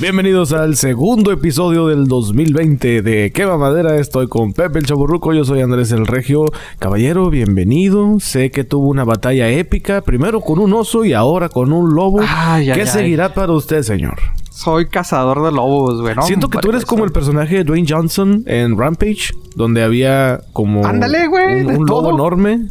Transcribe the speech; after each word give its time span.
Bienvenidos 0.00 0.52
al 0.54 0.76
segundo 0.76 1.30
episodio 1.30 1.86
del 1.88 2.06
2020 2.06 3.02
de 3.02 3.32
Quema 3.32 3.58
Madera. 3.58 3.96
Estoy 3.96 4.28
con 4.28 4.54
Pepe 4.54 4.78
el 4.78 4.86
Chaburruco, 4.86 5.34
yo 5.34 5.44
soy 5.44 5.60
Andrés 5.60 5.92
el 5.92 6.06
Regio. 6.06 6.46
Caballero, 6.78 7.28
bienvenido. 7.28 8.18
Sé 8.18 8.50
que 8.50 8.64
tuvo 8.64 8.88
una 8.88 9.04
batalla 9.04 9.50
épica, 9.50 10.00
primero 10.00 10.40
con 10.40 10.58
un 10.58 10.72
oso 10.72 11.04
y 11.04 11.12
ahora 11.12 11.50
con 11.50 11.74
un 11.74 11.94
lobo. 11.94 12.20
Ay, 12.26 12.66
¿Qué 12.72 12.80
ay. 12.80 12.86
seguirá 12.86 13.34
para 13.34 13.52
usted, 13.52 13.82
señor? 13.82 14.16
Soy 14.50 14.88
cazador 14.88 15.44
de 15.44 15.52
lobos, 15.52 16.00
güey. 16.00 16.14
¿no? 16.14 16.22
Siento 16.22 16.48
que 16.48 16.58
tú 16.60 16.70
eres 16.70 16.86
como 16.86 17.04
el 17.04 17.12
personaje 17.12 17.56
de 17.56 17.64
Dwayne 17.64 17.86
Johnson 17.88 18.42
en 18.46 18.78
Rampage, 18.78 19.34
donde 19.54 19.82
había 19.82 20.40
como 20.54 20.86
Ándale, 20.86 21.26
güey, 21.28 21.62
un, 21.62 21.84
lobo 21.86 22.02
todo. 22.08 22.14
enorme. 22.14 22.68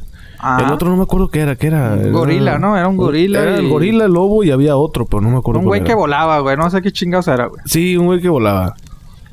El 0.60 0.72
otro 0.72 0.90
no 0.90 0.96
me 0.96 1.04
acuerdo 1.04 1.28
qué 1.30 1.42
era, 1.42 1.56
qué 1.56 1.68
era. 1.68 1.94
Un 1.94 2.00
Era- 2.02 2.12
gorila, 2.12 2.60
¿no? 2.60 2.78
Era 2.78 2.88
un 2.88 2.96
gorila 2.98 3.42
Era 3.42 3.58
el 3.58 3.68
gorila, 3.68 4.06
el 4.06 4.14
lobo 4.14 4.44
y 4.44 4.52
había 4.52 4.78
otro, 4.78 5.06
pero 5.06 5.22
no 5.22 5.30
me 5.30 5.38
acuerdo 5.38 5.60
Un 5.60 5.66
güey 5.66 5.84
que 5.84 5.94
volaba, 5.94 6.40
güey. 6.40 6.56
No 6.56 6.70
sé 6.70 6.82
qué 6.82 6.92
chingados 6.92 7.28
era, 7.28 7.48
güey. 7.48 7.62
Sí, 7.66 7.98
un 7.98 8.06
güey 8.06 8.22
que 8.22 8.30
volaba. 8.30 8.74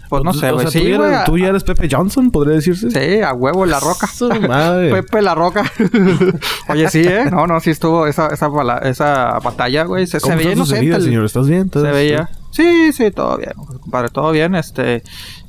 Pues 0.09 0.23
no 0.23 0.33
sé, 0.33 0.51
O 0.51 0.55
güey. 0.55 0.67
sea, 0.69 0.81
tú, 0.81 0.87
Sí, 0.87 0.93
ya 0.93 1.25
tú 1.25 1.39
ya 1.39 1.49
eres 1.49 1.65
Pepe 1.65 1.89
Johnson, 1.91 2.31
podría 2.31 2.55
decirse. 2.55 2.91
Sí, 2.91 3.21
a 3.23 3.33
huevo 3.35 3.67
la 3.67 3.81
roca. 3.81 4.09
Madre. 4.49 4.91
Pepe 4.91 5.21
la 5.23 5.35
roca. 5.35 5.65
Oye, 6.69 6.89
sí, 6.91 7.03
¿eh? 7.05 7.25
No, 7.31 7.47
no, 7.47 7.59
sí 7.61 7.71
estuvo 7.71 8.07
esa, 8.07 8.29
esa, 8.29 8.47
esa 8.85 9.39
batalla, 9.43 9.85
güey. 9.85 10.07
Se, 10.07 10.21
se 10.21 10.25
¿Cómo 10.25 10.37
veía 10.37 10.53
inocente. 10.53 10.79
heridas, 10.81 10.99
el- 10.99 11.05
señor? 11.07 11.25
¿Estás 11.25 11.49
bien? 11.49 11.63
¿Estás- 11.67 11.83
Se 11.83 11.91
veía. 11.91 12.29
Sí, 12.51 12.93
sí, 12.93 13.11
todo 13.11 13.37
bien, 13.37 13.53
compadre, 13.81 14.09
todo 14.09 14.31
bien. 14.31 14.55
Este, 14.55 15.03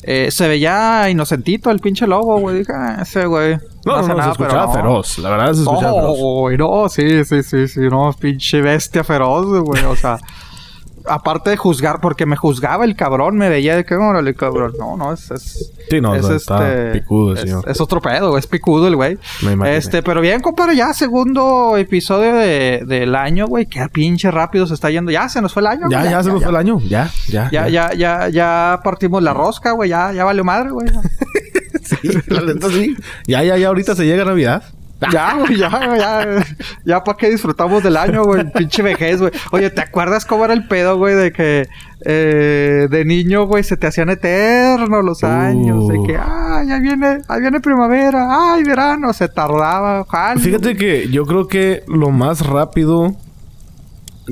eh, 0.03 0.29
se 0.31 0.47
veía 0.47 1.09
inocentito 1.09 1.69
el 1.71 1.79
pinche 1.79 2.05
lobo, 2.05 2.39
güey. 2.39 2.59
Dije, 2.59 2.73
ah, 2.75 2.97
ese 3.01 3.25
güey. 3.27 3.57
No, 3.87 3.95
no, 3.95 4.01
no, 4.01 4.07
se 4.07 4.15
nada, 4.15 4.31
escuchaba 4.31 4.65
no. 4.67 4.73
feroz. 4.73 5.17
La 5.19 5.29
verdad 5.29 5.53
se 5.53 5.61
escuchaba 5.61 5.93
feroz. 5.93 6.17
Oh, 6.19 6.39
güey, 6.41 6.57
no, 6.57 6.89
sí, 6.89 7.23
sí, 7.25 7.43
sí, 7.43 7.67
sí, 7.67 7.79
no, 7.89 8.13
pinche 8.19 8.61
bestia 8.61 9.03
feroz, 9.03 9.45
güey, 9.63 9.83
o 9.85 9.95
sea, 9.95 10.17
aparte 11.09 11.51
de 11.51 11.55
juzgar, 11.57 12.01
porque 12.01 12.25
me 12.25 12.35
juzgaba 12.35 12.83
el 12.83 12.95
cabrón, 12.97 13.37
me 13.37 13.47
veía 13.47 13.77
de 13.77 13.85
que, 13.85 13.95
órale, 13.95 14.33
cabrón, 14.35 14.73
no, 14.77 14.97
no, 14.97 15.13
es, 15.13 15.31
es, 15.31 15.73
Sí, 15.89 16.01
no, 16.01 16.13
es 16.15 16.25
está- 16.29 16.67
está 16.69 16.91
picudo 16.91 17.33
es, 17.33 17.39
señor. 17.39 17.63
es 17.65 17.79
otro 17.79 18.01
pedo, 18.01 18.37
es 18.37 18.45
picudo 18.45 18.89
el 18.89 18.97
güey. 18.97 19.17
Me 19.41 19.53
imaginé. 19.53 19.77
Este, 19.77 20.03
pero 20.03 20.19
bien, 20.19 20.41
compadre, 20.41 20.75
ya 20.75 20.93
segundo 20.93 21.77
episodio 21.77 22.35
de, 22.35 22.83
del 22.85 23.15
año, 23.15 23.47
güey, 23.47 23.67
que 23.67 23.87
pinche 23.87 24.29
rápido 24.31 24.67
se 24.67 24.73
está 24.73 24.89
yendo, 24.89 25.09
ya 25.11 25.29
se 25.29 25.41
nos 25.41 25.53
fue 25.53 25.61
el 25.61 25.67
año. 25.67 25.87
Ya, 25.89 25.99
güey, 25.99 26.11
ya, 26.11 26.23
se 26.23 26.29
nos 26.29 26.41
fue 26.43 26.49
el 26.51 26.57
año. 26.57 26.79
Ya, 26.89 27.09
ya. 27.29 27.49
Ya, 27.53 27.69
ya, 27.69 27.93
ya, 27.93 28.27
ya 28.27 28.81
partimos 28.83 29.23
la 29.23 29.33
rosca, 29.33 29.71
güey, 29.71 29.89
ya, 29.91 30.11
ya 30.11 30.25
valió 30.25 30.43
madre, 30.43 30.71
güey. 30.71 30.87
Sí, 31.87 32.09
la 32.27 32.41
neta 32.41 32.69
sí. 32.69 32.95
Ya, 33.25 33.43
ya, 33.43 33.57
ya, 33.57 33.67
ahorita 33.67 33.95
se 33.95 34.05
llega 34.05 34.25
Navidad. 34.25 34.63
Ya, 35.11 35.35
güey, 35.35 35.57
ya, 35.57 35.69
ya. 35.97 36.45
Ya 36.83 37.03
para 37.03 37.17
qué 37.17 37.29
disfrutamos 37.29 37.83
del 37.83 37.97
año, 37.97 38.23
güey. 38.23 38.51
Pinche 38.51 38.81
vejez, 38.81 39.19
güey. 39.19 39.31
Oye, 39.51 39.69
¿te 39.69 39.81
acuerdas 39.81 40.25
cómo 40.25 40.45
era 40.45 40.53
el 40.53 40.67
pedo, 40.67 40.97
güey? 40.97 41.13
De 41.15 41.31
que 41.31 41.67
eh, 42.03 42.87
de 42.89 43.05
niño, 43.05 43.45
güey, 43.45 43.63
se 43.63 43.77
te 43.77 43.87
hacían 43.87 44.09
eternos 44.09 45.03
los 45.03 45.23
años. 45.23 45.87
De 45.87 46.01
que, 46.03 46.17
ah, 46.17 46.63
ya 46.67 46.79
viene, 46.79 47.19
ahí 47.27 47.41
viene 47.41 47.59
primavera, 47.59 48.53
ay, 48.53 48.63
verano. 48.63 49.13
Se 49.13 49.27
tardaba, 49.27 50.01
ojalá. 50.01 50.39
Fíjate 50.39 50.75
que 50.75 51.09
yo 51.09 51.25
creo 51.25 51.47
que 51.47 51.83
lo 51.87 52.09
más 52.09 52.45
rápido 52.45 53.15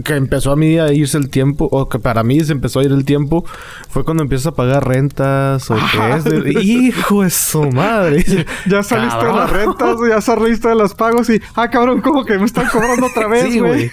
que 0.04 0.16
empezó 0.16 0.52
a 0.52 0.56
mí 0.56 0.78
a 0.78 0.92
irse 0.92 1.18
el 1.18 1.30
tiempo, 1.30 1.68
o 1.72 1.88
que 1.88 2.00
para 2.00 2.24
mí 2.24 2.40
se 2.42 2.52
empezó 2.52 2.80
a 2.80 2.84
ir 2.84 2.92
el 2.92 3.06
tiempo, 3.06 3.46
fue 3.90 4.04
cuando 4.04 4.24
empiezas 4.24 4.48
a 4.48 4.52
pagar 4.52 4.88
rentas 4.88 5.70
o 5.72 5.76
que 5.76 6.16
es 6.16 6.24
de... 6.24 6.52
¡Hijo 6.62 7.24
de 7.24 7.30
su 7.30 7.64
madre! 7.72 8.26
Ya 8.68 8.82
saliste 8.84 9.26
de 9.26 9.34
las 9.34 9.50
rentas, 9.50 9.96
ya 10.10 10.22
saliste 10.22 10.70
de 10.70 10.76
los 10.76 10.94
pagos 10.96 11.30
y, 11.30 11.40
ah, 11.56 11.70
cabrón, 11.70 12.02
como 12.02 12.26
que 12.26 12.38
me 12.38 12.46
están 12.46 12.68
cobrando 12.68 13.08
otra 13.08 13.28
vez, 13.30 13.56
güey. 13.58 13.92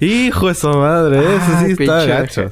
¡Hijo 0.00 0.48
de 0.48 0.54
su 0.54 0.68
madre! 0.68 1.18
Ese 1.18 1.66
sí 1.66 1.82
está 1.82 2.04
gacho. 2.04 2.50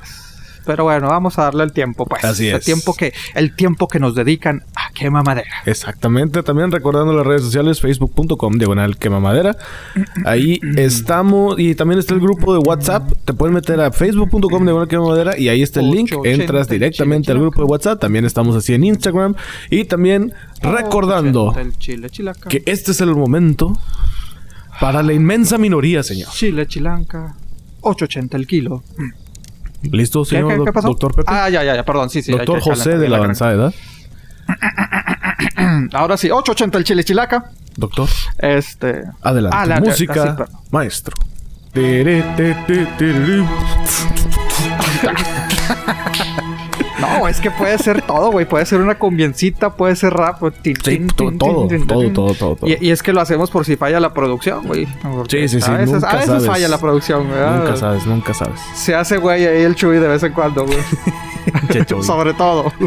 Pero 0.64 0.84
bueno, 0.84 1.08
vamos 1.08 1.38
a 1.38 1.42
darle 1.44 1.64
el 1.64 1.72
tiempo, 1.72 2.06
pues. 2.06 2.24
Así 2.24 2.48
El 2.48 2.56
es. 2.56 2.64
tiempo 2.64 2.94
que, 2.94 3.12
el 3.34 3.54
tiempo 3.54 3.88
que 3.88 3.98
nos 3.98 4.14
dedican 4.14 4.64
a 4.76 4.92
quema 4.92 5.22
madera. 5.22 5.50
Exactamente, 5.66 6.42
también 6.42 6.70
recordando 6.70 7.12
las 7.14 7.26
redes 7.26 7.42
sociales, 7.42 7.80
facebook.com, 7.80 8.54
diagonal 8.54 8.96
quemamadera. 8.96 9.56
Ahí 10.24 10.60
estamos, 10.76 11.58
y 11.58 11.74
también 11.74 11.98
está 11.98 12.14
el 12.14 12.20
grupo 12.20 12.52
de 12.52 12.60
WhatsApp. 12.60 13.10
Te 13.24 13.34
puedes 13.34 13.54
meter 13.54 13.80
a 13.80 13.90
facebook.com, 13.90 14.64
diagonal 14.64 14.88
quemamadera, 14.88 15.38
y 15.38 15.48
ahí 15.48 15.62
está 15.62 15.80
el 15.80 15.90
link. 15.90 16.12
880 16.12 16.42
Entras 16.42 16.66
el 16.68 16.72
directamente 16.78 17.32
al 17.32 17.38
grupo 17.38 17.62
de 17.62 17.66
WhatsApp. 17.66 18.00
También 18.00 18.24
estamos 18.24 18.56
así 18.56 18.74
en 18.74 18.84
Instagram. 18.84 19.34
Y 19.70 19.84
también 19.84 20.32
recordando 20.60 21.54
El 21.56 21.72
que 22.48 22.62
este 22.66 22.92
es 22.92 23.00
el 23.00 23.14
momento 23.14 23.78
para 24.80 25.02
la 25.02 25.12
inmensa 25.12 25.58
minoría, 25.58 26.02
señor. 26.02 26.30
Chile 26.30 26.66
chilanca. 26.66 27.36
8.80 27.82 28.34
el 28.34 28.46
kilo. 28.46 28.82
¿Listo, 29.82 30.22
¿Qué, 30.24 30.30
señor 30.30 30.48
qué- 30.50 30.56
doc- 30.56 30.66
qué 30.66 30.72
pasó? 30.72 30.88
doctor 30.88 31.14
Pepe? 31.14 31.30
Ah, 31.32 31.48
ya, 31.50 31.62
ya, 31.64 31.74
ya, 31.76 31.84
perdón, 31.84 32.10
sí, 32.10 32.22
sí. 32.22 32.32
hay 32.32 32.38
doctor 32.38 32.58
que 32.58 32.64
José 32.70 32.90
de 32.98 33.08
la 33.08 33.18
la 33.18 33.24
avanzada 33.24 33.52
edad. 33.52 33.74
Ahora 35.92 36.16
sí, 36.16 36.28
8.80 36.28 36.76
el 36.76 36.84
chile 36.84 37.04
chilaca. 37.04 37.50
Doctor, 37.76 38.08
Este. 38.38 39.02
adelante. 39.22 39.56
Ah, 39.58 39.66
la- 39.66 39.80
Música, 39.80 40.14
la- 40.14 40.22
sí, 40.22 40.28
perdón. 40.36 40.56
maestro. 40.70 41.16
No, 47.02 47.28
es 47.28 47.40
que 47.40 47.50
puede 47.50 47.76
ser 47.78 48.00
todo, 48.02 48.30
güey. 48.30 48.46
Puede 48.48 48.64
ser 48.64 48.80
una 48.80 48.94
combiencita, 48.98 49.74
puede 49.74 49.94
ser 49.96 50.14
rap. 50.14 50.40
tin, 50.62 50.76
Sí, 50.76 50.82
tin, 50.82 51.08
tin, 51.08 51.38
todo, 51.38 51.68
todo, 51.68 51.86
todo, 51.86 52.34
todo, 52.34 52.56
todo. 52.56 52.70
Y, 52.70 52.78
y 52.80 52.90
es 52.90 53.02
que 53.02 53.12
lo 53.12 53.20
hacemos 53.20 53.50
por 53.50 53.64
si 53.66 53.76
falla 53.76 54.00
la 54.00 54.14
producción, 54.14 54.66
güey. 54.66 54.86
Sí, 55.28 55.48
sí, 55.48 55.60
sí, 55.60 55.70
A 55.70 55.74
veces, 55.78 55.92
nunca 55.94 56.10
a 56.10 56.12
veces 56.14 56.26
sabes. 56.28 56.46
falla 56.46 56.68
la 56.68 56.78
producción, 56.78 57.28
güey. 57.28 57.40
Nunca 57.40 57.76
sabes, 57.76 58.06
nunca 58.06 58.32
sabes. 58.34 58.60
Se 58.74 58.94
hace, 58.94 59.18
güey, 59.18 59.44
ahí 59.44 59.62
el 59.62 59.74
chuy 59.74 59.98
de 59.98 60.08
vez 60.08 60.22
en 60.22 60.32
cuando, 60.32 60.64
güey. 60.64 60.78
Sobre 62.02 62.34
todo. 62.34 62.72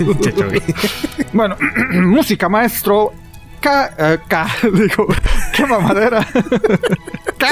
Bueno, 1.34 1.58
música, 2.02 2.48
maestro. 2.48 3.12
K, 3.60 3.92
eh, 3.98 4.20
K, 4.28 4.48
digo, 4.74 5.08
qué 5.54 5.66
mamadera. 5.66 6.26
K. 7.38 7.48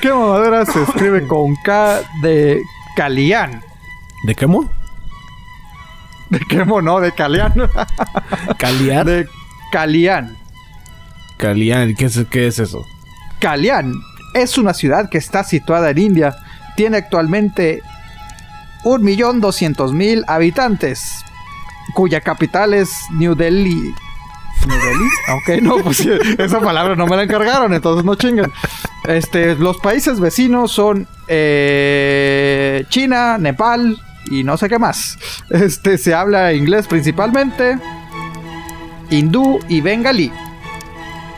qué 0.00 0.12
mamadera 0.12 0.66
se 0.66 0.82
escribe 0.82 1.26
con 1.26 1.56
K 1.64 2.00
de 2.22 2.60
Calián. 2.96 3.62
¿De 4.26 4.34
qué 4.34 4.46
mo? 4.46 4.70
De 6.30 6.38
qué 6.48 6.64
no, 6.64 7.00
de 7.00 7.12
Calián. 7.12 7.54
Caliar. 8.58 9.06
de 9.06 9.28
Calián. 9.72 10.36
Calian, 11.38 11.94
¿qué 11.94 12.04
es, 12.04 12.20
¿qué 12.30 12.46
es 12.46 12.58
eso? 12.58 12.84
Calián 13.40 13.94
es 14.34 14.58
una 14.58 14.74
ciudad 14.74 15.08
que 15.08 15.18
está 15.18 15.42
situada 15.42 15.90
en 15.90 15.98
India. 15.98 16.36
Tiene 16.76 16.98
actualmente 16.98 17.82
1.200.000 18.84 20.24
habitantes, 20.26 21.24
cuya 21.94 22.20
capital 22.20 22.74
es 22.74 22.90
New 23.12 23.34
Delhi. 23.34 23.94
¿New 24.66 24.78
Delhi? 24.78 25.08
Ok, 25.34 25.62
no, 25.62 25.78
pues 25.78 26.00
esa 26.00 26.60
palabra 26.60 26.94
no 26.94 27.06
me 27.06 27.16
la 27.16 27.24
encargaron, 27.24 27.74
entonces 27.74 28.04
no 28.04 28.14
chingan. 28.14 28.52
Este, 29.06 29.54
los 29.56 29.78
países 29.78 30.20
vecinos 30.20 30.72
son 30.72 31.06
eh, 31.28 32.84
China, 32.88 33.38
Nepal 33.38 33.98
y 34.30 34.44
no 34.44 34.56
sé 34.56 34.68
qué 34.68 34.78
más. 34.78 35.18
Este, 35.50 35.98
se 35.98 36.14
habla 36.14 36.52
inglés 36.52 36.86
principalmente, 36.86 37.78
hindú 39.10 39.58
y 39.68 39.80
bengalí. 39.80 40.30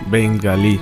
Bengalí. 0.09 0.81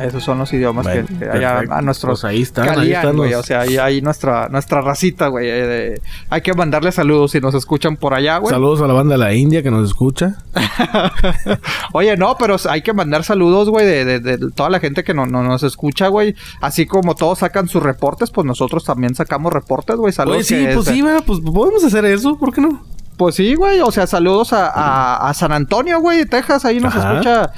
Esos 0.00 0.22
son 0.24 0.38
los 0.38 0.52
idiomas 0.52 0.84
Bueno, 0.86 1.06
que 1.18 1.24
allá 1.28 1.50
perfecto. 1.52 1.74
a 1.74 1.82
nuestros 1.82 2.20
Pues 2.20 2.32
ahí 2.32 2.42
están, 2.42 2.78
ahí 2.78 2.94
güey. 3.14 3.34
O 3.34 3.42
sea, 3.42 3.60
ahí, 3.60 4.00
nuestra, 4.02 4.48
nuestra 4.48 4.80
racita, 4.80 5.28
güey. 5.28 5.48
eh, 5.48 5.66
de- 5.66 6.00
Hay 6.28 6.40
que 6.40 6.54
mandarle 6.54 6.92
saludos 6.92 7.32
si 7.32 7.40
nos 7.40 7.54
escuchan 7.54 7.96
por 7.96 8.14
allá, 8.14 8.38
güey. 8.38 8.52
Saludos 8.52 8.80
a 8.82 8.86
la 8.86 8.94
banda 8.94 9.14
de 9.14 9.18
la 9.18 9.32
India 9.34 9.62
que 9.62 9.70
nos 9.70 9.86
escucha. 9.88 10.36
Oye, 11.92 12.16
no, 12.16 12.36
pero 12.38 12.56
hay 12.68 12.82
que 12.82 12.92
mandar 12.92 13.24
saludos, 13.24 13.68
güey, 13.68 13.86
de, 13.86 14.04
de- 14.04 14.20
de 14.20 14.50
toda 14.52 14.70
la 14.70 14.80
gente 14.80 15.04
que 15.04 15.14
no, 15.14 15.26
no 15.26 15.42
nos 15.42 15.62
escucha, 15.62 16.08
güey. 16.08 16.34
Así 16.60 16.86
como 16.86 17.14
todos 17.14 17.40
sacan 17.40 17.68
sus 17.68 17.82
reportes, 17.82 18.30
pues 18.30 18.46
nosotros 18.46 18.84
también 18.84 19.14
sacamos 19.14 19.52
reportes, 19.52 19.96
güey. 19.96 20.12
Saludos. 20.12 20.38
Oye, 20.38 20.44
sí, 20.44 20.66
que- 20.66 20.74
pues 20.74 20.86
sí, 20.86 21.04
pues 21.26 21.40
podemos 21.40 21.84
hacer 21.84 22.04
eso, 22.04 22.36
¿por 22.38 22.52
qué 22.52 22.60
no? 22.60 22.82
Pues 23.16 23.34
sí, 23.34 23.54
güey. 23.54 23.80
O 23.80 23.90
sea, 23.90 24.06
saludos 24.06 24.52
a, 24.52 24.66
a- 24.68 25.28
a 25.28 25.34
San 25.34 25.52
Antonio, 25.52 26.00
güey, 26.00 26.24
Texas. 26.26 26.64
Ahí 26.64 26.80
nos 26.80 26.94
Ajá. 26.94 27.12
escucha. 27.12 27.50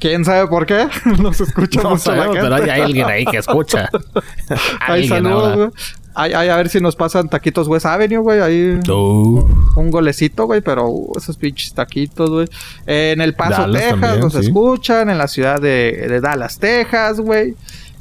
¿Quién 0.00 0.24
sabe 0.24 0.48
por 0.48 0.66
qué? 0.66 0.88
nos 1.22 1.40
escucha 1.40 1.82
No 1.82 1.90
mucho 1.90 2.10
la 2.12 2.16
sabemos, 2.16 2.36
gente. 2.36 2.50
pero 2.58 2.72
hay 2.72 2.80
alguien 2.80 3.06
ahí 3.06 3.24
que 3.26 3.36
escucha. 3.36 3.88
Hay 4.80 5.06
saludos. 5.06 5.72
Ay, 6.12 6.32
ay, 6.32 6.48
a 6.48 6.56
ver 6.56 6.68
si 6.68 6.80
nos 6.80 6.96
pasan 6.96 7.28
taquitos 7.28 7.68
West 7.68 7.86
Avenue, 7.86 8.18
güey. 8.18 8.40
Ahí 8.40 8.80
un 8.88 9.90
golecito, 9.90 10.46
güey, 10.46 10.60
pero 10.60 10.88
uh, 10.88 11.12
esos 11.16 11.36
pinches 11.36 11.72
taquitos, 11.72 12.28
güey. 12.30 12.48
Eh, 12.86 13.12
en 13.14 13.20
El 13.20 13.34
Paso, 13.34 13.62
Dallas 13.62 13.80
Texas, 13.82 14.00
también, 14.00 14.20
nos 14.20 14.32
sí. 14.32 14.40
escuchan. 14.40 15.08
En 15.10 15.18
la 15.18 15.28
ciudad 15.28 15.60
de, 15.60 16.06
de 16.08 16.20
Dallas, 16.20 16.58
Texas, 16.58 17.20
güey. 17.20 17.54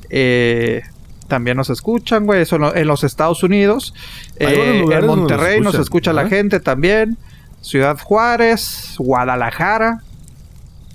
Eh, 0.09 0.81
también 1.27 1.55
nos 1.57 1.69
escuchan, 1.69 2.25
güey. 2.25 2.41
Eso 2.41 2.55
en 2.55 2.61
lo- 2.63 2.75
en 2.75 2.87
los 2.87 3.03
Estados 3.03 3.43
Unidos. 3.43 3.93
Eh, 4.37 4.83
en 4.91 5.05
nos 5.05 5.17
Monterrey 5.17 5.61
nos 5.61 5.75
escucha 5.75 6.11
la 6.11 6.21
ajá. 6.21 6.29
gente 6.31 6.59
también. 6.59 7.17
Ciudad 7.61 7.97
Juárez, 8.01 8.95
Guadalajara. 8.97 9.99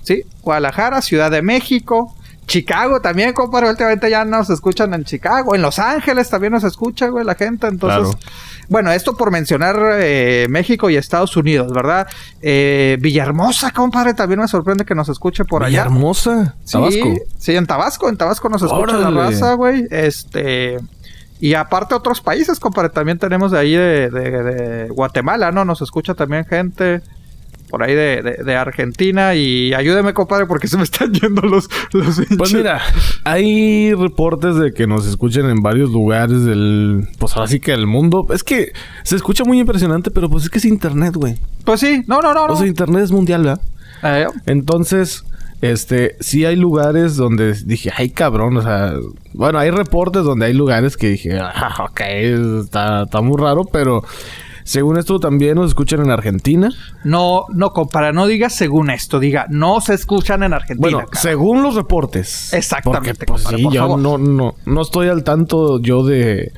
Sí, 0.05 0.23
Guadalajara, 0.43 1.01
Ciudad 1.01 1.31
de 1.31 1.41
México, 1.41 2.15
Chicago 2.45 3.01
también, 3.01 3.33
compadre. 3.33 3.69
Últimamente 3.69 4.09
ya 4.09 4.23
nos 4.23 4.49
escuchan 4.49 4.93
en 4.93 5.03
Chicago. 5.03 5.55
En 5.55 5.61
Los 5.61 5.79
Ángeles 5.79 6.29
también 6.29 6.53
nos 6.53 6.63
escucha, 6.63 7.07
güey, 7.07 7.25
la 7.25 7.33
gente. 7.35 7.65
Entonces, 7.67 8.15
bueno, 8.69 8.91
esto 8.91 9.15
por 9.17 9.31
mencionar 9.31 9.75
eh, 9.99 10.45
México 10.49 10.89
y 10.89 10.95
Estados 10.95 11.35
Unidos, 11.37 11.73
¿verdad? 11.73 12.07
Eh, 12.41 12.97
Villahermosa, 13.01 13.71
compadre, 13.71 14.13
también 14.13 14.39
me 14.39 14.47
sorprende 14.47 14.85
que 14.85 14.93
nos 14.93 15.09
escuche 15.09 15.43
por 15.43 15.63
allá. 15.63 15.85
Villahermosa, 15.85 16.55
Tabasco. 16.71 17.05
Sí, 17.05 17.17
sí, 17.39 17.55
en 17.55 17.65
Tabasco, 17.65 18.09
en 18.09 18.17
Tabasco 18.17 18.47
nos 18.49 18.61
escucha 18.61 18.97
la 18.97 19.09
raza, 19.09 19.53
güey. 19.53 19.87
Este. 19.89 20.77
Y 21.39 21.53
aparte 21.55 21.95
otros 21.95 22.21
países, 22.21 22.59
compadre, 22.59 22.89
también 22.89 23.17
tenemos 23.17 23.51
de 23.51 23.59
ahí 23.59 23.73
de, 23.73 24.09
de 24.09 24.89
Guatemala, 24.89 25.51
¿no? 25.51 25.65
Nos 25.65 25.81
escucha 25.81 26.13
también 26.13 26.45
gente 26.45 27.01
por 27.69 27.83
ahí 27.83 27.93
de, 27.95 28.21
de, 28.43 28.55
Argentina. 28.55 29.35
Y 29.35 29.73
ayúdeme, 29.73 30.13
compadre, 30.13 30.45
porque 30.45 30.67
se 30.67 30.77
me 30.77 30.83
están 30.83 31.13
yendo 31.21 31.41
los, 31.41 31.69
los 31.91 32.21
Pues 32.37 32.53
mira, 32.53 32.81
hay 33.23 33.93
reportes 33.93 34.55
de 34.55 34.73
que 34.73 34.87
nos 34.87 35.07
escuchen 35.07 35.45
en 35.49 35.61
varios 35.61 35.91
lugares 35.91 36.43
del. 36.43 37.07
Pues 37.17 37.35
ahora 37.35 37.47
sí 37.47 37.59
que 37.59 37.71
del 37.71 37.87
mundo. 37.87 38.27
Es 38.33 38.43
que 38.43 38.71
se 39.03 39.15
escucha 39.15 39.43
muy 39.43 39.59
impresionante, 39.59 40.11
pero 40.11 40.29
pues 40.29 40.45
es 40.45 40.49
que 40.49 40.59
es 40.59 40.65
internet, 40.65 41.15
güey. 41.15 41.37
Pues 41.63 41.79
sí, 41.79 42.03
no, 42.07 42.21
no, 42.21 42.33
no. 42.33 42.45
O 42.45 42.55
sea, 42.55 42.67
internet 42.67 43.03
es 43.03 43.11
mundial, 43.11 43.43
¿verdad? 43.43 43.61
Eh. 44.03 44.27
Entonces. 44.45 45.23
Este, 45.61 46.17
sí 46.19 46.45
hay 46.45 46.57
lugares 46.57 47.15
donde 47.15 47.53
dije, 47.53 47.89
ay 47.95 48.09
cabrón, 48.09 48.57
o 48.57 48.61
sea, 48.61 48.93
bueno, 49.33 49.57
hay 49.57 49.71
reportes 49.71 50.23
donde 50.23 50.47
hay 50.47 50.53
lugares 50.53 50.95
que 50.95 51.09
dije, 51.09 51.39
ah, 51.39 51.87
ok, 51.89 52.01
está, 52.01 53.03
está 53.03 53.21
muy 53.21 53.41
raro, 53.41 53.63
pero 53.63 54.03
según 54.65 54.97
esto 54.97 55.19
también 55.19 55.55
nos 55.55 55.67
escuchan 55.67 56.01
en 56.01 56.09
Argentina. 56.09 56.71
No, 57.03 57.45
no, 57.53 57.71
para 57.71 58.11
no 58.11 58.25
digas 58.25 58.55
según 58.55 58.89
esto, 58.89 59.19
diga, 59.19 59.45
no 59.49 59.79
se 59.79 59.93
escuchan 59.93 60.41
en 60.41 60.53
Argentina. 60.53 60.89
Bueno, 60.97 61.07
según 61.13 61.61
los 61.61 61.75
reportes. 61.75 62.51
Exactamente. 62.51 63.27
Porque, 63.27 63.43
pues, 63.43 63.55
sí, 63.55 63.67
yo 63.71 63.95
no, 63.95 64.17
no, 64.17 64.55
no 64.65 64.81
estoy 64.81 65.07
al 65.09 65.23
tanto 65.23 65.79
yo 65.79 66.03
de 66.03 66.51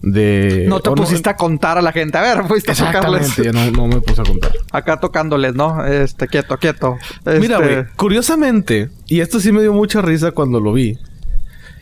de... 0.00 0.66
No 0.68 0.78
te 0.78 0.92
pusiste 0.92 1.28
a 1.28 1.36
contar 1.36 1.76
a 1.76 1.82
la 1.82 1.90
gente. 1.90 2.16
A 2.16 2.22
ver, 2.22 2.46
fuiste 2.46 2.70
a 2.70 2.74
tocarles. 2.74 3.36
no, 3.52 3.70
no 3.72 3.86
me 3.88 4.00
puse 4.00 4.20
a 4.20 4.24
contar. 4.24 4.52
Acá 4.70 5.00
tocándoles, 5.00 5.54
¿no? 5.56 5.84
Este, 5.84 6.28
quieto, 6.28 6.56
quieto. 6.56 6.98
Mira, 7.24 7.58
este 7.58 7.74
güey, 7.74 7.86
curiosamente, 7.96 8.90
y 9.06 9.20
esto 9.20 9.40
sí 9.40 9.50
me 9.50 9.60
dio 9.60 9.72
mucha 9.72 10.00
risa 10.02 10.30
cuando 10.30 10.60
lo 10.60 10.72
vi. 10.72 10.98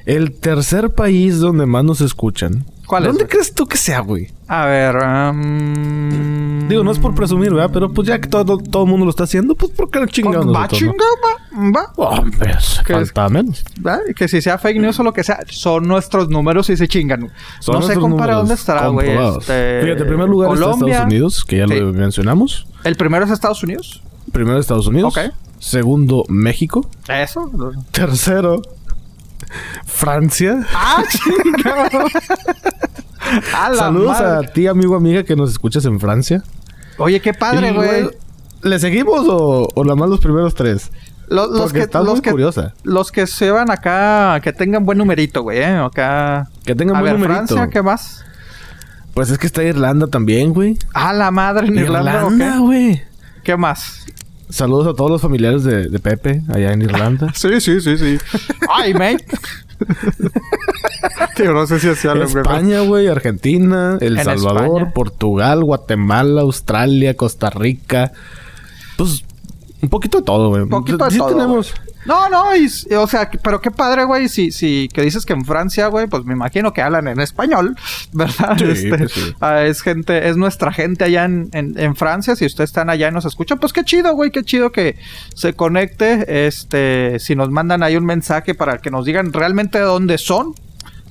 El 0.06 0.32
tercer 0.32 0.94
país 0.94 1.38
donde 1.38 1.66
más 1.66 1.84
nos 1.84 2.00
escuchan 2.00 2.64
¿Cuál 2.88 3.04
¿Dónde 3.04 3.26
crees 3.28 3.52
tú 3.52 3.66
que 3.66 3.76
sea, 3.76 4.00
güey? 4.00 4.28
A 4.48 4.64
ver. 4.64 4.96
Um... 4.96 6.66
Digo, 6.68 6.82
no 6.82 6.90
es 6.90 6.98
por 6.98 7.14
presumir, 7.14 7.52
¿verdad? 7.52 7.70
Pero 7.70 7.92
pues 7.92 8.08
ya 8.08 8.18
que 8.18 8.28
todo, 8.28 8.56
todo 8.56 8.84
el 8.84 8.88
mundo 8.88 9.04
lo 9.04 9.10
está 9.10 9.24
haciendo, 9.24 9.54
pues 9.54 9.72
¿por 9.72 9.90
qué 9.90 10.00
no 10.00 10.06
chingamos? 10.06 10.54
Va 10.54 10.66
chingado, 10.68 10.96
va. 11.22 11.70
Va. 11.70 11.92
Oh, 11.96 12.24
pues, 12.38 12.80
falta 12.86 13.28
menos. 13.28 13.62
Que 14.16 14.26
si 14.26 14.40
sea 14.40 14.56
fake 14.56 14.80
news 14.80 14.98
o 15.00 15.02
lo 15.02 15.12
que 15.12 15.22
sea, 15.22 15.40
son 15.50 15.86
nuestros 15.86 16.30
números 16.30 16.70
y 16.70 16.78
se 16.78 16.88
chingan. 16.88 17.30
no 17.66 17.82
sé 17.82 17.94
compara 17.96 18.36
dónde 18.36 18.54
estará, 18.54 18.88
güey. 18.88 19.10
Este... 19.10 19.82
Fíjate, 19.82 20.02
el 20.02 20.08
primer 20.08 20.28
lugar 20.28 20.48
Colombia, 20.48 20.72
está 20.72 20.86
Estados 20.86 21.06
Unidos, 21.12 21.44
que 21.44 21.56
ya 21.58 21.66
lo 21.66 21.92
mencionamos. 21.92 22.66
¿El 22.84 22.96
primero 22.96 23.26
es 23.26 23.30
Estados 23.30 23.62
Unidos? 23.62 24.02
Primero 24.32 24.58
Estados 24.58 24.86
Unidos. 24.86 25.14
Ok. 25.14 25.30
Segundo, 25.58 26.24
México. 26.28 26.88
Eso. 27.08 27.50
Tercero, 27.90 28.62
Francia. 29.86 30.66
¡Ah, 30.74 31.02
Saludos 33.76 34.20
a 34.20 34.42
ti, 34.42 34.66
amigo, 34.66 34.96
amiga, 34.96 35.22
que 35.22 35.36
nos 35.36 35.50
escuchas 35.50 35.84
en 35.84 36.00
Francia. 36.00 36.42
Oye, 36.98 37.20
qué 37.20 37.34
padre, 37.34 37.72
güey. 37.72 38.08
¿Le 38.62 38.78
seguimos 38.78 39.26
o, 39.28 39.68
o 39.74 39.84
nada 39.84 39.96
más 39.96 40.08
los 40.08 40.20
primeros 40.20 40.54
tres? 40.54 40.90
Los, 41.28 41.72
que, 41.72 41.86
los 41.92 42.20
que, 42.22 42.30
curiosa. 42.30 42.72
Los 42.84 43.12
que 43.12 43.26
se 43.26 43.50
van 43.50 43.70
acá, 43.70 44.40
que 44.42 44.52
tengan 44.52 44.86
buen 44.86 44.98
numerito, 44.98 45.42
güey, 45.42 45.58
¿eh? 45.58 45.76
Acá. 45.76 46.48
Que 46.64 46.74
tengan 46.74 46.96
a 46.96 47.00
buen 47.00 47.12
ver, 47.12 47.20
numerito. 47.20 47.54
Francia, 47.54 47.70
¿qué 47.70 47.82
más? 47.82 48.24
Pues 49.12 49.30
es 49.30 49.38
que 49.38 49.46
está 49.46 49.62
Irlanda 49.62 50.06
también, 50.06 50.54
güey. 50.54 50.78
Ah, 50.94 51.12
la 51.12 51.30
madre 51.30 51.66
en 51.66 51.76
Irlanda. 51.76 52.14
Irlanda, 52.14 52.58
güey. 52.58 53.02
¿Qué 53.44 53.56
más? 53.56 54.06
Saludos 54.50 54.86
a 54.86 54.94
todos 54.94 55.10
los 55.10 55.20
familiares 55.22 55.64
de, 55.64 55.88
de 55.88 55.98
Pepe 55.98 56.42
allá 56.48 56.72
en 56.72 56.82
Irlanda. 56.82 57.32
sí, 57.34 57.60
sí, 57.60 57.80
sí, 57.80 57.98
sí. 57.98 58.18
Ay, 58.68 58.94
mate. 58.94 59.24
Tío, 61.36 61.52
no 61.52 61.66
sé 61.66 61.78
si 61.78 61.88
hacía 61.88 62.12
España, 62.14 62.80
güey, 62.80 63.06
Argentina, 63.06 63.98
El 64.00 64.20
Salvador, 64.20 64.92
Portugal, 64.92 65.62
Guatemala, 65.64 66.40
Australia, 66.40 67.14
Costa 67.14 67.50
Rica. 67.50 68.12
Pues 68.96 69.24
un 69.80 69.88
poquito 69.88 70.18
de 70.18 70.24
todo, 70.24 70.48
güey. 70.48 70.62
Un 70.62 70.68
poquito 70.68 71.04
de 71.04 71.10
sí 71.10 71.18
todo. 71.18 71.28
tenemos. 71.28 71.72
No, 72.08 72.30
no, 72.30 72.56
y, 72.56 72.70
o 72.94 73.06
sea, 73.06 73.30
pero 73.42 73.60
qué 73.60 73.70
padre, 73.70 74.04
güey, 74.04 74.30
si, 74.30 74.50
si 74.50 74.88
que 74.94 75.02
dices 75.02 75.26
que 75.26 75.34
en 75.34 75.44
Francia, 75.44 75.88
güey, 75.88 76.06
pues 76.06 76.24
me 76.24 76.32
imagino 76.32 76.72
que 76.72 76.80
hablan 76.80 77.06
en 77.06 77.20
español, 77.20 77.76
¿verdad? 78.12 78.56
Sí, 78.56 78.64
este, 78.64 78.96
pues 78.96 79.12
sí. 79.12 79.34
ah, 79.40 79.62
es 79.62 79.82
gente, 79.82 80.26
es 80.30 80.38
nuestra 80.38 80.72
gente 80.72 81.04
allá 81.04 81.26
en, 81.26 81.50
en, 81.52 81.78
en, 81.78 81.94
Francia, 81.96 82.34
si 82.34 82.46
ustedes 82.46 82.70
están 82.70 82.88
allá 82.88 83.08
y 83.08 83.12
nos 83.12 83.26
escuchan, 83.26 83.58
pues 83.58 83.74
qué 83.74 83.84
chido, 83.84 84.14
güey, 84.14 84.30
qué 84.30 84.42
chido 84.42 84.72
que 84.72 84.96
se 85.34 85.52
conecte, 85.52 86.46
este, 86.46 87.18
si 87.18 87.36
nos 87.36 87.50
mandan 87.50 87.82
ahí 87.82 87.94
un 87.96 88.06
mensaje 88.06 88.54
para 88.54 88.78
que 88.78 88.90
nos 88.90 89.04
digan 89.04 89.30
realmente 89.30 89.76
de 89.76 89.84
dónde 89.84 90.16
son, 90.16 90.54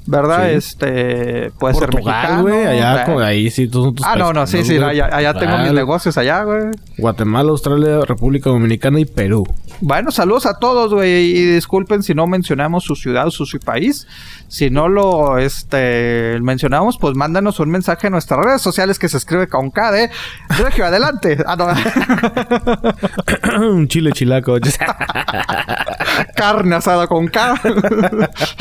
¿verdad? 0.07 0.49
Sí. 0.49 0.55
Este, 0.55 1.51
puede 1.59 1.75
Portugal, 1.75 1.77
ser 1.77 1.94
mexicano. 1.94 2.41
güey, 2.41 2.65
allá, 2.65 3.05
con, 3.05 3.21
ahí 3.21 3.51
sí, 3.51 3.67
todos 3.67 3.85
son 3.85 3.95
tus 3.95 4.05
Ah, 4.05 4.15
no, 4.15 4.33
no, 4.33 4.47
sí, 4.47 4.63
sí, 4.63 4.77
allá, 4.77 5.09
allá 5.11 5.33
tengo 5.35 5.57
mis 5.59 5.73
negocios 5.73 6.17
allá, 6.17 6.44
güey. 6.44 6.71
Guatemala, 6.97 7.51
Australia, 7.51 7.99
República 8.05 8.49
Dominicana 8.49 8.99
y 8.99 9.05
Perú. 9.05 9.45
Bueno, 9.81 10.11
saludos 10.11 10.45
a 10.45 10.59
todos, 10.59 10.93
güey, 10.93 11.37
y 11.37 11.45
disculpen 11.45 12.03
si 12.03 12.13
no 12.13 12.27
mencionamos 12.27 12.83
su 12.83 12.95
ciudad 12.95 13.27
o 13.27 13.31
su, 13.31 13.45
su 13.45 13.59
país. 13.59 14.07
Si 14.47 14.69
no 14.69 14.87
lo 14.87 15.37
este, 15.37 16.39
mencionamos, 16.41 16.97
pues 16.97 17.15
mándanos 17.15 17.59
un 17.59 17.69
mensaje 17.69 18.07
en 18.07 18.13
nuestras 18.13 18.43
redes 18.43 18.61
sociales 18.61 18.97
que 18.97 19.09
se 19.09 19.17
escribe 19.17 19.47
con 19.47 19.71
K 19.71 19.91
de 19.91 20.09
Regio, 20.49 20.85
adelante. 20.85 21.37
Ah, 21.45 21.55
no. 21.57 21.67
un 23.69 23.87
chile 23.87 24.11
chilaco. 24.13 24.57
Carne 26.35 26.75
asada 26.75 27.07
con 27.07 27.27
K. 27.27 27.61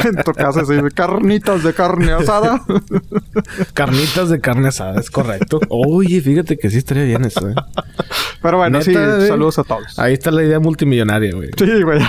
en 0.04 0.16
tu 0.24 0.32
casa 0.32 0.64
sí, 0.64 0.74
carnitas 0.94 1.62
de 1.62 1.72
carne 1.72 2.12
asada. 2.12 2.62
carnitas 3.74 4.28
de 4.28 4.40
carne 4.40 4.68
asada, 4.68 5.00
es 5.00 5.10
correcto. 5.10 5.60
Oye, 5.68 6.20
fíjate 6.20 6.58
que 6.58 6.70
sí 6.70 6.78
estaría 6.78 7.04
bien 7.04 7.24
eso, 7.24 7.48
¿eh? 7.48 7.54
Pero 8.42 8.58
bueno, 8.58 8.78
Neta, 8.78 8.90
sí, 8.90 8.94
güey, 8.94 9.28
saludos 9.28 9.58
a 9.58 9.64
todos. 9.64 9.98
Ahí 9.98 10.12
está 10.12 10.30
la 10.30 10.42
idea 10.42 10.60
multimillonaria, 11.04 11.34
güey. 11.34 11.50
Sí, 11.56 11.82
güey. 11.82 12.00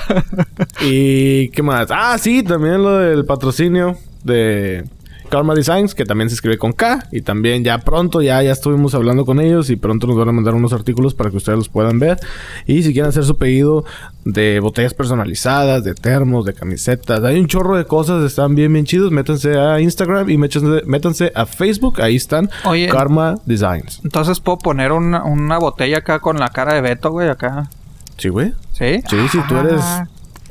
¿Y 0.81 1.49
qué 1.49 1.63
más? 1.63 1.87
Ah, 1.91 2.17
sí, 2.17 2.43
también 2.43 2.83
lo 2.83 2.97
del 2.97 3.25
patrocinio 3.25 3.97
de 4.23 4.85
Karma 5.29 5.53
Designs, 5.55 5.93
que 5.93 6.05
también 6.05 6.29
se 6.29 6.35
escribe 6.35 6.57
con 6.57 6.73
K. 6.73 7.07
Y 7.11 7.21
también 7.21 7.63
ya 7.63 7.79
pronto, 7.79 8.21
ya, 8.21 8.41
ya 8.41 8.51
estuvimos 8.51 8.95
hablando 8.95 9.25
con 9.25 9.39
ellos 9.39 9.69
y 9.69 9.75
pronto 9.75 10.07
nos 10.07 10.17
van 10.17 10.29
a 10.29 10.31
mandar 10.31 10.53
unos 10.53 10.73
artículos 10.73 11.13
para 11.13 11.29
que 11.29 11.37
ustedes 11.37 11.57
los 11.57 11.69
puedan 11.69 11.99
ver. 11.99 12.19
Y 12.65 12.83
si 12.83 12.93
quieren 12.93 13.09
hacer 13.09 13.23
su 13.23 13.37
pedido 13.37 13.85
de 14.25 14.59
botellas 14.59 14.93
personalizadas, 14.93 15.83
de 15.83 15.93
termos, 15.93 16.45
de 16.45 16.53
camisetas, 16.53 17.23
hay 17.23 17.39
un 17.39 17.47
chorro 17.47 17.77
de 17.77 17.85
cosas, 17.85 18.23
están 18.23 18.55
bien, 18.55 18.71
bien 18.73 18.85
chidos. 18.85 19.11
Métanse 19.11 19.57
a 19.57 19.79
Instagram 19.79 20.29
y 20.29 20.37
métanse, 20.37 20.83
métanse 20.85 21.31
a 21.35 21.45
Facebook, 21.45 22.01
ahí 22.01 22.15
están 22.15 22.49
Oye, 22.65 22.87
Karma 22.87 23.35
Designs. 23.45 24.01
Entonces 24.03 24.39
puedo 24.39 24.57
poner 24.57 24.91
una, 24.91 25.23
una 25.23 25.57
botella 25.57 25.99
acá 25.99 26.19
con 26.19 26.37
la 26.37 26.49
cara 26.49 26.73
de 26.73 26.81
Beto, 26.81 27.11
güey, 27.11 27.29
acá. 27.29 27.69
Sí, 28.17 28.29
güey. 28.29 28.53
Sí. 28.73 29.01
Sí, 29.09 29.27
si 29.31 29.39
tú 29.47 29.57
eres 29.57 29.81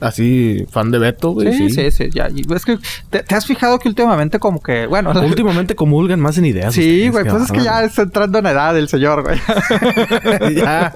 así 0.00 0.66
fan 0.70 0.90
de 0.90 0.98
Beto, 0.98 1.30
güey. 1.30 1.52
Sí, 1.52 1.70
sí, 1.70 1.90
sí, 1.90 1.90
sí, 1.90 2.10
ya. 2.12 2.28
Y 2.28 2.44
es 2.52 2.64
que 2.64 2.78
te, 3.10 3.22
te, 3.22 3.34
has 3.34 3.46
fijado 3.46 3.78
que 3.78 3.88
últimamente 3.88 4.38
como 4.38 4.62
que, 4.62 4.86
bueno, 4.86 5.12
últimamente 5.12 5.74
comulgan 5.74 6.20
más 6.20 6.38
en 6.38 6.46
ideas. 6.46 6.74
Sí, 6.74 7.08
güey, 7.08 7.24
pues 7.24 7.44
es 7.44 7.52
que 7.52 7.62
ya 7.62 7.82
está 7.82 8.02
entrando 8.02 8.38
en 8.38 8.46
edad 8.46 8.76
el 8.76 8.88
señor, 8.88 9.22
güey. 9.22 9.38
ya, 10.54 10.94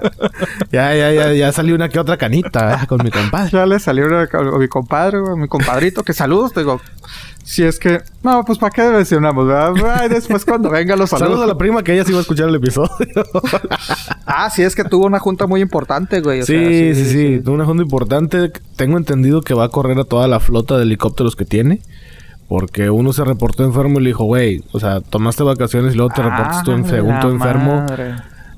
ya, 0.71 0.95
ya, 0.95 1.11
ya, 1.11 1.33
ya 1.33 1.51
salió 1.51 1.75
una 1.75 1.89
que 1.89 1.99
otra 1.99 2.17
canita 2.17 2.81
¿eh? 2.81 2.87
con 2.87 3.03
mi 3.03 3.11
compadre. 3.11 3.51
Ya 3.51 3.65
le 3.65 3.79
salió 3.79 4.05
una 4.07 4.27
con 4.27 4.59
mi 4.59 4.67
compadre, 4.67 5.19
güey, 5.19 5.35
mi 5.35 5.47
compadrito, 5.47 6.03
que 6.03 6.13
saludos, 6.13 6.53
te 6.53 6.61
digo. 6.61 6.81
Si 7.43 7.63
es 7.63 7.79
que... 7.79 8.01
No, 8.23 8.43
pues 8.45 8.59
¿para 8.59 8.71
qué 8.71 8.83
mencionamos, 8.83 9.47
verdad? 9.47 9.73
Ay, 9.99 10.09
después 10.09 10.45
cuando 10.45 10.69
venga 10.69 10.95
los 10.95 11.09
saludos. 11.09 11.29
Saludos 11.29 11.43
a 11.45 11.47
la 11.47 11.57
prima 11.57 11.83
que 11.83 11.93
ella 11.93 12.03
sí 12.03 12.11
iba 12.11 12.19
a 12.19 12.21
escuchar 12.21 12.49
el 12.49 12.55
episodio. 12.55 12.89
ah, 14.25 14.49
sí, 14.49 14.61
es 14.61 14.75
que 14.75 14.83
tuvo 14.83 15.05
una 15.05 15.19
junta 15.19 15.47
muy 15.47 15.61
importante, 15.61 16.21
güey. 16.21 16.41
O 16.41 16.45
sí, 16.45 16.53
sea, 16.53 16.67
sí, 16.67 16.95
sí, 16.95 17.05
sí, 17.05 17.41
Tuvo 17.43 17.55
una 17.55 17.65
junta 17.65 17.83
importante. 17.83 18.51
Tengo 18.75 18.97
entendido 18.97 19.41
que 19.41 19.53
va 19.53 19.65
a 19.65 19.69
correr 19.69 19.97
a 19.99 20.03
toda 20.03 20.27
la 20.27 20.39
flota 20.39 20.77
de 20.77 20.83
helicópteros 20.83 21.35
que 21.35 21.45
tiene. 21.45 21.81
Porque 22.47 22.89
uno 22.89 23.13
se 23.13 23.23
reportó 23.23 23.63
enfermo 23.63 23.99
y 23.99 24.03
le 24.03 24.09
dijo, 24.09 24.25
güey, 24.25 24.61
o 24.73 24.79
sea, 24.79 24.99
tomaste 24.99 25.41
vacaciones 25.41 25.93
y 25.93 25.97
luego 25.97 26.11
te 26.13 26.21
reportas 26.21 26.63
tú 26.63 26.73
en 26.73 26.85
segundo 26.85 27.29
enfermo. 27.29 27.85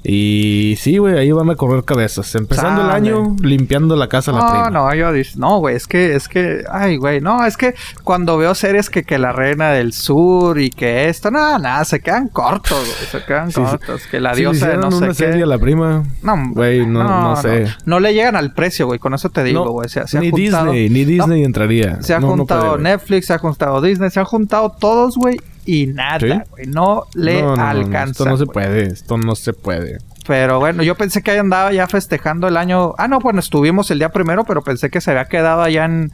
Y 0.06 0.76
sí, 0.80 0.98
güey, 0.98 1.18
ahí 1.18 1.32
van 1.32 1.50
a 1.50 1.56
correr 1.56 1.86
cabezas. 1.86 2.36
Empezando 2.36 2.82
el 2.82 2.90
año, 2.90 3.36
limpiando 3.42 3.96
la 3.96 4.08
casa 4.10 4.32
a 4.32 4.34
la 4.34 4.40
No, 4.42 4.50
prima. 4.50 4.70
no, 4.70 4.94
yo 4.96 5.14
dis- 5.14 5.38
no, 5.38 5.60
güey, 5.60 5.78
es 5.78 5.88
que, 5.88 6.14
es 6.16 6.28
que, 6.28 6.64
ay, 6.70 6.98
güey, 6.98 7.22
no, 7.22 7.46
es 7.46 7.56
que 7.56 7.74
cuando 8.04 8.38
veo 8.38 8.54
series 8.54 8.90
que, 8.90 9.04
que 9.04 9.18
la 9.18 9.32
reina 9.32 9.72
del 9.72 9.94
sur 9.94 10.60
y 10.60 10.70
que 10.72 11.08
esto, 11.08 11.32
nada, 11.32 11.58
nada, 11.58 11.86
se 11.86 12.02
quedan 12.02 12.28
cortos, 12.28 12.78
güey, 12.80 13.10
se 13.12 13.24
quedan 13.26 13.50
Sí, 13.52 13.62
sí. 13.64 13.70
cortos, 13.78 14.06
que 14.08 14.20
la 14.20 14.36
diosa 14.36 14.68
de 14.68 14.74
hicieron 14.74 14.82
no 14.82 14.92
sé 14.92 14.98
una 14.98 15.08
qué. 15.08 15.14
serie 15.14 15.44
a 15.44 15.48
la 15.48 15.58
prima. 15.58 16.04
No, 16.22 16.36
Güey, 16.52 16.86
no, 16.86 17.04
no 17.04 17.36
sé. 17.38 17.68
No, 17.86 18.00
le 18.02 18.14
llegan 18.14 18.36
al 18.36 18.54
precio, 18.54 18.86
güey, 18.88 19.00
con 19.00 19.14
eso 19.14 19.30
te 19.30 19.44
digo, 19.44 19.64
No, 19.64 19.72
güey, 19.72 19.88
se, 19.88 20.06
se 20.08 20.20
ni 20.20 20.32
juntado, 20.32 20.72
Disney, 20.74 20.90
ni 20.90 21.04
No, 21.16 21.26
Disney 21.26 21.44
entraría. 21.46 22.02
se 22.02 22.14
ha 22.14 22.20
No, 22.20 22.28
no 22.32 22.38
juntado 22.40 22.72
puede. 22.72 22.84
Netflix, 22.84 23.28
se 23.28 23.34
ha 23.34 23.38
juntado 23.38 23.80
Disney, 23.82 24.10
se 24.10 24.20
han 24.20 24.26
juntado 24.26 24.70
todos, 24.78 25.16
güey, 25.16 25.38
y 25.66 25.88
nada, 25.88 26.20
¿Sí? 26.20 26.50
güey, 26.52 26.66
no 26.68 27.04
le 27.14 27.42
No, 27.42 27.50
no, 27.50 27.56
no, 27.56 27.58
no, 27.58 27.68
alcanza. 27.70 28.12
Esto 28.12 28.26
no 28.26 28.38
se 28.38 28.46
puede, 28.46 28.84
esto 28.88 29.18
no 29.18 29.36
se 29.36 29.54
puede. 29.54 29.98
Pero 30.28 30.60
bueno, 30.60 30.84
yo 30.84 30.96
pensé 30.96 31.22
que 31.22 31.32
ahí 31.32 31.38
andaba 31.38 31.74
ya 31.74 31.86
festejando 31.88 32.48
el 32.48 32.56
año. 32.58 32.94
Ah, 32.98 33.08
no, 33.10 33.20
bueno, 33.20 33.40
estuvimos 33.40 33.92
el 33.92 34.00
día 34.00 34.10
primero, 34.10 34.44
pero 34.46 34.62
pensé 34.62 34.90
que 34.90 35.02
se 35.02 35.12
había 35.12 35.26
quedado 35.26 35.62
allá 35.62 35.86
en. 35.86 36.12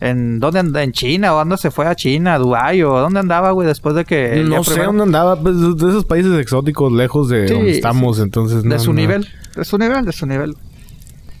¿En 0.00 0.40
dónde 0.40 0.58
anda? 0.58 0.82
¿En 0.82 0.90
China? 0.90 1.32
¿O 1.32 1.38
dónde 1.38 1.56
se 1.58 1.70
fue 1.70 1.86
a 1.86 1.94
China? 1.94 2.34
¿A 2.34 2.38
Dubái? 2.38 2.82
¿O 2.82 2.98
dónde 2.98 3.20
andaba, 3.20 3.52
güey, 3.52 3.68
después 3.68 3.94
de 3.94 4.04
que. 4.04 4.32
el 4.40 4.48
día 4.48 4.56
No 4.56 4.64
sé 4.64 4.70
primero- 4.72 4.88
dónde 4.88 5.02
andaba, 5.04 5.40
pues, 5.40 5.56
de 5.60 5.88
esos 5.90 6.04
países 6.06 6.36
exóticos, 6.40 6.90
lejos 6.92 7.28
de 7.28 7.46
Sí, 7.46 7.54
donde 7.54 7.70
estamos, 7.70 8.18
entonces 8.18 8.64
De 8.64 8.68
no, 8.68 8.78
su 8.80 8.92
no. 8.92 9.00
nivel. 9.00 9.28
De 9.54 9.64
su 9.64 9.78
nivel, 9.78 10.04
de 10.04 10.12
su 10.12 10.26
nivel. 10.26 10.56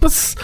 Pues 0.02 0.36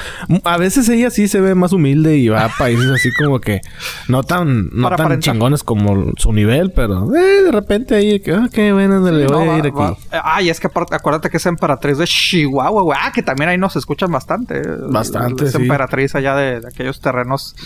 a 0.45 0.57
veces 0.57 0.89
ella 0.89 1.11
sí 1.11 1.27
se 1.27 1.41
ve 1.41 1.57
más 1.57 1.73
humilde 1.73 2.17
y 2.17 2.29
va 2.29 2.45
a 2.45 2.49
países 2.49 2.89
así 2.91 3.11
como 3.13 3.41
que 3.41 3.61
no 4.07 4.23
tan, 4.23 4.69
no 4.73 4.85
Para 4.85 4.97
tan 4.97 5.07
aparentar. 5.07 5.33
chingones 5.35 5.65
como 5.65 6.13
su 6.17 6.33
nivel, 6.33 6.71
pero 6.71 7.13
eh, 7.13 7.43
de 7.43 7.51
repente 7.51 7.97
ahí 7.97 8.21
que, 8.21 8.33
ah, 8.35 8.49
qué 8.53 8.73
bueno, 8.73 9.01
le 9.11 9.27
voy 9.27 9.33
no, 9.33 9.41
a 9.41 9.47
va- 9.55 9.59
ir 9.59 9.67
aquí. 9.67 9.77
va- 9.77 9.97
Ay, 10.23 10.49
es 10.49 10.61
que 10.61 10.69
acuérdate 10.69 11.29
que 11.29 11.39
es 11.39 11.47
emperatriz 11.47 11.99
de 11.99 12.05
Chihuahua, 12.07 12.83
güey. 12.83 12.99
Ah, 13.03 13.11
que 13.13 13.23
también 13.25 13.49
ahí 13.51 13.59
nos 13.59 13.75
escuchan 13.75 14.13
bastante. 14.13 14.63
Bastante, 14.89 15.47
Es 15.47 15.53
sí. 15.53 15.57
emperatriz 15.63 16.15
allá 16.15 16.37
de, 16.37 16.61
de 16.61 16.69
aquellos 16.69 17.01
terrenos 17.01 17.57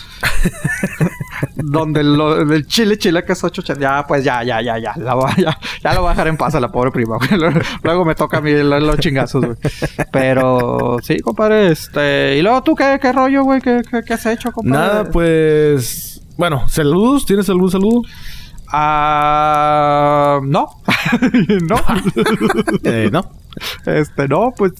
donde 1.55 2.03
lo, 2.03 2.41
el 2.41 2.65
chile, 2.67 2.97
chile 2.97 3.23
que 3.23 3.33
es 3.33 3.43
ocho. 3.43 3.61
ch- 3.61 3.77
Ya, 3.79 4.05
pues 4.07 4.23
ya, 4.23 4.43
ya, 4.43 4.61
ya, 4.61 4.77
ya. 4.79 4.93
La 4.97 5.13
voy 5.13 5.29
a- 5.31 5.35
ya, 5.39 5.57
ya 5.83 5.93
lo 5.93 6.01
voy 6.01 6.07
a 6.07 6.11
dejar 6.13 6.27
en 6.27 6.37
paz 6.37 6.55
a 6.55 6.59
la 6.59 6.71
pobre 6.71 6.91
prima, 6.91 7.17
güey. 7.17 7.39
Luego- 7.83 8.03
me 8.05 8.15
toca 8.15 8.37
a 8.37 8.41
mí 8.41 8.51
lo- 8.51 8.79
los 8.79 8.97
chingazos, 8.97 9.45
güey. 9.45 9.57
Pero 10.11 10.97
sí, 11.03 11.19
compadre, 11.19 11.71
este. 11.83 12.37
Y 12.37 12.41
luego 12.41 12.63
tú, 12.63 12.75
¿qué, 12.75 12.99
qué 13.01 13.11
rollo, 13.11 13.43
güey? 13.43 13.61
¿Qué, 13.61 13.81
qué, 13.89 14.01
qué 14.03 14.13
has 14.13 14.25
hecho, 14.25 14.51
compadre? 14.51 14.87
Nada, 14.87 15.11
pues 15.11 16.13
bueno, 16.37 16.67
saludos, 16.67 17.25
¿tienes 17.25 17.47
algún 17.49 17.69
saludo? 17.69 18.01
Ah, 18.67 20.39
no. 20.43 20.67
no. 21.69 21.75
Eh, 22.83 23.09
no. 23.11 23.29
Este, 23.85 24.27
no, 24.27 24.51
pues, 24.57 24.73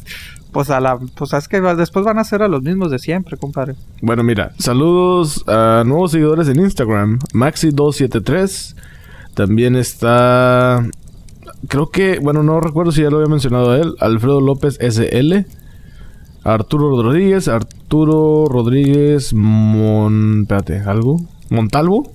pues 0.52 0.72
a 0.72 0.80
la, 0.80 0.98
pues 0.98 1.32
es 1.34 1.48
que 1.48 1.62
después 1.62 2.04
van 2.04 2.18
a 2.18 2.24
ser 2.24 2.42
a 2.42 2.48
los 2.48 2.64
mismos 2.64 2.90
de 2.90 2.98
siempre, 2.98 3.38
compadre. 3.38 3.76
Bueno, 4.02 4.24
mira, 4.24 4.52
saludos 4.58 5.44
a 5.48 5.84
nuevos 5.86 6.12
seguidores 6.12 6.48
en 6.48 6.60
Instagram. 6.60 7.20
Maxi273. 7.34 8.76
También 9.36 9.76
está. 9.76 10.84
Creo 11.68 11.90
que, 11.90 12.20
bueno, 12.20 12.42
no 12.42 12.60
recuerdo 12.62 12.92
si 12.92 13.04
ya 13.04 13.10
lo 13.10 13.18
había 13.18 13.30
mencionado 13.30 13.72
a 13.72 13.78
él. 13.78 13.94
Alfredo 14.00 14.42
López 14.42 14.80
SL. 14.82 15.46
Arturo 16.44 17.02
Rodríguez. 17.02 17.48
Arturo 17.48 18.46
Rodríguez 18.50 19.34
Mon. 19.34 20.42
Espérate, 20.42 20.80
¿algo? 20.80 21.18
Montalvo. 21.50 22.12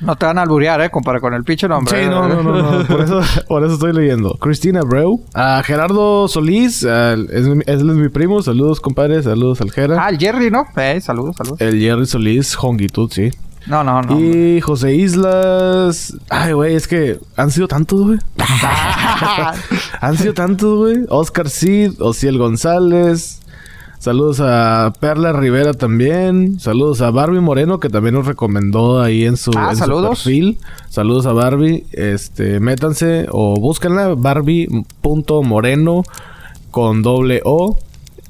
No 0.00 0.16
te 0.16 0.26
van 0.26 0.36
a 0.36 0.42
alburear, 0.42 0.80
eh, 0.80 0.90
compadre, 0.90 1.20
con 1.20 1.32
el 1.32 1.44
pinche 1.44 1.68
nombre. 1.68 2.02
Sí, 2.02 2.10
no, 2.10 2.26
no, 2.26 2.42
no, 2.42 2.78
no. 2.80 2.86
Por 2.88 3.00
eso, 3.02 3.20
por 3.48 3.64
eso 3.64 3.74
estoy 3.74 3.92
leyendo. 3.92 4.32
Cristina 4.40 4.80
Abreu. 4.80 5.20
A 5.32 5.62
Gerardo 5.62 6.26
Solís. 6.26 6.84
ah, 6.84 7.14
es, 7.14 7.46
es 7.66 7.82
mi 7.84 8.08
primo. 8.08 8.42
Saludos, 8.42 8.80
compadre. 8.80 9.22
Saludos 9.22 9.60
al 9.60 9.70
Gera. 9.70 10.04
Ah, 10.04 10.08
el 10.08 10.18
Jerry, 10.18 10.50
¿no? 10.50 10.64
Eh, 10.76 11.00
saludos, 11.00 11.36
saludos. 11.36 11.60
El 11.60 11.78
Jerry 11.78 12.06
Solís, 12.06 12.56
Hongitud, 12.60 13.12
sí. 13.12 13.30
No, 13.66 13.84
no, 13.84 14.02
no. 14.02 14.18
Y 14.18 14.60
José 14.60 14.94
Islas. 14.94 16.16
Ay, 16.30 16.52
güey, 16.52 16.74
es 16.74 16.88
que 16.88 17.18
han 17.36 17.50
sido 17.50 17.68
tantos, 17.68 18.00
güey. 18.06 18.18
han 20.00 20.16
sido 20.18 20.34
tantos, 20.34 20.78
güey. 20.78 20.96
Oscar 21.08 21.48
Cid, 21.48 21.92
Ociel 22.00 22.38
González. 22.38 23.38
Saludos 23.98 24.40
a 24.40 24.92
Perla 24.98 25.32
Rivera 25.32 25.74
también. 25.74 26.58
Saludos 26.58 27.00
a 27.02 27.10
Barbie 27.12 27.38
Moreno, 27.38 27.78
que 27.78 27.88
también 27.88 28.16
nos 28.16 28.26
recomendó 28.26 29.00
ahí 29.00 29.24
en 29.26 29.36
su, 29.36 29.52
Ah, 29.56 29.68
en 29.70 29.76
su 29.76 29.84
saludos. 29.84 30.08
perfil. 30.24 30.58
Saludos 30.88 31.26
a 31.26 31.32
Barbie. 31.32 31.86
Este, 31.92 32.58
métanse 32.58 33.28
o 33.30 33.60
búsquenla. 33.60 34.14
Barbie.moreno 34.16 36.02
con 36.72 37.02
doble 37.02 37.42
O. 37.44 37.76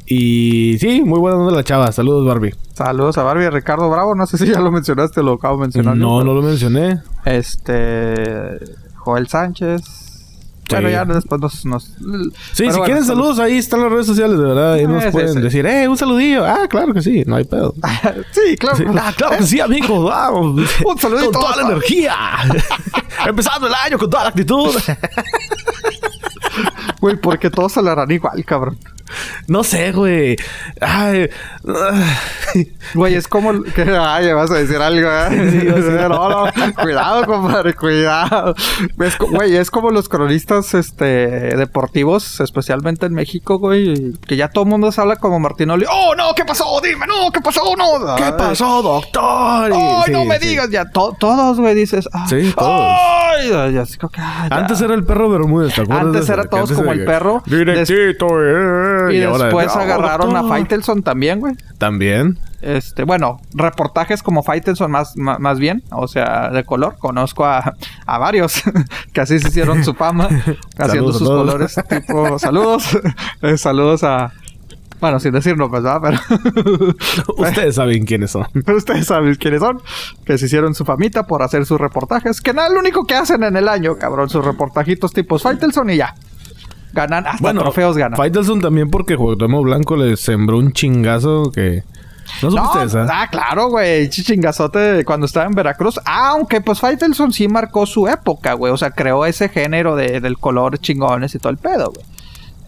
Y 0.06 0.78
sí, 0.78 1.02
muy 1.02 1.18
buena 1.20 1.38
onda 1.38 1.52
la 1.52 1.64
chava. 1.64 1.90
Saludos, 1.92 2.26
Barbie. 2.26 2.54
Saludos 2.74 3.18
a 3.18 3.22
Barbie 3.22 3.50
Ricardo 3.50 3.88
Bravo. 3.88 4.14
No 4.14 4.26
sé 4.26 4.38
si 4.38 4.46
ya 4.46 4.60
lo 4.60 4.70
mencionaste 4.70 5.20
o 5.20 5.22
lo 5.22 5.32
acabo 5.34 5.56
de 5.56 5.62
mencionar. 5.62 5.96
No, 5.96 6.18
yo, 6.18 6.24
no 6.24 6.34
lo 6.34 6.42
mencioné. 6.42 7.00
Este. 7.24 8.58
Joel 8.96 9.28
Sánchez. 9.28 9.82
Bueno, 10.70 10.88
ya 10.88 11.04
después 11.04 11.40
nos. 11.40 11.64
nos... 11.66 11.84
Sí, 11.84 11.94
Pero 11.98 12.32
si 12.56 12.64
bueno, 12.64 12.84
quieren 12.84 13.04
saludos, 13.04 13.38
ahí 13.38 13.58
están 13.58 13.80
las 13.80 13.90
redes 13.90 14.06
sociales, 14.06 14.38
de 14.38 14.44
verdad. 14.44 14.74
Ahí 14.74 14.86
nos 14.86 15.04
pueden 15.06 15.42
decir, 15.42 15.66
eh, 15.66 15.86
un 15.86 15.96
saludillo. 15.96 16.44
Ah, 16.46 16.66
claro 16.68 16.94
que 16.94 17.02
sí, 17.02 17.24
no 17.26 17.36
hay 17.36 17.44
pedo. 17.44 17.74
sí, 18.32 18.56
claro. 18.56 18.76
Sí, 18.76 18.84
ah, 18.88 19.12
claro 19.16 19.36
que 19.36 19.44
sí, 19.44 19.60
amigos. 19.60 20.04
Vamos. 20.08 20.60
Un 20.84 20.98
saludito. 20.98 21.32
Con 21.32 21.40
toda 21.40 21.56
la 21.56 21.62
energía. 21.70 22.14
Empezando 23.26 23.66
el 23.66 23.74
año 23.74 23.98
con 23.98 24.08
toda 24.08 24.24
la 24.24 24.28
actitud. 24.30 24.74
Güey, 27.00 27.16
porque 27.16 27.50
todos 27.50 27.76
hablarán 27.76 28.10
igual, 28.10 28.44
cabrón. 28.44 28.78
No 29.48 29.64
sé, 29.64 29.92
güey. 29.92 30.36
Ay. 30.80 31.28
Güey, 32.94 33.14
es 33.14 33.28
como... 33.28 33.62
Que, 33.62 33.82
ay, 33.82 34.30
vas 34.32 34.50
a 34.50 34.54
decir 34.54 34.76
algo, 34.76 35.08
¿eh? 35.08 35.50
Sí, 35.50 35.66
yo 35.66 35.76
sí. 35.76 35.82
No, 36.08 36.28
no. 36.28 36.74
Cuidado, 36.74 37.24
compadre, 37.24 37.74
cuidado. 37.74 38.54
Es 39.00 39.16
Güey, 39.18 39.56
es 39.56 39.70
como 39.70 39.90
los 39.90 40.08
cronistas 40.08 40.74
este, 40.74 41.04
deportivos, 41.56 42.40
especialmente 42.40 43.06
en 43.06 43.14
México, 43.14 43.58
güey. 43.58 44.12
Que 44.26 44.36
ya 44.36 44.48
todo 44.48 44.64
el 44.64 44.70
mundo 44.70 44.92
se 44.92 45.00
habla 45.00 45.16
como 45.16 45.38
Martinoli. 45.40 45.86
¡Oh, 45.90 46.14
no! 46.14 46.34
¿Qué 46.34 46.44
pasó? 46.44 46.64
Dime, 46.82 47.06
no, 47.06 47.30
¿qué 47.32 47.40
pasó? 47.40 47.60
No. 47.76 48.16
¿Qué 48.16 48.32
pasó, 48.36 48.82
doctor? 48.82 49.72
¡Ay, 49.72 50.02
sí, 50.06 50.12
no 50.12 50.24
me 50.24 50.38
sí. 50.38 50.48
digas! 50.48 50.68
Ya, 50.70 50.84
to- 50.90 51.16
todos, 51.18 51.58
güey, 51.58 51.74
dices... 51.74 52.08
ah, 52.12 52.26
Sí, 52.28 52.52
todos. 52.56 52.92
Antes 54.50 54.80
era 54.80 54.94
el 54.94 55.04
perro 55.04 55.30
Bermúdez, 55.30 55.74
¿te 55.74 55.82
acuerdas? 55.82 56.06
Antes 56.06 56.26
de 56.26 56.32
eso? 56.32 56.32
era 56.34 56.42
Que 56.42 56.48
todos 56.48 56.72
como 56.72 56.92
el 56.92 56.98
que, 57.00 57.04
perro. 57.04 57.42
Directito, 57.46 58.26
eh. 58.42 59.01
Y, 59.10 59.18
después 59.18 59.74
"No, 59.74 59.80
agarraron 59.80 60.36
a 60.36 60.40
doctor". 60.40 60.58
Faitelson 60.58 61.02
también, 61.02 61.40
güey. 61.40 61.54
También. 61.78 62.38
Este, 62.60 63.02
bueno, 63.02 63.40
reportajes 63.54 64.22
como 64.22 64.44
Faitelson 64.44 64.90
más, 64.90 65.16
más, 65.16 65.40
más 65.40 65.58
bien, 65.58 65.82
o 65.90 66.06
sea, 66.06 66.50
de 66.50 66.62
color. 66.64 66.96
Conozco 66.98 67.44
a, 67.44 67.74
a 68.06 68.18
varios 68.18 68.62
que 69.12 69.20
así 69.20 69.40
se 69.40 69.48
hicieron 69.48 69.82
su 69.84 69.94
fama, 69.94 70.26
haciendo 70.78 71.12
Saludos 71.12 71.18
sus 71.18 71.28
colores 71.28 71.74
tipo 71.88 72.38
saludos. 72.38 72.98
Eh, 73.42 73.56
saludos 73.56 74.04
a. 74.04 74.32
Bueno, 75.00 75.18
sin 75.18 75.32
decir 75.32 75.56
nombres, 75.56 75.82
¿verdad? 75.82 76.00
Pero. 76.00 76.94
Ustedes 77.36 77.74
saben 77.74 78.04
quiénes 78.06 78.30
son. 78.30 78.46
Pero 78.64 78.76
ustedes 78.76 79.06
saben 79.06 79.34
quiénes 79.34 79.60
son. 79.60 79.82
Que 80.24 80.38
se 80.38 80.46
hicieron 80.46 80.74
su 80.74 80.84
famita 80.84 81.26
por 81.26 81.42
hacer 81.42 81.66
sus 81.66 81.80
reportajes. 81.80 82.40
Que 82.40 82.52
nada, 82.52 82.68
lo 82.68 82.78
único 82.78 83.04
que 83.04 83.16
hacen 83.16 83.42
en 83.42 83.56
el 83.56 83.68
año, 83.68 83.96
cabrón. 83.96 84.28
Sus 84.28 84.44
reportajitos 84.44 85.12
tipos 85.12 85.42
Faitelson 85.42 85.90
y 85.90 85.96
ya. 85.96 86.14
Ganan, 86.92 87.26
hasta 87.26 87.52
trofeos 87.54 87.96
ganan. 87.96 88.16
Faitelson 88.16 88.60
también 88.60 88.90
porque 88.90 89.16
Cuauhtémoc 89.16 89.62
Blanco 89.64 89.96
le 89.96 90.16
sembró 90.16 90.58
un 90.58 90.72
chingazo 90.72 91.50
que... 91.52 91.82
¿No 92.40 92.50
No, 92.50 92.66
supiste 92.72 92.86
esa? 93.00 93.06
ah, 93.10 93.26
claro, 93.30 93.68
güey. 93.68 94.08
Chichingazote 94.08 95.04
cuando 95.04 95.26
estaba 95.26 95.46
en 95.46 95.52
Veracruz. 95.52 95.98
Aunque, 96.04 96.60
pues, 96.60 96.78
Faitelson 96.80 97.32
sí 97.32 97.48
marcó 97.48 97.84
su 97.84 98.06
época, 98.08 98.54
güey. 98.54 98.72
O 98.72 98.76
sea, 98.76 98.90
creó 98.90 99.26
ese 99.26 99.48
género 99.48 99.96
de, 99.96 100.20
del 100.20 100.38
color 100.38 100.78
chingones 100.78 101.34
y 101.34 101.38
todo 101.38 101.50
el 101.50 101.58
pedo, 101.58 101.92
güey. 101.92 102.06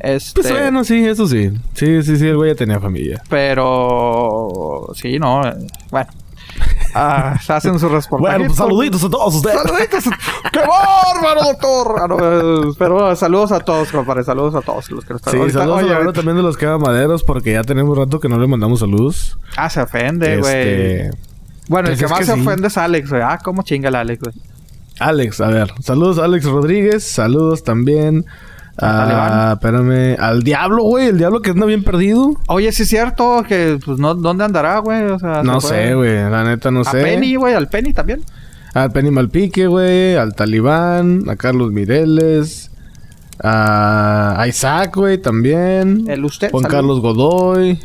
Este... 0.00 0.40
Pues 0.43 0.52
bueno, 0.52 0.85
sí, 0.85 1.07
eso 1.07 1.26
sí. 1.26 1.50
Sí, 1.73 2.02
sí, 2.02 2.16
sí, 2.19 2.26
el 2.26 2.37
güey 2.37 2.50
ya 2.50 2.57
tenía 2.57 2.81
familia. 2.81 3.23
Pero... 3.28 4.90
Sí, 4.95 5.19
no. 5.19 5.47
eh, 5.47 5.54
Bueno. 5.90 6.11
Ah, 6.96 7.37
se 7.44 7.52
hacen 7.52 7.73
sus 7.80 7.90
reportajes. 7.90 8.20
Bueno, 8.20 8.44
pues 8.46 8.56
saluditos 8.56 9.02
a 9.02 9.11
todos 9.11 9.34
ustedes. 9.34 9.61
¡Saluditos! 9.61 10.04
¡Qué 10.52 10.61
bárbaro, 10.61 11.42
doctor! 11.42 11.96
Ah, 12.00 12.06
no, 12.06 12.16
eh, 12.20 12.73
pero 12.78 12.94
bueno, 12.94 13.16
saludos 13.16 13.50
a 13.50 13.58
todos, 13.58 13.90
compadre. 13.90 14.23
Saludos 14.23 14.54
a 14.54 14.61
todos 14.61 14.88
los 14.92 15.04
que 15.04 15.14
nos 15.14 15.20
están... 15.20 15.32
Sí, 15.32 15.40
ahorita- 15.40 15.58
saludos 15.58 15.82
oye, 15.82 15.92
a 15.92 16.12
también 16.12 16.37
de 16.37 16.42
los 16.44 16.56
maderos 16.80 17.25
porque 17.25 17.54
ya 17.54 17.64
tenemos 17.64 17.99
rato 17.99 18.20
que 18.20 18.28
no 18.28 18.38
le 18.38 18.46
mandamos 18.46 18.78
saludos. 18.78 19.37
Ah, 19.56 19.68
se 19.68 19.80
ofende, 19.80 20.38
güey. 20.38 20.54
Este... 20.54 21.11
Bueno, 21.68 21.88
el 21.88 21.96
pues 21.96 22.02
que 22.02 22.08
más 22.08 22.20
que 22.20 22.26
se 22.26 22.34
sí. 22.34 22.40
ofende 22.40 22.68
es 22.68 22.78
Alex, 22.78 23.11
güey. 23.11 23.23
Ah, 23.23 23.40
cómo 23.42 23.62
chinga 23.62 23.88
el 23.88 23.96
Alex, 23.96 24.23
güey. 24.23 24.34
Alex, 25.00 25.40
a 25.40 25.49
ver. 25.49 25.75
Saludos 25.80 26.20
a 26.20 26.26
Alex 26.26 26.44
Rodríguez. 26.44 27.02
Saludos 27.02 27.64
también 27.64 28.25
Al 28.76 29.11
a... 29.11 29.52
Espérame. 29.54 30.16
Al 30.19 30.43
Diablo, 30.43 30.83
güey. 30.83 31.09
El 31.09 31.19
Diablo 31.19 31.40
que 31.40 31.50
anda 31.50 31.66
bien 31.66 31.85
perdido. 31.85 32.33
Oye, 32.49 32.73
sí 32.73 32.83
es 32.83 32.88
cierto 32.88 33.45
que, 33.47 33.78
pues, 33.85 33.99
no, 33.99 34.14
¿dónde 34.14 34.45
andará, 34.45 34.78
güey? 34.78 35.02
O 35.04 35.19
sea, 35.19 35.43
No 35.43 35.61
sé, 35.61 35.95
güey. 35.95 36.14
La 36.31 36.45
neta 36.45 36.71
no 36.71 36.81
A 36.81 36.85
sé. 36.85 37.02
Penny, 37.02 37.37
güey, 37.37 37.54
al 37.54 37.69
Penny 37.69 37.93
también. 37.93 38.23
Al 38.75 38.90
Penny 38.90 39.11
Malpique, 39.11 39.66
güey. 39.66 40.16
Al 40.16 40.35
Talibán. 40.35 41.23
A 41.28 41.37
Carlos 41.37 41.71
Mireles. 41.71 42.71
A 43.43 44.45
Isaac, 44.49 44.97
güey, 44.97 45.19
también. 45.19 46.04
El 46.09 46.25
usted. 46.25 46.50
Juan. 46.50 46.64
Carlos 46.64 47.00
Godoy. 47.00 47.81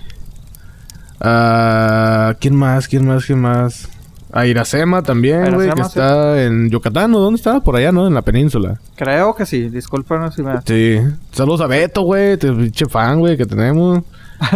Ah, 1.21 2.33
¿Quién 2.39 2.55
más? 2.55 2.87
¿Quién 2.87 3.05
más? 3.05 3.25
¿Quién 3.25 3.41
más? 3.41 3.89
A 4.31 4.45
Iracema 4.45 5.01
también, 5.01 5.55
güey, 5.55 5.69
que 5.69 5.75
sí. 5.75 5.81
está 5.87 6.43
en 6.43 6.69
Yucatán, 6.69 7.13
¿o 7.15 7.19
dónde 7.19 7.37
está? 7.37 7.61
Por 7.61 7.75
allá, 7.75 7.91
¿no? 7.91 8.07
En 8.07 8.13
la 8.13 8.21
península. 8.21 8.79
Creo 8.95 9.35
que 9.35 9.45
sí. 9.45 9.69
Discúlpenos 9.69 10.35
si 10.35 10.43
me... 10.43 10.61
Sí. 10.65 10.99
Saludos 11.31 11.61
a 11.61 11.67
Beto, 11.67 12.03
güey, 12.03 12.37
te 12.37 12.51
pinche 12.51 12.85
fan, 12.85 13.19
güey, 13.19 13.37
que 13.37 13.45
tenemos. 13.47 14.03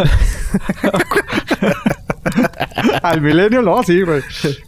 Al 3.01 3.21
milenio, 3.21 3.61
no, 3.61 3.83
sí, 3.83 4.01
güey. 4.01 4.21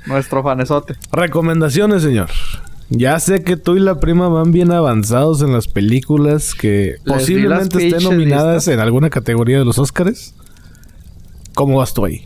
Nuestro 0.07 0.43
fanesote. 0.43 0.95
Recomendaciones, 1.11 2.01
señor. 2.01 2.29
Ya 2.89 3.19
sé 3.19 3.43
que 3.43 3.57
tú 3.57 3.75
y 3.75 3.79
la 3.79 3.99
prima 3.99 4.27
van 4.27 4.51
bien 4.51 4.71
avanzados 4.71 5.41
en 5.41 5.51
las 5.51 5.67
películas 5.67 6.53
que 6.53 6.97
posiblemente 7.05 7.87
estén 7.87 8.03
nominadas 8.03 8.55
listas. 8.55 8.73
en 8.73 8.79
alguna 8.79 9.09
categoría 9.09 9.59
de 9.59 9.65
los 9.65 9.79
Oscars. 9.79 10.35
¿Cómo 11.55 11.77
vas 11.77 11.93
tú 11.93 12.05
ahí? 12.05 12.25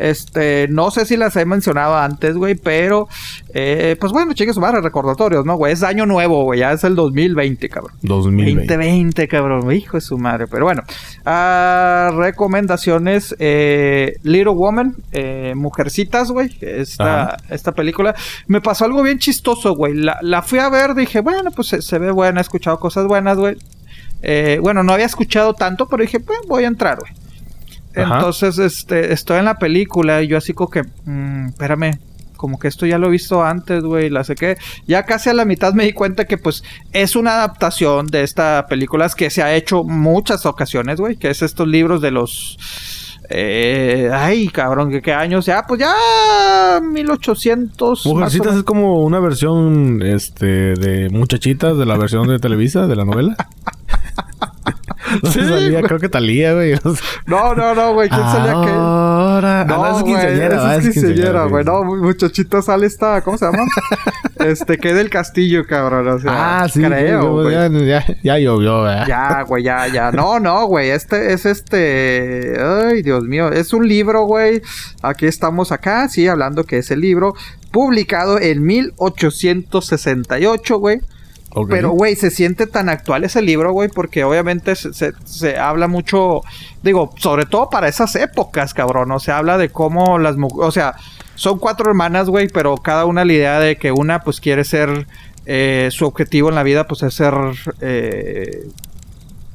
Este, 0.00 0.66
no 0.68 0.90
sé 0.90 1.04
si 1.04 1.18
las 1.18 1.36
he 1.36 1.44
mencionado 1.44 1.94
antes, 1.94 2.34
güey, 2.34 2.54
pero, 2.54 3.06
eh, 3.52 3.96
pues 4.00 4.12
bueno, 4.12 4.32
chingue 4.32 4.54
su 4.54 4.60
madre, 4.60 4.80
recordatorios, 4.80 5.44
¿no, 5.44 5.56
güey? 5.56 5.74
Es 5.74 5.82
año 5.82 6.06
nuevo, 6.06 6.44
güey, 6.44 6.60
ya 6.60 6.72
es 6.72 6.84
el 6.84 6.94
2020, 6.94 7.68
cabrón. 7.68 7.92
2020. 8.00 8.66
2020, 8.66 9.28
cabrón, 9.28 9.70
hijo 9.72 9.98
de 9.98 10.00
su 10.00 10.16
madre. 10.16 10.46
Pero 10.46 10.64
bueno, 10.64 10.82
ah, 11.26 12.12
recomendaciones: 12.16 13.36
eh, 13.38 14.16
Little 14.22 14.54
Woman, 14.54 14.96
eh, 15.12 15.52
Mujercitas, 15.54 16.30
güey. 16.30 16.56
Esta, 16.62 17.22
Ajá. 17.24 17.36
esta 17.50 17.72
película. 17.72 18.14
Me 18.46 18.62
pasó 18.62 18.86
algo 18.86 19.02
bien 19.02 19.18
chistoso, 19.18 19.74
güey. 19.74 19.92
La, 19.92 20.16
la 20.22 20.40
fui 20.40 20.60
a 20.60 20.70
ver, 20.70 20.94
dije, 20.94 21.20
bueno, 21.20 21.50
pues 21.50 21.68
se, 21.68 21.82
se 21.82 21.98
ve 21.98 22.10
buena, 22.10 22.40
he 22.40 22.42
escuchado 22.42 22.80
cosas 22.80 23.06
buenas, 23.06 23.36
güey. 23.36 23.58
Eh, 24.22 24.58
bueno, 24.62 24.82
no 24.82 24.94
había 24.94 25.06
escuchado 25.06 25.52
tanto, 25.52 25.86
pero 25.88 26.02
dije, 26.02 26.20
pues 26.20 26.38
voy 26.48 26.64
a 26.64 26.68
entrar, 26.68 26.98
güey. 26.98 27.12
Ajá. 27.96 28.16
Entonces, 28.16 28.58
este, 28.58 29.12
estoy 29.12 29.38
en 29.38 29.46
la 29.46 29.58
película 29.58 30.22
y 30.22 30.28
yo 30.28 30.38
así 30.38 30.52
como 30.52 30.70
que, 30.70 30.82
mm, 31.04 31.48
espérame, 31.48 31.98
como 32.40 32.58
que 32.58 32.68
esto 32.68 32.86
ya 32.86 32.96
lo 32.96 33.08
he 33.08 33.10
visto 33.10 33.44
antes, 33.44 33.82
güey, 33.82 34.08
la 34.08 34.24
sé 34.24 34.34
que 34.34 34.56
ya 34.86 35.04
casi 35.04 35.28
a 35.28 35.34
la 35.34 35.44
mitad 35.44 35.74
me 35.74 35.84
di 35.84 35.92
cuenta 35.92 36.24
que 36.24 36.38
pues 36.38 36.64
es 36.90 37.14
una 37.14 37.34
adaptación 37.34 38.06
de 38.06 38.22
esta 38.22 38.64
película 38.66 39.10
que 39.14 39.28
se 39.28 39.42
ha 39.42 39.54
hecho 39.54 39.84
muchas 39.84 40.46
ocasiones, 40.46 40.98
güey, 40.98 41.16
que 41.16 41.28
es 41.28 41.42
estos 41.42 41.68
libros 41.68 42.00
de 42.00 42.10
los 42.12 42.56
eh, 43.28 44.10
ay, 44.10 44.48
cabrón, 44.48 44.90
¿qué, 44.90 45.02
qué 45.02 45.12
años? 45.12 45.46
Ya, 45.46 45.62
pues 45.68 45.80
ya 45.80 46.80
1800 46.82 47.98
más 47.98 48.06
o 48.06 48.14
Mujercitas 48.14 48.56
es 48.56 48.62
como 48.64 49.04
una 49.04 49.20
versión 49.20 50.00
este 50.02 50.74
de 50.74 51.10
muchachitas 51.10 51.76
de 51.76 51.86
la 51.86 51.96
versión 51.98 52.26
de 52.26 52.38
Televisa, 52.38 52.86
de 52.86 52.96
la 52.96 53.04
novela. 53.04 53.36
No 55.22 55.30
Sí, 55.30 55.40
salía, 55.40 55.70
güey. 55.70 55.82
creo 55.82 55.98
que 55.98 56.08
Talía, 56.08 56.54
güey. 56.54 56.74
No, 57.26 57.54
no, 57.54 57.74
no, 57.74 57.92
güey, 57.94 58.08
¿quién 58.08 58.20
salía 58.22 58.52
que 58.52 58.70
Ahora. 58.70 59.64
No, 59.64 59.84
ah, 59.84 59.88
es 59.88 59.92
güey, 60.02 60.14
quinceañera, 60.14 60.56
esa 60.56 60.70
ah, 60.70 60.76
es 60.76 60.86
es 60.86 60.94
quinceañera, 60.94 61.44
güey. 61.44 61.64
No, 61.64 61.84
muchachita 61.84 62.62
sale 62.62 62.86
esta, 62.86 63.20
¿cómo 63.22 63.36
se 63.38 63.44
llama? 63.46 63.64
este, 64.38 64.78
que 64.78 64.94
del 64.94 65.10
castillo, 65.10 65.66
cabrón. 65.66 66.08
O 66.08 66.18
sea, 66.18 66.62
Ah, 66.62 66.68
sí. 66.68 66.82
creo, 66.82 67.32
güey, 67.32 67.54
güey. 67.54 67.86
ya, 67.86 68.04
ya, 68.04 68.16
ya 68.22 68.38
llovió, 68.38 68.82
¿verdad? 68.82 69.06
Ya, 69.06 69.42
güey, 69.42 69.62
ya, 69.64 69.86
ya. 69.88 70.12
No, 70.12 70.38
no, 70.40 70.66
güey. 70.66 70.90
Este 70.90 71.32
es 71.32 71.46
este. 71.46 72.56
Ay, 72.60 73.02
Dios 73.02 73.24
mío. 73.24 73.50
Es 73.50 73.72
un 73.72 73.86
libro, 73.88 74.24
güey. 74.24 74.62
Aquí 75.02 75.26
estamos 75.26 75.72
acá, 75.72 76.08
sí, 76.08 76.28
hablando 76.28 76.64
que 76.64 76.78
es 76.78 76.90
el 76.90 77.00
libro. 77.00 77.34
Publicado 77.72 78.38
en 78.40 78.64
1868, 78.64 80.78
güey. 80.78 81.00
Pero, 81.68 81.90
güey, 81.90 82.14
se 82.16 82.30
siente 82.30 82.66
tan 82.66 82.88
actual 82.88 83.24
ese 83.24 83.42
libro, 83.42 83.72
güey, 83.72 83.88
porque 83.88 84.22
obviamente 84.24 84.76
se, 84.76 84.92
se- 84.92 85.12
se 85.24 85.58
habla 85.58 85.88
mucho, 85.88 86.42
digo, 86.82 87.10
sobre 87.16 87.44
todo 87.46 87.68
para 87.70 87.88
esas 87.88 88.14
épocas, 88.16 88.72
cabrón. 88.72 89.10
O 89.10 89.18
sea, 89.18 89.38
habla 89.38 89.58
de 89.58 89.68
cómo 89.70 90.18
las 90.20 90.36
mujeres, 90.36 90.68
o 90.68 90.70
sea, 90.70 90.94
son 91.34 91.58
cuatro 91.58 91.88
hermanas, 91.90 92.28
güey, 92.28 92.48
pero 92.48 92.76
cada 92.76 93.04
una 93.04 93.24
la 93.24 93.32
idea 93.32 93.58
de 93.58 93.76
que 93.76 93.90
una, 93.90 94.20
pues, 94.20 94.40
quiere 94.40 94.62
ser, 94.64 95.06
eh, 95.46 95.88
su 95.90 96.06
objetivo 96.06 96.50
en 96.50 96.54
la 96.54 96.62
vida, 96.62 96.86
pues, 96.86 97.02
es 97.02 97.14
ser, 97.14 97.34
eh, 97.80 98.68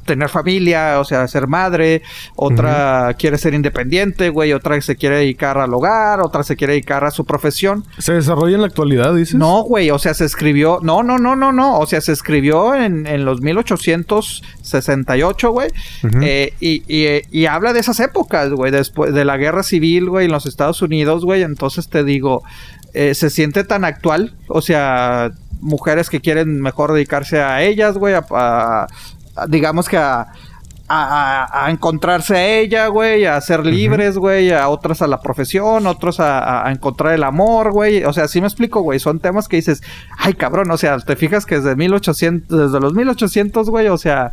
tener 0.06 0.30
familia, 0.30 1.00
o 1.00 1.06
sea, 1.06 1.28
ser 1.28 1.48
madre, 1.48 2.02
otra 2.36 3.16
quiere 3.18 3.38
ser 3.38 3.54
independiente, 3.54 4.30
güey, 4.30 4.54
otra 4.54 4.80
se 4.82 4.96
quiere 4.96 5.18
dedicar 5.18 5.58
al 5.58 5.74
hogar, 5.74 6.22
otra 6.22 6.44
se 6.44 6.56
quiere 6.56 6.74
dedicar 6.74 7.04
a 7.04 7.12
su 7.12 7.26
profesión. 7.26 7.84
¿Se 7.98 8.14
desarrolla 8.14 8.56
en 8.56 8.62
la 8.62 8.68
actualidad, 8.68 9.14
dices? 9.16 9.36
No, 9.36 9.64
güey, 9.64 9.90
o 9.92 10.00
sea, 10.00 10.14
se 10.14 10.26
escribió. 10.26 10.80
No, 10.84 11.04
no, 11.04 11.18
no, 11.18 11.36
no, 11.36 11.52
no. 11.52 11.80
O 11.80 11.86
sea, 11.88 12.02
se 12.02 12.12
escribió 12.12 12.76
en, 12.76 13.08
en 13.08 13.26
los 13.26 13.42
1868, 13.42 15.52
güey. 15.52 15.70
Ujú. 16.04 16.20
Eh, 16.22 16.54
y, 16.60 16.84
y, 16.88 17.22
y 17.32 17.46
habla 17.48 17.74
de 17.74 17.80
esas 17.80 18.00
épocas, 18.00 18.52
güey, 18.52 18.72
después 18.72 19.14
de 19.14 19.26
la 19.26 19.38
guerra 19.38 19.64
civil, 19.64 20.10
güey, 20.10 20.26
en 20.26 20.32
los 20.32 20.46
Estados 20.46 20.82
Unidos, 20.82 21.24
güey. 21.26 21.42
Entonces 21.44 21.90
te 21.90 22.04
digo, 22.04 22.44
eh, 22.94 23.16
se 23.16 23.30
siente 23.30 23.64
tan 23.64 23.86
actual. 23.86 24.34
O 24.48 24.62
sea, 24.62 25.32
mujeres 25.62 26.10
que 26.10 26.20
quieren 26.22 26.62
mejor 26.62 26.94
dedicarse 26.94 27.42
a 27.42 27.64
ellas, 27.64 27.98
güey, 27.98 28.14
a- 28.14 28.26
a- 28.32 28.88
digamos 29.48 29.88
que 29.90 29.98
a. 29.98 30.28
A, 30.88 31.72
encontrarse 31.72 32.36
a 32.36 32.46
ella, 32.60 32.86
güey, 32.90 33.26
a 33.26 33.42
ser 33.42 33.66
libres, 33.66 34.20
güey, 34.20 34.52
a 34.52 34.70
otras 34.70 35.02
a 35.02 35.08
la 35.08 35.20
profesión, 35.20 35.88
otros 35.88 36.20
a, 36.20 36.38
a- 36.38 36.68
a 36.68 36.72
encontrar 36.72 37.14
el 37.16 37.24
amor, 37.24 37.72
güey. 37.72 38.04
O 38.04 38.14
sea, 38.14 38.28
sí 38.28 38.40
me 38.40 38.46
explico, 38.46 38.82
güey. 38.82 39.00
Son 39.00 39.20
temas 39.20 39.48
que 39.48 39.56
dices, 39.56 39.82
ay, 40.20 40.36
cabrón, 40.36 40.70
o 40.70 40.78
sea, 40.78 41.00
te 41.00 41.16
fijas 41.16 41.48
que 41.48 41.56
desde 41.56 41.76
1800, 41.76 42.66
desde 42.68 42.80
los 42.80 42.94
1800, 42.94 43.68
güey, 43.72 43.88
o 43.88 43.98
sea, 43.98 44.32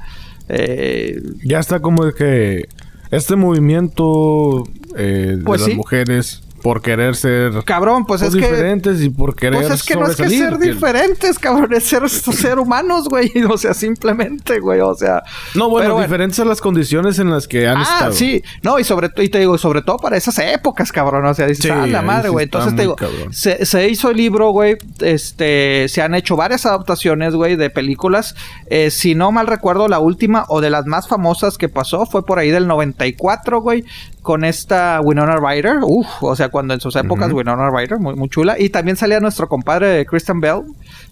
eh, 0.50 1.22
Ya 1.42 1.58
está 1.58 1.80
como 1.80 2.04
de 2.04 2.12
que 2.12 2.64
este 3.10 3.34
movimiento 3.34 4.64
eh, 4.96 5.36
de 5.38 5.44
Pues 5.44 5.62
las 5.62 5.70
sí. 5.70 5.74
mujeres 5.76 6.42
por 6.62 6.80
querer 6.80 7.16
ser 7.16 7.52
cabrón, 7.64 8.06
pues 8.06 8.22
es 8.22 8.34
que... 8.34 8.40
diferentes 8.40 9.02
y 9.02 9.10
por 9.10 9.34
querer 9.34 9.60
Pues 9.60 9.70
es 9.72 9.82
que 9.82 9.94
no 9.96 10.06
es 10.06 10.16
que 10.16 10.28
ser 10.28 10.58
que- 10.58 10.70
diferentes, 10.72 11.38
cabrón, 11.38 11.72
es 11.74 11.84
ser, 11.84 12.08
ser 12.08 12.58
humanos, 12.58 13.08
güey. 13.08 13.30
O 13.50 13.58
sea, 13.58 13.74
simplemente, 13.74 14.60
güey, 14.60 14.80
o 14.80 14.94
sea. 14.94 15.22
No, 15.54 15.68
bueno, 15.68 15.84
Pero 15.84 15.94
bueno. 15.94 16.06
diferentes 16.06 16.38
a 16.40 16.44
las 16.44 16.60
condiciones 16.60 17.18
en 17.18 17.30
las 17.30 17.46
que 17.48 17.66
han 17.66 17.78
Ah, 17.78 17.82
estado. 17.82 18.12
sí. 18.12 18.42
No, 18.62 18.78
y 18.78 18.84
sobre 18.84 19.08
todo, 19.08 19.22
y 19.24 19.28
te 19.28 19.38
digo, 19.40 19.58
sobre 19.58 19.82
todo 19.82 19.96
para 19.98 20.16
esas 20.16 20.38
épocas, 20.38 20.92
cabrón. 20.92 21.24
O 21.26 21.34
sea, 21.34 21.46
dices, 21.46 21.64
Sí, 21.64 21.70
ah, 21.70 21.86
la 21.86 22.02
madre, 22.02 22.28
güey. 22.30 22.44
Entonces 22.44 22.74
te 22.76 22.82
digo, 22.82 22.96
se, 23.30 23.66
se 23.66 23.88
hizo 23.88 24.10
el 24.10 24.16
libro, 24.16 24.50
güey. 24.50 24.76
Este, 25.00 25.86
se 25.88 26.00
han 26.02 26.14
hecho 26.14 26.36
varias 26.36 26.64
adaptaciones, 26.66 27.34
güey, 27.34 27.56
de 27.56 27.68
películas. 27.70 28.34
Eh, 28.66 28.90
si 28.90 29.14
no 29.14 29.32
mal 29.32 29.46
recuerdo, 29.46 29.88
la 29.88 29.98
última 29.98 30.44
o 30.48 30.60
de 30.60 30.70
las 30.70 30.86
más 30.86 31.08
famosas 31.08 31.58
que 31.58 31.68
pasó 31.68 32.06
fue 32.06 32.24
por 32.24 32.38
ahí 32.38 32.50
del 32.50 32.66
94, 32.66 33.60
güey. 33.60 33.84
Con 34.22 34.44
esta 34.44 35.00
Winona 35.02 35.36
Ryder. 35.36 35.78
Uf, 35.82 36.06
o 36.22 36.36
sea, 36.36 36.48
cuando 36.48 36.74
en 36.74 36.80
sus 36.80 36.94
épocas. 36.96 37.32
Winona 37.32 37.68
Ryder, 37.70 37.98
muy, 37.98 38.14
muy 38.14 38.28
chula. 38.28 38.56
Y 38.58 38.68
también 38.70 38.96
salía 38.96 39.18
nuestro 39.20 39.48
compadre 39.48 40.06
Christian 40.06 40.40
Bell. 40.40 40.62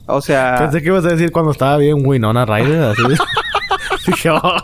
O 0.06 0.20
sea. 0.20 0.56
Pensé 0.58 0.80
que 0.80 0.86
ibas 0.86 1.04
a 1.04 1.08
decir 1.08 1.32
cuando 1.32 1.50
estaba 1.50 1.76
bien 1.76 2.06
Winona 2.06 2.44
Ryder, 2.46 2.82
así. 2.84 3.02
Oh. 4.28 4.56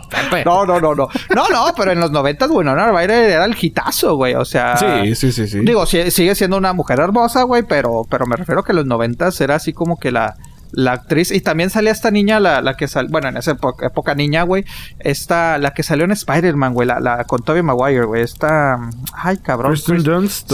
No, 0.45 0.65
no, 0.65 0.79
no, 0.81 0.95
no. 0.95 1.07
No, 1.33 1.47
no, 1.49 1.65
pero 1.75 1.91
en 1.91 1.99
los 1.99 2.11
90 2.11 2.47
Winona 2.47 2.91
Ryder 2.91 3.29
era 3.29 3.45
el 3.45 3.55
hitazo, 3.59 4.15
güey. 4.15 4.33
O 4.35 4.43
sea. 4.43 4.75
Sí, 4.77 5.15
sí, 5.15 5.31
sí, 5.31 5.47
sí. 5.47 5.59
Digo, 5.59 5.85
si- 5.85 6.11
sigue 6.11 6.35
siendo 6.35 6.57
una 6.57 6.73
mujer 6.73 6.99
hermosa, 6.99 7.43
güey, 7.43 7.63
pero, 7.63 8.05
pero 8.09 8.25
me 8.25 8.35
refiero 8.35 8.63
que 8.63 8.71
en 8.71 8.77
los 8.77 8.85
90 8.85 9.29
era 9.39 9.55
así 9.55 9.73
como 9.73 9.97
que 9.99 10.11
la, 10.11 10.35
la 10.71 10.93
actriz. 10.93 11.31
Y 11.31 11.41
también 11.41 11.69
salía 11.69 11.91
esta 11.91 12.11
niña, 12.11 12.39
la, 12.39 12.61
la 12.61 12.75
que 12.75 12.87
salió, 12.87 13.11
bueno, 13.11 13.29
en 13.29 13.37
esa 13.37 13.51
época, 13.51 13.87
época 13.87 14.15
niña, 14.15 14.43
güey. 14.43 14.65
Esta, 14.99 15.57
la 15.57 15.73
que 15.73 15.83
salió 15.83 16.05
en 16.05 16.11
Spider-Man, 16.11 16.73
güey, 16.73 16.87
la, 16.87 16.99
la 16.99 17.23
con 17.23 17.41
Tobey 17.43 17.63
Maguire, 17.63 18.05
güey. 18.05 18.23
Esta, 18.23 18.89
ay, 19.13 19.37
cabrón. 19.37 19.71
Kristen 19.71 20.03
Dunst 20.03 20.51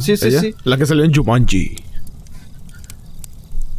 Sí, 0.00 0.16
sí, 0.16 0.30
sí. 0.30 0.54
La 0.64 0.76
que 0.76 0.86
salió 0.86 1.04
en 1.04 1.14
Jumanji. 1.14 1.76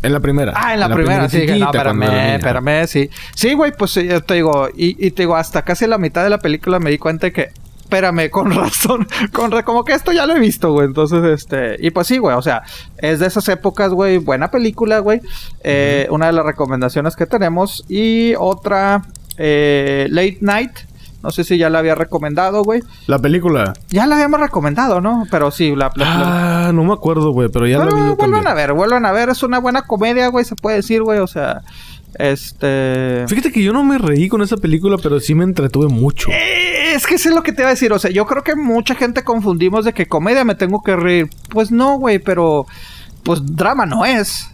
En 0.04 0.14
la 0.14 0.20
primera. 0.20 0.54
Ah, 0.56 0.74
en 0.74 0.80
la, 0.80 0.90
primera, 0.90 1.30
sí, 1.30 1.46
que 1.46 1.58
no, 1.58 1.66
espérame, 1.66 2.36
espérame, 2.36 2.88
sí. 2.88 3.10
Sí, 3.36 3.54
güey, 3.54 3.72
pues 3.78 3.92
sí, 3.92 4.08
yo 4.08 4.22
te 4.22 4.34
digo, 4.34 4.68
y, 4.76 4.96
y 5.06 5.12
te 5.12 5.24
digo, 5.24 5.36
hasta 5.36 5.62
casi 5.62 5.86
la 5.86 6.00
mitad 6.00 6.24
de 6.24 6.32
la 6.32 6.40
película 6.40 6.80
me 6.80 6.90
di 6.90 6.98
cuenta 6.98 7.28
de 7.28 7.34
que, 7.34 7.52
espérame, 7.92 8.30
con 8.30 8.52
razón, 8.56 9.06
con 9.34 9.52
ra- 9.52 9.64
como 9.64 9.84
que 9.84 9.94
esto 9.94 10.12
ya 10.14 10.26
lo 10.26 10.36
he 10.36 10.40
visto, 10.40 10.72
güey. 10.72 10.88
Entonces, 10.88 11.24
este, 11.26 11.76
y 11.86 11.92
pues 11.92 12.08
sí, 12.08 12.18
güey, 12.18 12.36
o 12.38 12.42
sea, 12.42 12.64
es 12.98 13.20
de 13.20 13.28
esas 13.28 13.48
épocas, 13.50 13.92
güey, 13.92 14.18
buena 14.18 14.50
película, 14.50 15.00
güey. 15.00 15.22
Eh, 15.64 16.08
Una 16.10 16.28
de 16.28 16.32
las 16.34 16.46
recomendaciones 16.46 17.16
que 17.18 17.26
tenemos. 17.26 17.84
Y 17.90 18.34
otra, 18.40 19.02
eh, 19.38 20.08
Late 20.10 20.38
Night. 20.42 20.72
No 21.24 21.30
sé 21.30 21.44
si 21.44 21.60
ya 21.60 21.70
la 21.70 21.78
había 21.80 21.94
recomendado, 21.94 22.64
güey. 22.64 22.82
La 23.06 23.20
película. 23.20 23.74
Ya 23.90 24.08
la 24.08 24.16
habíamos 24.16 24.40
recomendado, 24.40 25.02
¿no? 25.02 25.28
Pero 25.30 25.52
sí, 25.52 25.76
la... 25.76 25.92
la- 25.96 26.06
la- 26.06 26.68
Ah, 26.70 26.72
no 26.74 26.84
me 26.84 26.94
acuerdo, 26.94 27.32
güey, 27.32 27.48
pero 27.50 27.68
ya 27.68 27.78
la 27.78 27.84
pero 27.86 27.96
vi 27.98 28.02
yo 28.02 28.16
vuelvan 28.16 28.32
también. 28.44 28.48
a 28.48 28.54
ver, 28.56 28.74
vuelvan 28.74 29.06
a 29.06 29.12
ver. 29.12 29.30
Es 29.30 29.44
una 29.44 29.60
buena 29.60 29.84
comedia, 29.84 30.30
güey, 30.30 30.46
se 30.46 30.56
puede 30.56 30.78
decir, 30.78 31.04
güey. 31.04 31.20
O 31.20 31.28
sea, 31.28 31.62
este... 32.16 33.26
Fíjate 33.28 33.52
que 33.52 33.64
yo 33.64 33.74
no 33.74 33.84
me 33.84 33.98
reí 33.98 34.28
con 34.28 34.42
esa 34.42 34.58
película, 34.58 34.98
pero 35.02 35.20
sí 35.20 35.36
me 35.36 35.44
entretuve 35.44 35.88
mucho. 35.88 36.30
Eh, 36.32 36.94
Es 36.96 37.06
que 37.08 37.16
es 37.16 37.26
lo 37.28 37.44
que 37.44 37.54
te 37.54 37.62
iba 37.62 37.70
a 37.70 37.74
decir. 37.74 37.94
O 37.94 38.00
sea, 38.00 38.12
yo 38.12 38.26
creo 38.26 38.44
que 38.44 38.56
mucha 38.56 38.96
gente 38.96 39.24
confundimos 39.24 39.86
de 39.86 39.94
que 39.94 40.08
comedia 40.08 40.44
me 40.44 40.56
tengo 40.56 40.82
que 40.84 40.96
reír. 40.96 41.30
Pues 41.50 41.72
no, 41.72 41.98
güey, 41.98 42.20
pero... 42.20 42.66
Pues 43.24 43.42
drama 43.56 43.86
no 43.86 44.04
es. 44.04 44.48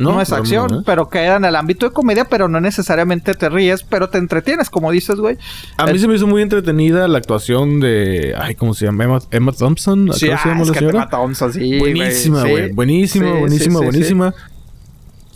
No, 0.00 0.14
No, 0.14 0.20
es 0.22 0.32
acción, 0.32 0.68
no, 0.70 0.82
pero 0.82 1.10
queda 1.10 1.36
en 1.36 1.44
el 1.44 1.54
ámbito 1.54 1.86
de 1.86 1.92
comedia, 1.92 2.24
pero 2.24 2.48
no 2.48 2.58
necesariamente 2.58 3.34
te 3.34 3.50
ríes, 3.50 3.82
pero 3.82 4.08
te 4.08 4.16
entretienes, 4.16 4.70
como 4.70 4.90
dices, 4.90 5.16
güey. 5.16 5.36
A 5.76 5.84
mí 5.86 5.98
se 5.98 6.08
me 6.08 6.14
hizo 6.14 6.26
muy 6.26 6.40
entretenida 6.40 7.06
la 7.06 7.18
actuación 7.18 7.80
de... 7.80 8.34
Ay, 8.38 8.54
¿cómo 8.54 8.72
se 8.72 8.86
llama? 8.86 9.04
Emma, 9.04 9.18
Emma 9.30 9.52
Thompson. 9.52 10.10
Sí, 10.14 10.26
¿Cómo 10.28 10.38
se 10.38 10.48
llama 10.48 10.62
es 10.62 10.68
la 10.68 10.72
que 10.72 10.78
señora? 10.78 10.98
Emma 11.00 11.10
Thompson, 11.10 11.52
sí, 11.52 11.78
buenísima, 11.78 12.46
güey. 12.46 12.72
Buenísima, 12.72 13.26
Sí, 13.26 13.38
buenísima, 13.40 13.78
sí, 13.78 13.84
buenísima. 13.84 14.34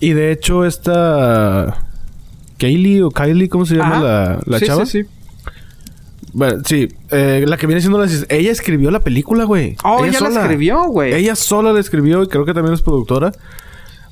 Y 0.05 0.13
de 0.13 0.33
hecho 0.33 0.65
esta... 0.65 1.79
Kaylee 2.59 3.03
o 3.03 3.11
Kylie, 3.11 3.49
¿cómo 3.49 3.67
se 3.67 3.77
llama 3.77 3.97
Ajá. 3.97 4.03
la, 4.05 4.41
la 4.47 4.59
Sí, 4.59 4.67
chava? 4.67 4.87
Sí, 4.87 5.03
sí. 5.03 5.09
Bueno, 6.33 6.63
sí. 6.65 6.89
eh, 7.11 7.45
la 7.47 7.57
que 7.57 7.67
viene 7.67 7.81
siendo 7.81 7.99
la... 8.05 8.11
Ella 8.29 8.51
escribió 8.51 8.91
la 8.91 9.01
película, 9.01 9.45
güey. 9.45 9.77
Oh, 9.85 10.05
ella 10.05 10.13
la 10.21 10.29
sola. 10.31 10.41
escribió, 10.43 10.85
güey. 10.85 11.13
Ella 11.15 11.37
sola 11.37 11.73
la 11.73 11.81
escribió 11.81 12.23
y 12.23 12.29
creo 12.29 12.45
que 12.45 12.55
también 12.55 12.75
es 12.75 12.83
productora. 12.83 13.33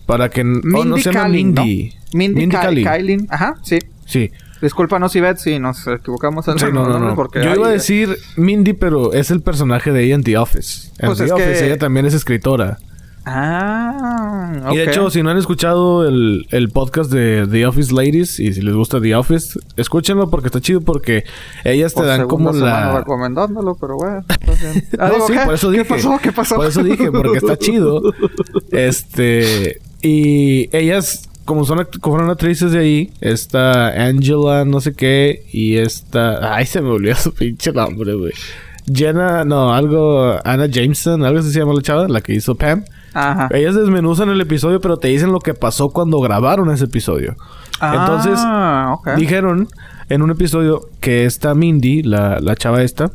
Para 0.07 0.28
que... 0.31 0.44
Mindy 0.44 0.76
oh, 0.76 0.85
no 0.85 0.96
se 0.98 1.05
llama 1.05 1.20
Kaling, 1.22 1.55
¿no? 1.55 1.62
Mindy. 1.64 1.92
Mindy, 2.12 2.48
Ka- 2.48 2.61
Kaling. 2.62 2.85
Kaling. 2.85 3.26
Ajá, 3.31 3.55
sí. 3.62 3.78
Sí. 4.07 4.31
Discúlpanos, 4.61 5.14
Ivette, 5.16 5.38
si 5.38 5.59
nos 5.59 5.85
equivocamos 5.88 6.46
en 6.48 6.59
Sí, 6.59 6.66
no, 6.72 6.87
no, 6.87 6.98
no. 7.00 7.14
porque 7.16 7.42
Yo 7.42 7.55
iba 7.55 7.66
a 7.66 7.70
decir 7.70 8.16
Mindy, 8.37 8.74
pero 8.74 9.12
es 9.12 9.31
el 9.33 9.40
personaje 9.40 9.90
de 9.92 10.05
ella 10.05 10.14
en 10.14 10.22
The 10.22 10.37
Office. 10.38 10.90
En 11.00 11.07
Pues 11.07 11.18
The 11.18 11.33
Office 11.33 11.52
que- 11.61 11.66
ella 11.66 11.78
también 11.78 12.07
es 12.07 12.14
escritora. 12.14 12.78
Ah, 13.24 14.70
Y 14.72 14.76
de 14.78 14.85
hecho, 14.85 15.08
si 15.11 15.22
no 15.22 15.30
han 15.30 15.38
escuchado 15.38 16.06
el, 16.08 16.46
el 16.50 16.68
podcast 16.70 17.11
de 17.12 17.46
The 17.46 17.66
Office 17.66 17.92
Ladies 17.94 18.40
y 18.40 18.52
si 18.52 18.61
les 18.62 18.74
gusta 18.74 19.00
The 19.00 19.14
Office, 19.14 19.58
escúchenlo 19.76 20.28
porque 20.28 20.46
está 20.48 20.61
chido 20.61 20.80
porque 20.80 21.24
ellas 21.64 21.94
te 21.94 22.02
dan 22.04 22.26
como 22.26 22.52
la... 22.52 22.98
recomendándolo, 22.98 23.76
pero 23.76 23.96
bueno. 23.96 24.24
Ah, 24.98 25.08
No, 25.08 25.14
digo, 25.14 25.26
sí, 25.28 25.32
¿qué? 25.35 25.40
por 25.44 25.54
eso 25.54 25.70
¿Qué 25.70 25.78
dije. 25.78 25.88
pasó? 25.88 26.18
¿Qué 26.22 26.32
pasó? 26.32 26.56
Por 26.56 26.66
eso 26.66 26.82
dije, 26.82 27.11
porque 27.11 27.38
está 27.38 27.56
chido. 27.56 28.02
Este... 28.70 29.80
Y 30.04 30.68
ellas, 30.76 31.28
como 31.44 31.64
son, 31.64 31.87
como 32.00 32.18
actrices 32.28 32.72
de 32.72 32.78
ahí, 32.80 33.12
está 33.20 33.88
Angela, 34.06 34.64
no 34.64 34.80
sé 34.80 34.94
qué, 34.94 35.44
y 35.52 35.76
esta... 35.76 36.54
Ay, 36.56 36.66
se 36.66 36.80
me 36.80 36.88
olvidó 36.90 37.14
su 37.14 37.32
pinche 37.32 37.72
nombre, 37.72 38.14
güey. 38.14 38.32
Jenna, 38.92 39.44
no, 39.44 39.72
algo... 39.72 40.38
Anna 40.44 40.66
Jameson, 40.66 41.24
algo 41.24 41.38
así 41.38 41.52
se 41.52 41.61
llama 41.61 41.74
la 41.74 41.82
chava, 41.82 42.08
la 42.08 42.20
que 42.20 42.35
hizo 42.35 42.56
Pam. 42.56 42.85
Ajá. 43.14 43.48
Ellas 43.53 43.75
desmenuzan 43.75 44.29
el 44.31 44.40
episodio, 44.40 44.81
pero 44.81 44.96
te 44.96 45.09
dicen 45.09 45.33
lo 45.33 45.40
que 45.40 45.55
pasó 45.55 45.90
cuando 45.90 46.20
grabaron 46.20 46.70
ese 46.70 46.85
episodio. 46.85 47.37
Entonces, 47.81 48.35
ah, 48.38 48.96
dijeron 49.16 49.68
en 50.09 50.22
un 50.22 50.31
episodio 50.31 50.88
que 51.01 51.25
esta 51.25 51.55
Mindy, 51.55 52.03
la, 52.03 52.38
la 52.40 52.55
chava 52.55 52.83
esta, 52.83 53.11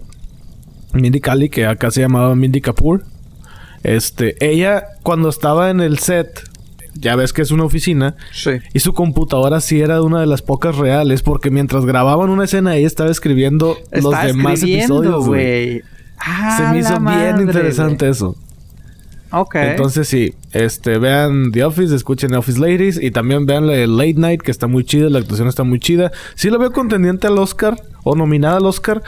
Mindy 0.93 1.19
Kaling, 1.21 1.49
que 1.49 1.65
acá 1.65 1.89
se 1.91 2.01
llamaba 2.01 2.35
Mindy 2.35 2.59
Kapoor, 2.61 3.03
este, 3.83 4.35
ella 4.45 4.83
cuando 5.03 5.29
estaba 5.29 5.69
en 5.69 5.79
el 5.79 5.99
set, 5.99 6.27
ya 6.95 7.15
ves 7.15 7.31
que 7.33 7.41
es 7.43 7.51
una 7.51 7.63
oficina, 7.63 8.15
Sí. 8.33 8.51
y 8.73 8.79
su 8.79 8.93
computadora 8.93 9.61
sí 9.61 9.79
era 9.79 10.01
una 10.01 10.19
de 10.19 10.25
las 10.27 10.41
pocas 10.41 10.75
reales, 10.75 11.21
porque 11.21 11.49
mientras 11.51 11.85
grababan 11.85 12.29
una 12.29 12.45
escena, 12.45 12.75
ella 12.75 12.87
estaba 12.87 13.09
escribiendo 13.11 13.77
los 13.91 14.11
demás 14.23 14.55
escribiendo, 14.55 14.97
episodios, 15.01 15.25
güey. 15.27 15.81
Ah, 16.19 16.55
Se 16.57 16.63
me 16.73 16.79
hizo 16.79 16.99
bien 16.99 17.39
interesante 17.41 18.09
eso. 18.09 18.35
Ok. 19.31 19.55
Entonces 19.55 20.07
sí, 20.07 20.33
este, 20.53 20.97
vean 20.99 21.51
The 21.51 21.63
Office, 21.65 21.93
escuchen 21.95 22.31
The 22.31 22.37
Office 22.37 22.59
Ladies 22.59 23.01
y 23.01 23.11
también 23.11 23.45
vean 23.45 23.67
Late 23.67 24.13
Night, 24.15 24.41
que 24.41 24.51
está 24.51 24.67
muy 24.67 24.83
chida, 24.83 25.09
la 25.09 25.19
actuación 25.19 25.47
está 25.47 25.63
muy 25.63 25.79
chida. 25.79 26.11
Sí 26.35 26.49
la 26.49 26.57
veo 26.57 26.71
contendiente 26.71 27.27
al 27.27 27.37
Oscar 27.37 27.81
o 28.03 28.15
nominada 28.15 28.57
al 28.57 28.65
Oscar, 28.65 29.01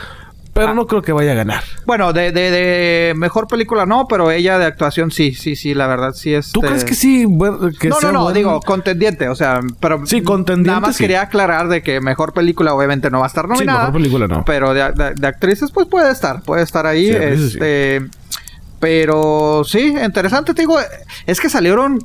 pero 0.52 0.68
Ah. 0.68 0.74
no 0.74 0.86
creo 0.88 1.00
que 1.00 1.12
vaya 1.12 1.30
a 1.32 1.34
ganar. 1.36 1.62
Bueno, 1.86 2.12
de, 2.12 2.32
de, 2.32 2.50
de 2.50 3.14
mejor 3.14 3.46
película 3.46 3.86
no, 3.86 4.06
pero 4.08 4.30
ella 4.32 4.58
de 4.58 4.64
actuación 4.66 5.10
sí, 5.12 5.32
sí, 5.32 5.54
sí, 5.56 5.74
la 5.74 5.86
verdad 5.86 6.12
sí 6.12 6.34
es. 6.34 6.50
¿Tú 6.52 6.60
crees 6.60 6.84
que 6.84 6.94
sí? 6.94 7.24
bueno, 7.24 7.70
que 7.78 7.88
no, 7.88 7.96
sea 7.96 8.10
no, 8.12 8.24
no, 8.24 8.32
digo 8.32 8.60
contendiente, 8.60 9.28
o 9.28 9.34
sea, 9.36 9.60
pero 9.78 10.04
Sí, 10.06 10.22
contendiente, 10.22 10.68
Nada 10.70 10.80
más 10.80 10.96
sí. 10.96 11.04
quería 11.04 11.22
aclarar 11.22 11.68
de 11.68 11.82
que 11.82 12.00
mejor 12.00 12.32
película 12.34 12.74
obviamente 12.74 13.10
no 13.10 13.20
va 13.20 13.26
a 13.26 13.28
estar 13.28 13.44
Sí, 13.44 13.50
nominada. 13.52 13.78
mejor 13.86 13.94
película 13.94 14.26
no. 14.26 14.44
Pero 14.44 14.74
de, 14.74 14.92
de- 14.92 15.14
de 15.14 15.26
actrices 15.28 15.70
pues 15.70 15.86
puede 15.86 16.10
estar, 16.10 16.42
puede 16.42 16.62
estar 16.64 16.84
ahí, 16.84 17.06
Sí, 17.08 17.14
actrices 17.16 17.52
sí. 17.52 17.58
Pero 18.80 19.62
sí, 19.64 19.94
interesante, 20.02 20.54
te 20.54 20.62
digo, 20.62 20.78
es 21.26 21.40
que 21.40 21.48
salieron 21.48 21.98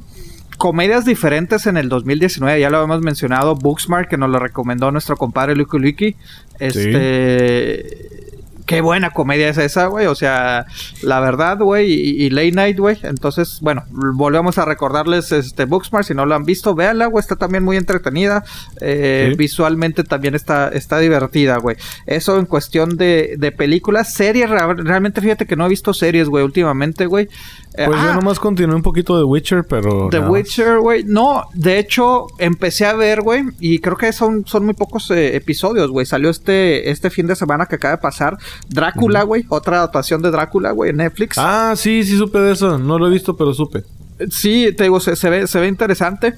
comedias 0.57 1.05
diferentes 1.05 1.65
en 1.67 1.77
el 1.77 1.89
2019, 1.89 2.59
ya 2.59 2.69
lo 2.69 2.77
habíamos 2.77 3.01
mencionado, 3.01 3.55
Booksmart 3.55 4.09
que 4.09 4.17
nos 4.17 4.29
lo 4.29 4.39
recomendó 4.39 4.91
nuestro 4.91 5.17
compadre 5.17 5.55
Lucky 5.55 5.79
Lucky, 5.79 6.15
este 6.59 8.24
Qué 8.65 8.81
buena 8.81 9.11
comedia 9.11 9.49
es 9.49 9.57
esa, 9.57 9.85
güey. 9.87 10.07
O 10.07 10.15
sea, 10.15 10.65
la 11.03 11.19
verdad, 11.19 11.57
güey. 11.59 11.91
Y, 11.91 12.25
y 12.25 12.29
Late 12.31 12.51
Night, 12.51 12.79
güey. 12.79 12.97
Entonces, 13.03 13.59
bueno, 13.61 13.83
volvemos 13.89 14.57
a 14.57 14.65
recordarles 14.65 15.31
este 15.31 15.65
Booksmart. 15.65 16.07
Si 16.07 16.13
no 16.13 16.25
lo 16.25 16.33
han 16.35 16.45
visto, 16.45 16.73
véanla, 16.73 17.05
güey. 17.05 17.21
Está 17.21 17.35
también 17.35 17.63
muy 17.63 17.77
entretenida. 17.77 18.43
Eh, 18.81 19.27
Sí. 19.31 19.35
Visualmente 19.37 20.03
también 20.03 20.35
está, 20.35 20.69
está 20.69 20.99
divertida, 20.99 21.57
güey. 21.57 21.77
Eso 22.05 22.39
en 22.39 22.45
cuestión 22.45 22.97
de, 22.97 23.35
de 23.37 23.51
películas. 23.51 24.13
Series, 24.13 24.49
realmente 24.49 25.21
fíjate 25.21 25.45
que 25.45 25.55
no 25.55 25.65
he 25.65 25.69
visto 25.69 25.93
series, 25.93 26.27
güey, 26.27 26.43
últimamente, 26.43 27.05
güey. 27.05 27.29
Eh, 27.77 27.85
Pues 27.85 27.99
ah, 27.99 28.07
yo 28.07 28.13
nomás 28.15 28.39
continué 28.39 28.75
un 28.75 28.81
poquito 28.81 29.17
de 29.17 29.23
Witcher, 29.23 29.65
pero... 29.65 30.09
The. 30.09 30.19
Witcher, 30.19 30.79
güey. 30.79 31.03
No, 31.03 31.43
de 31.53 31.79
hecho, 31.79 32.27
empecé 32.39 32.85
a 32.85 32.93
ver, 32.93 33.21
güey. 33.21 33.43
Y 33.59 33.79
creo 33.79 33.97
que 33.97 34.11
son, 34.13 34.45
son 34.45 34.65
muy 34.65 34.73
pocos 34.73 35.09
eh, 35.11 35.35
episodios, 35.35 35.89
güey. 35.91 36.05
Salió 36.05 36.29
este, 36.29 36.89
este 36.89 37.09
fin 37.09 37.27
de 37.27 37.35
semana 37.35 37.65
que 37.65 37.75
acaba 37.75 37.95
de 37.95 38.01
pasar. 38.01 38.37
Drácula, 38.69 39.23
güey. 39.23 39.45
Otra 39.49 39.77
adaptación 39.77 40.21
de 40.21 40.31
Drácula, 40.31 40.71
güey, 40.71 40.91
en 40.91 40.97
Netflix. 40.97 41.37
Ah, 41.37 41.73
sí, 41.75 42.03
sí 42.03 42.17
supe 42.17 42.39
de 42.39 42.53
eso. 42.53 42.77
No 42.77 42.97
lo 42.97 43.07
he 43.07 43.11
visto, 43.11 43.35
pero 43.35 43.53
supe. 43.53 43.83
Sí, 44.29 44.69
te 44.75 44.83
digo, 44.83 44.99
se, 44.99 45.15
se 45.15 45.29
ve, 45.29 45.47
se 45.47 45.59
ve 45.59 45.67
interesante. 45.67 46.35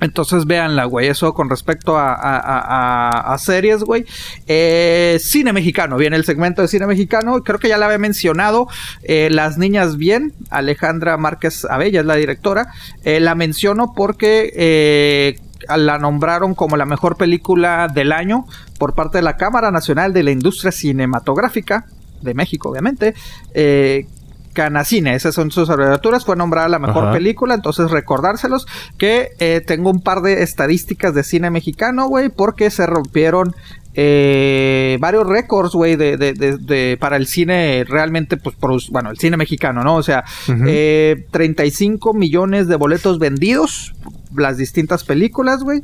Entonces 0.00 0.46
véanla, 0.46 0.84
güey. 0.84 1.08
Eso 1.08 1.34
con 1.34 1.48
respecto 1.48 1.96
a, 1.96 3.36
series, 3.38 3.80
güey. 3.82 4.04
Eh, 4.46 5.18
cine 5.20 5.52
mexicano. 5.52 5.96
Viene 5.96 6.16
el 6.16 6.24
segmento 6.24 6.62
de 6.62 6.68
cine 6.68 6.86
mexicano. 6.86 7.42
Creo 7.42 7.58
que 7.58 7.68
ya 7.68 7.78
la 7.78 7.86
había 7.86 7.98
mencionado. 7.98 8.68
Eh, 9.02 9.28
Las 9.30 9.58
Niñas 9.58 9.96
Bien. 9.96 10.32
Alejandra 10.50 11.16
Márquez 11.16 11.64
Abella 11.64 12.00
es 12.00 12.06
la 12.06 12.16
directora. 12.16 12.68
Eh, 13.04 13.20
la 13.20 13.34
menciono 13.34 13.92
porque 13.94 14.52
eh, 14.54 15.38
la 15.76 15.98
nombraron 15.98 16.54
como 16.54 16.76
la 16.76 16.86
mejor 16.86 17.16
película 17.16 17.88
del 17.92 18.12
año 18.12 18.46
por 18.78 18.94
parte 18.94 19.18
de 19.18 19.22
la 19.22 19.36
Cámara 19.36 19.70
Nacional 19.70 20.12
de 20.12 20.22
la 20.22 20.30
Industria 20.30 20.72
Cinematográfica 20.72 21.86
de 22.20 22.34
México, 22.34 22.70
obviamente. 22.70 23.14
Eh, 23.52 24.06
Canacine, 24.54 25.14
esas 25.14 25.34
son 25.34 25.50
sus 25.50 25.68
abreviaturas, 25.68 26.24
fue 26.24 26.36
nombrada 26.36 26.68
la 26.68 26.78
mejor 26.78 27.04
Ajá. 27.04 27.12
película, 27.12 27.54
entonces 27.54 27.90
recordárselos 27.90 28.66
que 28.96 29.32
eh, 29.40 29.60
tengo 29.66 29.90
un 29.90 30.00
par 30.00 30.22
de 30.22 30.42
estadísticas 30.42 31.12
de 31.14 31.22
cine 31.24 31.50
mexicano, 31.50 32.06
güey, 32.08 32.30
porque 32.30 32.70
se 32.70 32.86
rompieron 32.86 33.54
eh, 33.96 34.96
varios 35.00 35.26
récords, 35.26 35.72
güey, 35.72 35.96
de, 35.96 36.16
de- 36.16 36.32
de- 36.32 36.56
de- 36.58 36.96
para 36.98 37.16
el 37.16 37.26
cine 37.26 37.84
realmente, 37.88 38.36
pues, 38.36 38.56
produc- 38.58 38.90
bueno, 38.90 39.10
el 39.10 39.18
cine 39.18 39.36
mexicano, 39.36 39.82
¿no? 39.82 39.96
O 39.96 40.02
sea, 40.02 40.24
Ujú. 40.48 40.64
eh, 40.66 41.26
35 41.30 42.12
millones 42.12 42.66
de 42.66 42.74
boletos 42.76 43.18
vendidos, 43.20 43.94
las 44.36 44.56
distintas 44.56 45.04
películas, 45.04 45.62
güey, 45.62 45.82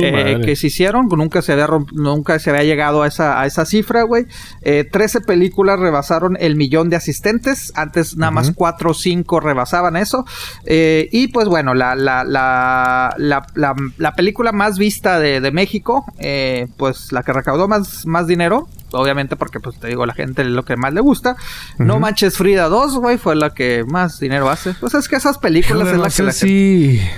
eh, 0.00 0.40
que 0.44 0.56
se 0.56 0.68
hicieron, 0.68 1.08
nunca 1.08 1.42
se 1.42 1.52
había 1.52 1.68
nunca 1.92 2.38
se 2.38 2.50
había 2.50 2.64
llegado 2.64 3.02
a 3.02 3.08
esa, 3.08 3.40
a 3.40 3.46
esa 3.46 3.64
cifra, 3.66 4.02
güey. 4.02 4.26
Eh, 4.62 4.84
13 4.90 5.20
películas 5.22 5.78
rebasaron 5.78 6.36
el 6.40 6.56
millón 6.56 6.90
de 6.90 6.96
asistentes, 6.96 7.72
antes 7.76 8.16
nada 8.16 8.30
más 8.32 8.48
Ujú. 8.48 8.56
4 8.56 8.90
o 8.90 8.94
5 8.94 9.40
rebasaban 9.40 9.96
eso. 9.96 10.24
Eh, 10.64 11.08
y 11.12 11.28
pues 11.28 11.48
bueno, 11.48 11.74
la, 11.74 11.94
la, 11.94 12.24
la, 12.24 13.14
la, 13.18 13.46
la- 13.54 13.74
la 13.98 14.14
película 14.14 14.52
más 14.52 14.78
vista 14.78 15.18
de, 15.20 15.40
de 15.40 15.50
México, 15.52 16.04
eh, 16.18 16.68
pues 16.76 17.12
la 17.12 17.22
que 17.22 17.32
recaudó 17.32 17.68
más, 17.68 18.06
más 18.06 18.26
dinero. 18.26 18.68
Obviamente 18.92 19.36
porque, 19.36 19.60
pues 19.60 19.78
te 19.78 19.86
digo, 19.86 20.04
la 20.04 20.14
gente 20.14 20.42
es 20.42 20.48
lo 20.48 20.64
que 20.64 20.76
más 20.76 20.92
le 20.92 21.00
gusta. 21.00 21.36
No. 21.78 22.00
Manches 22.00 22.36
Frida 22.36 22.68
2, 22.68 22.96
güey, 22.96 23.18
fue 23.18 23.36
la 23.36 23.50
que 23.50 23.84
más 23.86 24.18
dinero 24.18 24.50
hace. 24.50 24.74
Pues 24.80 24.94
es 24.94 25.06
que 25.06 25.14
esas 25.14 25.38
películas 25.38 25.86
es 25.86 25.96
la 25.98 26.10
que 26.10 26.22
la 26.24 26.32
gente-. 26.32 27.10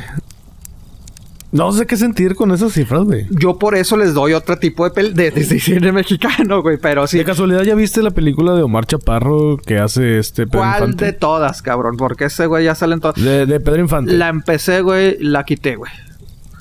No 1.52 1.70
sé 1.72 1.86
qué 1.86 1.96
sentir 1.98 2.34
con 2.34 2.50
esas 2.50 2.72
cifras, 2.72 3.04
güey. 3.04 3.26
Yo 3.30 3.58
por 3.58 3.74
eso 3.76 3.96
les 3.98 4.14
doy 4.14 4.32
otro 4.32 4.56
tipo 4.58 4.88
de, 4.88 4.90
pel- 4.94 5.12
de, 5.12 5.30
de- 5.30 5.44
de 5.44 5.60
cine 5.60 5.92
mexicano, 5.92 6.62
güey. 6.62 6.78
Pero 6.78 7.06
sí. 7.06 7.18
¿De 7.18 7.24
casualidad 7.24 7.62
ya 7.62 7.74
viste 7.74 8.02
la 8.02 8.10
película 8.10 8.54
de 8.54 8.62
Omar 8.62 8.86
Chaparro 8.86 9.58
que 9.58 9.78
hace 9.78 10.18
este 10.18 10.46
Pedro 10.46 10.60
¿Cuál 10.60 10.74
Infante? 10.82 11.04
de 11.04 11.12
todas, 11.12 11.60
cabrón? 11.60 11.96
Porque 11.98 12.24
ese 12.24 12.46
güey 12.46 12.64
ya 12.64 12.74
salen 12.74 13.00
todas. 13.00 13.22
De, 13.22 13.44
de 13.44 13.60
Pedro 13.60 13.80
Infante. 13.82 14.12
La 14.14 14.28
empecé, 14.28 14.80
güey, 14.80 15.18
la 15.20 15.44
quité, 15.44 15.76
güey. 15.76 15.92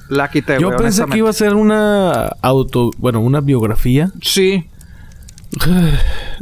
La 0.10 0.30
quité, 0.30 0.58
Yo 0.60 0.68
güey. 0.68 0.78
pensé 0.80 1.06
que 1.06 1.20
iba 1.20 1.30
a 1.30 1.34
ser 1.34 1.54
una 1.56 2.24
auto... 2.42 2.92
Bueno, 2.98 3.22
una 3.22 3.40
biografía. 3.40 4.12
Sí. 4.22 4.66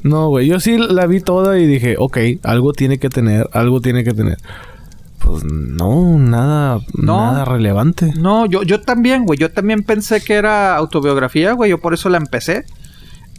No, 0.03 0.29
güey. 0.29 0.47
Yo 0.47 0.59
sí 0.59 0.77
la 0.77 1.05
vi 1.07 1.19
toda 1.19 1.59
y 1.59 1.67
dije... 1.67 1.95
Ok, 1.99 2.17
algo 2.43 2.73
tiene 2.73 2.97
que 2.99 3.09
tener. 3.09 3.49
Algo 3.53 3.81
tiene 3.81 4.03
que 4.03 4.13
tener. 4.13 4.37
Pues 5.23 5.43
no, 5.43 6.17
nada... 6.17 6.79
No. 6.93 7.31
Nada 7.31 7.45
relevante. 7.45 8.13
No, 8.17 8.45
yo, 8.45 8.63
yo 8.63 8.81
también, 8.81 9.25
güey. 9.25 9.37
Yo 9.37 9.51
también 9.51 9.83
pensé 9.83 10.21
que 10.21 10.33
era 10.35 10.75
autobiografía, 10.75 11.53
güey. 11.53 11.69
Yo 11.71 11.79
por 11.79 11.93
eso 11.93 12.09
la 12.09 12.17
empecé. 12.17 12.65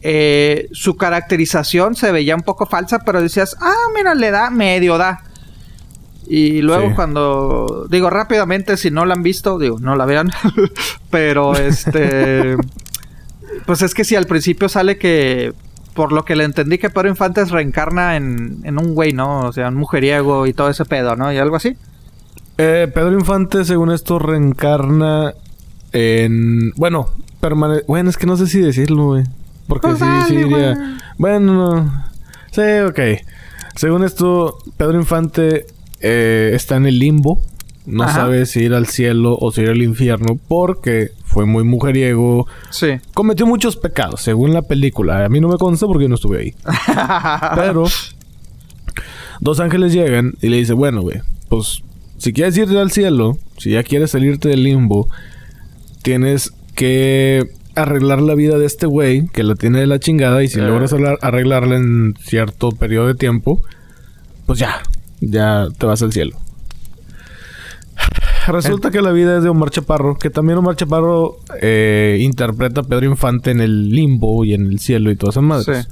Eh, 0.03 0.69
su 0.73 0.97
caracterización 0.97 1.95
se 1.95 2.13
veía 2.13 2.35
un 2.35 2.43
poco 2.43 2.67
falsa, 2.67 3.01
pero 3.01 3.21
decías, 3.21 3.57
ah, 3.61 3.75
mira, 3.95 4.15
le 4.15 4.31
da, 4.31 4.51
medio 4.51 4.97
da. 4.99 5.25
Y 6.27 6.63
luego 6.63 6.89
Sí. 6.91 6.95
cuando, 6.95 7.87
digo 7.91 8.09
rápidamente, 8.09 8.77
si 8.77 8.91
no 8.91 9.05
la 9.05 9.15
han 9.15 9.23
visto, 9.23 9.59
digo, 9.59 9.79
no 9.81 9.97
la 9.97 10.07
vean, 10.07 10.31
pero 11.11 11.55
este, 11.57 12.57
pues 13.67 13.83
es 13.83 13.95
que 13.95 14.05
si 14.05 14.15
al 14.15 14.27
principio 14.27 14.69
sale 14.69 14.97
que, 14.97 15.53
por 15.95 16.13
lo 16.13 16.25
que 16.25 16.37
le 16.37 16.45
entendí 16.45 16.79
que 16.79 16.91
Pedro 16.91 17.09
Infantes 17.09 17.51
reencarna 17.51 18.17
en, 18.17 18.61
en 18.65 18.79
un 18.79 18.95
güey, 18.95 19.13
¿no? 19.13 19.41
O 19.41 19.53
sea, 19.53 19.69
un 19.69 19.77
mujeriego 19.77 20.47
y 20.47 20.53
todo 20.53 20.71
ese 20.71 20.85
pedo, 20.85 21.17
¿no? 21.17 21.33
Y 21.33 21.39
algo 21.39 21.57
así. 21.57 21.77
Eh, 22.59 22.91
Pedro 22.93 23.13
Infante, 23.13 23.65
según 23.65 23.91
esto, 23.91 24.19
reencarna 24.19 25.33
en. 25.93 26.73
Bueno, 26.77 27.09
permane... 27.41 27.83
Bueno, 27.89 28.11
es 28.11 28.19
que 28.19 28.27
no 28.27 28.37
sé 28.37 28.47
si 28.47 28.61
decirlo, 28.61 29.07
güey. 29.07 29.25
Porque 29.67 29.89
Pues 29.89 29.99
sí, 29.99 30.05
dale, 30.05 30.29
sí 30.29 30.37
diría. 30.37 30.99
Bueno, 31.17 31.55
no. 31.55 32.05
Sí, 32.51 32.61
ok. 32.87 33.01
Según 33.77 34.05
esto, 34.05 34.59
Pedro 34.77 34.99
Infante 34.99 35.67
eh, 36.01 36.51
está 36.53 36.77
en 36.77 36.87
el 36.87 36.99
limbo. 36.99 37.41
No 37.91 38.05
Ajá. 38.05 38.15
sabe 38.15 38.47
si 38.47 38.61
ir 38.61 38.75
al 38.75 38.87
cielo 38.87 39.37
o 39.41 39.51
si 39.53 39.63
ir 39.63 39.71
al 39.71 39.83
infierno 39.83 40.39
porque 40.49 41.09
fue 41.25 41.45
muy 41.47 41.65
mujeriego. 41.65 42.47
Sí. 42.71 42.89
Cometió 43.15 43.47
muchos 43.47 43.77
pecados, 43.77 44.21
según 44.23 44.53
la 44.55 44.63
película. 44.63 45.25
A 45.25 45.29
mí 45.29 45.41
no 45.41 45.49
me 45.49 45.57
consta 45.57 45.87
porque 45.87 46.05
yo 46.05 46.09
no 46.09 46.15
estuve 46.15 46.39
ahí. 46.41 46.55
Pero 47.57 47.85
dos 49.41 49.61
ángeles 49.61 49.93
llegan 49.93 50.35
y 50.41 50.49
le 50.49 50.57
dicen, 50.59 50.77
bueno, 50.77 51.03
güey, 51.03 51.21
pues 51.49 51.83
si 52.19 52.33
quieres 52.33 52.57
irte 52.57 52.79
al 52.79 52.91
cielo, 52.91 53.39
si 53.57 53.71
ya 53.73 53.83
quieres 53.83 54.11
salirte 54.11 54.49
del 54.49 54.63
limbo, 54.65 55.09
tienes 56.03 56.53
que 56.75 57.45
arreglar 57.75 58.21
la 58.21 58.35
vida 58.35 58.59
de 58.59 58.67
este 58.67 58.87
güey 58.87 59.27
que 59.29 59.43
la 59.43 59.55
tiene 59.55 59.81
de 59.81 59.87
la 59.87 59.99
chingada 59.99 60.43
y 60.43 60.49
si 60.49 60.59
Eh. 60.59 60.63
logras 60.63 60.93
arreglar- 60.93 61.19
arreglarla 61.23 61.77
en 61.77 62.15
cierto 62.21 62.71
periodo 62.71 63.07
de 63.07 63.15
tiempo, 63.15 63.63
pues 64.47 64.59
ya, 64.59 64.83
ya 65.21 65.69
te 65.79 65.87
vas 65.87 66.03
al 66.03 66.13
cielo. 66.13 66.37
Resulta 68.49 68.91
que 68.91 69.03
la 69.03 69.13
vida 69.13 69.37
es 69.39 69.43
de 69.43 69.49
Omar 69.49 69.71
Chaparro, 69.71 70.17
que 70.17 70.31
también 70.31 70.59
Omar 70.59 70.77
Chaparro 70.77 71.37
eh, 71.61 72.19
interpreta 72.21 72.81
a 72.81 72.85
Pedro 72.85 73.07
Infante 73.07 73.51
en 73.51 73.61
el 73.61 73.91
limbo 73.91 74.45
y 74.45 74.55
en 74.55 74.67
el 74.67 74.79
cielo 74.81 75.11
y 75.11 75.17
todas 75.17 75.35
esas 75.35 75.43
madres. 75.45 75.87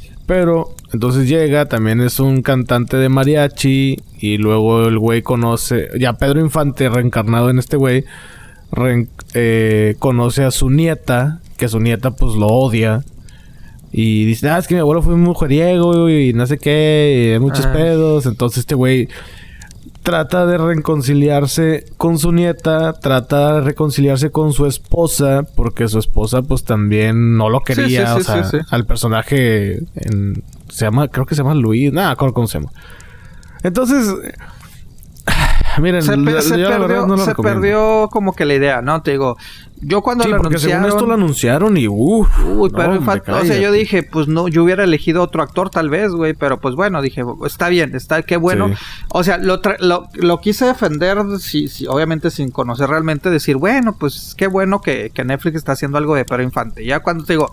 Sí. 0.00 0.08
Pero 0.26 0.74
entonces 0.92 1.28
llega, 1.28 1.66
también 1.66 2.00
es 2.00 2.18
un 2.18 2.42
cantante 2.42 2.96
de 2.96 3.08
mariachi 3.08 3.98
y 4.18 4.38
luego 4.38 4.86
el 4.86 4.98
güey 4.98 5.22
conoce, 5.22 5.88
ya 5.98 6.14
Pedro 6.14 6.40
Infante 6.40 6.88
reencarnado 6.88 7.50
en 7.50 7.58
este 7.58 7.76
güey, 7.76 8.04
reen- 8.72 9.08
eh, 9.34 9.94
conoce 9.98 10.44
a 10.44 10.50
su 10.50 10.70
nieta, 10.70 11.40
que 11.58 11.68
su 11.68 11.78
nieta 11.78 12.10
pues 12.12 12.34
lo 12.36 12.46
odia. 12.46 13.04
Y 13.92 14.24
dice, 14.24 14.48
ah, 14.50 14.58
es 14.58 14.66
que 14.66 14.74
mi 14.74 14.80
abuelo 14.80 15.02
fue 15.02 15.14
un 15.14 15.20
mujeriego 15.22 16.10
y 16.10 16.32
no 16.32 16.46
sé 16.46 16.58
qué, 16.58 17.28
y 17.28 17.32
hay 17.34 17.38
muchos 17.38 17.66
Ah. 17.66 17.72
pedos. 17.72 18.26
Entonces 18.26 18.58
este 18.60 18.74
güey 18.74 19.08
trata 20.04 20.44
de 20.46 20.58
reconciliarse 20.58 21.86
con 21.96 22.18
su 22.18 22.30
nieta, 22.30 22.92
trata 22.92 23.54
de 23.54 23.60
reconciliarse 23.62 24.30
con 24.30 24.52
su 24.52 24.66
esposa, 24.66 25.44
porque 25.56 25.88
su 25.88 25.98
esposa 25.98 26.42
pues 26.42 26.62
también 26.62 27.36
no 27.36 27.48
lo 27.48 27.60
Sí, 27.66 27.74
sí, 27.74 27.80
quería, 27.80 28.14
sí, 28.14 28.20
o 28.20 28.24
sea, 28.24 28.44
sí, 28.44 28.58
al 28.70 28.84
personaje 28.86 29.78
en- 29.96 30.44
se 30.68 30.84
llama, 30.84 31.08
creo 31.08 31.24
que 31.26 31.34
se 31.34 31.42
llama 31.42 31.54
Luis, 31.54 31.92
nada, 31.92 32.14
cómo 32.16 32.46
se 32.46 32.58
llama. 32.60 32.70
Entonces, 33.62 34.12
miren, 35.80 36.02
Se, 36.02 36.16
la- 36.16 36.40
se 36.42 36.58
yo 36.58 36.68
la 36.70 36.78
verdad 36.78 36.86
perdió, 36.88 37.06
no 37.06 37.16
lo 37.16 37.24
se 37.24 37.34
perdió 37.34 38.08
como 38.10 38.32
que 38.34 38.44
la 38.44 38.54
idea, 38.54 38.82
¿no? 38.82 39.02
Te 39.02 39.12
digo, 39.12 39.36
yo 39.80 40.00
cuando 40.02 40.24
Sí, 40.24 40.30
lo 40.30 40.36
porque 40.38 40.58
según 40.58 40.76
anunciaron... 40.76 40.96
esto 40.96 41.06
lo 41.06 41.14
anunciaron 41.14 41.76
y 41.76 41.88
uff. 41.88 42.28
Uy, 42.46 42.70
pero 42.74 42.94
Infante- 42.94 43.30
o 43.32 43.44
sea, 43.44 43.58
yo 43.58 43.70
dije, 43.72 44.02
pues 44.02 44.28
no, 44.28 44.48
yo 44.48 44.62
hubiera 44.64 44.84
elegido 44.84 45.22
otro 45.22 45.42
actor 45.42 45.70
tal 45.70 45.90
vez, 45.90 46.10
güey, 46.12 46.32
pero 46.34 46.58
pues 46.60 46.74
bueno, 46.74 47.02
dije, 47.02 47.22
está 47.46 47.68
bien, 47.68 47.94
está, 47.94 48.22
qué 48.22 48.36
bueno. 48.36 48.68
Sí. 48.68 48.74
O 49.08 49.24
sea, 49.24 49.36
lo, 49.38 49.60
tra- 49.60 49.78
lo, 49.80 50.08
lo 50.14 50.40
quise 50.40 50.64
defender, 50.66 51.18
sí, 51.38 51.68
sí, 51.68 51.86
obviamente 51.86 52.30
sin 52.30 52.50
conocer 52.50 52.88
realmente, 52.88 53.30
decir, 53.30 53.56
bueno, 53.56 53.94
pues 53.98 54.34
qué 54.36 54.46
bueno 54.46 54.80
que, 54.80 55.10
que 55.12 55.24
Netflix 55.24 55.56
está 55.56 55.72
haciendo 55.72 55.98
algo 55.98 56.14
de 56.14 56.24
Pedro 56.24 56.42
Infante. 56.42 56.84
Ya 56.84 57.00
cuando 57.00 57.24
te 57.24 57.34
digo, 57.34 57.52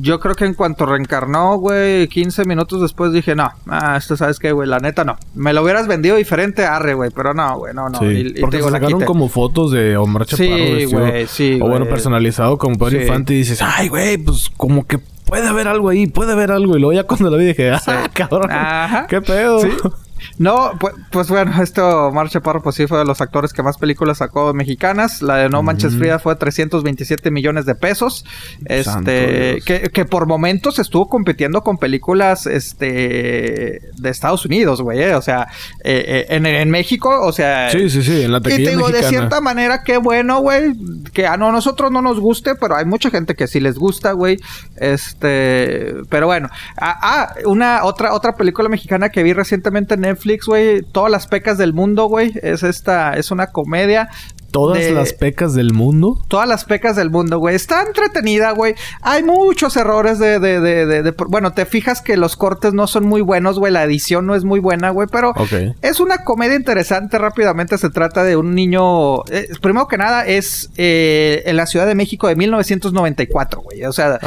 yo 0.00 0.20
creo 0.20 0.34
que 0.34 0.44
en 0.44 0.54
cuanto 0.54 0.86
reencarnó, 0.86 1.56
güey, 1.58 2.08
15 2.08 2.44
minutos 2.44 2.80
después 2.80 3.12
dije, 3.12 3.34
no, 3.34 3.50
ah, 3.68 3.96
esto 3.96 4.16
sabes 4.16 4.38
qué, 4.38 4.52
güey, 4.52 4.68
la 4.68 4.78
neta 4.78 5.04
no. 5.04 5.16
Me 5.34 5.52
lo 5.52 5.62
hubieras 5.62 5.86
vendido 5.86 6.16
diferente, 6.16 6.64
arre, 6.64 6.94
güey, 6.94 7.10
pero 7.14 7.34
no, 7.34 7.58
güey, 7.58 7.74
no, 7.74 7.88
no. 7.88 7.98
Sí, 7.98 8.04
Y- 8.06 8.20
y 8.28 8.32
te 8.34 8.40
porque 8.40 8.58
se 8.62 8.70
sacaron 8.70 8.92
quité. 9.00 9.04
como 9.04 9.28
fotos 9.28 9.70
de 9.72 9.96
Omar 9.96 10.26
Chaparro 10.26 10.46
Sí, 10.56 10.84
güey, 10.86 11.26
sí, 11.26 11.58
O 11.62 11.68
bueno, 11.68 11.86
personalizado 11.86 12.58
como 12.58 12.76
Pedro 12.76 12.90
Sí. 12.90 12.96
Infante 12.98 13.34
y 13.34 13.38
dices, 13.38 13.60
ay, 13.62 13.88
güey, 13.88 14.18
pues 14.18 14.50
como 14.56 14.86
que 14.86 14.98
puede 14.98 15.46
haber 15.48 15.68
algo 15.68 15.88
ahí, 15.88 16.06
puede 16.06 16.32
haber 16.32 16.50
algo. 16.50 16.76
Y 16.76 16.80
luego 16.80 16.92
ya 16.92 17.04
cuando 17.04 17.30
la 17.30 17.36
vi 17.38 17.46
dije, 17.46 17.70
ah, 17.70 17.78
Sí. 17.78 17.90
cabrón, 18.14 18.50
Ajá. 18.50 19.06
qué 19.08 19.20
pedo. 19.22 19.60
No, 20.38 20.72
pues, 20.78 20.94
pues 21.10 21.28
bueno, 21.28 21.62
esto 21.62 22.08
Omar 22.08 22.28
Chaparro 22.28 22.62
pues 22.62 22.76
sí 22.76 22.86
fue 22.86 22.98
de 22.98 23.04
los 23.04 23.20
actores 23.20 23.52
que 23.52 23.62
más 23.62 23.78
películas 23.78 24.18
sacó 24.18 24.52
mexicanas. 24.54 25.22
La 25.22 25.36
de 25.36 25.48
No 25.48 25.62
Manches 25.62 25.96
Frida 25.96 26.18
fue 26.18 26.36
327 26.36 27.30
millones 27.30 27.66
de 27.66 27.74
pesos. 27.74 28.24
Santo 28.84 29.10
Este, 29.10 29.60
que, 29.64 29.90
que 29.90 30.04
por 30.04 30.26
momentos 30.26 30.78
estuvo 30.78 31.08
compitiendo 31.08 31.62
con 31.62 31.78
películas 31.78 32.46
este 32.46 33.80
de 33.96 34.10
Estados 34.10 34.44
Unidos, 34.44 34.80
güey. 34.80 35.00
eh, 35.00 35.14
O 35.14 35.22
sea, 35.22 35.48
eh, 35.84 36.04
eh, 36.06 36.26
en, 36.28 36.46
en 36.46 36.70
México, 36.70 37.10
o 37.22 37.32
sea, 37.32 37.70
Sí, 37.70 37.88
sí, 37.90 38.02
sí, 38.02 38.22
en 38.22 38.32
la 38.32 38.38
y 38.38 38.42
te 38.42 38.56
digo, 38.56 38.88
de 38.88 39.02
cierta 39.02 39.40
manera, 39.40 39.82
qué 39.82 39.96
bueno, 39.98 40.40
güey. 40.40 40.74
Que 41.12 41.26
a 41.26 41.36
no, 41.36 41.52
nosotros 41.52 41.90
no 41.90 42.02
nos 42.02 42.20
guste, 42.20 42.54
pero 42.54 42.76
hay 42.76 42.84
mucha 42.84 43.10
gente 43.10 43.34
que 43.34 43.46
sí 43.46 43.60
les 43.60 43.76
gusta, 43.76 44.12
güey. 44.12 44.38
Este, 44.76 45.94
pero 46.08 46.26
bueno. 46.26 46.48
Ah, 46.76 46.98
ah, 47.02 47.34
una 47.46 47.84
otra 47.84 48.14
otra 48.14 48.34
película 48.34 48.68
mexicana 48.68 49.08
que 49.08 49.22
vi 49.22 49.32
recientemente 49.32 49.94
en 49.94 50.04
Netflix, 50.12 50.46
güey. 50.46 50.82
Todas 50.82 51.10
las 51.10 51.26
pecas 51.26 51.58
del 51.58 51.72
mundo, 51.72 52.06
güey. 52.06 52.32
Es 52.42 52.62
esta, 52.62 53.14
es 53.14 53.30
una 53.30 53.48
comedia. 53.48 54.08
Todas 54.52 54.78
de- 54.78 54.92
las 54.92 55.12
pecas 55.12 55.54
del 55.54 55.72
mundo. 55.72 56.18
Todas 56.28 56.48
las 56.48 56.64
pecas 56.64 56.94
del 56.94 57.10
mundo, 57.10 57.38
güey. 57.38 57.56
Está 57.56 57.82
entretenida, 57.82 58.52
güey. 58.52 58.74
Hay 59.00 59.22
muchos 59.24 59.76
errores 59.76 60.18
de, 60.18 60.38
de, 60.38 60.60
de, 60.60 60.86
de- 60.86 61.02
de- 61.02 61.14
Bueno, 61.28 61.52
te 61.52 61.66
fijas 61.66 62.00
que 62.02 62.16
los 62.16 62.36
cortes 62.36 62.72
no 62.74 62.86
son 62.86 63.04
muy 63.06 63.22
buenos, 63.22 63.58
güey. 63.58 63.72
La 63.72 63.82
edición 63.84 64.26
no 64.26 64.34
es 64.34 64.44
muy 64.44 64.60
buena, 64.60 64.90
güey. 64.90 65.08
Pero 65.10 65.32
es 65.82 65.98
una 66.00 66.18
comedia 66.24 66.54
interesante. 66.54 67.18
Rápidamente 67.18 67.78
se 67.78 67.90
trata 67.90 68.22
de 68.24 68.36
un 68.36 68.54
niño. 68.54 69.24
eh, 69.30 69.48
primero 69.60 69.88
que 69.88 69.96
nada, 69.98 70.26
es 70.26 70.70
eh, 70.76 71.42
en 71.46 71.56
la 71.56 71.66
Ciudad 71.66 71.86
de 71.86 71.94
México 71.94 72.28
de 72.28 72.36
1994, 72.36 73.60
güey. 73.62 73.84
O 73.84 73.92
sea, 73.92 74.18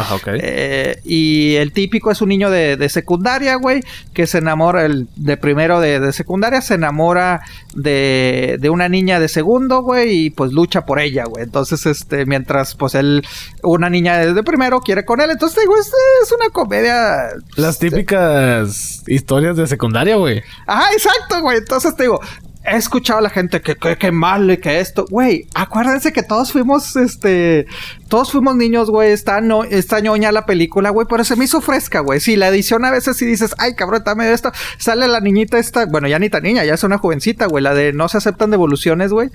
eh, 0.41 0.99
y 1.05 1.55
el 1.55 1.71
típico 1.71 2.09
es 2.11 2.21
un 2.21 2.29
niño 2.29 2.49
de, 2.49 2.77
de 2.77 2.89
secundaria, 2.89 3.55
güey, 3.55 3.83
que 4.13 4.25
se 4.27 4.39
enamora, 4.39 4.85
el 4.85 5.07
de 5.15 5.37
primero 5.37 5.79
de, 5.79 5.99
de 5.99 6.11
secundaria, 6.13 6.61
se 6.61 6.73
enamora 6.73 7.41
de, 7.75 8.57
de 8.59 8.69
una 8.69 8.89
niña 8.89 9.19
de 9.19 9.27
segundo, 9.27 9.81
güey, 9.83 10.14
y 10.15 10.29
pues 10.29 10.51
lucha 10.51 10.85
por 10.85 10.99
ella, 10.99 11.25
güey. 11.25 11.43
Entonces, 11.43 11.85
este, 11.85 12.25
mientras, 12.25 12.75
pues 12.75 12.95
él, 12.95 13.25
una 13.63 13.89
niña 13.89 14.17
de, 14.17 14.33
de 14.33 14.43
primero 14.43 14.79
quiere 14.79 15.05
con 15.05 15.21
él. 15.21 15.29
Entonces, 15.31 15.59
digo, 15.59 15.75
es, 15.77 15.91
es 16.23 16.31
una 16.31 16.49
comedia. 16.49 17.29
Las 17.55 17.79
típicas 17.79 19.03
historias 19.07 19.57
de 19.57 19.67
secundaria, 19.67 20.15
güey. 20.15 20.41
Ajá, 20.65 20.91
exacto, 20.93 21.41
güey. 21.41 21.57
Entonces 21.57 21.95
te 21.95 22.03
digo, 22.03 22.19
he 22.67 22.75
escuchado 22.77 23.19
a 23.19 23.21
la 23.21 23.29
gente 23.29 23.61
que, 23.61 23.75
que, 23.75 23.97
que 23.97 24.11
mal 24.11 24.49
y 24.51 24.57
que 24.57 24.79
esto. 24.79 25.05
Güey, 25.09 25.47
acuérdense 25.53 26.11
que 26.13 26.23
todos 26.23 26.51
fuimos, 26.51 26.95
este, 26.95 27.65
todos 28.09 28.31
fuimos 28.31 28.55
niños, 28.55 28.89
güey. 28.89 29.11
Está, 29.11 29.41
no, 29.41 29.63
está 29.63 29.99
ñoña 29.99 30.31
la 30.31 30.45
película, 30.45 30.89
güey, 30.89 31.07
pero 31.09 31.23
se 31.23 31.35
me 31.35 31.45
hizo 31.45 31.61
fresca, 31.61 31.99
güey. 31.99 32.19
Sí, 32.19 32.35
la 32.35 32.47
edición 32.47 32.85
a 32.85 32.91
veces 32.91 33.17
sí 33.17 33.25
dices, 33.25 33.53
ay, 33.57 33.75
cabrón, 33.75 34.03
dame 34.05 34.31
esto. 34.31 34.51
Sale 34.77 35.07
la 35.07 35.19
niñita 35.19 35.57
esta, 35.57 35.85
bueno, 35.85 36.07
ya 36.07 36.19
ni 36.19 36.29
tan 36.29 36.43
niña, 36.43 36.63
ya 36.65 36.73
es 36.73 36.83
una 36.83 36.97
jovencita, 36.97 37.45
güey. 37.47 37.63
La 37.63 37.73
de 37.73 37.93
no 37.93 38.07
se 38.07 38.17
aceptan 38.17 38.51
devoluciones, 38.51 39.11
güey. 39.11 39.29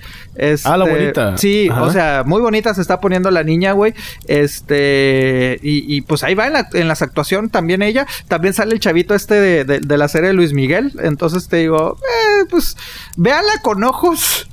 Ah, 0.63 0.77
la 0.77 0.85
Este, 0.85 0.91
bonita. 0.97 1.37
Sí, 1.37 1.69
Ajá. 1.71 1.83
o 1.83 1.91
sea, 1.91 2.23
muy 2.25 2.41
bonita 2.41 2.73
se 2.73 2.81
está 2.81 2.99
poniendo 2.99 3.31
la 3.31 3.43
niña, 3.43 3.71
güey. 3.73 3.93
Este, 4.27 5.59
y, 5.61 5.95
y, 5.95 6.01
pues 6.01 6.23
ahí 6.23 6.35
va 6.35 6.47
en, 6.47 6.53
la, 6.53 6.67
en 6.73 6.87
las 6.87 7.01
actuaciones 7.01 7.51
también 7.51 7.81
ella. 7.81 8.05
También 8.27 8.53
sale 8.53 8.73
el 8.73 8.79
chavito 8.79 9.15
este 9.15 9.35
de, 9.35 9.63
de- 9.65 9.79
de 9.79 9.97
la 9.97 10.07
serie 10.07 10.27
de 10.29 10.33
Luis 10.33 10.53
Miguel. 10.53 10.93
Entonces 11.01 11.47
te 11.47 11.57
digo, 11.57 11.97
eh, 12.01 12.45
pues 12.49 12.75
véanla 13.21 13.51
con 13.61 13.83
ojos 13.83 14.47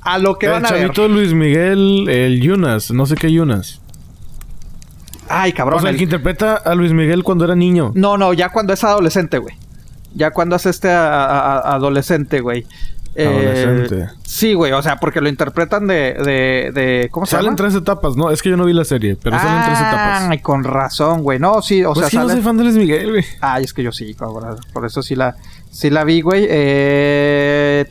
a 0.00 0.18
lo 0.18 0.38
que 0.38 0.46
el 0.46 0.52
van 0.52 0.66
a 0.66 0.70
ver. 0.70 0.82
chavito 0.82 1.08
Luis 1.08 1.32
Miguel, 1.34 2.08
el 2.08 2.40
Yunas, 2.40 2.90
no 2.92 3.04
sé 3.06 3.16
qué 3.16 3.32
Yunas. 3.32 3.80
Ay, 5.28 5.52
cabrón. 5.52 5.78
o 5.78 5.80
sea, 5.80 5.90
el 5.90 5.94
el- 5.94 5.98
que 5.98 6.04
interpreta 6.04 6.54
a 6.56 6.74
Luis 6.74 6.92
Miguel 6.92 7.22
cuando 7.24 7.44
era 7.44 7.54
niño. 7.54 7.92
No, 7.94 8.18
no, 8.18 8.32
ya 8.32 8.50
cuando 8.50 8.72
es 8.72 8.84
adolescente, 8.84 9.38
güey. 9.38 9.54
Ya 10.14 10.30
cuando 10.30 10.56
es 10.56 10.66
este 10.66 10.90
a- 10.90 11.24
a- 11.24 11.58
a- 11.58 11.74
adolescente, 11.74 12.40
güey. 12.40 12.66
Eh, 13.14 13.26
Adolescente. 13.26 14.08
sí, 14.24 14.54
güey, 14.54 14.72
o 14.72 14.80
sea, 14.82 14.96
porque 14.96 15.20
lo 15.20 15.28
interpretan 15.28 15.86
de, 15.86 16.14
de, 16.14 16.70
de 16.72 17.08
¿cómo 17.10 17.26
se 17.26 17.32
Salen 17.32 17.44
llama? 17.48 17.56
tres 17.56 17.74
etapas, 17.74 18.16
¿no? 18.16 18.30
Es 18.30 18.40
que 18.40 18.48
yo 18.48 18.56
no 18.56 18.64
vi 18.64 18.72
la 18.72 18.86
serie, 18.86 19.18
pero 19.22 19.38
salen 19.38 19.64
tres 19.66 19.78
etapas. 19.78 20.22
Ay, 20.30 20.38
con 20.38 20.64
razón, 20.64 21.22
güey. 21.22 21.38
No, 21.38 21.60
sí, 21.60 21.84
o 21.84 21.92
Pues 21.92 21.98
sea, 21.98 22.06
es 22.06 22.10
que 22.10 22.16
yo 22.16 22.22
no 22.22 22.28
soy 22.30 22.40
fan 22.40 22.56
de 22.56 22.64
Luis 22.64 22.76
Miguel, 22.76 23.10
güey. 23.10 23.24
Ay, 23.42 23.64
es 23.64 23.74
que 23.74 23.82
yo 23.82 23.92
sí, 23.92 24.14
cabrón. 24.14 24.56
Por 24.72 24.86
eso 24.86 25.02
sí 25.02 25.14
la, 25.14 25.36
sí 25.72 25.90
la 25.90 26.04
vi, 26.04 26.20
güey. 26.20 26.46
Eh, 26.48 27.84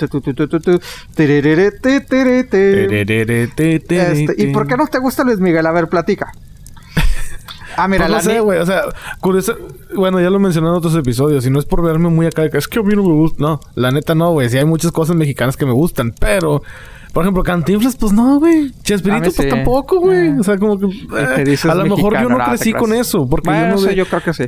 Este, 3.58 4.34
¿Y 4.38 4.48
por 4.54 4.68
qué 4.68 4.78
no 4.78 4.88
te 4.88 5.00
gusta 5.00 5.24
Luis 5.24 5.40
Miguel? 5.40 5.66
A 5.66 5.72
ver, 5.72 5.88
platica. 5.88 6.32
Ah, 7.78 7.88
mira, 7.88 8.06
Pues 8.08 8.10
no 8.10 8.16
la 8.18 8.22
sé, 8.22 8.40
güey. 8.40 8.60
O 8.60 8.66
sea, 8.66 8.84
curioso. 9.20 9.56
Bueno, 9.96 10.20
ya 10.22 10.30
lo 10.30 10.40
mencioné 10.40 10.68
en 10.70 10.74
otros 10.76 10.96
episodios. 10.96 11.46
Y 11.46 11.50
no 11.50 11.60
es 11.60 11.66
por 11.66 11.82
verme 11.84 12.10
muy 12.10 12.26
acá. 12.26 12.46
Es 12.46 12.68
que 12.68 12.80
a 12.80 12.84
mí 12.84 12.96
no 12.96 13.04
me 13.04 13.14
gusta. 13.14 13.38
No, 13.40 13.60
la 13.76 13.92
neta 13.92 14.16
no, 14.16 14.32
güey. 14.32 14.50
Sí 14.50 14.58
hay 14.58 14.66
muchas 14.66 14.92
cosas 14.92 15.16
mexicanas 15.16 15.58
que 15.58 15.66
me 15.66 15.74
gustan. 15.74 16.14
Pero, 16.20 16.62
por 17.14 17.24
ejemplo, 17.24 17.44
Cantinflas, 17.44 17.96
pues 17.98 18.12
no, 18.14 18.40
güey. 18.40 18.72
Chespirito, 18.84 19.24
pues 19.24 19.36
sí. 19.36 19.50
tampoco, 19.50 20.00
güey. 20.00 20.28
Eh. 20.30 20.36
O 20.40 20.44
sea, 20.44 20.58
como 20.58 20.78
que. 20.80 20.86
Eh, 20.88 21.58
a 21.70 21.76
lo 21.76 21.86
mejor 21.86 22.22
yo 22.22 22.30
no 22.30 22.38
crecí 22.46 22.74
con 22.74 22.94
eso. 22.94 23.28
Porque 23.28 23.50
Bueno, 23.50 23.76
yo 23.76 23.82
no. 23.82 23.88
ve- 23.88 23.96
yo 23.96 24.06
creo 24.06 24.22
que 24.22 24.34
sí. 24.34 24.44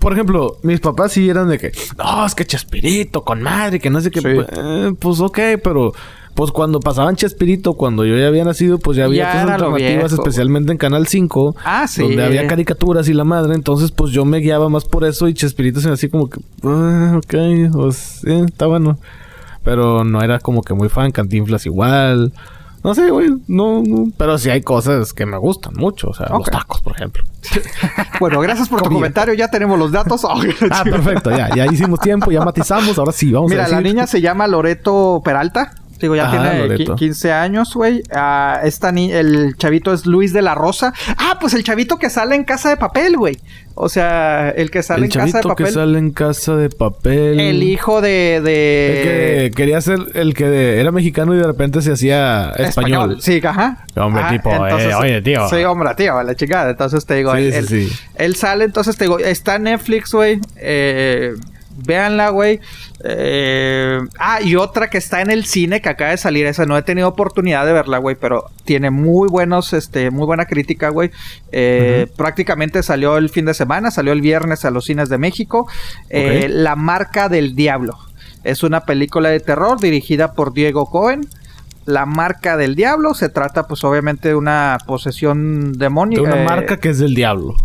Por 0.00 0.12
ejemplo, 0.12 0.58
mis 0.62 0.80
papás 0.80 1.12
sí 1.12 1.28
eran 1.28 1.48
de 1.48 1.58
que. 1.58 1.72
No, 1.96 2.26
es 2.26 2.34
que 2.34 2.44
Chespirito, 2.44 3.22
con 3.24 3.42
madre, 3.42 3.80
que 3.80 3.90
no 3.90 4.00
sé 4.00 4.10
qué. 4.10 4.20
Sí. 4.20 4.28
Eh, 4.28 4.92
pues 4.98 5.20
ok, 5.20 5.38
pero. 5.62 5.92
Pues 6.34 6.50
cuando 6.50 6.80
pasaban 6.80 7.16
Chespirito, 7.16 7.72
cuando 7.72 8.04
yo 8.04 8.14
ya 8.14 8.26
había 8.26 8.44
nacido, 8.44 8.78
pues 8.78 8.98
ya 8.98 9.06
había 9.06 9.22
Ya 9.22 9.42
otras 9.42 9.62
alternativas, 9.62 10.12
especialmente 10.12 10.70
en 10.70 10.76
Canal 10.76 11.06
5. 11.06 11.56
Ah, 11.64 11.88
sí. 11.88 12.02
Donde 12.02 12.22
había 12.22 12.46
caricaturas 12.46 13.08
y 13.08 13.14
la 13.14 13.24
madre. 13.24 13.54
Entonces, 13.54 13.90
pues 13.90 14.12
yo 14.12 14.26
me 14.26 14.40
guiaba 14.40 14.68
más 14.68 14.84
por 14.84 15.04
eso 15.06 15.28
y 15.28 15.32
Chespirito 15.34 15.80
se 15.80 15.88
me 15.88 15.94
hacía 15.94 16.10
como 16.10 16.28
que... 16.28 16.38
Ah, 16.62 17.14
ok, 17.16 17.72
pues 17.72 18.20
sí, 18.22 18.32
está 18.32 18.66
bueno. 18.66 18.98
Pero 19.64 20.04
no 20.04 20.20
era 20.20 20.38
como 20.38 20.60
que 20.62 20.74
muy 20.74 20.90
fan. 20.90 21.10
Cantinflas 21.10 21.64
igual. 21.64 22.34
No 22.86 22.94
sé, 22.94 23.10
güey. 23.10 23.30
No, 23.48 23.82
no. 23.82 24.12
Pero 24.16 24.38
sí 24.38 24.48
hay 24.48 24.62
cosas 24.62 25.12
que 25.12 25.26
me 25.26 25.36
gustan 25.38 25.74
mucho. 25.74 26.10
O 26.10 26.14
sea, 26.14 26.28
los 26.28 26.44
tacos, 26.44 26.80
por 26.80 26.94
ejemplo. 26.94 27.24
Bueno, 28.20 28.40
gracias 28.40 28.68
por 28.68 28.80
tu 28.80 28.90
comentario. 28.90 29.34
Ya 29.34 29.48
tenemos 29.48 29.76
los 29.76 29.90
datos. 29.90 30.24
Ah, 30.70 30.84
perfecto. 30.84 31.30
Ya, 31.30 31.52
ya 31.52 31.66
hicimos 31.66 31.98
tiempo. 31.98 32.30
Ya 32.30 32.44
matizamos. 32.44 32.96
Ahora 32.96 33.10
sí, 33.10 33.32
vamos 33.32 33.50
Mira, 33.50 33.64
a 33.64 33.66
decir... 33.66 33.82
la 33.82 33.82
niña 33.82 34.06
se 34.06 34.20
llama 34.20 34.46
Loreto 34.46 35.20
Peralta. 35.24 35.72
Digo, 36.00 36.14
ya 36.16 36.28
Ah, 36.28 36.30
tiene 36.30 36.58
Loreto. 36.58 36.94
qui- 36.94 36.98
15 36.98 37.32
años, 37.32 37.72
güey. 37.74 38.02
Ah, 38.14 38.60
esta 38.64 38.92
ni 38.92 39.12
el 39.12 39.56
chavito 39.56 39.92
es 39.92 40.06
Luis 40.06 40.32
de 40.32 40.42
la 40.42 40.54
Rosa. 40.54 40.92
Ah, 41.16 41.38
pues 41.40 41.54
el 41.54 41.64
chavito 41.64 41.96
que 41.98 42.10
sale 42.10 42.34
en 42.36 42.44
Casa 42.44 42.68
de 42.68 42.76
Papel, 42.76 43.16
güey. 43.16 43.38
O 43.74 43.88
sea, 43.90 44.50
el 44.50 44.70
que 44.70 44.82
sale 44.82 45.00
El 45.00 45.04
en 45.04 45.10
Casa 45.10 45.24
de 45.26 45.32
chavito 45.32 45.48
que 45.54 45.64
Papel. 45.64 45.74
sale 45.74 45.98
en 45.98 46.10
casa 46.10 46.56
de 46.56 46.70
papel. 46.70 47.38
El 47.38 47.62
hijo 47.62 48.00
de... 48.00 48.36
El 48.36 48.44
de... 48.44 49.50
que 49.50 49.50
quería 49.54 49.80
ser 49.82 49.98
el 50.14 50.32
que 50.32 50.80
era 50.80 50.90
mexicano 50.92 51.34
y 51.34 51.38
de 51.38 51.44
repente 51.46 51.82
se 51.82 51.92
hacía 51.92 52.52
español. 52.56 53.18
Sí, 53.20 53.38
ajá. 53.44 53.84
Hombre, 53.96 54.22
Ajá, 54.22 54.32
tipo, 54.32 54.50
eh, 54.66 54.94
oye, 54.94 55.20
tío. 55.20 55.46
Sí, 55.50 55.56
hombre, 55.64 55.94
tío, 55.94 56.22
la 56.22 56.34
chingada. 56.34 56.70
Entonces 56.70 57.04
te 57.04 57.16
digo, 57.16 57.34
Sí, 57.36 57.42
él, 57.42 57.52
sí, 57.52 57.58
él- 57.58 57.68
sí. 57.90 57.96
él 58.14 58.34
sale, 58.36 58.64
entonces 58.64 58.96
te 58.96 59.04
digo, 59.04 59.18
está 59.18 59.56
en 59.56 59.64
Netflix, 59.64 60.12
güey. 60.12 60.40
Eh, 60.56 61.34
véanla, 61.76 62.30
güey. 62.30 62.60
Eh, 63.04 64.00
ah, 64.18 64.40
y 64.42 64.56
otra 64.56 64.88
que 64.88 64.98
está 64.98 65.20
en 65.20 65.30
el 65.30 65.44
cine 65.44 65.80
que 65.80 65.88
acaba 65.88 66.10
de 66.10 66.16
salir, 66.16 66.46
esa 66.46 66.66
no 66.66 66.76
he 66.76 66.82
tenido 66.82 67.08
oportunidad 67.08 67.66
de 67.66 67.72
verla, 67.72 67.98
güey, 67.98 68.16
pero 68.16 68.46
tiene 68.64 68.90
muy 68.90 69.28
buenos, 69.28 69.72
este, 69.72 70.10
muy 70.10 70.26
buena 70.26 70.46
crítica, 70.46 70.88
güey. 70.88 71.10
Eh, 71.52 72.06
Prácticamente 72.16 72.82
salió 72.82 73.16
el 73.16 73.28
fin 73.28 73.44
de 73.44 73.54
semana, 73.54 73.90
salió 73.90 74.12
el 74.12 74.20
viernes 74.20 74.64
a 74.64 74.70
los 74.70 74.84
cines 74.86 75.08
de 75.08 75.18
México. 75.18 75.68
Eh. 76.10 76.48
La 76.50 76.76
marca 76.76 77.28
del 77.28 77.54
diablo. 77.54 77.98
Es 78.44 78.62
una 78.62 78.80
película 78.82 79.28
de 79.28 79.40
terror 79.40 79.80
dirigida 79.80 80.32
por 80.32 80.52
Diego 80.52 80.86
Cohen. 80.86 81.26
La 81.84 82.06
marca 82.06 82.56
del 82.56 82.74
diablo 82.74 83.14
se 83.14 83.28
trata, 83.28 83.66
pues, 83.66 83.84
obviamente 83.84 84.28
de 84.28 84.34
una 84.34 84.78
posesión 84.86 85.72
De 85.72 85.78
demoníaca. 85.78 86.22
una 86.22 86.42
eh, 86.42 86.44
marca 86.44 86.76
que 86.78 86.90
es 86.90 86.98
del 86.98 87.14
diablo. 87.14 87.56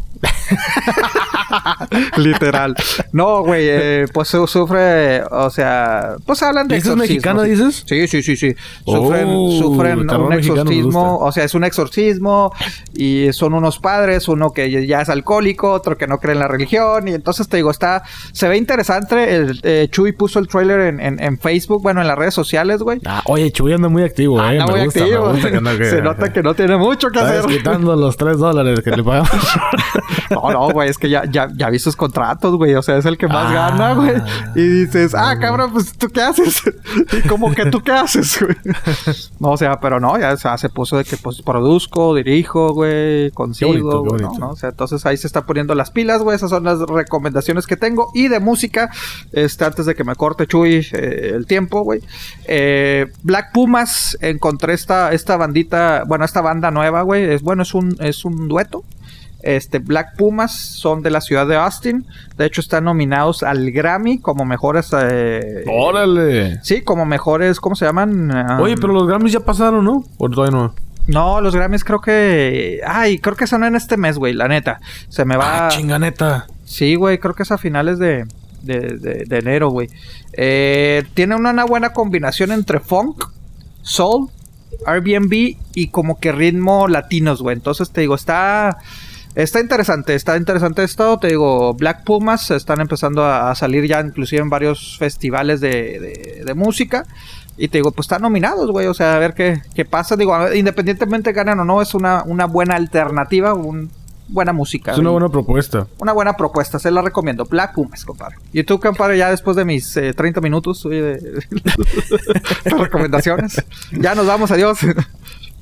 Literal. 2.18 2.76
No, 3.12 3.44
güey, 3.44 3.66
eh, 3.68 4.06
pues 4.14 4.28
su- 4.30 4.48
sufre, 4.48 5.24
o 5.24 5.50
sea, 5.50 6.16
pues 6.26 6.42
hablan 6.44 6.68
de 6.68 6.76
¿Y 6.76 6.78
ese 6.80 6.90
es 6.90 6.94
exorcismo. 6.94 7.14
mexicano, 7.36 7.44
sí. 7.44 7.50
dices? 7.52 7.84
Sí, 7.86 8.08
sí, 8.08 8.24
sí, 8.24 8.36
sí. 8.36 8.56
Sufren, 8.86 9.26
Oh, 9.30 9.52
sufren 9.60 10.10
un 10.10 10.34
exorcismo, 10.34 11.18
o 11.20 11.32
sea, 11.32 11.44
es 11.44 11.54
un 11.54 11.64
exorcismo 11.64 12.54
y 12.94 13.32
son 13.34 13.54
unos 13.54 13.80
padres, 13.80 14.28
uno 14.28 14.52
que 14.52 14.86
ya 14.88 15.02
es 15.02 15.10
alcohólico, 15.10 15.72
otro 15.72 15.98
que 15.98 16.08
no 16.08 16.20
cree 16.20 16.34
en 16.34 16.40
la 16.40 16.48
religión 16.48 17.08
y 17.08 17.14
entonces 17.14 17.48
te 17.48 17.58
digo, 17.58 17.72
está, 17.72 18.04
se 18.32 18.48
ve 18.48 18.58
interesante. 18.58 19.36
El, 19.36 19.60
eh, 19.64 19.88
Chuy 19.92 20.12
puso 20.14 20.40
el 20.40 20.48
trailer 20.48 20.82
en, 20.82 21.00
en- 21.00 21.22
en 21.22 21.38
Facebook, 21.40 21.82
bueno, 21.82 22.02
en 22.02 22.08
las 22.08 22.18
redes 22.18 22.34
sociales, 22.34 22.82
güey. 22.82 23.00
Ah, 23.06 23.22
oye, 23.26 23.52
Chuy 23.52 23.74
anda 23.74 23.90
muy 23.90 24.04
activo, 24.04 24.40
eh. 24.42 24.60
Anda 24.60 24.66
me 24.68 24.72
muy 24.74 24.86
gusta, 24.86 25.00
activo. 25.02 25.26
me 25.28 25.32
gusta 25.34 25.52
que 25.52 25.58
anda 25.58 25.72
que- 25.78 25.86
Se 25.90 26.02
nota 26.02 26.32
que 26.34 26.44
no 26.44 26.54
tiene 26.54 26.78
mucho 26.78 27.10
que 27.10 27.20
hacer. 27.20 27.46
quitando 27.46 27.96
los 27.96 28.18
tres 28.18 28.38
dólares 28.38 28.80
que 28.82 28.92
le 28.92 29.04
pagamos. 29.04 29.30
No, 30.50 30.52
no, 30.52 30.70
güey, 30.72 30.90
es 30.90 30.98
que 30.98 31.10
ya, 31.10 31.26
ya, 31.26 31.50
ya 31.56 31.70
vi 31.70 31.80
sus 31.80 31.96
contratos, 31.96 32.56
güey. 32.56 32.74
O 32.76 32.82
sea, 32.82 32.98
es 32.98 33.06
el 33.06 33.18
que 33.18 33.28
más 33.28 33.48
Ah. 33.48 33.54
gana, 33.54 33.94
güey. 33.94 34.14
Y 34.56 34.62
dices, 34.68 35.14
ah, 35.16 35.36
cabrón, 35.40 35.72
pues 35.72 35.94
tú 35.98 36.08
qué 36.10 36.22
haces. 36.22 36.62
y 37.12 37.28
como 37.28 37.54
que 37.54 37.66
tú 37.68 37.82
qué 37.82 37.92
haces, 37.92 38.40
güey. 38.42 38.56
No, 39.40 39.52
o 39.52 39.58
sea, 39.58 39.80
pero 39.80 40.00
no, 40.00 40.18
ya 40.20 40.34
o 40.34 40.38
sea, 40.38 40.58
se 40.58 40.70
puso 40.70 40.98
de 40.98 41.04
que 41.04 41.18
pues 41.18 41.42
produzco, 41.42 42.16
dirijo, 42.16 42.74
güey, 42.74 43.32
consigo, 43.32 44.04
güey. 44.04 44.22
¿no? 44.22 44.50
O 44.52 44.56
sea, 44.56 44.70
entonces 44.70 45.06
ahí 45.06 45.18
se 45.18 45.28
está 45.28 45.46
poniendo 45.46 45.76
las 45.76 45.92
pilas, 45.92 46.22
güey. 46.22 46.36
Esas 46.36 46.50
son 46.50 46.64
las 46.64 46.80
recomendaciones 46.80 47.68
que 47.68 47.78
tengo. 47.78 48.10
Y 48.14 48.28
de 48.28 48.40
música, 48.40 48.90
este, 49.32 49.66
antes 49.66 49.86
de 49.86 49.96
que 49.96 50.04
me 50.04 50.16
corte 50.16 50.48
Chuy 50.48 50.86
eh, 50.94 51.32
el 51.34 51.46
tiempo, 51.46 51.82
güey. 51.82 52.02
Eh, 52.46 53.12
Black 53.24 53.52
Pumas, 53.54 54.18
encontré 54.22 54.74
esta, 54.74 55.12
esta 55.12 55.38
bandita, 55.38 56.04
bueno, 56.08 56.26
esta 56.26 56.42
banda 56.42 56.72
nueva, 56.72 57.02
güey. 57.02 57.24
Es 57.32 57.42
bueno, 57.42 57.64
es 57.64 57.74
un, 57.74 57.96
es 58.00 58.26
un 58.26 58.48
dueto. 58.48 58.84
Este, 59.44 59.80
Black 59.80 60.16
Pumas 60.18 60.52
son 60.54 61.02
de 61.02 61.10
la 61.12 61.22
ciudad 61.22 61.48
de 61.48 61.56
Austin. 61.56 62.06
De 62.38 62.46
hecho, 62.46 62.62
están 62.62 62.84
nominados 62.86 63.44
al 63.44 63.72
Grammy 63.72 64.20
como 64.20 64.46
mejores. 64.46 64.90
eh, 65.00 65.64
Órale. 65.68 66.60
Sí, 66.64 66.82
como 66.82 67.06
mejores, 67.06 67.60
¿cómo 67.60 67.76
se 67.76 67.86
llaman? 67.86 68.32
Ah, 68.32 68.60
Oye, 68.62 68.76
pero 68.78 68.94
los 68.94 69.08
Grammys 69.08 69.34
ya 69.34 69.40
pasaron, 69.42 69.84
¿no? 69.86 70.04
¿O 70.18 70.30
todavía 70.30 70.58
no? 70.58 70.76
No, 71.08 71.42
los 71.42 71.56
Grammys 71.56 71.84
creo 71.84 72.00
que. 72.00 72.80
Ay, 72.86 73.18
creo 73.18 73.36
que 73.36 73.48
son 73.48 73.64
en 73.64 73.76
este 73.76 73.98
mes, 73.98 74.18
güey, 74.18 74.34
la 74.34 74.48
neta. 74.48 74.80
Se 75.10 75.26
me 75.26 75.36
va. 75.36 75.68
Ah, 75.68 75.70
chinganeta. 75.70 76.46
Sí, 76.64 76.96
güey, 76.96 77.18
creo 77.18 77.34
que 77.34 77.44
es 77.44 77.52
a 77.52 77.58
finales 77.58 77.98
de, 78.00 78.26
de, 78.62 78.80
de- 78.98 79.26
de 79.28 79.38
enero, 79.40 79.70
güey. 79.70 79.90
Eh, 80.34 81.04
tiene 81.16 81.36
una, 81.36 81.50
una 81.50 81.66
buena 81.66 81.92
combinación 81.94 82.52
entre 82.52 82.80
funk, 82.80 83.26
soul, 83.82 84.30
Airbnb 84.86 85.58
y 85.74 85.88
como 85.88 86.20
que 86.20 86.32
ritmo 86.32 86.88
latinos, 86.88 87.42
güey. 87.42 87.56
Entonces 87.56 87.90
te 87.92 88.02
digo, 88.02 88.16
está. 88.16 88.78
Está 89.34 89.62
interesante, 89.62 90.13
está 90.13 90.36
interesante 90.36 90.84
esto. 90.84 91.17
Te 91.17 91.28
digo, 91.30 91.74
Black 91.74 92.04
Pumas 92.04 92.52
están 92.52 92.82
empezando 92.82 93.24
a, 93.24 93.50
a 93.50 93.56
salir 93.56 93.86
ya 93.88 94.02
inclusive 94.02 94.41
en 94.41 94.50
varios 94.50 94.98
festivales 94.98 95.62
de, 95.62 95.70
de- 96.00 96.44
de 96.46 96.54
música. 96.54 97.06
Y 97.58 97.67
te 97.70 97.78
digo, 97.78 97.91
pues 97.91 98.06
están 98.06 98.22
nominados, 98.24 98.72
güey. 98.72 98.88
O 98.88 98.94
sea, 98.94 99.15
a 99.15 99.20
ver 99.20 99.34
qué, 99.34 99.62
qué 99.74 99.86
pasa. 99.86 100.15
Digo, 100.17 100.38
ver, 100.38 100.56
independientemente 100.58 101.32
ganan 101.32 101.60
o 101.60 101.65
no, 101.65 101.82
es 101.82 101.94
una, 101.94 102.24
una 102.24 102.46
buena 102.46 102.76
alternativa, 102.76 103.54
un, 103.54 103.89
buena 104.28 104.52
música. 104.52 104.91
Es 104.94 104.98
una 104.98 105.12
buena 105.12 105.30
propuesta. 105.30 105.88
una 106.00 106.12
buena 106.13 106.34
propuesta, 106.36 106.80
se 106.80 106.91
la 106.91 107.02
recomiendo. 107.02 107.46
Black 107.46 107.74
Pumas, 107.74 108.04
compadre. 108.04 108.36
Y 108.52 108.63
tú, 108.63 108.80
compadre, 108.80 109.17
ya 109.17 109.30
después 109.30 109.56
de 109.56 109.63
mis 109.65 109.96
eh, 109.98 110.13
30 110.13 110.41
minutos 110.41 110.86
oye, 110.86 111.02
de, 111.04 111.20
de 112.65 112.70
recomendaciones, 112.78 113.63
ya 113.91 114.13
nos 114.15 114.26
vamos, 114.26 114.52
adiós. 114.52 114.80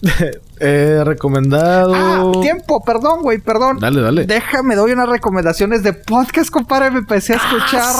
Eh, 0.61 1.01
recomendado. 1.05 1.93
Ah, 1.95 2.41
tiempo, 2.41 2.83
perdón, 2.83 3.21
güey, 3.21 3.37
perdón. 3.37 3.79
Dale, 3.79 4.01
dale. 4.01 4.25
Déjame, 4.25 4.75
doy 4.75 4.91
unas 4.91 5.07
recomendaciones 5.07 5.83
de 5.83 5.93
podcast, 5.93 6.49
compadre. 6.49 6.91
Me 6.91 6.99
empecé 6.99 7.33
a 7.33 7.37
Ah, 7.37 7.45
escuchar. 7.45 7.95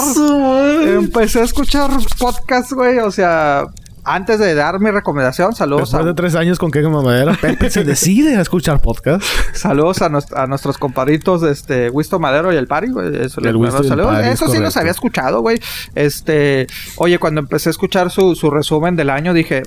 empecé 0.98 1.40
a 1.40 1.44
escuchar 1.44 1.90
podcast, 2.18 2.72
güey. 2.72 2.98
O 2.98 3.10
sea, 3.10 3.62
antes 4.04 4.38
de 4.38 4.54
dar 4.54 4.78
mi 4.78 4.90
recomendación, 4.90 5.54
saludos 5.54 5.90
Después 5.90 6.02
a, 6.02 6.06
de 6.06 6.12
tres 6.12 6.34
años 6.34 6.58
con 6.58 6.70
qué 6.70 6.82
mamadera, 6.82 7.32
Pepe 7.40 7.70
se 7.70 7.82
decide 7.84 8.36
a 8.36 8.42
escuchar 8.42 8.80
podcast. 8.82 9.22
Saludos 9.54 10.02
a, 10.02 10.10
nues- 10.10 10.36
a 10.36 10.46
nuestros 10.46 10.76
compadritos, 10.76 11.42
este, 11.44 11.88
Wisto 11.88 12.18
Madero 12.18 12.52
y 12.52 12.56
el 12.56 12.66
Pari, 12.66 12.90
güey. 12.90 13.08
Eso, 13.24 13.40
El 13.40 13.54
saludos. 13.88 14.12
Pari, 14.16 14.28
Eso 14.28 14.48
sí 14.48 14.58
los 14.58 14.76
había 14.76 14.90
escuchado, 14.90 15.40
güey. 15.40 15.58
Este, 15.94 16.66
oye, 16.96 17.18
cuando 17.18 17.40
empecé 17.40 17.70
a 17.70 17.72
escuchar 17.72 18.10
su, 18.10 18.34
su 18.34 18.50
resumen 18.50 18.96
del 18.96 19.08
año, 19.08 19.32
dije 19.32 19.62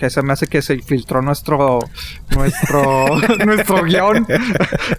que 0.00 0.08
se 0.08 0.22
me 0.22 0.32
hace 0.32 0.46
que 0.46 0.62
se 0.62 0.78
filtró 0.78 1.20
nuestro, 1.20 1.78
nuestro, 2.34 3.04
nuestro 3.44 3.82
guion. 3.84 4.26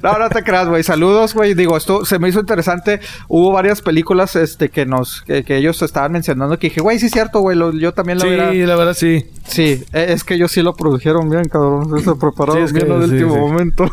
No, 0.03 0.19
no 0.19 0.29
te 0.29 0.43
creas, 0.43 0.67
güey. 0.69 0.83
Saludos, 0.83 1.33
güey. 1.33 1.55
Digo, 1.55 1.75
esto 1.75 2.05
se 2.05 2.19
me 2.19 2.29
hizo 2.29 2.39
interesante. 2.39 2.99
Hubo 3.27 3.51
varias 3.51 3.81
películas, 3.81 4.35
este, 4.35 4.69
que 4.69 4.85
nos, 4.85 5.23
que, 5.23 5.43
que 5.43 5.57
ellos 5.57 5.81
estaban 5.81 6.11
mencionando 6.11 6.59
que 6.59 6.67
dije, 6.67 6.81
güey, 6.81 6.99
sí 6.99 7.07
es 7.07 7.11
cierto, 7.11 7.39
güey. 7.39 7.57
Yo 7.79 7.93
también 7.95 8.19
lo 8.19 8.25
Sí, 8.25 8.27
hubiera... 8.27 8.53
la 8.53 8.75
verdad 8.75 8.93
sí. 8.93 9.25
Sí, 9.47 9.83
eh, 9.91 10.05
es 10.09 10.23
que 10.23 10.35
ellos 10.35 10.51
sí 10.51 10.61
lo 10.61 10.75
produjeron 10.75 11.29
bien, 11.29 11.45
cabrón. 11.45 11.99
Se 12.03 12.13
prepararon 12.15 12.57
Sí, 12.57 12.63
es 12.63 12.73
que 12.73 12.85
bien 12.85 13.03
sí, 13.03 13.11
último 13.13 13.33
sí. 13.33 13.39
momento. 13.39 13.85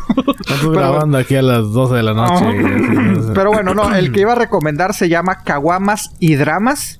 Pero- 0.47 0.71
grabando 0.71 1.17
aquí 1.17 1.35
a 1.35 1.41
las 1.41 1.71
12 1.71 1.95
de 1.95 2.03
la 2.03 2.13
noche. 2.13 2.45
No. 2.53 3.33
Pero 3.33 3.51
bueno, 3.51 3.73
no, 3.73 3.95
el 3.95 4.11
que 4.11 4.21
iba 4.21 4.33
a 4.33 4.35
recomendar 4.35 4.93
se 4.93 5.09
llama 5.09 5.43
Caguamas 5.43 6.11
y 6.19 6.35
Dramas. 6.35 6.99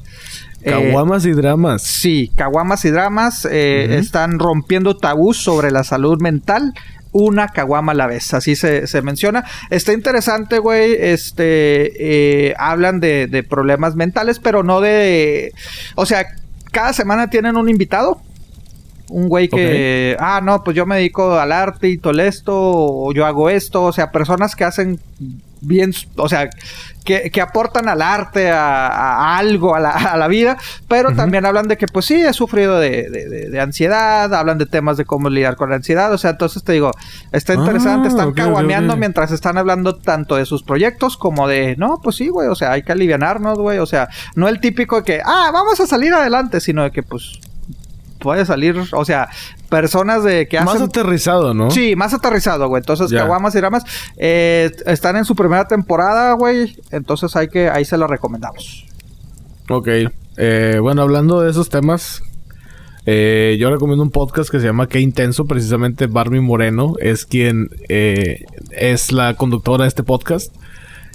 Eh, 0.62 0.72
Caguamas 0.72 1.26
y 1.26 1.32
dramas. 1.32 1.82
sí, 1.82 2.32
Caguamas 2.36 2.84
y 2.86 2.92
Dramas 2.92 3.48
eh, 3.50 3.98
están 3.98 4.40
rompiendo 4.40 4.98
tabús 4.98 5.38
sobre 5.38 5.72
la 5.72 5.84
salud 5.84 6.22
mental. 6.22 6.74
Una 7.12 7.48
caguama 7.48 7.94
a 7.94 7.96
la 7.96 8.06
vez, 8.06 8.36
así 8.36 8.56
se, 8.56 8.86
se 8.86 9.02
menciona. 9.02 9.44
Está 9.72 9.94
interesante, 9.94 10.60
güey. 10.60 10.94
Este, 11.00 12.50
eh, 12.50 12.54
hablan 12.60 13.00
de, 13.00 13.26
de 13.26 13.42
problemas 13.42 13.96
mentales, 13.96 14.38
pero 14.38 14.62
no 14.62 14.80
de. 14.80 15.52
O 15.96 16.06
sea, 16.06 16.28
cada 16.72 16.94
semana 16.94 17.30
tienen 17.32 17.58
un 17.58 17.68
invitado. 17.68 18.22
Un 19.10 19.28
güey 19.28 19.50
que, 19.50 20.16
ah, 20.20 20.40
no, 20.44 20.64
pues 20.64 20.78
yo 20.78 20.86
me 20.86 20.98
dedico 20.98 21.34
al 21.40 21.52
arte 21.52 21.90
y 21.90 21.98
todo 21.98 22.22
esto, 22.22 22.54
o 22.56 23.12
yo 23.12 23.26
hago 23.26 23.50
esto, 23.50 23.86
o 23.86 23.92
sea, 23.92 24.12
personas 24.12 24.56
que 24.56 24.66
hacen 24.66 25.00
bien, 25.62 25.94
o 26.16 26.30
sea, 26.30 26.50
que, 27.04 27.32
que 27.32 27.42
aportan 27.42 27.90
al 27.90 28.02
arte, 28.02 28.52
a, 28.52 28.88
a 28.88 29.38
algo, 29.38 29.76
a 29.76 29.80
la, 29.80 29.92
a 29.92 30.18
la, 30.18 30.28
vida, 30.28 30.58
pero 30.88 31.16
también 31.16 31.46
hablan 31.46 31.68
de 31.68 31.78
que, 31.78 31.88
pues 31.88 32.06
sí, 32.06 32.22
he 32.22 32.34
sufrido 32.34 32.80
de, 32.80 33.10
de, 33.10 33.50
de, 33.50 33.60
ansiedad, 33.60 34.34
hablan 34.34 34.58
de 34.58 34.66
temas 34.66 34.98
de 34.98 35.06
cómo 35.06 35.30
lidiar 35.30 35.56
con 35.56 35.70
la 35.70 35.78
ansiedad, 35.78 36.14
o 36.14 36.18
sea, 36.18 36.32
entonces 36.32 36.64
te 36.64 36.74
digo, 36.74 36.92
está 37.32 37.54
interesante, 37.54 38.08
Ah, 38.08 38.12
están 38.12 38.28
ok, 38.30 38.36
caguameando 38.36 38.96
mientras 38.96 39.32
están 39.32 39.58
hablando 39.58 39.96
tanto 39.96 40.36
de 40.36 40.46
sus 40.46 40.64
proyectos 40.64 41.18
como 41.18 41.48
de, 41.48 41.76
no, 41.78 42.00
pues 42.04 42.18
sí, 42.18 42.30
güey, 42.30 42.48
o 42.48 42.56
sea, 42.56 42.74
hay 42.74 42.84
que 42.84 42.92
alivianarnos, 42.92 43.58
güey, 43.58 43.80
o 43.80 43.86
sea, 43.86 44.10
no 44.36 44.48
el 44.48 44.60
típico 44.60 44.98
de 44.98 45.04
que, 45.04 45.22
ah, 45.26 45.50
vamos 45.52 45.80
a 45.80 45.88
salir 45.88 46.14
adelante, 46.14 46.60
sino 46.60 46.84
de 46.84 46.92
que, 46.92 47.04
pues, 47.04 47.40
puede 48.20 48.46
salir, 48.46 48.76
o 48.92 49.06
sea, 49.06 49.30
personas 49.70 50.24
de 50.24 50.48
que 50.48 50.60
Más 50.60 50.76
hacen... 50.76 50.88
aterrizado, 50.88 51.54
¿no? 51.54 51.72
Sí, 51.72 51.96
más 51.96 52.14
aterrizado, 52.14 52.68
güey. 52.68 52.82
Entonces. 52.82 53.12
Caguamas 53.12 53.56
y 53.56 53.62
Ramas 53.62 53.84
eh, 54.18 54.72
están 54.86 55.16
en 55.16 55.26
su 55.26 55.36
primera 55.36 55.68
temporada, 55.68 56.34
güey. 56.34 56.78
Entonces, 56.92 57.36
hay 57.36 57.48
que, 57.48 57.70
ahí 57.70 57.86
se 57.86 57.98
lo 57.98 58.08
recomendamos. 58.08 58.86
Ok. 59.70 59.88
Eh, 60.38 60.78
bueno, 60.82 61.02
hablando 61.02 61.42
de 61.42 61.52
esos 61.52 61.70
temas, 61.70 62.22
eh, 63.06 63.58
yo 63.60 63.72
recomiendo 63.72 64.04
un 64.04 64.12
podcast 64.12 64.50
que 64.50 64.60
se 64.60 64.66
llama 64.66 64.88
Qué 64.88 65.00
Intenso. 65.00 65.46
Precisamente 65.46 66.08
Barbie 66.08 66.42
Moreno 66.42 66.94
es 67.00 67.26
quien 67.26 67.70
eh, 67.88 68.46
es 68.72 69.12
la 69.12 69.34
conductora 69.36 69.84
de 69.84 69.88
este 69.90 70.04
podcast. 70.04 70.54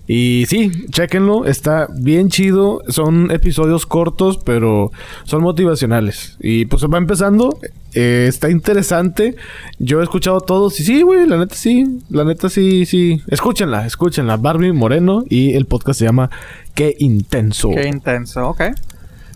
Y 0.06 0.44
sí, 0.48 0.70
chéquenlo, 0.90 1.46
está 1.46 1.88
bien 1.96 2.28
chido. 2.28 2.82
Son 2.88 3.30
episodios 3.30 3.86
cortos, 3.86 4.38
pero 4.38 4.92
son 5.24 5.42
motivacionales. 5.42 6.36
Y 6.40 6.66
pues 6.66 6.84
va 6.84 6.98
empezando, 6.98 7.58
eh, 7.94 8.26
está 8.28 8.50
interesante. 8.50 9.34
Yo 9.78 10.00
he 10.00 10.02
escuchado 10.02 10.40
todos 10.42 10.78
y 10.80 10.84
sí, 10.84 11.02
güey, 11.02 11.26
la 11.26 11.38
neta 11.38 11.54
sí, 11.54 12.00
la 12.10 12.24
neta 12.24 12.50
sí, 12.50 12.84
sí. 12.84 13.22
Escúchenla, 13.28 13.86
escúchenla. 13.86 14.36
Barbie 14.36 14.72
Moreno 14.72 15.24
y 15.28 15.54
el 15.54 15.64
podcast 15.64 16.00
se 16.00 16.04
llama 16.04 16.28
Qué 16.74 16.94
Intenso 16.98 17.70
Qué 17.70 17.88
intenso, 17.88 18.48
ok. 18.48 18.62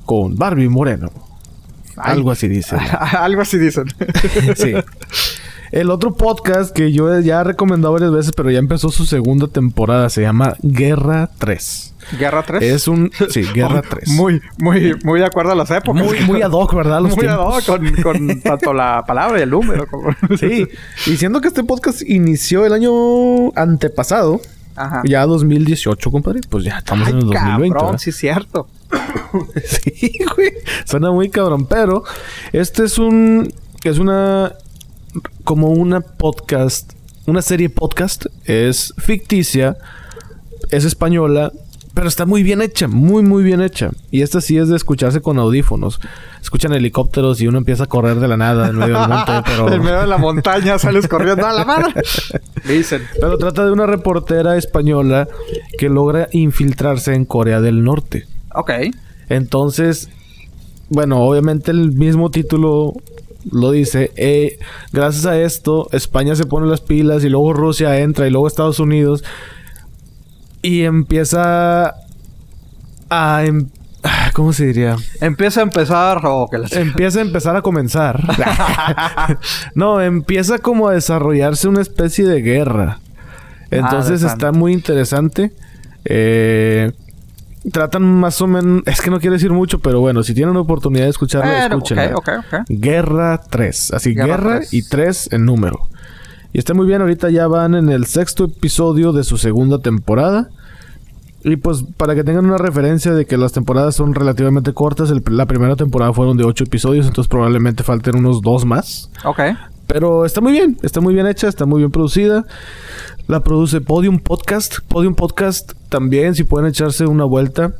con 0.05 0.37
Barbie 0.37 0.69
Moreno. 0.69 1.11
Ay. 1.97 2.12
Algo 2.12 2.31
así 2.31 2.47
dice. 2.47 2.77
Algo 3.19 3.41
así 3.41 3.59
dicen. 3.59 3.87
sí. 4.55 4.75
El 5.71 5.91
otro 5.91 6.14
podcast 6.14 6.75
que 6.75 6.93
yo 6.93 7.19
ya 7.21 7.41
he 7.41 7.45
recomendado 7.45 7.93
varias 7.93 8.11
veces, 8.12 8.33
pero 8.37 8.51
ya 8.51 8.59
empezó 8.59 8.89
su 8.91 9.05
segunda 9.07 9.49
temporada, 9.49 10.09
se 10.09 10.23
llama 10.23 10.55
Guerra 10.62 11.31
3. 11.39 11.95
Guerra 12.19 12.43
3. 12.43 12.62
Es 12.62 12.89
un... 12.89 13.11
Sí, 13.29 13.43
Guerra 13.55 13.83
3. 13.83 14.09
Muy, 14.11 14.41
muy, 14.59 14.95
muy 15.05 15.21
de 15.21 15.27
acuerdo 15.27 15.53
a 15.53 15.55
las 15.55 15.71
épocas. 15.71 16.03
muy, 16.03 16.21
muy 16.21 16.41
ad 16.43 16.53
hoc, 16.53 16.75
¿verdad? 16.75 17.03
Los 17.03 17.14
Muy 17.16 17.27
ad 17.27 17.37
tiempos. 17.37 17.69
hoc 17.69 17.77
con, 17.79 18.03
con 18.03 18.41
tanto 18.43 18.73
la 18.73 19.05
palabra 19.07 19.39
y 19.39 19.43
el 19.43 19.51
número. 19.51 19.87
como- 19.87 20.09
Sí. 20.39 20.66
Y 21.07 21.16
siendo 21.19 21.41
que 21.41 21.49
este 21.49 21.64
podcast 21.64 22.01
inició 22.03 22.64
el 22.64 22.73
año 22.73 23.53
antepasado, 23.55 24.41
Ajá. 24.75 25.03
ya 25.05 25.27
2018, 25.27 26.11
compadre, 26.11 26.41
pues 26.49 26.64
ya 26.64 26.79
estamos 26.79 27.07
Ay, 27.09 27.12
en 27.12 27.19
el 27.19 27.27
2020. 27.27 27.69
cabrón, 27.75 27.87
¿verdad? 27.89 27.99
sí 27.99 28.11
es 28.11 28.16
cierto. 28.16 28.69
Sí, 29.64 30.12
güey. 30.35 30.53
Suena 30.87 31.11
muy 31.11 31.29
cabrón. 31.29 31.66
Pero 31.66 32.05
este 32.53 32.85
es 32.85 32.99
un. 32.99 33.53
Es 33.85 33.99
una. 33.99 34.53
Como 35.45 35.69
una 35.69 36.01
podcast. 36.01 36.93
Una 37.27 37.43
serie 37.43 37.69
podcast. 37.69 38.27
Es 38.45 38.95
ficticia. 38.99 39.77
Es 40.71 40.85
española. 40.85 41.53
Pero 41.95 42.07
está 42.07 42.27
muy 42.27 42.43
bien 42.43 42.62
hecha. 42.62 42.87
Muy, 42.87 43.23
muy 43.23 43.43
bien 43.43 43.61
hecha. 43.61 43.91
Y 44.11 44.23
esta 44.23 44.41
sí 44.41 44.57
es 44.57 44.69
de 44.69 44.77
escucharse 44.77 45.21
con 45.21 45.39
audífonos. 45.39 46.01
Escuchan 46.41 46.73
helicópteros 46.73 47.41
y 47.41 47.49
uno 47.49 47.59
empieza 47.59 47.85
a 47.85 47.87
correr 47.87 48.21
de 48.21 48.29
la 48.29 48.37
nada 48.37 48.69
en 48.69 48.77
medio 48.77 48.99
del 49.01 49.09
monte. 49.09 49.33
Pero. 49.45 49.73
En 49.73 49.83
medio 49.83 50.01
de 50.01 50.07
la 50.07 50.19
montaña 50.19 50.79
sales 50.79 51.09
corriendo 51.09 51.47
a 51.47 51.53
la 51.53 51.64
mano. 51.64 51.89
Dicen. 52.69 53.03
Pero 53.21 53.37
trata 53.37 53.64
de 53.64 53.73
una 53.73 53.87
reportera 53.87 54.57
española 54.57 55.27
que 55.77 55.89
logra 55.89 56.29
infiltrarse 56.31 57.14
en 57.14 57.25
Corea 57.25 57.61
del 57.61 57.83
Norte. 57.83 58.27
Ok. 58.55 58.71
Entonces, 59.29 60.09
bueno, 60.89 61.21
obviamente 61.21 61.71
el 61.71 61.93
mismo 61.93 62.31
título 62.31 62.95
lo 63.51 63.70
dice. 63.70 64.12
eh, 64.16 64.59
gracias 64.93 65.26
a 65.26 65.41
esto, 65.41 65.89
España 65.93 66.34
se 66.34 66.47
pone 66.47 66.66
las 66.66 66.80
pilas 66.80 67.24
y 67.24 67.28
luego 67.28 67.53
Rusia 67.53 67.99
entra 67.99 68.26
y 68.26 68.30
luego 68.30 68.47
Estados 68.47 68.80
Unidos. 68.80 69.24
Y 70.62 70.82
empieza 70.82 71.95
a... 73.11 73.45
em- 73.45 73.68
ah, 74.03 74.30
¿Cómo 74.34 74.53
se 74.53 74.66
diría? 74.66 74.97
Empieza 75.20 75.61
a 75.61 75.62
empezar 75.62 76.20
o 76.24 76.49
que 76.49 76.59
Empieza 76.78 77.20
a 77.20 77.22
empezar 77.22 77.57
a 77.57 77.62
comenzar. 77.62 78.22
no, 79.74 80.01
empieza 80.01 80.59
como 80.59 80.89
a 80.89 80.95
desarrollarse 80.95 81.68
una 81.68 81.80
especie 81.80 82.26
de 82.26 82.43
guerra. 82.43 82.99
Entonces 83.70 84.22
de 84.22 84.28
está 84.28 84.53
muy 84.53 84.72
interesante. 84.72 85.53
Eh, 86.05 86.93
tratan 87.73 88.03
más 88.03 88.41
o 88.41 88.47
menos... 88.47 88.83
Es 88.87 89.01
que 89.01 89.11
no 89.11 89.21
quiero 89.21 89.35
decir 89.35 89.51
mucho, 89.53 89.79
pero 89.81 90.01
bueno, 90.01 90.23
si 90.23 90.35
tienen 90.35 90.55
la 90.55 90.61
oportunidad 90.61 91.05
de 91.05 91.11
escucharla, 91.11 91.51
Bueno, 91.51 91.77
escúchenla. 91.77 92.17
ok, 92.17 92.29
ok, 92.39 92.55
ok. 92.61 92.65
Guerra 92.69 93.41
3. 93.51 93.93
Así, 93.95 94.15
Guerra 94.15 94.27
Guerra, 94.37 94.57
3. 94.59 94.75
y 94.75 94.83
3 94.89 95.29
en 95.33 95.45
número. 95.45 95.79
Y 96.53 96.59
está 96.59 96.75
muy 96.75 96.87
bien. 96.87 97.01
Ahorita 97.03 97.31
ya 97.31 97.47
van 97.47 97.75
en 97.75 97.89
el 97.91 98.07
sexto 98.07 98.45
episodio 98.47 99.13
de 99.13 99.25
su 99.25 99.37
segunda 99.39 99.79
temporada. 99.81 100.49
Y 101.45 101.57
pues 101.57 101.85
para 101.97 102.15
que 102.15 102.25
tengan 102.25 102.47
una 102.47 102.59
referencia 102.59 103.13
de 103.15 103.25
que 103.27 103.37
las 103.37 103.53
temporadas 103.53 103.95
son 103.95 104.15
relativamente 104.15 104.73
cortas, 104.73 105.11
el- 105.11 105.23
la 105.31 105.47
primera 105.47 105.77
temporada 105.77 106.13
fueron 106.13 106.37
de 106.37 106.45
8 106.45 106.65
episodios, 106.65 107.07
entonces 107.07 107.29
probablemente 107.29 107.85
falten 107.85 108.17
unos 108.17 108.43
dos 108.43 108.65
más. 108.65 109.11
Ok. 109.25 109.41
Pero 109.87 110.25
está 110.27 110.41
muy 110.41 110.53
bien, 110.53 110.77
está 110.83 111.01
muy 111.01 111.15
bien 111.15 111.27
hecha, 111.27 111.49
está 111.49 111.65
muy 111.65 111.79
bien 111.79 111.91
producida. 111.91 112.45
La 113.29 113.41
produce 113.41 113.83
Podium 113.83 114.20
Podcast. 114.20 114.79
Podium 114.89 115.14
Podcast 115.14 115.72
también, 115.91 116.35
si 116.35 116.45
pueden 116.45 116.66
echarse 116.66 117.05
una 117.05 117.24
vuelta. 117.24 117.74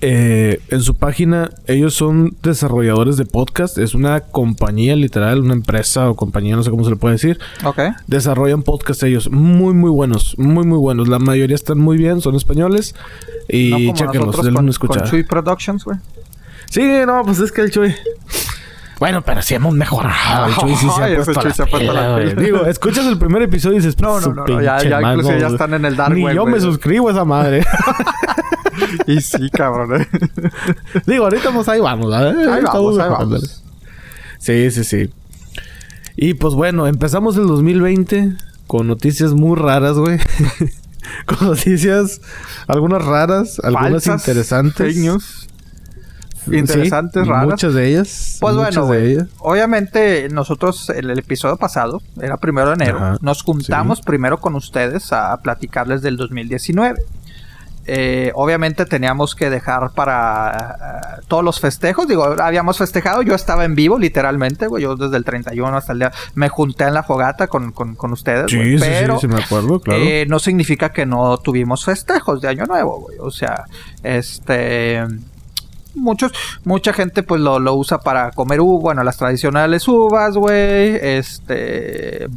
Eh, 0.00 0.60
en 0.68 0.82
su 0.82 0.94
página, 0.94 1.50
ellos 1.66 1.94
son 1.94 2.36
desarrolladores 2.44 3.16
de 3.16 3.24
podcast. 3.24 3.76
Es 3.76 3.92
una 3.96 4.20
compañía 4.20 4.94
literal, 4.94 5.40
una 5.40 5.52
empresa 5.52 6.08
o 6.08 6.14
compañía, 6.14 6.54
no 6.54 6.62
sé 6.62 6.70
cómo 6.70 6.84
se 6.84 6.90
le 6.90 6.96
puede 6.96 7.14
decir. 7.14 7.40
Ok. 7.64 7.80
Desarrollan 8.06 8.62
podcast 8.62 9.02
ellos 9.02 9.32
muy, 9.32 9.74
muy 9.74 9.90
buenos. 9.90 10.38
Muy, 10.38 10.64
muy 10.64 10.78
buenos. 10.78 11.08
La 11.08 11.18
mayoría 11.18 11.56
están 11.56 11.80
muy 11.80 11.96
bien, 11.96 12.20
son 12.20 12.36
españoles. 12.36 12.94
Y 13.48 13.70
No 13.70 13.76
como 13.78 13.94
chequenlos, 13.94 14.26
nosotros 14.26 14.44
denle 14.44 14.56
con, 14.58 14.64
una 14.66 14.70
escuchada. 14.70 15.00
con 15.00 15.10
Chuy 15.10 15.24
Productions, 15.24 15.84
güey. 15.84 15.98
Sí, 16.70 16.88
no, 17.04 17.22
pues 17.24 17.40
es 17.40 17.50
que 17.50 17.62
el 17.62 17.72
Chuy. 17.72 17.92
Bueno, 18.98 19.22
pero 19.22 19.42
sí 19.42 19.54
hemos 19.54 19.74
mejorado. 19.74 20.46
El 20.48 20.54
Chuy 20.54 20.74
sí 20.76 20.88
se 20.96 21.02
Ay, 21.02 21.12
ha 21.14 21.16
puesto 21.16 21.32
la 21.42 21.54
se 21.54 21.62
ha 21.62 21.66
puesto 21.66 21.78
pila, 21.90 21.92
la 22.08 22.12
güey. 22.14 22.30
pila. 22.30 22.42
Digo, 22.42 22.66
escuchas 22.66 23.04
el 23.06 23.18
primer 23.18 23.42
episodio 23.42 23.74
y 23.76 23.80
dices, 23.80 24.00
No, 24.00 24.14
no, 24.16 24.20
"Su 24.22 24.32
no, 24.34 24.44
no, 24.46 24.60
ya- 24.62 24.82
ya 24.82 25.00
incluso 25.12 25.36
ya 25.36 25.48
están 25.48 25.74
en 25.74 25.84
el 25.84 25.96
dark 25.96 26.14
Ni 26.14 26.24
web, 26.24 26.34
yo 26.34 26.46
me 26.46 26.60
suscribo 26.60 27.08
a 27.08 27.12
esa 27.12 27.24
madre. 27.24 27.64
Y 29.06 29.20
sí, 29.22 29.48
cabrón. 29.50 30.02
eh. 30.02 30.06
Digo, 31.06 31.24
ahorita 31.24 31.50
pues 31.50 31.66
ahí 31.68 31.80
vamos, 31.80 32.10
¿verdad? 32.10 32.38
Ahí 32.52 32.58
Estamos 32.64 32.96
vamos, 32.96 32.98
ahí 32.98 33.10
vamos. 33.10 33.62
Sí, 34.38 34.70
sí, 34.70 34.84
sí. 34.84 35.10
Y 36.16 36.34
pues 36.34 36.52
bueno, 36.54 36.86
empezamos 36.86 37.36
el 37.38 37.46
2020 37.46 38.32
con 38.66 38.86
noticias 38.86 39.32
muy 39.32 39.56
raras, 39.56 39.96
güey. 39.96 40.18
con 41.24 41.48
noticias, 41.48 42.20
algunas 42.68 43.02
raras, 43.04 43.58
algunas 43.64 44.04
Falsas, 44.04 44.20
interesantes. 44.28 44.86
Fake 44.86 44.98
news. 44.98 45.45
Sí, 46.48 46.56
Interesantes, 46.56 47.26
raras. 47.26 47.46
Muchas 47.46 47.74
de 47.74 47.88
ellas. 47.88 48.38
Pues 48.40 48.54
bueno, 48.56 48.86
de 48.86 49.12
ellas. 49.12 49.28
Obviamente, 49.38 50.28
nosotros, 50.30 50.90
en 50.90 51.10
el 51.10 51.18
episodio 51.18 51.56
pasado, 51.56 52.00
era 52.20 52.36
primero 52.36 52.68
de 52.68 52.74
enero, 52.74 52.98
Ajá, 52.98 53.16
nos 53.20 53.42
juntamos 53.42 54.00
primero 54.00 54.38
con 54.38 54.54
ustedes 54.54 55.12
a 55.12 55.36
platicarles 55.38 56.02
del 56.02 56.16
2019. 56.16 57.00
Eh, 57.88 58.32
obviamente 58.34 58.84
teníamos 58.84 59.36
que 59.36 59.48
dejar 59.48 59.92
para 59.92 61.18
eh, 61.18 61.22
todos 61.28 61.44
los 61.44 61.60
festejos. 61.60 62.08
Digo, 62.08 62.24
habíamos 62.24 62.78
festejado. 62.78 63.22
Yo 63.22 63.34
estaba 63.34 63.64
en 63.64 63.76
vivo, 63.76 63.96
literalmente, 63.98 64.66
güey. 64.66 64.82
Yo 64.82 64.96
desde 64.96 65.16
el 65.16 65.24
31 65.24 65.76
hasta 65.76 65.92
el 65.92 66.00
día 66.00 66.12
me 66.34 66.48
junté 66.48 66.84
en 66.84 66.94
la 66.94 67.04
fogata 67.04 67.46
con, 67.46 67.70
con, 67.70 67.94
con 67.94 68.12
ustedes, 68.12 68.50
Sí, 68.50 68.78
sí, 68.78 68.78
sí, 68.78 69.12
sí, 69.20 69.28
me 69.28 69.40
acuerdo, 69.40 69.78
claro. 69.80 70.00
eh, 70.02 70.26
no 70.28 70.40
significa 70.40 70.90
que 70.92 71.06
no 71.06 71.38
tuvimos 71.38 71.84
festejos 71.84 72.40
de 72.40 72.48
Año 72.48 72.64
Nuevo, 72.66 73.00
güey. 73.02 73.18
O 73.20 73.30
sea, 73.30 73.64
este. 74.02 75.04
Muchos, 75.96 76.32
mucha 76.64 76.92
gente 76.92 77.22
pues 77.22 77.40
lo, 77.40 77.58
lo 77.58 77.74
usa 77.74 77.98
para 77.98 78.30
comer 78.30 78.60
uvas, 78.60 78.82
bueno, 78.82 79.02
las 79.02 79.16
tradicionales 79.16 79.88
uvas, 79.88 80.36
güey. 80.36 80.96
Este. 81.00 82.28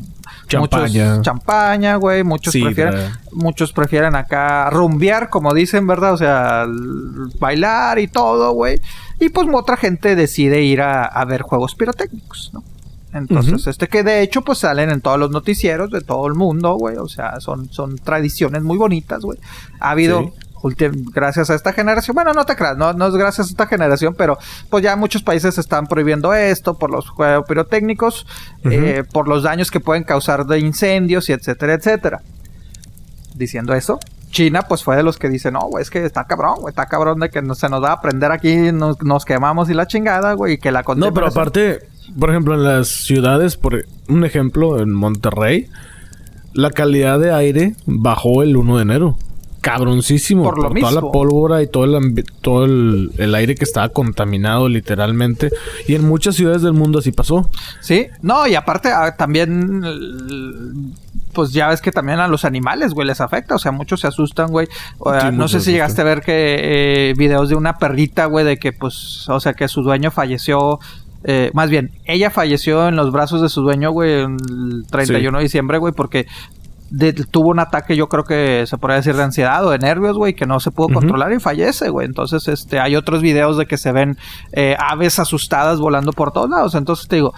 Champaña. 0.47 1.09
Muchos 1.09 1.21
champaña, 1.21 1.95
güey. 1.97 2.23
Muchos 2.23 2.53
prefieren. 2.53 3.11
Muchos 3.31 3.71
prefieren 3.71 4.15
acá 4.15 4.69
rumbear, 4.69 5.29
como 5.29 5.53
dicen, 5.53 5.85
¿verdad? 5.85 6.13
O 6.13 6.17
sea, 6.17 6.65
bailar 7.39 7.99
y 7.99 8.07
todo, 8.07 8.53
güey. 8.53 8.79
Y 9.19 9.29
pues 9.29 9.47
otra 9.53 9.77
gente 9.77 10.15
decide 10.15 10.61
ir 10.63 10.81
a, 10.81 11.03
a 11.03 11.25
ver 11.25 11.41
juegos 11.41 11.75
pirotécnicos, 11.75 12.51
¿no? 12.53 12.63
Entonces, 13.13 13.65
este 13.65 13.87
que 13.87 14.03
de 14.03 14.21
hecho, 14.21 14.43
pues 14.43 14.59
salen 14.59 14.91
en 14.91 15.01
todos 15.01 15.17
los 15.17 15.31
noticieros 15.31 15.89
de 15.89 16.01
todo 16.01 16.27
el 16.27 16.35
mundo, 16.35 16.75
güey. 16.75 16.97
O 16.97 17.07
sea, 17.07 17.39
son, 17.39 17.71
son 17.71 17.97
tradiciones 17.97 18.63
muy 18.63 18.77
bonitas, 18.77 19.21
güey. 19.21 19.39
Ha 19.79 19.91
habido, 19.91 20.21
Sí. 20.21 20.31
Gracias 21.13 21.49
a 21.49 21.55
esta 21.55 21.73
generación, 21.73 22.15
bueno, 22.15 22.33
no 22.33 22.45
te 22.45 22.55
creas, 22.55 22.77
no, 22.77 22.93
no 22.93 23.07
es 23.07 23.13
gracias 23.15 23.47
a 23.47 23.49
esta 23.49 23.67
generación, 23.67 24.15
pero 24.17 24.37
pues 24.69 24.83
ya 24.83 24.95
muchos 24.95 25.23
países 25.23 25.57
están 25.57 25.87
prohibiendo 25.87 26.33
esto 26.33 26.77
por 26.77 26.91
los 26.91 27.09
juegos 27.09 27.45
pirotécnicos, 27.47 28.25
eh, 28.65 29.03
por 29.11 29.27
los 29.27 29.43
daños 29.43 29.71
que 29.71 29.79
pueden 29.79 30.03
causar 30.03 30.45
de 30.45 30.59
incendios 30.59 31.29
y 31.29 31.33
etcétera, 31.33 31.73
etcétera. 31.73 32.21
Diciendo 33.35 33.73
eso, 33.73 33.99
China 34.31 34.63
pues 34.67 34.83
fue 34.83 34.95
de 34.95 35.03
los 35.03 35.17
que 35.17 35.29
dicen, 35.29 35.53
no, 35.53 35.61
güey, 35.61 35.81
es 35.81 35.89
que 35.89 36.03
está 36.03 36.25
cabrón, 36.25 36.55
güey, 36.59 36.71
está 36.71 36.87
cabrón 36.87 37.19
de 37.19 37.29
que 37.29 37.41
no, 37.41 37.55
se 37.55 37.69
nos 37.69 37.81
da 37.81 37.93
a 37.93 38.01
prender 38.01 38.31
aquí, 38.31 38.71
nos, 38.71 39.01
nos 39.01 39.25
quemamos 39.25 39.69
y 39.69 39.73
la 39.73 39.87
chingada, 39.87 40.33
güey, 40.33 40.53
y 40.53 40.57
que 40.57 40.71
la 40.71 40.83
No, 40.95 41.13
pero 41.13 41.27
aparte, 41.27 41.79
por 42.19 42.29
ejemplo, 42.29 42.53
en 42.53 42.63
las 42.63 42.87
ciudades, 42.89 43.57
por 43.57 43.85
un 44.07 44.25
ejemplo, 44.25 44.79
en 44.79 44.91
Monterrey, 44.91 45.69
la 46.53 46.71
calidad 46.71 47.19
de 47.19 47.31
aire 47.31 47.75
bajó 47.85 48.43
el 48.43 48.57
1 48.57 48.77
de 48.77 48.81
enero 48.81 49.17
cabroncísimo 49.61 50.43
por, 50.43 50.57
lo 50.57 50.69
toda 50.73 50.91
la 50.91 51.01
pólvora 51.01 51.61
y 51.61 51.67
todo 51.67 51.85
el 51.85 52.25
todo 52.41 52.65
el, 52.65 53.35
aire 53.35 53.55
que 53.55 53.63
estaba 53.63 53.89
contaminado 53.89 54.69
literalmente. 54.69 55.49
Y 55.87 55.95
en 55.95 56.07
muchas 56.07 56.35
ciudades 56.35 56.61
del 56.61 56.73
mundo 56.73 56.99
así 56.99 57.11
pasó. 57.11 57.49
Sí 57.81 58.07
no 58.21 58.47
y 58.47 58.55
aparte 58.55 58.89
ah, 58.89 59.15
también 59.15 60.95
pues 61.33 61.51
ya 61.51 61.69
ves 61.69 61.81
que 61.81 61.91
también 61.91 62.19
a 62.19 62.27
los 62.27 62.45
animales 62.45 62.93
güey 62.93 63.07
les 63.07 63.21
afecta 63.21 63.55
o 63.55 63.59
sea 63.59 63.71
muchos 63.71 64.01
se 64.01 64.07
asustan 64.07 64.47
güey. 64.47 64.67
No 65.33 65.47
sé 65.47 65.59
si 65.59 65.71
llegaste 65.71 66.01
a 66.01 66.05
ver 66.05 66.21
que 66.21 67.09
eh, 67.09 67.13
videos 67.17 67.49
de 67.49 67.55
una 67.55 67.77
perrita 67.77 68.25
güey 68.25 68.45
de 68.45 68.57
que 68.57 68.73
pues 68.73 69.27
o 69.29 69.39
sea 69.39 69.53
que 69.53 69.67
su 69.67 69.83
dueño 69.83 70.11
falleció 70.11 70.79
eh, 71.23 71.51
más 71.53 71.69
bien, 71.69 71.91
ella 72.05 72.29
falleció 72.29 72.87
en 72.87 72.95
los 72.95 73.11
brazos 73.11 73.41
de 73.41 73.49
su 73.49 73.61
dueño, 73.61 73.91
güey, 73.91 74.21
el 74.21 74.85
31 74.89 75.37
de 75.37 75.43
diciembre, 75.43 75.77
güey, 75.77 75.93
porque 75.93 76.27
tuvo 77.31 77.49
un 77.49 77.59
ataque, 77.59 77.95
yo 77.95 78.09
creo 78.09 78.23
que 78.23 78.65
se 78.67 78.77
podría 78.77 78.97
decir 78.97 79.15
de 79.15 79.23
ansiedad 79.23 79.65
o 79.65 79.71
de 79.71 79.79
nervios, 79.79 80.17
güey, 80.17 80.33
que 80.33 80.45
no 80.45 80.59
se 80.59 80.71
pudo 80.71 80.89
controlar 80.89 81.31
y 81.31 81.39
fallece, 81.39 81.89
güey. 81.89 82.07
Entonces, 82.07 82.47
este, 82.47 82.79
hay 82.79 82.95
otros 82.95 83.21
videos 83.21 83.57
de 83.57 83.65
que 83.65 83.77
se 83.77 83.91
ven 83.91 84.17
eh, 84.51 84.75
aves 84.79 85.19
asustadas 85.19 85.79
volando 85.79 86.13
por 86.13 86.31
todos 86.31 86.49
lados. 86.49 86.75
Entonces, 86.75 87.07
te 87.07 87.17
digo, 87.17 87.33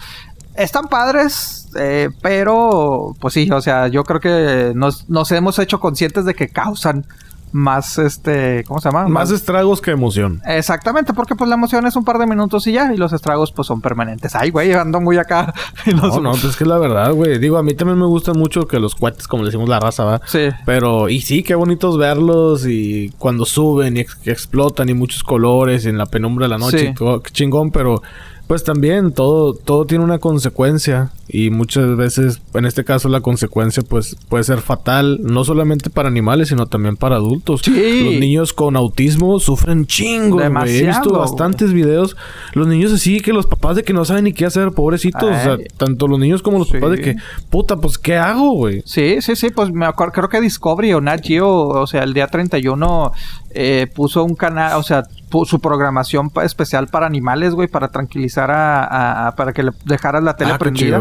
están 0.54 0.88
padres, 0.88 1.68
eh, 1.78 2.10
pero, 2.20 3.14
pues 3.20 3.34
sí, 3.34 3.50
o 3.50 3.60
sea, 3.60 3.88
yo 3.88 4.04
creo 4.04 4.20
que 4.20 4.72
nos, 4.74 5.08
nos 5.08 5.32
hemos 5.32 5.58
hecho 5.58 5.80
conscientes 5.80 6.24
de 6.24 6.34
que 6.34 6.48
causan 6.48 7.06
más 7.52 7.98
este, 7.98 8.64
¿cómo 8.64 8.80
se 8.80 8.88
llama? 8.88 9.08
Más, 9.08 9.30
estragos 9.30 9.80
que 9.80 9.90
emoción. 9.90 10.40
Exactamente, 10.46 11.12
porque 11.12 11.34
pues 11.34 11.48
la 11.48 11.54
emoción 11.54 11.86
es 11.86 11.96
un 11.96 12.04
par 12.04 12.18
de 12.18 12.26
minutos 12.26 12.66
y 12.66 12.72
ya, 12.72 12.92
y 12.92 12.96
los 12.96 13.12
estragos 13.12 13.52
pues 13.52 13.66
son 13.68 13.80
permanentes. 13.80 14.34
Ay, 14.34 14.50
güey, 14.50 14.72
ando 14.72 15.00
muy 15.00 15.18
acá. 15.18 15.52
no, 15.86 16.20
no, 16.20 16.30
pues 16.32 16.44
es 16.44 16.56
que 16.56 16.64
la 16.64 16.78
verdad, 16.78 17.12
güey. 17.12 17.38
Digo, 17.38 17.58
a 17.58 17.62
mí 17.62 17.74
también 17.74 17.98
me 17.98 18.06
gustan 18.06 18.38
mucho 18.38 18.66
que 18.66 18.78
los 18.78 18.94
cohetes, 18.94 19.28
como 19.28 19.44
decimos 19.44 19.68
la 19.68 19.80
raza, 19.80 20.04
¿va? 20.04 20.20
Sí. 20.26 20.48
Pero, 20.64 21.08
y 21.08 21.20
sí, 21.20 21.42
qué 21.42 21.54
bonitos 21.54 21.98
verlos 21.98 22.66
y 22.66 23.10
cuando 23.18 23.44
suben 23.44 23.96
y 23.96 24.00
explotan 24.00 24.88
y 24.88 24.94
muchos 24.94 25.22
colores 25.22 25.84
y 25.84 25.88
en 25.88 25.98
la 25.98 26.06
penumbra 26.06 26.46
de 26.46 26.50
la 26.50 26.58
noche, 26.58 26.94
qué 26.96 27.30
chingón, 27.32 27.70
pero 27.70 28.02
pues 28.46 28.64
también 28.64 29.12
todo, 29.12 29.54
todo 29.54 29.86
tiene 29.86 30.04
una 30.04 30.18
consecuencia 30.18 31.10
y 31.34 31.48
muchas 31.48 31.96
veces, 31.96 32.42
en 32.52 32.66
este 32.66 32.84
caso, 32.84 33.08
la 33.08 33.22
consecuencia 33.22 33.82
pues 33.82 34.16
puede 34.28 34.44
ser 34.44 34.60
fatal, 34.60 35.18
no 35.22 35.44
solamente 35.44 35.88
para 35.88 36.08
animales, 36.08 36.48
sino 36.48 36.66
también 36.66 36.96
para 36.96 37.16
adultos. 37.16 37.66
Los 37.66 38.14
niños 38.20 38.52
con 38.52 38.76
autismo 38.76 39.40
sufren 39.40 39.86
chingo. 39.86 40.42
He 40.42 40.86
visto 40.86 41.18
bastantes 41.18 41.72
videos. 41.72 42.16
Los 42.52 42.66
niños 42.66 42.92
así 42.92 43.20
que 43.20 43.32
los 43.32 43.46
papás 43.46 43.76
de 43.76 43.82
que 43.82 43.94
no 43.94 44.04
saben 44.04 44.24
ni 44.24 44.34
qué 44.34 44.44
hacer, 44.44 44.72
pobrecitos. 44.72 45.22
O 45.22 45.42
sea, 45.42 45.56
tanto 45.78 46.06
los 46.06 46.18
niños 46.18 46.42
como 46.42 46.58
los 46.58 46.70
papás 46.70 46.90
de 46.90 47.00
que, 47.00 47.16
puta, 47.48 47.76
pues, 47.76 47.96
¿qué 47.96 48.16
hago, 48.16 48.52
güey? 48.52 48.82
Sí, 48.84 49.22
sí, 49.22 49.34
sí. 49.34 49.48
Pues 49.48 49.72
me 49.72 49.86
acuerdo, 49.86 50.12
creo 50.12 50.28
que 50.28 50.40
Discovery 50.40 50.92
o 50.92 51.00
Nat 51.00 51.24
Geo, 51.24 51.48
o 51.48 51.86
sea, 51.86 52.02
el 52.02 52.12
día 52.12 52.26
31 52.26 53.12
eh, 53.54 53.86
puso 53.94 54.22
un 54.24 54.34
canal, 54.34 54.78
o 54.78 54.82
sea, 54.82 55.04
su 55.44 55.60
programación 55.60 56.30
especial 56.42 56.88
para 56.88 57.06
animales, 57.06 57.54
güey, 57.54 57.68
para 57.68 57.88
tranquilizar 57.88 58.50
a, 58.52 59.34
para 59.36 59.52
que 59.52 59.62
le 59.62 59.72
dejaras 59.84 60.22
la 60.22 60.36
tele 60.36 60.52
ah, 60.52 60.58
prendida. 60.58 61.00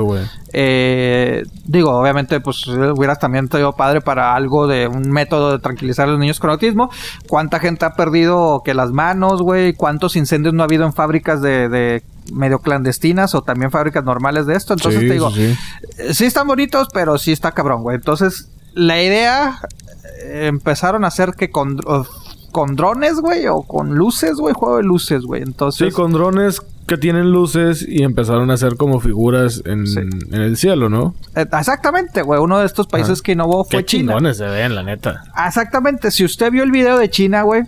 eh, 0.53 1.43
digo, 1.65 1.91
obviamente, 1.91 2.39
pues 2.39 2.67
hubieras 2.67 3.19
también 3.19 3.47
tenido 3.47 3.73
padre 3.73 4.01
para 4.01 4.35
algo 4.35 4.67
de 4.67 4.87
un 4.87 5.11
método 5.11 5.51
de 5.51 5.59
tranquilizar 5.59 6.07
a 6.07 6.11
los 6.11 6.19
niños 6.19 6.39
con 6.39 6.49
autismo. 6.49 6.89
¿Cuánta 7.27 7.59
gente 7.59 7.85
ha 7.85 7.93
perdido 7.93 8.61
que 8.63 8.73
las 8.73 8.91
manos, 8.91 9.41
güey? 9.41 9.73
¿Cuántos 9.73 10.15
incendios 10.15 10.53
no 10.53 10.63
ha 10.63 10.65
habido 10.65 10.85
en 10.85 10.93
fábricas 10.93 11.41
de, 11.41 12.03
medio 12.33 12.59
clandestinas 12.59 13.35
o 13.35 13.41
también 13.41 13.71
fábricas 13.71 14.03
normales 14.03 14.45
de 14.45 14.55
esto? 14.55 14.73
Entonces 14.73 15.01
te 15.01 15.13
digo, 15.13 15.31
sí, 15.31 15.55
sí 16.13 16.25
están 16.25 16.47
bonitos, 16.47 16.87
pero 16.93 17.17
sí 17.17 17.31
está 17.31 17.51
cabrón, 17.51 17.83
güey. 17.83 17.95
Entonces, 17.95 18.49
la 18.73 19.01
idea 19.01 19.59
eh, 20.23 20.47
empezaron 20.47 21.03
a 21.03 21.07
hacer 21.07 21.33
que 21.33 21.49
con 21.49 21.77
con 22.51 22.75
drones, 22.75 23.19
güey, 23.19 23.47
o 23.47 23.63
con 23.63 23.95
luces, 23.95 24.35
güey, 24.35 24.53
juego 24.53 24.77
de 24.77 24.83
luces, 24.83 25.23
güey. 25.23 25.41
Entonces. 25.41 25.87
Sí, 25.87 25.93
con 25.93 26.11
drones 26.11 26.61
que 26.87 26.97
tienen 26.97 27.31
luces 27.31 27.85
y 27.87 28.03
empezaron 28.03 28.51
a 28.51 28.55
hacer 28.55 28.75
como 28.75 28.99
figuras 28.99 29.61
en, 29.65 29.85
el 30.33 30.57
cielo, 30.57 30.89
¿no? 30.89 31.15
Eh, 31.35 31.45
exactamente, 31.51 32.21
güey. 32.21 32.39
Uno 32.39 32.59
de 32.59 32.65
estos 32.65 32.87
países 32.87 33.21
que 33.21 33.31
innovó 33.31 33.63
fue 33.63 33.79
Qué 33.79 33.85
chingones 33.85 34.37
se 34.37 34.45
ven, 34.45 34.75
la 34.75 34.83
neta. 34.83 35.23
Exactamente. 35.47 36.11
Si 36.11 36.25
usted 36.25 36.51
vio 36.51 36.63
el 36.63 36.71
video 36.71 36.97
de 36.97 37.09
China, 37.09 37.43
güey, 37.43 37.63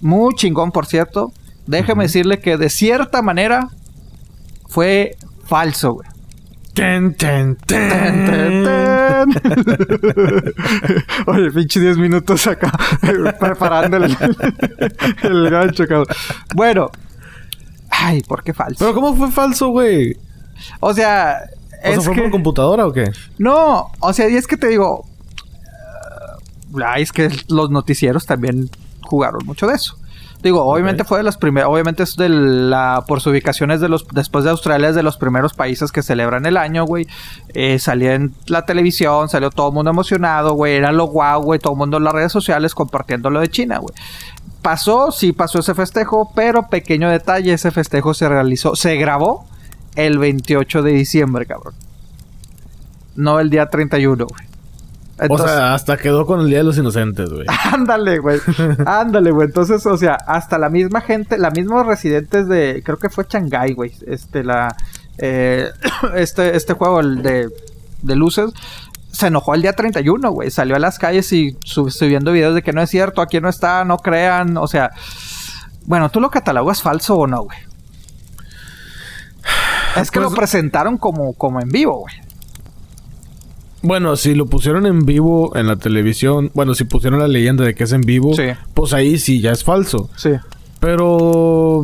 muy 0.00 0.34
chingón, 0.34 0.70
por 0.70 0.86
cierto. 0.86 1.32
Déjeme 1.66 2.04
decirle 2.04 2.40
que 2.40 2.56
de 2.56 2.68
cierta 2.70 3.22
manera 3.22 3.68
fue 4.68 5.16
falso, 5.44 5.94
güey. 5.94 6.08
Ten, 6.74 7.14
ten, 7.14 7.56
ten. 7.66 8.26
Oye, 11.26 11.50
pinche 11.52 11.80
10 11.80 11.98
minutos 11.98 12.46
acá 12.46 12.72
preparándole 13.40 14.06
el, 15.22 15.50
gancho, 15.50 15.86
cabrón. 15.86 16.06
Bueno. 16.54 16.90
Ay, 17.90 18.22
¿por 18.22 18.42
qué 18.42 18.54
falso? 18.54 18.78
¿Pero 18.78 18.94
cómo 18.94 19.14
fue 19.14 19.30
falso, 19.30 19.68
güey? 19.68 20.16
O 20.80 20.94
sea... 20.94 21.40
¿O 21.84 21.88
es 21.88 22.04
fue 22.04 22.14
por 22.14 22.30
computadora 22.30 22.86
o 22.86 22.92
qué? 22.92 23.12
No, 23.38 23.90
o 24.00 24.12
sea, 24.14 24.30
y 24.30 24.36
es 24.36 24.46
que 24.46 24.56
te 24.56 24.68
digo... 24.68 25.04
ay, 26.82 27.02
es 27.02 27.12
que 27.12 27.28
los 27.48 27.70
noticieros 27.70 28.24
también 28.24 28.70
jugaron 29.02 29.44
mucho 29.44 29.66
de 29.66 29.74
eso. 29.74 29.98
Digo, 30.42 30.64
obviamente 30.64 31.04
fue 31.04 31.18
de 31.18 31.24
los 31.24 31.36
primeros, 31.36 31.70
obviamente 31.70 32.02
es 32.02 32.16
de 32.16 32.28
la, 32.28 33.04
por 33.06 33.20
su 33.20 33.30
ubicación 33.30 33.70
es 33.70 33.80
de 33.80 33.88
los, 33.88 34.08
después 34.08 34.44
de 34.44 34.50
Australia 34.50 34.88
es 34.88 34.96
de 34.96 35.04
los 35.04 35.16
primeros 35.16 35.54
países 35.54 35.92
que 35.92 36.02
celebran 36.02 36.46
el 36.46 36.56
año, 36.56 36.84
güey. 36.84 37.06
Eh, 37.54 37.78
salía 37.78 38.14
en 38.14 38.34
la 38.46 38.66
televisión, 38.66 39.28
salió 39.28 39.50
todo 39.50 39.68
el 39.68 39.74
mundo 39.74 39.90
emocionado, 39.90 40.54
güey, 40.54 40.74
era 40.74 40.90
lo 40.90 41.04
guau, 41.04 41.42
güey, 41.42 41.60
todo 41.60 41.74
el 41.74 41.78
mundo 41.78 41.98
en 41.98 42.04
las 42.04 42.12
redes 42.12 42.32
sociales 42.32 42.74
compartiendo 42.74 43.30
lo 43.30 43.38
de 43.38 43.48
China, 43.50 43.78
güey. 43.78 43.94
Pasó, 44.62 45.12
sí 45.12 45.32
pasó 45.32 45.60
ese 45.60 45.74
festejo, 45.74 46.32
pero 46.34 46.68
pequeño 46.68 47.08
detalle, 47.08 47.52
ese 47.52 47.70
festejo 47.70 48.12
se 48.12 48.28
realizó, 48.28 48.74
se 48.74 48.96
grabó 48.96 49.46
el 49.94 50.18
28 50.18 50.82
de 50.82 50.92
diciembre, 50.92 51.46
cabrón. 51.46 51.74
No 53.14 53.38
el 53.38 53.48
día 53.48 53.66
31, 53.66 54.26
güey 54.26 54.51
o 55.28 55.38
sea, 55.38 55.74
hasta 55.74 55.96
quedó 55.96 56.26
con 56.26 56.40
el 56.40 56.48
Día 56.48 56.58
de 56.58 56.64
los 56.64 56.78
Inocentes, 56.78 57.30
güey. 57.30 57.46
Ándale, 57.72 58.18
güey. 58.18 58.40
Ándale, 58.86 59.30
güey. 59.30 59.48
Entonces, 59.48 59.84
o 59.86 59.96
sea, 59.96 60.14
hasta 60.14 60.58
la 60.58 60.68
misma 60.68 61.00
gente, 61.00 61.38
la 61.38 61.50
misma 61.50 61.82
residentes 61.82 62.48
de, 62.48 62.82
creo 62.84 62.98
que 62.98 63.08
fue 63.08 63.26
Shanghai, 63.28 63.72
güey. 63.74 63.92
Este, 64.06 64.44
la, 64.44 64.74
eh, 65.18 65.70
este, 66.14 66.56
este 66.56 66.72
juego 66.74 67.00
el 67.00 67.22
de, 67.22 67.48
de 68.02 68.16
luces, 68.16 68.50
se 69.12 69.26
enojó 69.26 69.54
el 69.54 69.62
día 69.62 69.74
31, 69.74 70.30
güey. 70.30 70.50
Salió 70.50 70.76
a 70.76 70.78
las 70.78 70.98
calles 70.98 71.32
y 71.32 71.56
subiendo 71.64 72.32
videos 72.32 72.54
de 72.54 72.62
que 72.62 72.72
no 72.72 72.82
es 72.82 72.90
cierto, 72.90 73.20
aquí 73.20 73.40
no 73.40 73.48
está, 73.48 73.84
no 73.84 73.98
crean. 73.98 74.56
O 74.56 74.66
sea, 74.66 74.90
bueno, 75.86 76.10
¿tú 76.10 76.20
lo 76.20 76.30
catalogas 76.30 76.82
falso 76.82 77.16
o 77.16 77.26
no, 77.26 77.42
güey? 77.42 77.58
Es 79.96 80.10
que 80.10 80.20
lo 80.20 80.28
pues 80.28 80.38
presentaron 80.38 80.96
como, 80.96 81.34
como 81.34 81.60
en 81.60 81.68
vivo, 81.68 81.98
güey. 82.00 82.14
Bueno, 83.82 84.14
si 84.16 84.34
lo 84.34 84.46
pusieron 84.46 84.86
en 84.86 85.04
vivo 85.04 85.56
en 85.56 85.66
la 85.66 85.76
televisión, 85.76 86.50
bueno, 86.54 86.74
si 86.74 86.84
pusieron 86.84 87.18
la 87.18 87.28
leyenda 87.28 87.64
de 87.64 87.74
que 87.74 87.84
es 87.84 87.92
en 87.92 88.02
vivo, 88.02 88.32
pues 88.74 88.92
ahí 88.92 89.18
sí 89.18 89.40
ya 89.40 89.50
es 89.50 89.64
falso. 89.64 90.08
Sí. 90.16 90.30
Pero 90.78 91.82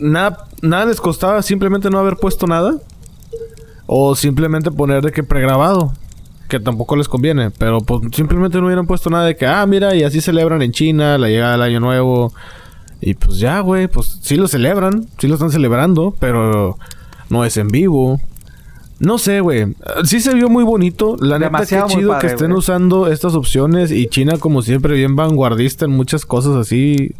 nada, 0.00 0.48
nada 0.62 0.86
les 0.86 1.00
costaba 1.00 1.42
simplemente 1.42 1.88
no 1.90 1.98
haber 1.98 2.16
puesto 2.16 2.46
nada. 2.46 2.76
O 3.86 4.14
simplemente 4.14 4.70
poner 4.70 5.02
de 5.02 5.12
que 5.12 5.22
pregrabado. 5.22 5.92
Que 6.48 6.60
tampoco 6.60 6.96
les 6.96 7.08
conviene. 7.08 7.50
Pero 7.50 7.80
pues 7.80 8.02
simplemente 8.12 8.58
no 8.58 8.66
hubieran 8.66 8.86
puesto 8.86 9.10
nada 9.10 9.24
de 9.24 9.36
que, 9.36 9.46
ah, 9.46 9.64
mira, 9.66 9.94
y 9.94 10.02
así 10.02 10.20
celebran 10.20 10.62
en 10.62 10.72
China 10.72 11.18
la 11.18 11.28
llegada 11.28 11.52
del 11.52 11.62
año 11.62 11.80
nuevo. 11.80 12.32
Y 13.00 13.14
pues 13.14 13.38
ya, 13.38 13.60
güey, 13.60 13.88
pues 13.88 14.18
sí 14.20 14.36
lo 14.36 14.46
celebran, 14.46 15.06
sí 15.18 15.26
lo 15.26 15.34
están 15.34 15.50
celebrando, 15.50 16.14
pero 16.18 16.76
no 17.30 17.44
es 17.44 17.56
en 17.56 17.68
vivo. 17.68 18.20
No 19.00 19.16
sé, 19.16 19.40
güey. 19.40 19.74
Sí 20.04 20.20
se 20.20 20.34
vio 20.34 20.50
muy 20.50 20.62
bonito. 20.62 21.16
La 21.20 21.38
neta, 21.38 21.64
qué 21.64 21.82
chido 21.88 22.18
que 22.18 22.26
estén 22.26 22.52
usando 22.52 23.08
estas 23.08 23.34
opciones. 23.34 23.90
Y 23.90 24.06
China, 24.08 24.36
como 24.38 24.60
siempre, 24.60 24.94
bien 24.94 25.16
vanguardista 25.16 25.86
en 25.86 25.92
muchas 25.92 26.26
cosas 26.26 26.54
así. 26.54 27.14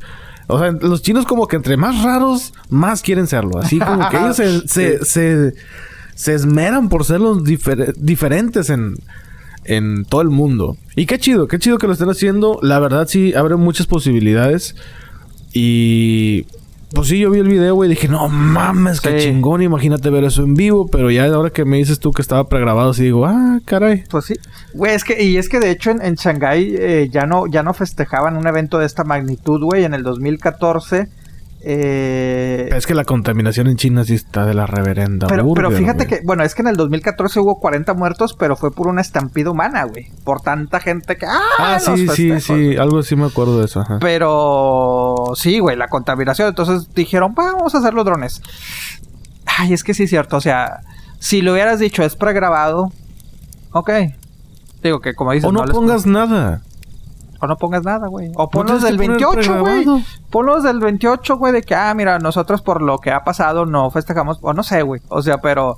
O 0.46 0.58
sea, 0.58 0.72
los 0.72 1.00
chinos 1.00 1.24
como 1.24 1.46
que 1.46 1.56
entre 1.56 1.78
más 1.78 2.02
raros, 2.02 2.52
más 2.68 3.00
quieren 3.00 3.26
serlo. 3.26 3.58
Así 3.58 3.78
como 3.78 4.06
que 4.10 4.16
ellos 4.18 4.36
se, 4.36 4.60
se, 5.06 5.54
se, 6.14 6.34
esmeran 6.34 6.90
por 6.90 7.06
ser 7.06 7.20
los 7.20 7.44
diferentes 7.44 8.68
en, 8.68 8.96
en 9.64 10.04
todo 10.04 10.20
el 10.20 10.28
mundo. 10.28 10.76
Y 10.96 11.06
qué 11.06 11.18
chido, 11.18 11.48
qué 11.48 11.58
chido 11.58 11.78
que 11.78 11.86
lo 11.86 11.94
estén 11.94 12.10
haciendo. 12.10 12.58
La 12.62 12.78
verdad 12.78 13.08
sí 13.08 13.32
abre 13.32 13.56
muchas 13.56 13.86
posibilidades. 13.86 14.76
Y 15.54 16.44
pues 16.92 17.08
sí, 17.08 17.18
yo 17.18 17.30
vi 17.30 17.40
el 17.40 17.48
video, 17.48 17.74
güey, 17.74 17.90
y 17.90 17.94
dije, 17.94 18.08
no 18.08 18.28
mames, 18.28 19.00
qué 19.00 19.16
chingón, 19.18 19.62
imagínate 19.62 20.10
ver 20.10 20.24
eso 20.24 20.42
en 20.42 20.54
vivo, 20.54 20.88
pero 20.88 21.10
ya 21.10 21.26
ahora 21.26 21.50
que 21.50 21.64
me 21.64 21.76
dices 21.76 22.00
tú 22.00 22.10
que 22.10 22.22
estaba 22.22 22.48
pregrabado, 22.48 22.92
sí 22.94 23.04
digo, 23.04 23.26
ah, 23.26 23.60
caray. 23.64 24.04
Pues 24.10 24.24
sí. 24.26 24.34
Güey, 24.74 24.94
es 24.94 25.04
que, 25.04 25.22
y 25.22 25.36
es 25.36 25.48
que 25.48 25.60
de 25.60 25.70
hecho 25.70 25.90
en, 25.90 26.02
en 26.02 26.14
Shanghái 26.14 26.74
eh, 26.78 27.08
ya, 27.10 27.26
no, 27.26 27.46
ya 27.46 27.62
no 27.62 27.74
festejaban 27.74 28.36
un 28.36 28.46
evento 28.46 28.78
de 28.78 28.86
esta 28.86 29.04
magnitud, 29.04 29.62
güey, 29.62 29.84
en 29.84 29.94
el 29.94 30.02
2014 30.02 31.08
eh, 31.62 32.70
es 32.74 32.86
que 32.86 32.94
la 32.94 33.04
contaminación 33.04 33.66
en 33.66 33.76
China 33.76 34.04
sí 34.04 34.14
está 34.14 34.46
de 34.46 34.54
la 34.54 34.66
reverenda. 34.66 35.26
Pero, 35.26 35.52
pero 35.54 35.70
fíjate 35.70 36.06
que, 36.06 36.20
bueno, 36.24 36.42
es 36.42 36.54
que 36.54 36.62
en 36.62 36.68
el 36.68 36.76
2014 36.76 37.40
hubo 37.40 37.60
40 37.60 37.92
muertos, 37.94 38.34
pero 38.34 38.56
fue 38.56 38.72
por 38.72 38.88
una 38.88 39.02
estampida 39.02 39.50
humana, 39.50 39.84
güey. 39.84 40.10
Por 40.24 40.40
tanta 40.40 40.80
gente 40.80 41.16
que. 41.16 41.26
¡Ah! 41.26 41.40
ah 41.58 41.78
sí, 41.78 42.08
sí, 42.08 42.40
sí. 42.40 42.76
Algo 42.76 43.00
así 43.00 43.14
me 43.14 43.26
acuerdo 43.26 43.58
de 43.58 43.66
eso. 43.66 43.84
Pero 44.00 45.32
sí, 45.34 45.58
güey, 45.58 45.76
la 45.76 45.88
contaminación. 45.88 46.48
Entonces 46.48 46.88
dijeron, 46.94 47.34
vamos 47.34 47.74
a 47.74 47.78
hacer 47.78 47.92
los 47.92 48.06
drones. 48.06 48.40
Ay, 49.44 49.74
es 49.74 49.84
que 49.84 49.92
sí 49.92 50.04
es 50.04 50.10
cierto. 50.10 50.38
O 50.38 50.40
sea, 50.40 50.80
si 51.18 51.42
lo 51.42 51.52
hubieras 51.52 51.78
dicho 51.78 52.02
es 52.02 52.16
pregrabado, 52.16 52.90
ok. 53.72 53.90
Digo 54.82 55.00
que 55.00 55.14
como 55.14 55.32
dices. 55.32 55.46
O 55.46 55.52
no, 55.52 55.62
pongas 55.66 56.06
nada. 56.06 56.62
O 57.40 57.46
no 57.46 57.56
pongas 57.56 57.84
nada, 57.84 58.06
güey. 58.08 58.30
O 58.34 58.50
ponlos 58.50 58.82
del 58.82 58.98
28, 58.98 59.60
güey. 59.60 59.86
Ponlos 60.28 60.62
del 60.62 60.78
28, 60.78 61.38
güey, 61.38 61.52
de 61.54 61.62
que, 61.62 61.74
ah, 61.74 61.92
mira, 61.94 62.18
nosotros 62.18 62.60
por 62.60 62.82
lo 62.82 62.98
que 62.98 63.10
ha 63.10 63.24
pasado 63.24 63.64
no 63.64 63.90
festejamos. 63.90 64.38
O 64.42 64.52
no 64.52 64.62
sé, 64.62 64.82
güey. 64.82 65.00
O 65.08 65.22
sea, 65.22 65.38
pero. 65.40 65.76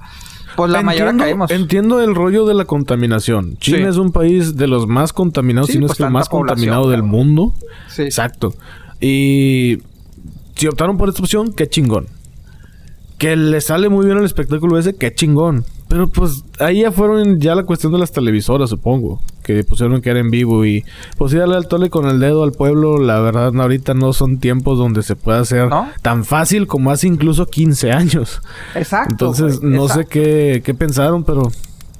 Pues 0.56 0.70
la 0.70 0.82
mayoría 0.82 1.16
caímos. 1.16 1.50
Entiendo 1.50 2.00
el 2.00 2.14
rollo 2.14 2.44
de 2.44 2.54
la 2.54 2.64
contaminación. 2.64 3.56
China 3.58 3.88
es 3.88 3.96
un 3.96 4.12
país 4.12 4.56
de 4.56 4.66
los 4.66 4.86
más 4.86 5.12
contaminados, 5.12 5.70
si 5.70 5.78
no 5.78 5.86
es 5.86 5.92
pues 5.92 6.00
el 6.00 6.10
más 6.10 6.28
contaminado 6.28 6.90
del 6.90 7.02
mundo. 7.02 7.54
Sí. 7.88 8.02
Exacto. 8.02 8.52
Y 9.00 9.78
si 10.56 10.66
optaron 10.66 10.98
por 10.98 11.08
esta 11.08 11.22
opción, 11.22 11.52
qué 11.52 11.68
chingón. 11.68 12.06
Que 13.18 13.36
le 13.36 13.60
sale 13.60 13.88
muy 13.88 14.04
bien 14.04 14.18
el 14.18 14.24
espectáculo 14.24 14.78
ese, 14.78 14.94
qué 14.94 15.14
chingón. 15.14 15.64
Pero 15.92 16.08
pues 16.08 16.42
ahí 16.58 16.80
ya 16.80 16.90
fueron 16.90 17.38
ya 17.38 17.54
la 17.54 17.64
cuestión 17.64 17.92
de 17.92 17.98
las 17.98 18.12
televisoras, 18.12 18.70
supongo. 18.70 19.20
Que 19.42 19.62
pusieron 19.62 20.00
que 20.00 20.08
era 20.08 20.20
en 20.20 20.30
vivo 20.30 20.64
y 20.64 20.86
pues 21.18 21.32
darle 21.34 21.54
al 21.54 21.68
tole 21.68 21.90
con 21.90 22.08
el 22.08 22.18
dedo 22.18 22.44
al 22.44 22.52
pueblo, 22.52 22.96
la 22.96 23.20
verdad 23.20 23.54
ahorita 23.54 23.92
no 23.92 24.14
son 24.14 24.38
tiempos 24.38 24.78
donde 24.78 25.02
se 25.02 25.16
pueda 25.16 25.40
hacer 25.40 25.68
tan 26.00 26.24
fácil 26.24 26.66
como 26.66 26.90
hace 26.90 27.08
incluso 27.08 27.44
15 27.44 27.92
años. 27.92 28.40
Exacto. 28.74 29.10
Entonces 29.10 29.60
no 29.60 29.86
sé 29.86 30.06
qué, 30.06 30.62
qué 30.64 30.72
pensaron, 30.72 31.24
pero 31.24 31.52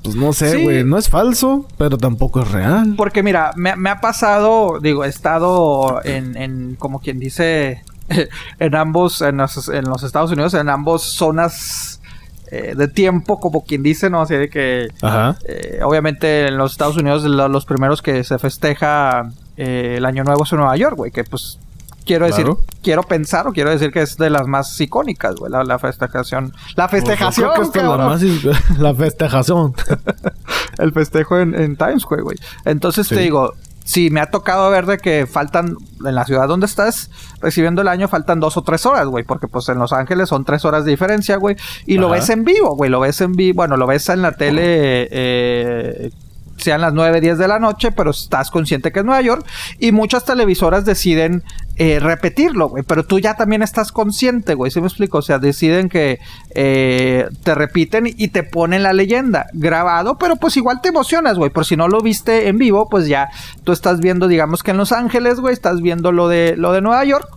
pues 0.03 0.17
no 0.17 0.33
sé, 0.33 0.63
güey. 0.63 0.85
No 0.85 0.97
es 0.97 1.11
falso, 1.11 1.67
pero 1.77 1.99
tampoco 1.99 2.41
es 2.41 2.51
real. 2.51 2.95
Porque 2.97 3.23
mira, 3.23 3.51
me, 3.57 3.77
me 3.77 3.91
ha 3.91 4.01
pasado, 4.01 4.79
digo, 4.81 5.05
he 5.05 5.09
estado 5.09 6.01
en, 6.03 6.35
en 6.39 6.77
como 6.77 7.01
quien 7.01 7.19
dice, 7.19 7.85
en 8.59 8.75
ambos, 8.75 9.21
en 9.21 9.37
los, 9.37 9.69
en 9.69 9.85
los 9.85 10.03
Estados 10.03 10.33
Unidos, 10.33 10.55
en 10.55 10.71
ambos 10.71 11.03
zonas 11.03 12.01
eh, 12.55 12.75
de 12.77 12.87
tiempo, 12.87 13.41
como 13.41 13.65
quien 13.65 13.83
dice, 13.83 14.11
¿no? 14.11 14.21
Así 14.21 14.35
de 14.35 14.51
que, 14.51 14.89
eh, 15.49 15.81
obviamente 15.83 16.49
en 16.49 16.59
los 16.59 16.73
Estados 16.73 16.99
Unidos 16.99 17.25
los 17.25 17.65
primeros 17.65 18.03
que 18.03 18.25
se 18.25 18.39
festeja 18.39 19.31
eh, 19.57 19.95
el 19.97 20.05
Año 20.05 20.23
Nuevo 20.23 20.45
es 20.45 20.53
en 20.53 20.59
Nueva 20.59 20.77
York, 20.77 20.95
güey, 20.95 21.11
que 21.11 21.25
pues 21.25 21.59
quiero 22.05 22.27
decir, 22.27 22.47
quiero 22.83 23.05
pensar 23.05 23.49
o 23.49 23.55
quiero 23.55 23.71
decir 23.71 23.91
que 23.91 24.03
es 24.03 24.19
de 24.19 24.29
las 24.29 24.47
más 24.49 24.79
icónicas, 24.79 25.37
güey, 25.37 25.51
la, 25.51 25.79
festejación. 25.79 26.53
La 26.77 26.89
pues 26.89 27.03
festejación, 27.03 27.49
la, 28.79 28.95
festejación. 28.95 29.75
el 30.79 30.93
festejo 30.93 31.39
en, 31.39 31.55
en 31.55 31.77
Times 31.77 32.03
Square, 32.03 32.23
güey. 32.23 32.37
Entonces 32.67 33.09
te 33.09 33.19
digo, 33.19 33.55
sí, 33.85 34.11
me 34.11 34.21
ha 34.21 34.31
tocado 34.31 34.71
ver 34.71 34.87
de 34.87 34.99
que 34.99 35.27
faltan, 35.27 35.77
en 36.05 36.15
la 36.15 36.25
ciudad 36.25 36.49
donde 36.49 36.67
estás 36.67 37.11
recibiendo 37.41 37.83
el 37.83 37.89
año, 37.89 38.09
faltan 38.09 38.41
dos 38.41 38.57
o 38.57 38.63
tres 38.63 38.87
horas, 38.87 39.07
güey, 39.07 39.25
porque 39.25 39.49
pues 39.49 39.69
en 39.69 39.79
Los 39.79 39.93
Ángeles 39.93 40.29
son 40.29 40.45
tres 40.45 40.65
horas 40.65 40.85
de 40.85 40.91
diferencia, 40.91 41.37
güey, 41.37 41.57
y 41.87 41.99
lo 41.99 42.09
ves 42.09 42.29
en 42.31 42.45
vivo, 42.45 42.77
güey, 42.77 42.91
lo 42.91 43.01
ves 43.01 43.21
en 43.21 43.33
vivo, 43.33 43.57
bueno, 43.57 43.77
lo 43.77 43.87
ves 43.87 44.09
en 44.09 44.23
la 44.23 44.33
tele 44.33 45.09
eh, 45.11 46.11
sean 46.63 46.81
las 46.81 46.93
9, 46.93 47.21
10 47.21 47.39
de 47.39 47.49
la 47.49 47.59
noche, 47.59 47.93
pero 47.93 48.11
estás 48.11 48.51
consciente 48.51 48.93
que 48.93 49.01
es 49.01 49.05
Nueva 49.05 49.21
York. 49.21 49.47
Y 49.79 49.93
muchas 49.93 50.25
televisoras 50.25 50.85
deciden 50.85 51.43
eh, 51.77 52.01
repetirlo, 52.01 52.69
güey. 52.69 52.83
Pero 52.83 53.05
tú 53.05 53.19
ya 53.19 53.35
también 53.35 53.63
estás 53.63 53.93
consciente, 53.93 54.55
güey. 54.55 54.71
¿Sí 54.71 54.81
me 54.81 54.87
explico? 54.87 55.19
O 55.19 55.23
sea, 55.23 55.39
deciden 55.39 55.89
que 55.89 56.21
eh, 56.55 57.29
te 57.43 57.55
repiten 57.55 58.07
y 58.07 58.29
te 58.29 58.43
ponen 58.43 58.83
la 58.83 58.93
leyenda 58.93 59.47
grabado, 59.53 60.19
pero 60.19 60.37
pues 60.37 60.57
igual 60.57 60.81
te 60.83 60.91
emocionas, 60.91 61.39
güey. 61.39 61.51
Por 61.51 61.65
si 61.65 61.77
no 61.77 61.89
lo 61.89 62.01
viste 62.01 62.49
en 62.49 62.59
vivo, 62.59 62.89
pues 62.91 63.09
ya 63.09 63.31
tú 63.65 63.73
estás 63.73 64.01
viendo, 64.01 64.29
digamos 64.29 64.63
que 64.63 64.73
en 64.73 64.77
Los 64.77 64.93
Ángeles, 64.93 65.41
güey, 65.41 65.55
estás 65.55 65.81
viendo 65.81 66.13
lo 66.13 66.29
de, 66.29 66.57
lo 66.57 66.73
de 66.73 66.83
Nueva 66.83 67.05
York 67.05 67.29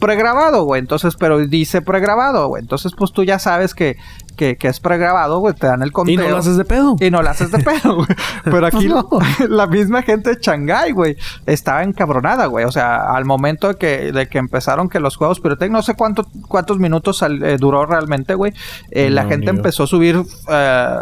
pregrabado, 0.00 0.64
güey. 0.64 0.80
Entonces, 0.80 1.14
pero 1.14 1.38
dice 1.46 1.82
pregrabado, 1.82 2.48
güey. 2.48 2.62
Entonces, 2.62 2.92
pues 2.96 3.12
tú 3.12 3.22
ya 3.22 3.38
sabes 3.38 3.74
que, 3.74 3.96
que, 4.40 4.56
que 4.56 4.68
es 4.68 4.80
pregrabado, 4.80 5.38
güey. 5.38 5.52
Te 5.52 5.66
dan 5.66 5.82
el 5.82 5.92
conteo. 5.92 6.14
Y 6.14 6.16
no 6.16 6.26
lo 6.30 6.38
haces 6.38 6.56
de 6.56 6.64
pedo. 6.64 6.96
Y 6.98 7.10
no 7.10 7.20
lo 7.20 7.28
haces 7.28 7.50
de 7.52 7.58
pedo, 7.58 7.96
güey. 7.96 8.08
Pero 8.44 8.66
aquí 8.66 8.88
la 9.48 9.66
misma 9.66 10.00
gente 10.00 10.30
de 10.30 10.38
Shanghái, 10.40 10.92
güey, 10.92 11.18
estaba 11.44 11.82
encabronada, 11.82 12.46
güey. 12.46 12.64
O 12.64 12.72
sea, 12.72 13.12
al 13.14 13.26
momento 13.26 13.68
de 13.68 13.74
que, 13.74 14.12
de 14.12 14.28
que 14.30 14.38
empezaron 14.38 14.88
que 14.88 14.98
los 14.98 15.16
juegos 15.16 15.40
pirotecnia, 15.40 15.76
no 15.76 15.82
sé 15.82 15.94
cuánto, 15.94 16.26
cuántos 16.48 16.78
minutos 16.78 17.22
eh, 17.22 17.58
duró 17.60 17.84
realmente, 17.84 18.34
güey. 18.34 18.54
Eh, 18.90 19.10
la 19.10 19.26
gente 19.26 19.50
empezó 19.50 19.82
a 19.82 19.86
subir 19.86 20.22
eh, 20.48 20.96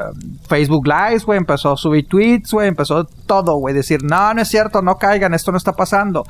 Facebook 0.48 0.88
Lives, 0.88 1.24
güey. 1.24 1.38
Empezó 1.38 1.74
a 1.74 1.76
subir 1.76 2.08
tweets, 2.08 2.52
güey. 2.52 2.66
Empezó 2.66 3.04
todo, 3.04 3.54
güey. 3.58 3.72
Decir, 3.72 4.02
no, 4.02 4.34
no 4.34 4.42
es 4.42 4.48
cierto, 4.48 4.82
no 4.82 4.96
caigan, 4.96 5.32
esto 5.32 5.52
no 5.52 5.58
está 5.58 5.74
pasando. 5.74 6.24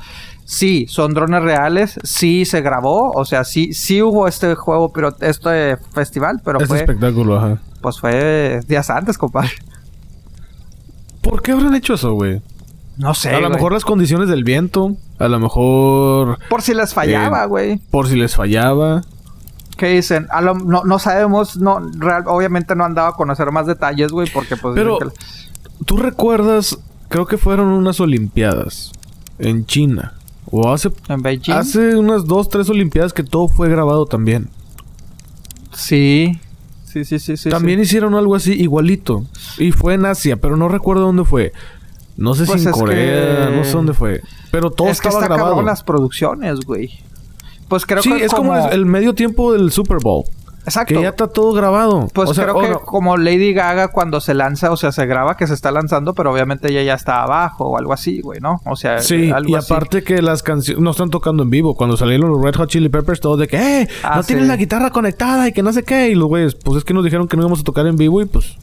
Sí, 0.49 0.87
son 0.89 1.13
drones 1.13 1.43
reales, 1.43 1.99
sí 2.01 2.43
se 2.43 2.61
grabó, 2.61 3.11
o 3.11 3.23
sea, 3.23 3.43
sí, 3.43 3.71
sí 3.71 4.01
hubo 4.01 4.27
este 4.27 4.55
juego, 4.55 4.91
pero 4.91 5.15
este 5.19 5.77
festival, 5.93 6.41
pero 6.43 6.59
este 6.59 6.75
espectáculo, 6.75 7.37
ajá. 7.37 7.61
Pues 7.81 7.99
fue 7.99 8.59
días 8.67 8.89
antes, 8.89 9.19
compadre. 9.19 9.51
¿Por 11.21 11.43
qué 11.43 11.51
habrán 11.51 11.75
hecho 11.75 11.93
eso, 11.93 12.13
güey? 12.13 12.41
No 12.97 13.13
sé. 13.13 13.29
A 13.29 13.39
lo 13.41 13.51
mejor 13.51 13.73
las 13.73 13.85
condiciones 13.85 14.27
del 14.27 14.43
viento, 14.43 14.97
a 15.19 15.27
lo 15.27 15.39
mejor. 15.39 16.39
Por 16.49 16.63
si 16.63 16.73
les 16.73 16.95
fallaba, 16.95 17.43
eh, 17.43 17.47
güey. 17.47 17.77
por 17.91 18.07
si 18.07 18.15
les 18.15 18.35
fallaba. 18.35 19.03
¿Qué 19.77 19.89
dicen? 19.89 20.27
no, 20.41 20.83
no 20.83 20.97
sabemos, 20.97 21.57
no, 21.57 21.79
real, 21.99 22.23
obviamente 22.25 22.75
no 22.75 22.85
han 22.85 22.95
dado 22.95 23.09
a 23.09 23.15
conocer 23.15 23.51
más 23.51 23.67
detalles, 23.67 24.11
güey, 24.11 24.27
porque 24.33 24.57
pues. 24.57 24.73
Pero, 24.73 24.97
¿tú 25.85 25.97
recuerdas? 25.97 26.79
Creo 27.07 27.27
que 27.27 27.37
fueron 27.37 27.67
unas 27.67 27.99
Olimpiadas 27.99 28.93
en 29.37 29.67
China. 29.67 30.15
O 30.51 30.71
hace... 30.71 30.91
¿En 31.07 31.21
Beijing? 31.21 31.53
Hace 31.53 31.95
unas 31.95 32.25
dos, 32.25 32.49
tres 32.49 32.69
Olimpiadas 32.69 33.13
que 33.13 33.23
todo 33.23 33.47
fue 33.47 33.69
grabado 33.69 34.05
también. 34.05 34.49
Sí. 35.73 36.39
Sí, 36.85 37.05
sí, 37.05 37.19
sí, 37.19 37.37
sí. 37.37 37.49
También 37.49 37.79
hicieron 37.79 38.15
algo 38.15 38.35
así 38.35 38.53
igualito. 38.53 39.25
Y 39.57 39.71
fue 39.71 39.93
en 39.93 40.05
Asia, 40.05 40.37
pero 40.37 40.57
no 40.57 40.69
recuerdo 40.69 41.03
dónde 41.03 41.23
fue. 41.23 41.53
No 42.17 42.33
sé 42.33 42.45
si 42.45 42.51
pues 42.51 42.65
en 42.65 42.71
Corea, 42.71 43.49
no 43.55 43.63
sé 43.63 43.71
dónde 43.71 43.93
fue. 43.93 44.21
Pero 44.51 44.71
todo 44.71 44.89
es 44.89 44.99
que 44.99 45.07
está 45.07 45.25
grabado. 45.25 45.61
las 45.61 45.83
producciones, 45.83 46.61
güey. 46.61 46.99
Pues 47.67 47.85
creo 47.85 48.01
que 48.01 48.25
es 48.25 48.31
como... 48.33 48.53
como 48.53 48.69
el 48.69 48.85
medio 48.85 49.13
tiempo 49.13 49.53
del 49.53 49.71
Super 49.71 49.99
Bowl. 50.01 50.25
Exacto. 50.65 50.93
Que 50.93 51.01
ya 51.01 51.09
está 51.09 51.27
todo 51.27 51.53
grabado. 51.53 52.07
Pues 52.13 52.31
creo 52.31 52.59
que 52.59 52.73
como 52.85 53.17
Lady 53.17 53.53
Gaga 53.53 53.89
cuando 53.89 54.19
se 54.19 54.33
lanza, 54.33 54.71
o 54.71 54.77
sea, 54.77 54.91
se 54.91 55.05
graba 55.05 55.37
que 55.37 55.47
se 55.47 55.53
está 55.53 55.71
lanzando, 55.71 56.13
pero 56.13 56.31
obviamente 56.31 56.69
ella 56.69 56.83
ya 56.83 56.93
está 56.93 57.23
abajo 57.23 57.65
o 57.65 57.77
algo 57.77 57.93
así, 57.93 58.21
güey, 58.21 58.39
¿no? 58.39 58.61
O 58.65 58.75
sea, 58.75 58.99
sí, 58.99 59.31
y 59.45 59.55
aparte 59.55 60.03
que 60.03 60.21
las 60.21 60.43
canciones 60.43 60.81
no 60.81 60.91
están 60.91 61.09
tocando 61.09 61.43
en 61.43 61.49
vivo. 61.49 61.75
Cuando 61.75 61.97
salieron 61.97 62.29
los 62.31 62.41
Red 62.41 62.55
Hot 62.55 62.69
Chili 62.69 62.89
Peppers, 62.89 63.19
todos 63.19 63.39
de 63.39 63.47
que, 63.47 63.57
¡eh! 63.57 63.87
Ah, 64.03 64.17
no 64.17 64.23
tienen 64.23 64.47
la 64.47 64.57
guitarra 64.57 64.91
conectada 64.91 65.47
y 65.47 65.53
que 65.53 65.63
no 65.63 65.73
sé 65.73 65.83
qué. 65.83 66.09
Y 66.09 66.15
los 66.15 66.27
güeyes, 66.27 66.55
pues 66.55 66.77
es 66.77 66.83
que 66.83 66.93
nos 66.93 67.03
dijeron 67.03 67.27
que 67.27 67.37
no 67.37 67.43
íbamos 67.43 67.61
a 67.61 67.63
tocar 67.63 67.87
en 67.87 67.95
vivo 67.95 68.21
y 68.21 68.25
pues. 68.25 68.57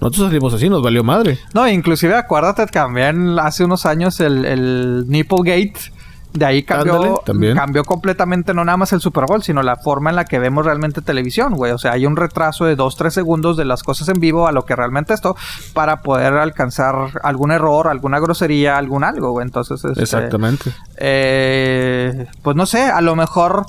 Nosotros 0.00 0.26
salimos 0.28 0.52
así, 0.52 0.68
nos 0.68 0.82
valió 0.82 1.04
madre. 1.04 1.38
No, 1.54 1.68
inclusive 1.68 2.16
acuérdate 2.16 2.66
también 2.66 3.38
hace 3.38 3.64
unos 3.64 3.86
años 3.86 4.18
el, 4.18 4.44
el 4.44 5.04
Nipplegate 5.06 5.74
de 6.32 6.44
ahí 6.44 6.62
cambió, 6.62 7.22
cambió 7.54 7.84
completamente 7.84 8.54
no 8.54 8.64
nada 8.64 8.76
más 8.76 8.92
el 8.92 9.00
Super 9.00 9.24
Bowl, 9.26 9.42
sino 9.42 9.62
la 9.62 9.76
forma 9.76 10.10
en 10.10 10.16
la 10.16 10.24
que 10.24 10.38
vemos 10.38 10.64
realmente 10.64 11.02
televisión, 11.02 11.54
güey. 11.54 11.72
O 11.72 11.78
sea, 11.78 11.92
hay 11.92 12.06
un 12.06 12.16
retraso 12.16 12.64
de 12.64 12.76
2-3 12.76 13.10
segundos 13.10 13.56
de 13.56 13.64
las 13.64 13.82
cosas 13.82 14.08
en 14.08 14.20
vivo 14.20 14.46
a 14.46 14.52
lo 14.52 14.64
que 14.64 14.74
realmente 14.74 15.12
esto 15.14 15.36
para 15.74 16.00
poder 16.02 16.34
alcanzar 16.34 17.20
algún 17.22 17.52
error, 17.52 17.88
alguna 17.88 18.18
grosería, 18.18 18.78
algún 18.78 19.04
algo, 19.04 19.32
güey. 19.32 19.44
Entonces, 19.44 19.84
este, 19.84 20.02
Exactamente. 20.02 20.72
Eh, 20.96 22.26
pues 22.42 22.56
no 22.56 22.66
sé, 22.66 22.82
a 22.84 23.00
lo 23.00 23.14
mejor 23.14 23.66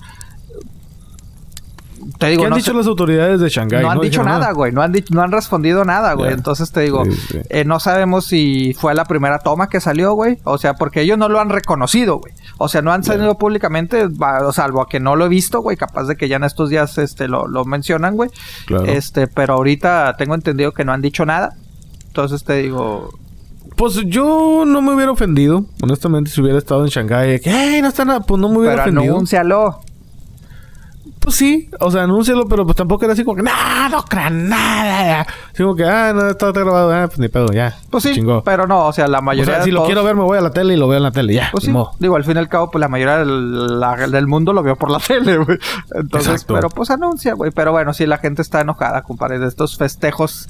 te 2.18 2.28
digo, 2.28 2.42
¿Qué 2.44 2.48
han 2.48 2.54
dicho 2.56 2.74
las 2.74 2.88
autoridades 2.88 3.40
de 3.40 3.50
Shanghái? 3.50 3.82
No 3.84 3.92
han 3.92 4.00
dicho 4.00 4.24
nada, 4.24 4.52
güey. 4.52 4.72
No 4.72 4.82
han, 4.82 4.94
no 5.12 5.22
han 5.22 5.32
respondido 5.32 5.86
nada, 5.86 6.14
güey. 6.14 6.34
Entonces 6.34 6.72
te 6.72 6.82
digo, 6.82 7.04
eh, 7.50 7.66
no 7.66 7.80
sabemos 7.80 8.26
si 8.26 8.74
fue 8.74 8.94
la 8.94 9.06
primera 9.06 9.40
toma 9.40 9.70
que 9.70 9.80
salió, 9.80 10.14
güey. 10.14 10.40
O 10.44 10.58
sea, 10.58 10.74
porque 10.76 11.02
ellos 11.02 11.18
no 11.18 11.30
lo 11.30 11.40
han 11.40 11.50
reconocido, 11.50 12.20
güey. 12.20 12.34
O 12.58 12.68
sea, 12.68 12.82
no 12.82 12.92
han 12.92 13.04
salido 13.04 13.38
públicamente, 13.38 14.08
salvo 14.52 14.82
a 14.82 14.88
que 14.88 15.00
no 15.00 15.16
lo 15.16 15.26
he 15.26 15.30
visto, 15.30 15.62
güey. 15.62 15.78
Capaz 15.78 16.06
de 16.06 16.16
que 16.16 16.28
ya 16.28 16.36
en 16.38 16.44
estos 16.44 16.70
días 16.70 16.98
este, 16.98 17.28
lo, 17.28 17.48
lo 17.48 17.66
mencionan, 17.66 18.16
güey. 18.16 18.30
Este, 18.86 19.28
pero 19.28 19.56
ahorita 19.56 20.16
tengo 20.18 20.36
entendido 20.36 20.72
que 20.72 20.86
no 20.86 20.94
han 20.94 21.02
dicho 21.02 21.26
nada. 21.26 21.56
Entonces 22.08 22.44
te 22.44 22.54
digo, 22.62 23.10
Pues 23.76 23.96
yo 24.06 24.66
no 24.68 24.82
me 24.84 24.94
hubiera 24.94 25.12
ofendido. 25.12 25.66
Honestamente, 25.82 26.30
si 26.30 26.42
hubiera 26.42 26.60
estado 26.60 26.84
en 26.84 26.90
Shanghái, 26.90 27.40
que, 27.40 27.50
¡ay, 27.50 27.82
no 27.82 27.88
está 27.88 28.06
nada! 28.06 28.20
Pues 28.20 28.40
no 28.40 28.50
me 28.50 28.60
hubiera 28.60 28.84
Pero 28.84 28.92
ofendido. 28.92 29.16
anúncialo. 29.16 29.80
Pues 31.24 31.38
sí, 31.38 31.70
o 31.80 31.90
sea, 31.90 32.04
anúncialo, 32.04 32.48
pero 32.50 32.66
pues 32.66 32.76
tampoco 32.76 33.06
era 33.06 33.14
así 33.14 33.24
como 33.24 33.38
que, 33.38 33.44
¡no, 33.44 33.90
no 33.90 34.04
crean 34.04 34.50
nada! 34.50 35.22
Así 35.54 35.64
como 35.64 35.74
que, 35.74 35.86
¡ah, 35.86 36.12
no, 36.14 36.28
está 36.30 36.52
grabado! 36.52 36.94
Ah, 36.94 37.08
pues 37.08 37.18
ni 37.18 37.30
pedo, 37.30 37.48
ya. 37.54 37.78
Pues 37.90 38.04
sí, 38.04 38.14
Chingó. 38.14 38.44
pero 38.44 38.68
no, 38.68 38.88
o 38.88 38.92
sea, 38.94 39.08
la 39.08 39.20
O 39.20 39.22
mayoría 39.22 39.56
sea, 39.56 39.64
si 39.64 39.72
lo 39.72 39.86
quiero 39.86 40.04
ver, 40.04 40.16
me 40.16 40.24
voy 40.24 40.38
a 40.38 40.42
la 40.42 40.52
tele 40.52 40.74
y 40.74 40.78
lo 40.78 40.90
veo 40.90 40.98
en 40.98 41.04
la 41.04 41.12
tele, 41.12 41.34
ya. 41.34 41.48
Pues 41.54 41.64
sí, 41.64 41.72
modo. 41.72 41.92
digo, 42.00 42.18
al 42.18 42.26
fin 42.26 42.36
y 42.36 42.40
al 42.40 42.50
cabo, 42.50 42.70
pues 42.70 42.82
la 42.82 42.90
mayoría 42.90 43.20
del, 43.20 43.80
la- 43.80 43.96
del 44.08 44.28
mundo 44.28 44.52
lo 44.52 44.64
vio 44.64 44.76
por 44.76 44.92
la 44.92 45.00
tele, 45.08 45.38
güey. 45.38 45.58
Entonces, 45.96 46.32
Exacto. 46.34 46.56
pero 46.56 46.70
pues 46.70 46.90
anuncia, 46.90 47.34
güey. 47.36 47.52
Pero 47.52 47.72
bueno, 47.72 47.94
sí, 47.94 48.06
la 48.06 48.18
gente 48.18 48.42
está 48.42 48.60
enojada, 48.60 49.02
compadre, 49.04 49.40
de 49.40 49.48
estos 49.48 49.78
festejos 49.78 50.50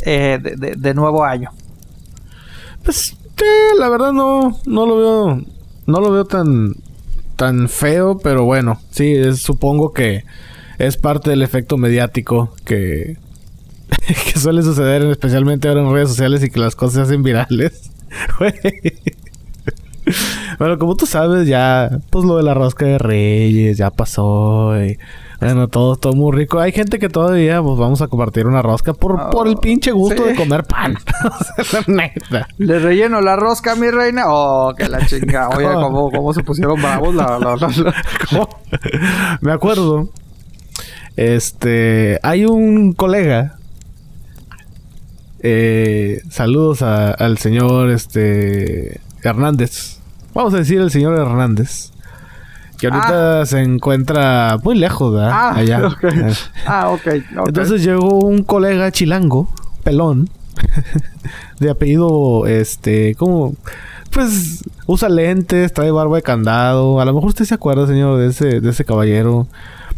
eh, 0.00 0.38
de, 0.42 0.56
de- 0.56 0.76
de 0.76 0.94
nuevo 0.94 1.24
año. 1.24 1.50
Pues, 2.84 3.12
eh, 3.36 3.74
la 3.78 3.90
verdad 3.90 4.12
no, 4.12 4.58
no 4.64 4.86
lo 4.86 4.96
veo, 4.96 5.40
no 5.86 6.00
lo 6.00 6.10
veo 6.10 6.24
tan, 6.24 6.72
tan 7.36 7.68
feo, 7.68 8.18
pero 8.18 8.44
bueno, 8.44 8.80
sí, 8.90 9.34
supongo 9.36 9.92
que 9.92 10.24
es 10.78 10.96
parte 10.96 11.30
del 11.30 11.42
efecto 11.42 11.76
mediático 11.76 12.54
que, 12.64 13.16
suele 14.34 14.62
suceder, 14.62 15.02
especialmente 15.02 15.68
ahora 15.68 15.82
en 15.82 15.92
redes 15.92 16.08
sociales 16.08 16.42
y 16.42 16.50
que 16.50 16.60
las 16.60 16.74
cosas 16.74 16.94
se 16.94 17.00
hacen 17.02 17.22
virales. 17.22 17.90
Bueno, 20.60 20.78
como 20.78 20.94
tú 20.94 21.04
sabes, 21.04 21.48
ya, 21.48 21.90
pues 22.10 22.24
lo 22.24 22.36
de 22.36 22.44
la 22.44 22.54
rosca 22.54 22.86
de 22.86 22.96
reyes 22.96 23.76
ya 23.76 23.90
pasó. 23.90 24.72
Bueno, 25.40 25.68
todo, 25.68 25.96
todo 25.96 26.14
muy 26.14 26.34
rico. 26.34 26.58
Hay 26.60 26.72
gente 26.72 26.98
que 26.98 27.08
todavía, 27.08 27.62
pues 27.62 27.78
vamos 27.78 28.00
a 28.00 28.08
compartir 28.08 28.46
una 28.46 28.62
rosca 28.62 28.94
por, 28.94 29.12
Oh, 29.20 29.30
por 29.30 29.48
el 29.48 29.56
pinche 29.58 29.92
gusto 29.92 30.22
sí. 30.22 30.30
de 30.30 30.34
comer 30.34 30.64
pan. 30.64 30.96
Neta. 31.86 32.48
Le 32.58 32.78
relleno 32.78 33.20
la 33.20 33.36
rosca, 33.36 33.74
mi 33.76 33.90
reina. 33.90 34.24
Oh, 34.28 34.72
que 34.76 34.88
la 34.88 35.04
chinga. 35.06 35.48
Oye, 35.56 35.66
¿Cómo? 35.66 35.82
cómo, 35.82 36.10
cómo 36.10 36.32
se 36.32 36.42
pusieron 36.42 36.80
bravos 36.80 37.14
la, 37.14 37.38
la- 37.38 37.56
la- 37.56 37.68
la- 37.68 37.94
¿Cómo? 38.30 38.48
Me 39.42 39.52
acuerdo. 39.52 40.08
Este. 41.16 42.18
Hay 42.22 42.44
un 42.46 42.92
colega. 42.94 43.52
eh, 45.40 46.22
saludos 46.30 46.82
a- 46.82 47.10
al 47.12 47.38
señor 47.38 47.90
este 47.90 49.00
Hernández. 49.22 49.98
Vamos 50.34 50.54
a 50.54 50.58
decir 50.58 50.80
el 50.80 50.90
señor 50.90 51.18
Hernández. 51.18 51.92
Que 52.78 52.88
ahorita 52.88 53.46
se 53.46 53.60
encuentra 53.62 54.58
muy 54.62 54.76
lejos, 54.76 55.12
¿verdad? 55.14 55.30
Ah, 55.32 55.52
Allá. 55.56 55.96
Eh, 56.02 56.32
Ah, 56.66 56.88
ok. 56.90 57.00
ok. 57.38 57.48
Entonces 57.48 57.82
llegó 57.82 58.18
un 58.20 58.42
colega 58.42 58.90
chilango, 58.92 59.48
pelón, 59.82 60.28
de 61.60 61.70
apellido, 61.70 62.46
este, 62.46 63.14
¿cómo? 63.14 63.54
Pues 64.10 64.62
usa 64.86 65.08
lentes, 65.08 65.72
trae 65.72 65.90
barba 65.90 66.16
de 66.16 66.22
candado. 66.22 67.00
A 67.00 67.04
lo 67.04 67.12
mejor 67.14 67.28
usted 67.30 67.44
se 67.44 67.54
acuerda, 67.54 67.86
señor, 67.86 68.18
de 68.18 68.28
ese, 68.28 68.60
de 68.60 68.70
ese 68.70 68.84
caballero. 68.84 69.46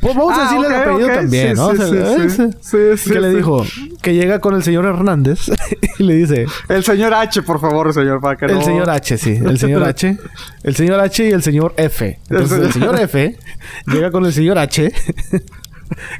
Pues 0.00 0.14
vamos 0.14 0.32
a 0.32 0.40
Ah, 0.40 0.44
decirle 0.44 0.66
el 0.68 0.74
apellido 0.74 1.08
también, 1.08 1.56
Sí, 1.56 1.60
¿no? 1.60 1.70
sí, 1.70 1.82
O 1.82 1.86
sea, 1.86 2.48
sí, 2.60 2.76
ese. 2.92 3.12
que 3.12 3.20
le 3.20 3.30
dijo 3.34 3.64
que 4.00 4.14
llega 4.14 4.38
con 4.38 4.54
el 4.54 4.62
señor 4.62 4.84
Hernández 4.86 5.50
y 5.98 6.02
le 6.02 6.14
dice, 6.14 6.46
El 6.68 6.84
señor 6.84 7.14
H, 7.14 7.42
por 7.42 7.60
favor, 7.60 7.92
señor, 7.92 8.20
para 8.20 8.36
que 8.36 8.46
el 8.46 8.54
no... 8.54 8.62
señor 8.62 8.90
H, 8.90 9.18
sí, 9.18 9.38
el 9.44 9.58
señor 9.60 9.84
H, 9.84 10.16
el 10.62 10.76
señor 10.76 11.00
H 11.00 11.28
y 11.28 11.30
el 11.30 11.42
señor 11.42 11.74
F. 11.76 12.18
Entonces 12.28 12.58
el 12.58 12.72
señor 12.72 13.00
F 13.00 13.36
llega 13.86 14.10
con 14.10 14.24
el 14.24 14.32
señor 14.32 14.58
H 14.58 14.92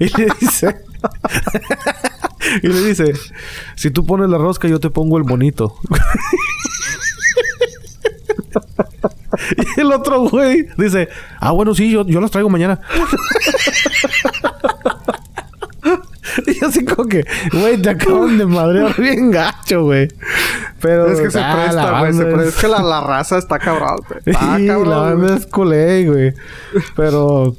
y 0.01 0.05
le 0.16 0.28
dice 0.40 0.76
y 2.62 2.68
le 2.68 2.80
dice, 2.82 3.12
si 3.76 3.90
tú 3.90 4.05
pones 4.05 4.28
la 4.28 4.38
rosca 4.38 4.68
yo 4.68 4.80
te 4.80 4.90
pongo 4.90 5.18
el 5.18 5.24
bonito. 5.24 5.76
y 9.76 9.80
el 9.80 9.92
otro 9.92 10.28
güey 10.28 10.66
dice, 10.76 11.09
ah 11.40 11.53
bueno 11.53 11.74
sí, 11.74 11.90
yo, 11.90 12.07
yo 12.07 12.20
las 12.20 12.30
traigo 12.30 12.49
mañana. 12.49 12.80
Y 16.47 16.64
así 16.64 16.84
como 16.84 17.09
que, 17.09 17.24
güey, 17.53 17.80
te 17.80 17.91
acaban 17.91 18.39
de 18.39 18.47
madrear 18.47 18.95
bien 19.01 19.30
gacho, 19.30 19.82
güey. 19.84 20.09
Pero. 20.80 21.07
Es 21.09 21.20
que 21.20 21.30
se 21.30 21.41
ah, 21.41 21.55
la 21.57 21.62
presta, 21.64 22.01
güey. 22.01 22.12
Se 22.12 22.18
banda 22.24 22.36
presta. 22.36 22.49
es- 22.49 22.61
que 22.62 22.68
la, 22.68 22.82
la 22.82 23.01
raza 23.01 23.39
está 23.39 23.59
cabrón, 23.59 23.97
güey. 24.09 24.20
Está 24.26 24.41
Sí, 24.57 24.66
la 24.66 24.74
cabrón, 24.74 24.91
banda 25.03 25.26
güey. 25.28 25.39
es 25.39 25.47
culé, 25.47 26.07
güey. 26.07 26.34
Pero. 26.97 27.57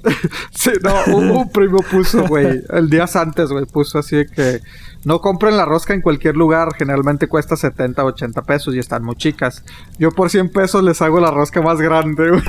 Sí, 0.51 0.71
no, 0.83 1.15
un, 1.15 1.29
un 1.31 1.51
primo 1.51 1.79
puso, 1.81 2.25
güey, 2.27 2.61
el 2.69 2.89
días 2.89 3.15
antes, 3.15 3.49
güey, 3.49 3.65
puso 3.65 3.99
así 3.99 4.15
de 4.17 4.25
que 4.27 4.59
no 5.05 5.21
compren 5.21 5.55
la 5.55 5.63
rosca 5.65 5.93
en 5.93 6.01
cualquier 6.01 6.35
lugar, 6.35 6.69
generalmente 6.77 7.27
cuesta 7.27 7.55
70, 7.55 8.03
80 8.03 8.41
pesos 8.43 8.75
y 8.75 8.79
están 8.79 9.03
muy 9.03 9.15
chicas. 9.15 9.63
Yo 9.97 10.11
por 10.11 10.29
100 10.29 10.49
pesos 10.51 10.83
les 10.83 11.01
hago 11.01 11.19
la 11.21 11.31
rosca 11.31 11.61
más 11.61 11.79
grande, 11.79 12.29
güey. 12.29 12.41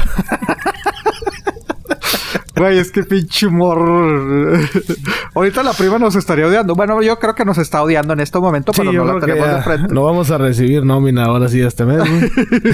Güey, 2.61 2.79
es 2.79 2.91
que 2.91 3.03
pinche 3.05 3.47
humor. 3.47 3.79
Ahorita 5.35 5.63
la 5.63 5.73
prima 5.73 5.99
nos 5.99 6.15
estaría 6.17 6.47
odiando. 6.47 6.75
Bueno, 6.75 7.01
yo 7.03 7.19
creo 7.19 7.35
que 7.35 7.45
nos 7.45 7.57
está 7.59 7.83
odiando 7.83 8.13
en 8.13 8.21
este 8.21 8.39
momento, 8.39 8.73
Sí, 8.75 8.81
pero 8.85 8.93
no 9.05 9.15
la 9.15 9.21
tenemos 9.25 9.49
de 9.49 9.63
frente. 9.63 9.95
no 9.95 10.05
vamos 10.05 10.31
a 10.31 10.39
recibir 10.39 10.85
nómina 10.85 11.25
ahora 11.25 11.49
sí 11.49 11.61
este 11.61 11.85
mes, 11.85 11.99
güey. 11.99 12.31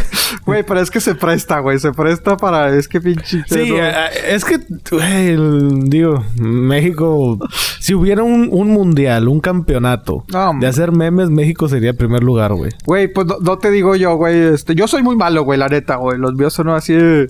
Güey, 0.47 0.63
pero 0.65 0.81
es 0.81 0.91
que 0.91 1.01
se 1.01 1.15
presta, 1.17 1.59
güey. 1.61 1.79
Se 1.79 1.93
presta 1.93 2.37
para. 2.37 2.77
Es 2.77 2.87
que 2.89 3.01
pinche. 3.01 3.43
Sí, 3.49 3.71
no- 3.71 3.77
eh, 3.79 3.93
es 4.29 4.45
que, 4.45 4.59
güey, 4.91 5.29
el- 5.31 5.85
digo, 5.89 6.25
México, 6.37 7.39
si 7.81 7.95
hubiera 7.95 8.23
un, 8.23 8.49
un 8.53 8.69
mundial, 8.71 9.29
un 9.29 9.41
campeonato 9.41 10.25
No, 10.33 10.53
de 10.61 10.67
hacer 10.67 10.93
memes, 10.93 11.31
México 11.31 11.69
sería 11.69 11.91
el 11.91 11.97
primer 11.97 12.23
lugar, 12.23 12.53
güey. 12.55 12.71
Güey, 12.85 13.13
pues 13.13 13.27
no, 13.27 13.37
no 13.41 13.59
te 13.59 13.71
digo 13.71 13.97
yo, 13.97 14.15
güey. 14.17 14.37
Este, 14.55 14.75
yo 14.75 14.87
soy 14.89 15.03
muy 15.03 15.17
malo, 15.17 15.43
güey, 15.43 15.59
la 15.59 15.69
neta, 15.69 15.97
güey. 15.97 16.19
Los 16.19 16.35
míos 16.35 16.53
son 16.53 16.69
así 16.71 16.95
eh, 16.97 17.27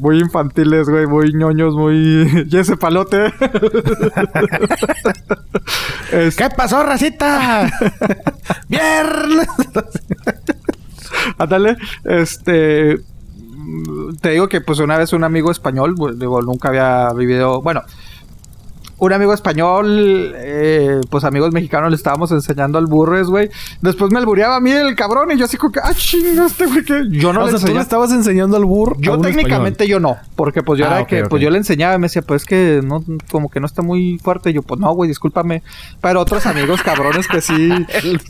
muy 0.00 0.18
infantiles, 0.18 0.88
güey, 0.88 1.06
muy 1.06 1.32
ñoños, 1.34 1.69
muy. 1.74 2.46
y 2.50 2.56
ese 2.56 2.76
palote. 2.76 3.32
Es- 6.12 6.36
¿Qué 6.36 6.48
pasó, 6.56 6.82
racita? 6.82 7.70
Viernes. 8.68 9.46
Ándale, 11.38 11.76
este. 12.04 12.98
Te 14.20 14.30
digo 14.30 14.48
que, 14.48 14.60
pues, 14.60 14.78
una 14.80 14.98
vez 14.98 15.12
un 15.12 15.22
amigo 15.22 15.50
español, 15.50 15.94
digo, 16.18 16.42
nunca 16.42 16.68
había 16.68 17.12
vivido. 17.12 17.62
Bueno, 17.62 17.82
un 19.00 19.12
amigo 19.12 19.32
español, 19.32 20.32
eh, 20.36 21.00
pues, 21.08 21.24
amigos 21.24 21.52
mexicanos 21.52 21.90
le 21.90 21.96
estábamos 21.96 22.30
enseñando 22.32 22.78
al 22.78 22.86
burres, 22.86 23.26
güey. 23.28 23.48
Después 23.80 24.12
me 24.12 24.18
albureaba 24.18 24.56
a 24.56 24.60
mí 24.60 24.70
el 24.70 24.94
cabrón 24.94 25.32
y 25.32 25.38
yo 25.38 25.46
así 25.46 25.56
como 25.56 25.72
que, 25.72 25.80
ah, 25.82 25.92
chinga, 25.94 26.46
este 26.46 26.66
güey 26.66 26.84
que. 26.84 27.04
Yo 27.10 27.32
no 27.32 27.44
o 27.44 27.46
le 27.46 27.58
sea, 27.58 27.66
tú 27.66 27.74
le 27.74 27.80
estabas 27.80 28.12
enseñando 28.12 28.56
al 28.56 28.64
burro. 28.66 28.96
Yo 28.98 29.18
técnicamente 29.18 29.88
yo 29.88 30.00
no, 30.00 30.18
porque 30.36 30.62
pues 30.62 30.78
yo 30.78 30.86
Ah, 30.86 30.92
era 30.92 31.00
ok, 31.02 31.08
que, 31.08 31.24
pues 31.24 31.42
yo 31.42 31.50
le 31.50 31.58
enseñaba 31.58 31.94
y 31.94 31.98
me 31.98 32.06
decía, 32.06 32.22
pues 32.22 32.42
es 32.42 32.46
que 32.46 32.80
no, 32.84 33.02
como 33.30 33.50
que 33.50 33.58
no 33.58 33.66
está 33.66 33.80
muy 33.82 34.18
fuerte. 34.18 34.50
Y 34.50 34.52
yo, 34.52 34.62
pues 34.62 34.78
no, 34.78 34.92
güey, 34.92 35.08
discúlpame. 35.08 35.62
Pero 36.00 36.20
otros 36.20 36.44
amigos 36.44 36.82
cabrones 36.82 37.26
que 37.26 37.40
sí, 37.40 37.70
El 38.02 38.20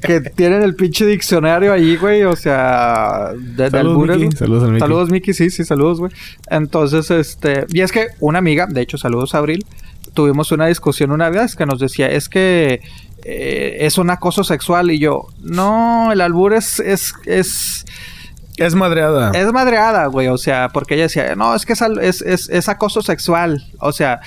que 0.00 0.20
tienen 0.20 0.62
el 0.62 0.74
pinche 0.74 1.04
diccionario 1.04 1.72
ahí, 1.72 1.96
güey, 1.96 2.24
o 2.24 2.36
sea, 2.36 3.32
de, 3.34 3.70
Saludos. 3.70 4.34
Saludos 4.36 4.64
al 4.64 4.70
Miki. 4.70 4.80
Saludos, 4.80 5.10
Miki, 5.10 5.34
sí, 5.34 5.50
sí, 5.50 5.64
saludos, 5.64 5.98
güey. 5.98 6.12
Entonces, 6.48 7.10
este, 7.10 7.66
y 7.72 7.80
es 7.80 7.92
que 7.92 8.08
una 8.20 8.38
amiga, 8.38 8.66
de 8.66 8.80
hecho, 8.80 8.96
saludos 8.96 9.34
a 9.34 9.38
Abril, 9.38 9.65
tuvimos 10.14 10.52
una 10.52 10.66
discusión 10.66 11.10
una 11.10 11.30
vez 11.30 11.56
que 11.56 11.66
nos 11.66 11.78
decía, 11.78 12.08
es 12.08 12.28
que 12.28 12.82
eh, 13.24 13.78
es 13.80 13.98
un 13.98 14.10
acoso 14.10 14.44
sexual. 14.44 14.90
Y 14.90 14.98
yo, 14.98 15.26
no, 15.40 16.12
el 16.12 16.20
albur 16.20 16.54
es, 16.54 16.80
es, 16.80 17.14
es, 17.24 17.84
Es 18.56 18.74
madreada. 18.74 19.32
es 19.34 19.52
madreada, 19.52 20.06
güey. 20.06 20.28
O 20.28 20.38
sea, 20.38 20.68
porque 20.68 20.94
ella 20.94 21.04
decía, 21.04 21.34
no, 21.36 21.54
es 21.54 21.66
que 21.66 21.72
es, 21.72 21.82
es, 21.82 22.22
es, 22.22 22.48
es 22.48 22.68
acoso 22.68 23.02
sexual. 23.02 23.64
O 23.80 23.92
sea, 23.92 24.20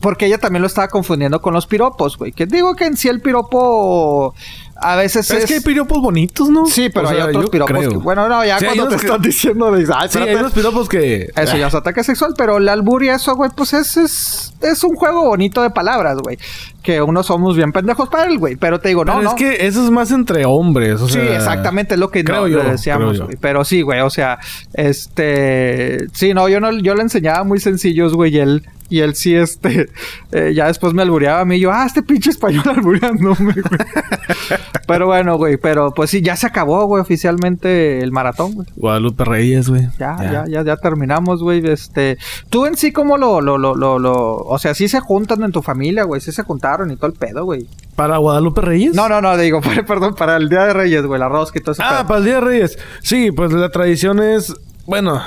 porque 0.00 0.26
ella 0.26 0.38
también 0.38 0.62
lo 0.62 0.66
estaba 0.66 0.88
confundiendo 0.88 1.40
con 1.40 1.54
los 1.54 1.66
piropos, 1.66 2.16
güey. 2.16 2.32
Que 2.32 2.46
digo 2.46 2.74
que 2.74 2.86
en 2.86 2.96
sí 2.96 3.08
el 3.08 3.20
piropo 3.20 4.34
a 4.76 4.96
veces 4.96 5.30
es, 5.30 5.38
es... 5.44 5.46
que 5.46 5.54
hay 5.54 5.60
piropos 5.60 6.00
bonitos, 6.00 6.48
¿no? 6.48 6.66
Sí, 6.66 6.88
pero 6.92 7.06
O 7.08 7.10
hay 7.10 7.20
otros 7.20 7.50
piropos 7.50 7.76
creo. 7.76 7.90
que... 7.90 7.96
Bueno, 7.98 8.28
no, 8.28 8.44
ya 8.44 8.58
Sí, 8.58 8.64
cuando 8.66 8.88
te 8.88 8.96
que- 8.96 9.06
están 9.06 9.22
diciendo 9.22 9.70
de... 9.70 9.86
Ay, 9.94 10.08
Sí, 10.10 10.18
hay 10.18 10.34
unos 10.34 10.52
piropos 10.52 10.88
que... 10.88 11.28
Eso 11.36 11.56
ya 11.56 11.68
es 11.68 11.74
ataque 11.74 12.02
sexual, 12.04 12.34
pero 12.36 12.56
el 12.58 12.68
albur 12.68 13.04
y 13.04 13.08
eso, 13.10 13.34
güey, 13.36 13.50
pues 13.56 13.72
es, 13.74 13.96
es, 13.96 14.54
es 14.60 14.82
un 14.84 14.94
juego 14.96 15.24
bonito 15.26 15.62
de 15.62 15.70
palabras, 15.70 16.16
güey. 16.22 16.38
Que 16.82 17.00
unos 17.00 17.26
somos 17.26 17.56
bien 17.56 17.70
pendejos 17.70 18.08
para 18.08 18.24
él, 18.26 18.38
güey. 18.38 18.56
Pero 18.56 18.80
te 18.80 18.88
digo, 18.88 19.04
no, 19.04 19.12
Pero 19.12 19.22
no. 19.24 19.30
es 19.30 19.36
que 19.36 19.66
eso 19.66 19.84
es 19.84 19.90
más 19.90 20.10
entre 20.10 20.44
hombres, 20.46 21.00
o 21.00 21.06
Sí, 21.06 21.14
sea... 21.14 21.36
exactamente 21.36 21.94
es 21.94 22.00
lo 22.00 22.10
que 22.10 22.24
creo 22.24 22.40
no, 22.42 22.48
yo, 22.48 22.62
le 22.62 22.70
decíamos, 22.72 23.16
creo 23.18 23.30
yo. 23.30 23.36
Pero 23.40 23.64
sí, 23.64 23.82
güey, 23.82 24.00
o 24.00 24.10
sea, 24.10 24.38
este... 24.74 26.06
Sí, 26.12 26.34
no, 26.34 26.48
yo 26.48 26.60
no... 26.60 26.72
Yo 26.72 26.94
le 26.94 27.02
enseñaba 27.02 27.44
muy 27.44 27.60
sencillos, 27.60 28.14
güey, 28.14 28.34
y 28.34 28.38
él... 28.40 28.66
Y 28.92 29.00
él 29.00 29.14
sí, 29.14 29.34
este, 29.34 29.88
eh, 30.32 30.52
ya 30.54 30.66
después 30.66 30.92
me 30.92 31.00
albureaba 31.00 31.40
a 31.40 31.44
mí. 31.46 31.56
Y 31.56 31.60
yo, 31.60 31.72
ah, 31.72 31.86
este 31.86 32.02
pinche 32.02 32.28
español 32.28 32.62
albureándome, 32.76 33.54
güey. 33.54 33.64
pero 34.86 35.06
bueno, 35.06 35.38
güey, 35.38 35.56
pero 35.56 35.92
pues 35.92 36.10
sí, 36.10 36.20
ya 36.20 36.36
se 36.36 36.46
acabó, 36.46 36.84
güey, 36.84 37.00
oficialmente 37.00 38.00
el 38.00 38.12
maratón, 38.12 38.52
güey. 38.52 38.68
Guadalupe 38.76 39.24
Reyes, 39.24 39.70
güey. 39.70 39.88
Ya, 39.98 40.18
ya, 40.20 40.44
ya, 40.46 40.62
ya, 40.62 40.76
terminamos, 40.76 41.42
güey. 41.42 41.66
Este, 41.66 42.18
tú 42.50 42.66
en 42.66 42.76
sí, 42.76 42.92
¿cómo 42.92 43.16
lo, 43.16 43.40
lo, 43.40 43.56
lo, 43.56 43.74
lo, 43.74 43.98
lo, 43.98 44.36
o 44.36 44.58
sea, 44.58 44.74
sí 44.74 44.88
se 44.88 45.00
juntan 45.00 45.42
en 45.42 45.52
tu 45.52 45.62
familia, 45.62 46.04
güey, 46.04 46.20
sí 46.20 46.30
se 46.30 46.42
juntaron 46.42 46.90
y 46.90 46.96
todo 46.96 47.06
el 47.06 47.14
pedo, 47.14 47.46
güey. 47.46 47.66
¿Para 47.96 48.18
Guadalupe 48.18 48.60
Reyes? 48.60 48.94
No, 48.94 49.08
no, 49.08 49.22
no, 49.22 49.38
digo, 49.38 49.62
perdón, 49.88 50.14
para 50.16 50.36
el 50.36 50.50
Día 50.50 50.66
de 50.66 50.74
Reyes, 50.74 51.06
güey, 51.06 51.18
la 51.18 51.30
rosca 51.30 51.58
y 51.58 51.62
todo 51.62 51.72
eso. 51.72 51.82
Ah, 51.82 52.04
para 52.06 52.18
el 52.18 52.26
Día 52.26 52.34
de 52.34 52.40
Reyes. 52.42 52.78
Sí, 53.02 53.32
pues 53.32 53.52
la 53.52 53.70
tradición 53.70 54.20
es, 54.22 54.54
bueno, 54.84 55.22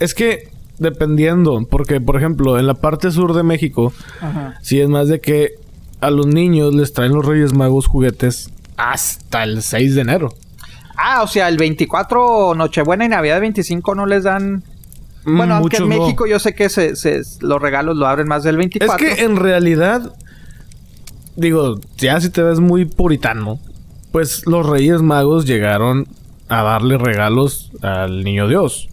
es 0.00 0.12
que 0.12 0.54
dependiendo, 0.78 1.66
porque 1.70 2.00
por 2.00 2.16
ejemplo, 2.16 2.58
en 2.58 2.66
la 2.66 2.74
parte 2.74 3.10
sur 3.10 3.34
de 3.34 3.42
México, 3.42 3.92
sí 4.62 4.80
es 4.80 4.88
más 4.88 5.08
de 5.08 5.20
que 5.20 5.54
a 6.00 6.10
los 6.10 6.26
niños 6.26 6.74
les 6.74 6.92
traen 6.92 7.12
los 7.12 7.24
Reyes 7.24 7.54
Magos 7.54 7.86
juguetes 7.86 8.50
hasta 8.76 9.44
el 9.44 9.62
6 9.62 9.94
de 9.94 10.00
enero. 10.00 10.34
Ah, 10.96 11.22
o 11.22 11.26
sea, 11.26 11.48
el 11.48 11.58
24 11.58 12.54
Nochebuena 12.54 13.04
y 13.04 13.08
Navidad 13.08 13.40
25 13.40 13.94
no 13.94 14.06
les 14.06 14.24
dan 14.24 14.62
bueno, 15.26 15.56
aunque 15.56 15.78
en 15.78 15.88
México 15.88 16.26
yo 16.26 16.38
sé 16.38 16.54
que 16.54 16.68
se, 16.68 16.92
los 17.40 17.60
regalos 17.60 17.96
lo 17.96 18.06
abren 18.06 18.28
más 18.28 18.44
del 18.44 18.56
24. 18.56 18.96
Es 18.96 19.16
que 19.16 19.24
en 19.24 19.36
realidad, 19.36 20.14
digo, 21.34 21.80
ya 21.96 22.20
si 22.20 22.30
te 22.30 22.42
ves 22.42 22.60
muy 22.60 22.84
puritano, 22.84 23.58
pues 24.12 24.46
los 24.46 24.64
Reyes 24.64 25.02
Magos 25.02 25.44
llegaron 25.44 26.06
a 26.48 26.62
darle 26.62 26.96
regalos 26.96 27.72
al 27.82 28.22
Niño 28.22 28.46
Dios. 28.46 28.88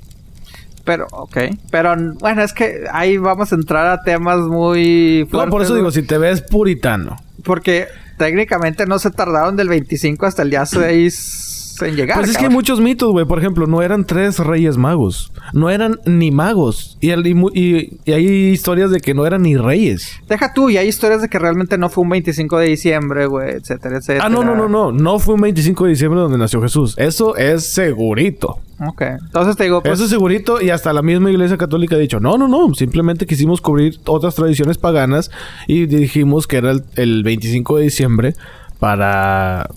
Pero, 0.83 1.07
ok. 1.11 1.37
Pero, 1.71 1.95
bueno, 2.19 2.43
es 2.43 2.53
que 2.53 2.83
ahí 2.91 3.17
vamos 3.17 3.51
a 3.51 3.55
entrar 3.55 3.87
a 3.87 4.01
temas 4.01 4.39
muy 4.39 5.25
fuertes. 5.29 5.45
No, 5.45 5.51
por 5.51 5.61
eso 5.61 5.75
digo, 5.75 5.91
si 5.91 6.03
te 6.03 6.17
ves 6.17 6.41
puritano. 6.41 7.17
Porque 7.43 7.87
técnicamente 8.17 8.85
no 8.85 8.99
se 8.99 9.11
tardaron 9.11 9.55
del 9.55 9.69
25 9.69 10.25
hasta 10.25 10.41
el 10.41 10.49
día 10.49 10.65
6 10.65 11.53
en 11.81 11.95
llegar. 11.95 12.19
Pues 12.19 12.31
es 12.31 12.37
que 12.37 12.45
hay 12.45 12.51
muchos 12.51 12.79
mitos, 12.79 13.11
güey. 13.11 13.25
Por 13.25 13.39
ejemplo, 13.39 13.67
no 13.67 13.81
eran 13.81 14.05
tres 14.05 14.39
reyes 14.39 14.77
magos. 14.77 15.31
No 15.53 15.69
eran 15.69 15.99
ni 16.05 16.31
magos. 16.31 16.97
Y, 17.01 17.11
y, 17.11 18.11
hay 18.11 18.25
historias 18.51 18.91
de 18.91 18.99
que 18.99 19.13
no 19.13 19.25
eran 19.25 19.43
ni 19.43 19.57
reyes. 19.57 20.11
Deja 20.27 20.53
tú, 20.53 20.69
y 20.69 20.77
hay 20.77 20.87
historias 20.87 21.21
de 21.21 21.29
que 21.29 21.39
realmente 21.39 21.77
no 21.77 21.89
fue 21.89 22.03
un 22.03 22.09
25 22.09 22.57
de 22.59 22.67
diciembre, 22.67 23.25
güey, 23.25 23.51
etcétera, 23.51 23.97
etcétera. 23.97 24.25
Ah, 24.25 24.29
no, 24.29 24.43
no, 24.43 24.55
no, 24.55 24.69
no. 24.69 24.91
No 24.91 25.19
fue 25.19 25.35
un 25.35 25.41
25 25.41 25.85
de 25.85 25.89
diciembre 25.91 26.19
donde 26.19 26.37
nació 26.37 26.61
Jesús. 26.61 26.95
Eso 26.97 27.35
es 27.35 27.65
segurito. 27.65 28.59
Ok. 28.79 29.01
Entonces 29.01 29.55
te 29.55 29.63
digo, 29.63 29.81
pues... 29.81 29.93
Eso 29.93 30.05
es 30.05 30.09
segurito 30.09 30.61
y 30.61 30.69
hasta 30.69 30.93
la 30.93 31.01
misma 31.01 31.31
iglesia 31.31 31.57
católica 31.57 31.95
ha 31.95 31.99
dicho, 31.99 32.19
no, 32.19 32.37
no, 32.37 32.47
no, 32.47 32.73
simplemente 32.73 33.25
quisimos 33.25 33.61
cubrir 33.61 33.99
otras 34.05 34.35
tradiciones 34.35 34.77
paganas 34.77 35.31
y 35.67 35.85
dijimos 35.85 36.47
que 36.47 36.57
era 36.57 36.71
el, 36.71 36.83
el 36.95 37.23
25 37.23 37.77
de 37.77 37.83
diciembre 37.83 38.33
para 38.79 39.69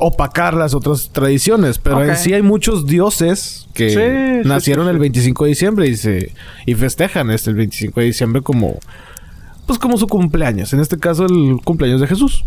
opacar 0.00 0.54
las 0.54 0.74
otras 0.74 1.10
tradiciones. 1.10 1.78
Pero 1.78 2.04
en 2.04 2.16
sí 2.16 2.32
hay 2.34 2.42
muchos 2.42 2.86
dioses 2.86 3.66
que 3.74 4.42
nacieron 4.44 4.88
el 4.88 4.98
25 4.98 5.44
de 5.44 5.48
diciembre 5.50 5.88
y 5.88 5.96
se 5.96 6.32
y 6.66 6.74
festejan 6.74 7.30
este 7.30 7.50
el 7.50 7.56
25 7.56 8.00
de 8.00 8.06
diciembre 8.06 8.42
como 8.42 8.78
pues 9.66 9.78
como 9.78 9.96
su 9.98 10.06
cumpleaños. 10.06 10.72
En 10.72 10.80
este 10.80 10.98
caso 10.98 11.26
el 11.26 11.60
cumpleaños 11.64 12.00
de 12.00 12.06
Jesús. 12.06 12.44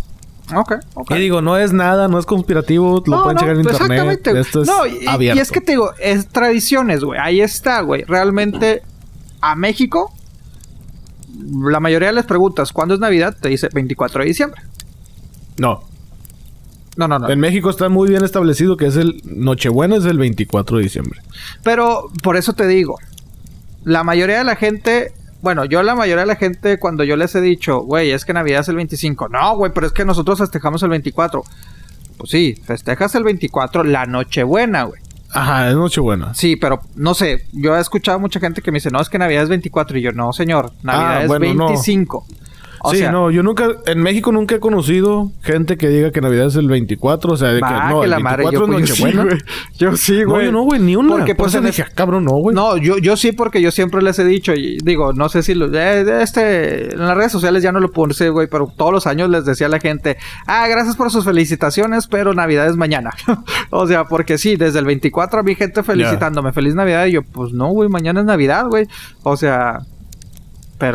Ok, 0.53 0.73
ok. 0.95 1.11
Y 1.11 1.19
digo, 1.19 1.41
no 1.41 1.57
es 1.57 1.71
nada, 1.71 2.07
no 2.07 2.19
es 2.19 2.25
conspirativo, 2.25 3.01
lo 3.05 3.23
pueden 3.23 3.37
checar 3.37 3.55
en 3.55 3.61
internet. 3.61 4.27
Esto 4.27 4.61
es 4.63 4.67
no, 4.67 4.85
y, 4.85 5.07
abierto. 5.07 5.37
y 5.37 5.41
es 5.41 5.51
que 5.51 5.61
te 5.61 5.73
digo, 5.73 5.91
es 5.99 6.27
tradiciones, 6.27 7.03
güey. 7.03 7.19
Ahí 7.21 7.39
está, 7.39 7.81
güey. 7.81 8.03
Realmente 8.03 8.81
a 9.39 9.55
México 9.55 10.11
la 11.43 11.79
mayoría 11.79 12.09
de 12.09 12.13
las 12.13 12.25
preguntas, 12.25 12.71
¿cuándo 12.71 12.93
es 12.93 12.99
Navidad? 12.99 13.35
Te 13.39 13.49
dice 13.49 13.69
24 13.73 14.21
de 14.21 14.27
diciembre. 14.27 14.61
No, 15.57 15.83
no, 16.97 17.07
no, 17.07 17.19
no. 17.19 17.29
En 17.29 17.39
México 17.39 17.69
está 17.69 17.89
muy 17.89 18.09
bien 18.09 18.23
establecido 18.23 18.75
que 18.75 18.85
es 18.87 18.97
el 18.97 19.21
Nochebuena 19.23 19.95
es 19.95 20.05
el 20.05 20.17
24 20.17 20.77
de 20.77 20.83
diciembre. 20.83 21.21
Pero 21.63 22.09
por 22.21 22.35
eso 22.35 22.53
te 22.53 22.67
digo, 22.67 22.97
la 23.83 24.03
mayoría 24.03 24.39
de 24.39 24.43
la 24.43 24.55
gente, 24.55 25.13
bueno, 25.41 25.65
yo 25.65 25.83
la 25.83 25.95
mayoría 25.95 26.21
de 26.21 26.27
la 26.27 26.35
gente 26.35 26.79
cuando 26.79 27.03
yo 27.03 27.15
les 27.15 27.33
he 27.35 27.41
dicho, 27.41 27.79
güey, 27.79 28.11
es 28.11 28.25
que 28.25 28.33
Navidad 28.33 28.61
es 28.61 28.67
el 28.67 28.75
25. 28.75 29.29
No, 29.29 29.55
güey, 29.55 29.71
pero 29.73 29.87
es 29.87 29.93
que 29.93 30.03
nosotros 30.03 30.39
festejamos 30.39 30.83
el 30.83 30.89
24. 30.89 31.43
Pues 32.17 32.29
sí, 32.29 32.55
festejas 32.63 33.15
el 33.15 33.23
24 33.23 33.83
la 33.83 34.05
Nochebuena, 34.05 34.83
güey. 34.83 35.01
Ajá, 35.33 35.69
es 35.69 35.75
Nochebuena. 35.75 36.33
Sí, 36.33 36.57
pero 36.57 36.81
no 36.95 37.13
sé, 37.13 37.47
yo 37.53 37.77
he 37.77 37.79
escuchado 37.79 38.19
mucha 38.19 38.41
gente 38.41 38.61
que 38.61 38.69
me 38.69 38.77
dice, 38.77 38.89
no, 38.91 38.99
es 38.99 39.07
que 39.07 39.17
Navidad 39.17 39.43
es 39.43 39.49
24 39.49 39.97
y 39.97 40.01
yo, 40.01 40.11
no, 40.11 40.33
señor, 40.33 40.73
Navidad 40.83 41.17
ah, 41.17 41.23
es 41.23 41.39
25 41.39 42.25
sí, 42.91 43.03
no, 43.11 43.31
yo 43.31 43.43
nunca, 43.43 43.69
en 43.85 44.01
México 44.01 44.31
nunca 44.31 44.55
he 44.55 44.59
conocido 44.59 45.31
gente 45.41 45.77
que 45.77 45.89
diga 45.89 46.11
que 46.11 46.21
Navidad 46.21 46.47
es 46.47 46.55
el 46.55 46.67
24, 46.67 47.33
o 47.33 47.37
sea, 47.37 47.49
de 47.49 47.61
que 47.61 47.73
no, 47.89 48.03
el 48.03 48.11
24 48.11 48.63
es 48.63 48.69
Nochebuena. 48.69 49.37
Yo 49.77 49.95
sí, 49.95 50.23
güey. 50.23 50.47
No, 50.47 50.51
no, 50.51 50.63
güey, 50.63 50.79
ni 50.79 50.95
una. 50.95 51.09
Porque 51.09 51.35
pues 51.35 51.53
decía, 51.61 51.87
cabrón, 51.93 52.25
no, 52.25 52.31
güey. 52.31 52.55
No, 52.55 52.77
yo, 52.77 52.97
yo 52.97 53.17
sí, 53.17 53.31
porque 53.31 53.61
yo 53.61 53.71
siempre 53.71 54.01
les 54.01 54.17
he 54.19 54.25
dicho, 54.25 54.53
y 54.53 54.77
digo, 54.83 55.13
no 55.13 55.29
sé 55.29 55.43
si 55.43 55.53
lo, 55.53 55.73
eh, 55.73 56.21
este, 56.21 56.93
en 56.93 56.99
las 56.99 57.15
redes 57.15 57.31
sociales 57.31 57.63
ya 57.63 57.71
no 57.71 57.79
lo 57.79 57.91
puse, 57.91 58.29
güey, 58.29 58.47
pero 58.47 58.71
todos 58.75 58.91
los 58.91 59.07
años 59.07 59.29
les 59.29 59.45
decía 59.45 59.67
a 59.67 59.69
la 59.69 59.79
gente, 59.79 60.17
ah, 60.47 60.67
gracias 60.67 60.95
por 60.95 61.11
sus 61.11 61.25
felicitaciones, 61.25 62.07
pero 62.07 62.33
Navidad 62.33 62.67
es 62.67 62.75
mañana. 62.75 63.11
o 63.69 63.87
sea, 63.87 64.05
porque 64.05 64.37
sí, 64.37 64.55
desde 64.55 64.79
el 64.79 64.85
24 64.85 65.39
a 65.39 65.43
mi 65.43 65.55
gente 65.55 65.83
felicitándome, 65.83 66.51
feliz 66.51 66.75
Navidad, 66.75 67.05
y 67.05 67.13
yo, 67.13 67.23
pues 67.23 67.53
no, 67.53 67.69
güey, 67.69 67.89
mañana 67.89 68.21
es 68.21 68.25
Navidad, 68.25 68.67
güey. 68.67 68.87
O 69.23 69.37
sea, 69.37 69.81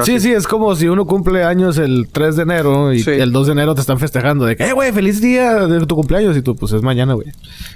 sí, 0.04 0.20
sí, 0.20 0.32
es 0.32 0.46
como 0.46 0.74
si 0.76 0.88
uno 0.88 1.06
cumple 1.06 1.44
años 1.44 1.78
el 1.78 2.08
3 2.10 2.36
de 2.36 2.42
enero 2.42 2.92
y 2.92 3.02
el 3.08 3.32
2 3.32 3.46
de 3.46 3.52
enero 3.52 3.74
te 3.74 3.80
están 3.80 3.98
festejando 3.98 4.44
de 4.44 4.56
que, 4.56 4.64
eh, 4.64 4.72
güey, 4.72 4.92
feliz 4.92 5.20
día 5.20 5.66
de 5.66 5.86
tu 5.86 5.94
cumpleaños 5.94 6.36
y 6.36 6.42
tú, 6.42 6.56
pues 6.56 6.72
es 6.72 6.82
mañana, 6.82 7.14
güey. 7.14 7.28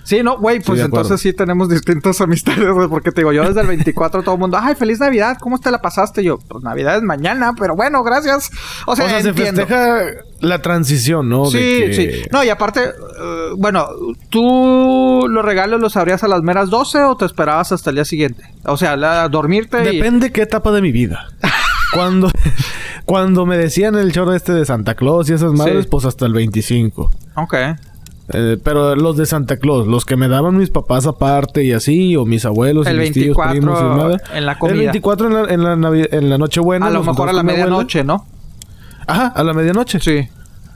Sí, 0.05 0.23
no, 0.23 0.39
güey, 0.39 0.61
pues 0.61 0.81
entonces 0.81 1.21
sí 1.21 1.33
tenemos 1.33 1.69
distintas 1.69 2.21
amistades, 2.21 2.71
güey, 2.73 2.89
porque 2.89 3.13
te 3.13 3.21
digo, 3.23 3.33
yo 3.33 3.45
desde 3.45 3.61
el 3.61 3.67
24 3.67 4.23
todo 4.23 4.35
el 4.35 4.41
mundo, 4.41 4.59
ay, 4.61 4.75
feliz 4.75 5.01
Navidad, 5.01 5.39
¿cómo 5.41 5.59
te 5.59 5.71
la 5.71 5.81
pasaste? 5.81 6.21
yo, 6.23 6.39
pues 6.39 6.63
Navidad 6.63 6.97
es 6.97 7.03
mañana, 7.03 7.53
pero 7.59 7.75
bueno, 7.75 8.03
gracias. 8.03 8.51
O 8.87 8.97
sea, 8.97 9.21
se 9.21 9.33
festeja 9.33 10.01
la 10.41 10.63
transición, 10.63 11.29
¿no? 11.29 11.47
Sí, 11.47 11.93
sí. 11.93 12.11
No, 12.31 12.45
y 12.45 12.49
aparte, 12.49 12.81
eh, 12.81 13.49
bueno, 13.57 13.87
¿tú 14.29 15.27
los 15.29 15.45
regalos 15.45 15.81
los 15.81 15.97
abrías 15.97 16.23
a 16.25 16.29
las 16.29 16.43
meras 16.43 16.71
12 16.71 17.03
o 17.05 17.17
te 17.17 17.25
esperabas 17.25 17.73
hasta 17.73 17.91
el 17.91 17.97
día 17.97 18.05
siguiente? 18.05 18.45
O 18.65 18.77
sea, 18.77 18.97
la, 18.97 19.29
dormirte. 19.29 19.79
Depende 19.79 20.33
qué 20.33 20.43
etapa 20.43 20.73
de 20.73 20.83
mi 20.83 20.93
vida. 20.93 21.29
Cuando, 21.93 22.31
cuando 23.05 23.47
me 23.47 23.57
decían 23.57 23.97
el 23.97 24.13
show 24.13 24.31
este 24.33 24.53
de 24.53 24.65
Santa 24.65 24.95
Claus 24.95 25.29
y 25.31 25.35
esas 25.35 25.53
madres, 25.53 25.87
pues 25.87 26.05
hasta 26.05 26.27
el 26.27 26.33
25. 26.33 27.11
Ok. 27.37 27.55
Eh, 28.33 28.59
pero 28.63 28.95
los 28.95 29.17
de 29.17 29.27
Santa 29.27 29.57
Claus, 29.57 29.87
los 29.89 30.05
que 30.05 30.17
me 30.17 30.29
daban 30.29 30.57
mis 30.57 30.71
papás 30.71 31.07
aparte 31.07 31.65
y 31.65 31.73
así, 31.73 32.15
o 32.17 32.25
mis 32.25 32.45
abuelos 32.45 32.89
y 32.89 32.95
mis 32.95 33.13
tíos, 33.13 33.37
primos 33.51 33.81
y 33.81 33.85
nada. 33.85 34.21
En 34.35 34.47
la 34.47 34.59
comida. 34.59 34.75
El 34.75 34.81
24 34.81 35.27
en 35.27 35.33
la, 35.63 35.75
en 35.75 35.81
la, 35.83 36.07
en 36.11 36.31
la 36.31 36.39
Nochebuena. 36.39 36.87
A 36.87 36.91
lo 36.91 37.03
mejor 37.03 37.29
a 37.29 37.33
la 37.33 37.43
medianoche, 37.43 38.05
¿no? 38.05 38.27
Ajá, 39.07 39.27
a 39.29 39.43
la 39.43 39.53
medianoche. 39.53 39.99
Sí. 39.99 40.29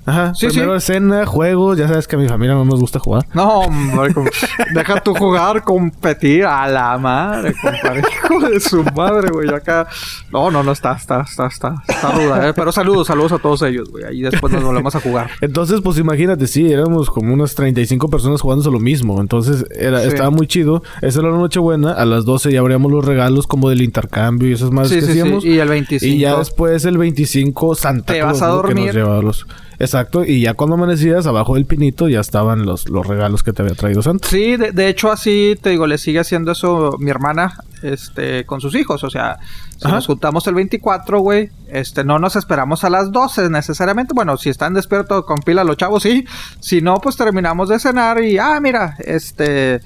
Ajá, 0.06 0.34
sí, 0.34 0.48
primero 0.48 0.76
escena, 0.76 1.24
juegos, 1.24 1.78
ya 1.78 1.88
sabes 1.88 2.06
que 2.06 2.16
a 2.16 2.18
mi 2.18 2.28
familia 2.28 2.54
no 2.54 2.64
nos 2.64 2.80
gusta 2.80 2.98
jugar. 2.98 3.26
No, 3.32 3.60
hombre, 3.60 4.14
deja 4.74 5.00
tú 5.00 5.14
jugar, 5.14 5.62
competir 5.62 6.44
a 6.44 6.68
la 6.68 6.98
madre, 6.98 7.54
compadre. 7.54 8.02
Hijo 8.24 8.40
de 8.40 8.60
su 8.60 8.82
madre, 8.82 9.28
güey. 9.30 9.48
Acá. 9.48 9.86
No, 10.32 10.50
no, 10.50 10.62
no, 10.62 10.72
está, 10.72 10.92
está, 10.92 11.22
está, 11.22 11.46
está, 11.46 11.74
está 11.86 12.12
ruda, 12.12 12.48
eh. 12.48 12.52
Pero 12.54 12.72
saludos, 12.72 13.06
saludos 13.06 13.32
a 13.32 13.38
todos 13.38 13.62
ellos, 13.62 13.90
güey. 13.90 14.04
Ahí 14.04 14.20
después 14.20 14.52
nos 14.52 14.62
volvemos 14.62 14.94
a 14.94 15.00
jugar. 15.00 15.30
Entonces, 15.40 15.80
pues 15.80 15.98
imagínate, 15.98 16.46
sí, 16.46 16.70
éramos 16.70 17.08
como 17.08 17.32
unas 17.32 17.54
35 17.54 18.08
personas 18.08 18.40
jugando 18.40 18.70
lo 18.70 18.80
mismo. 18.80 19.20
Entonces, 19.20 19.64
era, 19.70 20.02
estaba 20.02 20.30
muy 20.30 20.46
chido. 20.46 20.82
Esa 21.02 21.20
era 21.20 21.30
la 21.30 21.38
noche 21.38 21.60
buena. 21.60 21.92
A 21.92 22.04
las 22.04 22.24
12 22.24 22.52
ya 22.52 22.60
abríamos 22.60 22.90
los 22.90 23.04
regalos 23.04 23.46
como 23.46 23.68
del 23.68 23.82
intercambio 23.82 24.48
y 24.48 24.52
esas 24.52 24.70
más 24.70 24.90
que 24.90 24.98
hacíamos. 24.98 25.44
Y 25.44 25.58
el 25.58 25.68
25. 25.68 26.14
Y 26.14 26.18
ya 26.18 26.36
después, 26.36 26.84
el 26.84 26.98
25, 26.98 27.74
Santa 27.74 28.12
Te 28.12 28.22
vas 28.22 28.42
a 28.42 28.48
dormir. 28.48 28.92
Que 28.92 28.98
nos 28.98 29.24
los... 29.24 29.46
Exacto, 29.78 30.24
y 30.24 30.42
ya 30.42 30.54
cuando 30.54 30.74
amanecías 30.74 31.26
abajo 31.26 31.54
del 31.54 31.66
pinito 31.66 32.08
ya 32.08 32.20
estaban 32.20 32.64
los, 32.64 32.88
los 32.88 33.06
regalos 33.06 33.42
que 33.42 33.52
te 33.52 33.62
había 33.62 33.74
traído 33.74 34.02
Santa. 34.02 34.28
Sí, 34.28 34.56
de, 34.56 34.88
hecho 34.88 35.10
así 35.10 35.56
te 35.60 35.70
digo, 35.70 35.86
le 35.86 35.98
sigue 35.98 36.20
haciendo 36.20 36.52
eso 36.52 36.96
mi 36.98 37.10
hermana 37.10 37.58
este 37.82 38.46
con 38.46 38.60
sus 38.60 38.74
hijos, 38.74 39.04
o 39.04 39.10
sea, 39.10 39.38
si 39.76 39.88
nos 39.88 40.06
juntamos 40.06 40.46
el 40.46 40.54
24, 40.54 41.20
güey, 41.20 41.50
este 41.68 42.04
no 42.04 42.18
nos 42.18 42.36
esperamos 42.36 42.84
a 42.84 42.90
las 42.90 43.12
12 43.12 43.50
necesariamente, 43.50 44.14
bueno, 44.14 44.36
si 44.36 44.48
están 44.48 44.74
despiertos 44.74 45.24
con 45.24 45.40
pila 45.40 45.64
los 45.64 45.76
chavos 45.76 46.02
sí, 46.02 46.24
si 46.60 46.80
no 46.80 46.96
pues 46.96 47.16
terminamos 47.16 47.68
de 47.68 47.78
cenar 47.78 48.22
y 48.22 48.38
ah, 48.38 48.58
mira, 48.60 48.96
este 49.00 49.80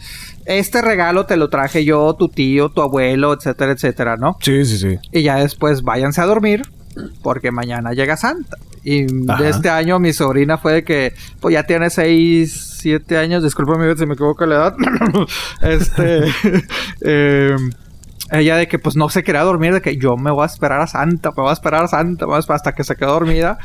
este 0.49 0.81
regalo 0.81 1.27
te 1.27 1.37
lo 1.37 1.51
traje 1.51 1.85
yo, 1.85 2.15
tu 2.15 2.29
tío, 2.29 2.71
tu 2.71 2.81
abuelo, 2.81 3.35
etcétera, 3.35 3.73
etcétera, 3.73 4.17
¿no? 4.17 4.39
Sí, 4.41 4.65
sí, 4.65 4.79
sí. 4.79 4.99
Y 5.13 5.23
ya 5.23 5.37
después 5.37 5.83
váyanse 5.83 6.23
a 6.23 6.27
dormir 6.27 6.63
porque 7.23 7.51
mañana 7.51 7.93
llega 7.93 8.17
Santa. 8.17 8.57
Y 8.91 9.05
de 9.05 9.51
este 9.51 9.69
año 9.69 9.99
mi 9.99 10.15
sobrina 10.15 10.57
fue 10.57 10.73
de 10.73 10.83
que, 10.83 11.13
pues 11.41 11.53
ya 11.53 11.65
tiene 11.65 11.91
6, 11.91 12.79
7 12.81 13.19
años, 13.19 13.43
discúlpame 13.43 13.95
si 13.95 14.07
me 14.07 14.15
equivoco 14.15 14.47
la 14.47 14.55
edad. 14.55 14.77
este, 15.61 16.25
eh, 17.03 17.55
ella 18.31 18.57
de 18.57 18.67
que 18.67 18.79
pues 18.79 18.97
no 18.97 19.11
se 19.11 19.23
quería 19.23 19.43
dormir, 19.43 19.75
de 19.75 19.83
que 19.83 19.99
yo 19.99 20.17
me 20.17 20.31
voy 20.31 20.45
a 20.45 20.47
esperar 20.47 20.81
a 20.81 20.87
Santa, 20.87 21.33
me 21.37 21.43
voy 21.43 21.51
a 21.51 21.53
esperar 21.53 21.85
a 21.85 21.89
Santa, 21.89 22.25
me 22.25 22.31
voy 22.31 22.37
a 22.37 22.41
esperar 22.41 22.57
hasta 22.57 22.73
que 22.73 22.83
se 22.83 22.97
quedó 22.97 23.13
dormida. 23.13 23.59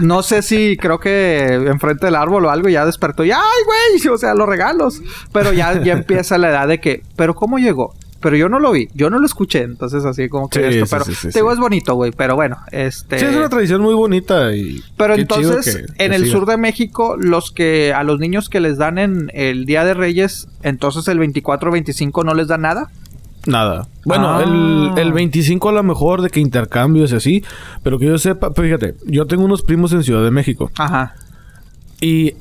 No 0.00 0.22
sé 0.22 0.40
si 0.40 0.78
creo 0.78 0.98
que 0.98 1.44
enfrente 1.66 2.06
del 2.06 2.14
árbol 2.14 2.46
o 2.46 2.50
algo 2.50 2.70
ya 2.70 2.86
despertó 2.86 3.22
y 3.22 3.32
¡ay, 3.32 3.38
güey! 3.66 4.08
O 4.14 4.16
sea, 4.16 4.32
los 4.32 4.48
regalos. 4.48 5.02
Pero 5.30 5.52
ya, 5.52 5.78
ya 5.82 5.92
empieza 5.92 6.38
la 6.38 6.48
edad 6.48 6.68
de 6.68 6.80
que, 6.80 7.02
¿pero 7.16 7.34
cómo 7.34 7.58
llegó? 7.58 7.92
Pero 8.20 8.36
yo 8.36 8.48
no 8.50 8.58
lo 8.60 8.72
vi, 8.72 8.88
yo 8.94 9.08
no 9.08 9.18
lo 9.18 9.24
escuché, 9.24 9.62
entonces 9.62 10.04
así 10.04 10.28
como 10.28 10.48
que 10.50 10.58
Sí, 10.58 10.64
esto, 10.78 10.84
sí, 10.86 10.90
pero 10.90 11.04
sí, 11.16 11.28
te 11.30 11.38
digo, 11.38 11.52
es 11.52 11.58
bonito, 11.58 11.94
güey, 11.94 12.12
pero 12.12 12.34
bueno, 12.36 12.58
este... 12.70 13.18
Sí, 13.18 13.24
es 13.24 13.34
una 13.34 13.48
tradición 13.48 13.80
muy 13.80 13.94
bonita 13.94 14.54
y... 14.54 14.82
Pero 14.98 15.14
entonces, 15.14 15.76
que- 15.86 15.92
que 15.94 16.04
en 16.04 16.12
el 16.12 16.24
siga. 16.24 16.32
sur 16.38 16.46
de 16.46 16.56
México, 16.58 17.16
los 17.18 17.50
que 17.50 17.94
a 17.94 18.02
los 18.04 18.18
niños 18.18 18.48
que 18.50 18.60
les 18.60 18.76
dan 18.76 18.98
en 18.98 19.30
el 19.32 19.64
Día 19.64 19.84
de 19.84 19.94
Reyes, 19.94 20.48
entonces 20.62 21.08
el 21.08 21.18
24 21.18 21.70
25 21.70 22.24
no 22.24 22.34
les 22.34 22.48
dan 22.48 22.60
nada. 22.60 22.90
Nada. 23.46 23.88
Bueno, 24.04 24.36
Ah. 24.36 24.42
el, 24.42 24.98
el 24.98 25.12
25 25.14 25.70
a 25.70 25.72
lo 25.72 25.82
mejor 25.82 26.20
de 26.20 26.28
que 26.28 26.40
intercambios 26.40 27.12
y 27.12 27.16
así. 27.16 27.44
Pero 27.82 27.98
que 27.98 28.04
yo 28.04 28.18
sepa, 28.18 28.52
pero 28.52 28.68
fíjate, 28.68 28.96
yo 29.06 29.26
tengo 29.26 29.44
unos 29.44 29.62
primos 29.62 29.94
en 29.94 30.02
Ciudad 30.02 30.22
de 30.22 30.30
México. 30.30 30.70
Ajá. 30.76 31.14
Y 32.02 32.34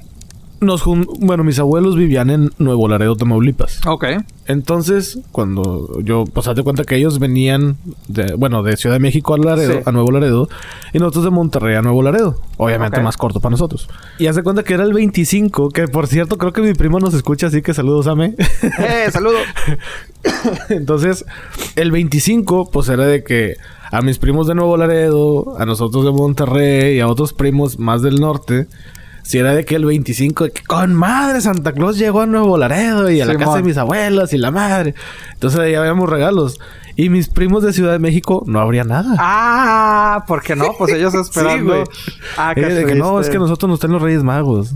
nos 0.62 0.84
bueno, 1.20 1.44
mis 1.44 1.60
abuelos 1.60 1.96
vivían 1.96 2.30
en 2.30 2.52
Nuevo 2.58 2.88
Laredo, 2.88 3.16
Tamaulipas. 3.16 3.82
Ok. 3.88 4.06
Entonces, 4.46 5.20
cuando 5.32 6.00
yo, 6.02 6.26
pues 6.26 6.48
hazte 6.48 6.64
cuenta 6.64 6.84
que 6.84 6.96
ellos 6.96 7.20
venían 7.20 7.78
de, 8.08 8.34
bueno, 8.36 8.64
de 8.64 8.76
Ciudad 8.78 8.96
de 8.96 9.00
México 9.00 9.34
a 9.34 9.38
Laredo, 9.38 9.74
Sí. 9.74 9.80
a 9.86 9.92
Nuevo 9.92 10.12
Laredo, 10.12 10.50
y 10.92 11.00
nosotros 11.00 11.26
de 11.26 11.30
Monterrey 11.30 11.76
a 11.76 11.82
Nuevo 11.82 12.02
Laredo. 12.02 12.36
Obviamente 12.58 13.00
más 13.02 13.16
corto 13.18 13.40
para 13.40 13.52
nosotros. 13.52 13.88
Y 14.18 14.28
hace 14.28 14.44
cuenta 14.44 14.64
que 14.64 14.74
era 14.74 14.84
el 14.84 14.94
25, 14.94 15.70
que 15.70 15.88
por 15.88 16.08
cierto, 16.08 16.38
creo 16.38 16.52
que 16.52 16.62
mi 16.62 16.74
primo 16.74 17.00
nos 17.00 17.14
escucha, 17.14 17.48
así 17.48 17.62
que 17.62 17.74
saludos 17.74 18.08
a 18.08 18.16
mí. 18.16 18.34
Eh, 18.80 19.10
saludo. 19.12 19.38
Entonces, 20.70 21.26
el 21.76 21.92
25, 21.92 22.70
pues 22.72 22.90
era 22.90 23.06
de 23.06 23.24
que 23.24 23.56
a 23.92 24.02
mis 24.02 24.20
primos 24.20 24.48
de 24.48 24.56
Nuevo 24.56 24.78
Laredo, 24.78 25.56
a 25.60 25.66
nosotros 25.66 26.06
de 26.06 26.12
Monterrey 26.12 26.98
y 26.98 27.00
a 27.00 27.08
otros 27.08 27.34
primos 27.34 27.80
más 27.80 28.02
del 28.02 28.16
norte, 28.20 28.68
si 29.30 29.38
era 29.38 29.54
de 29.54 29.64
que 29.64 29.76
el 29.76 29.86
25, 29.86 30.46
de 30.46 30.52
que 30.52 30.64
con 30.64 30.96
madre 30.96 31.40
Santa 31.40 31.72
Claus 31.72 32.00
llegó 32.00 32.22
a 32.22 32.26
Nuevo 32.26 32.58
Laredo 32.58 33.12
y 33.12 33.22
a 33.22 33.28
la 33.28 33.36
casa 33.36 33.58
de 33.58 33.62
mis 33.62 33.78
abuelas 33.78 34.34
y 34.34 34.40
la 34.40 34.50
madre. 34.50 34.96
Entonces 35.34 35.60
ahí 35.60 35.76
habíamos 35.76 36.10
regalos. 36.10 36.60
Y 36.96 37.10
mis 37.10 37.28
primos 37.30 37.62
de 37.62 37.72
Ciudad 37.72 37.92
de 37.92 38.00
México 38.00 38.42
no 38.48 38.60
habría 38.60 38.86
nada. 38.86 39.16
Ah, 39.20 40.24
¿por 40.28 40.42
qué 40.42 40.56
no? 40.56 40.74
Pues 40.80 40.94
ellos 40.94 41.14
esperando. 41.22 41.74
güey. 41.74 41.84
ah, 42.38 42.56
de 42.56 42.86
que 42.88 42.96
no, 42.96 43.20
es 43.20 43.30
que 43.30 43.38
nosotros 43.38 43.70
nos 43.70 43.78
están 43.78 43.92
los 43.92 44.02
Reyes 44.02 44.24
Magos. 44.24 44.74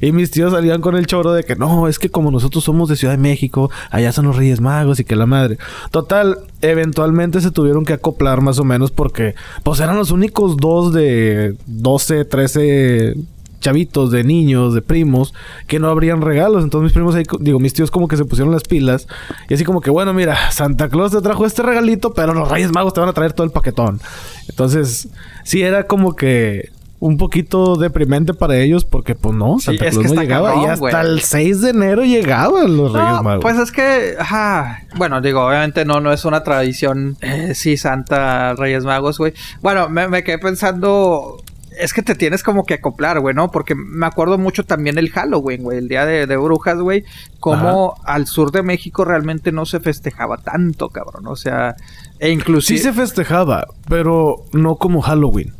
Y 0.00 0.10
mis 0.10 0.32
tíos 0.32 0.52
salían 0.52 0.80
con 0.80 0.96
el 0.96 1.06
choro 1.06 1.32
de 1.32 1.44
que 1.44 1.54
no, 1.54 1.86
es 1.86 2.00
que 2.00 2.08
como 2.08 2.32
nosotros 2.32 2.64
somos 2.64 2.88
de 2.88 2.96
Ciudad 2.96 3.14
de 3.14 3.22
México, 3.22 3.70
allá 3.92 4.10
son 4.10 4.26
los 4.26 4.34
Reyes 4.34 4.60
Magos 4.60 4.98
y 4.98 5.04
que 5.04 5.14
la 5.14 5.26
madre. 5.26 5.58
Total, 5.92 6.38
eventualmente 6.60 7.40
se 7.40 7.52
tuvieron 7.52 7.84
que 7.84 7.92
acoplar 7.92 8.40
más 8.40 8.58
o 8.58 8.64
menos 8.64 8.90
porque 8.90 9.36
pues 9.62 9.78
eran 9.78 9.96
los 9.96 10.10
únicos 10.10 10.56
dos 10.56 10.92
de 10.92 11.54
12, 11.66 12.24
13 12.24 13.14
chavitos, 13.60 14.10
de 14.10 14.24
niños, 14.24 14.74
de 14.74 14.82
primos, 14.82 15.34
que 15.66 15.78
no 15.78 15.88
habrían 15.88 16.20
regalos. 16.22 16.62
Entonces 16.64 16.84
mis 16.84 16.92
primos 16.92 17.14
ahí, 17.14 17.24
digo, 17.40 17.58
mis 17.58 17.72
tíos 17.74 17.90
como 17.90 18.08
que 18.08 18.16
se 18.16 18.24
pusieron 18.24 18.52
las 18.52 18.64
pilas. 18.64 19.06
Y 19.48 19.54
así 19.54 19.64
como 19.64 19.80
que, 19.80 19.90
bueno, 19.90 20.12
mira, 20.12 20.50
Santa 20.52 20.88
Claus 20.88 21.12
te 21.12 21.20
trajo 21.20 21.46
este 21.46 21.62
regalito, 21.62 22.12
pero 22.14 22.34
los 22.34 22.48
Reyes 22.50 22.72
Magos 22.72 22.94
te 22.94 23.00
van 23.00 23.08
a 23.08 23.12
traer 23.12 23.32
todo 23.32 23.44
el 23.44 23.52
paquetón. 23.52 24.00
Entonces, 24.48 25.08
sí 25.44 25.62
era 25.62 25.86
como 25.86 26.14
que 26.16 26.70
un 26.98 27.18
poquito 27.18 27.76
deprimente 27.76 28.32
para 28.32 28.56
ellos 28.56 28.86
porque, 28.86 29.14
pues 29.14 29.34
no, 29.34 29.58
Sí, 29.58 29.66
Santa 29.66 29.86
es 29.86 29.98
que 29.98 30.08
no 30.08 30.14
llegaba. 30.22 30.48
cabrón, 30.54 30.64
y 30.64 30.70
hasta 30.70 31.02
el 31.02 31.20
6 31.20 31.60
de 31.60 31.70
enero 31.70 32.04
llegaban 32.04 32.74
los 32.76 32.90
Reyes 32.92 33.22
Magos. 33.22 33.42
pues 33.42 33.58
es 33.58 33.70
que, 33.70 34.14
ajá, 34.18 34.80
bueno, 34.96 35.20
digo, 35.20 35.46
obviamente 35.46 35.84
no, 35.84 36.00
no 36.00 36.10
es 36.10 36.24
una 36.24 36.42
tradición, 36.42 37.18
eh, 37.20 37.52
sí, 37.54 37.76
Santa 37.76 38.54
Reyes 38.54 38.84
Magos, 38.84 39.18
güey. 39.18 39.34
Bueno, 39.60 39.90
me, 39.90 40.08
me 40.08 40.24
quedé 40.24 40.38
pensando, 40.38 41.36
es 41.78 41.92
que 41.92 42.02
te 42.02 42.14
tienes 42.14 42.42
como 42.42 42.64
que 42.64 42.74
acoplar, 42.74 43.20
güey, 43.20 43.34
¿no? 43.34 43.50
Porque 43.50 43.74
me 43.74 44.06
acuerdo 44.06 44.38
mucho 44.38 44.64
también 44.64 44.98
el 44.98 45.10
Halloween, 45.10 45.62
güey, 45.62 45.78
el 45.78 45.88
Día 45.88 46.06
de, 46.06 46.26
de 46.26 46.36
Brujas, 46.36 46.78
güey, 46.78 47.04
como 47.40 47.94
al 48.04 48.26
sur 48.26 48.50
de 48.50 48.62
México 48.62 49.04
realmente 49.04 49.52
no 49.52 49.66
se 49.66 49.80
festejaba 49.80 50.38
tanto, 50.38 50.88
cabrón, 50.88 51.26
o 51.26 51.36
sea, 51.36 51.76
e 52.18 52.30
inclusive... 52.30 52.78
Sí 52.78 52.82
se 52.82 52.92
festejaba, 52.92 53.66
pero 53.88 54.44
no 54.52 54.76
como 54.76 55.02
Halloween. 55.02 55.52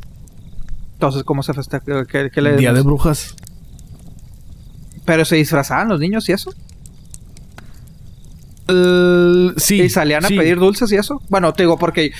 Entonces, 0.94 1.24
¿cómo 1.24 1.42
se 1.42 1.52
festeja? 1.52 2.06
¿Qué, 2.06 2.30
qué 2.32 2.40
le 2.40 2.56
Día 2.56 2.72
de 2.72 2.80
Brujas. 2.80 3.36
Pero 5.04 5.24
se 5.24 5.36
disfrazaban 5.36 5.88
los 5.88 6.00
niños 6.00 6.28
y 6.28 6.32
eso. 6.32 6.52
Sí. 9.56 9.82
y 9.82 9.88
salían 9.88 10.24
a 10.24 10.28
sí. 10.28 10.36
pedir 10.36 10.58
dulces 10.58 10.90
y 10.92 10.96
eso. 10.96 11.22
Bueno, 11.28 11.52
te 11.52 11.62
digo, 11.62 11.78
porque 11.78 12.10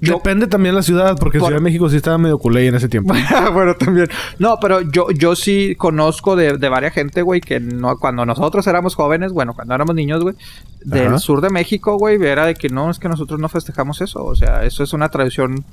yo 0.00 0.14
Depende 0.14 0.46
también 0.46 0.74
la 0.74 0.82
ciudad, 0.82 1.16
porque 1.18 1.38
Por- 1.38 1.48
Ciudad 1.48 1.60
de 1.60 1.64
México 1.64 1.88
sí 1.88 1.96
estaba 1.96 2.18
medio 2.18 2.38
culé 2.38 2.66
en 2.66 2.74
ese 2.74 2.88
tiempo. 2.88 3.14
bueno, 3.52 3.74
también. 3.74 4.08
No, 4.38 4.58
pero 4.60 4.80
yo, 4.82 5.10
yo 5.10 5.34
sí 5.34 5.74
conozco 5.76 6.36
de, 6.36 6.58
de 6.58 6.68
varias 6.68 6.92
gente, 6.92 7.22
güey, 7.22 7.40
que 7.40 7.60
no, 7.60 7.96
cuando 7.96 8.26
nosotros 8.26 8.66
éramos 8.66 8.94
jóvenes, 8.94 9.32
bueno, 9.32 9.54
cuando 9.54 9.74
éramos 9.74 9.94
niños, 9.94 10.22
güey, 10.22 10.34
del 10.84 11.08
Ajá. 11.08 11.18
sur 11.18 11.40
de 11.40 11.50
México, 11.50 11.96
güey, 11.96 12.22
era 12.22 12.46
de 12.46 12.54
que 12.54 12.68
no, 12.68 12.90
es 12.90 12.98
que 12.98 13.08
nosotros 13.08 13.40
no 13.40 13.48
festejamos 13.48 14.00
eso. 14.00 14.24
O 14.24 14.34
sea, 14.34 14.64
eso 14.64 14.82
es 14.84 14.92
una 14.92 15.08
tradición 15.08 15.64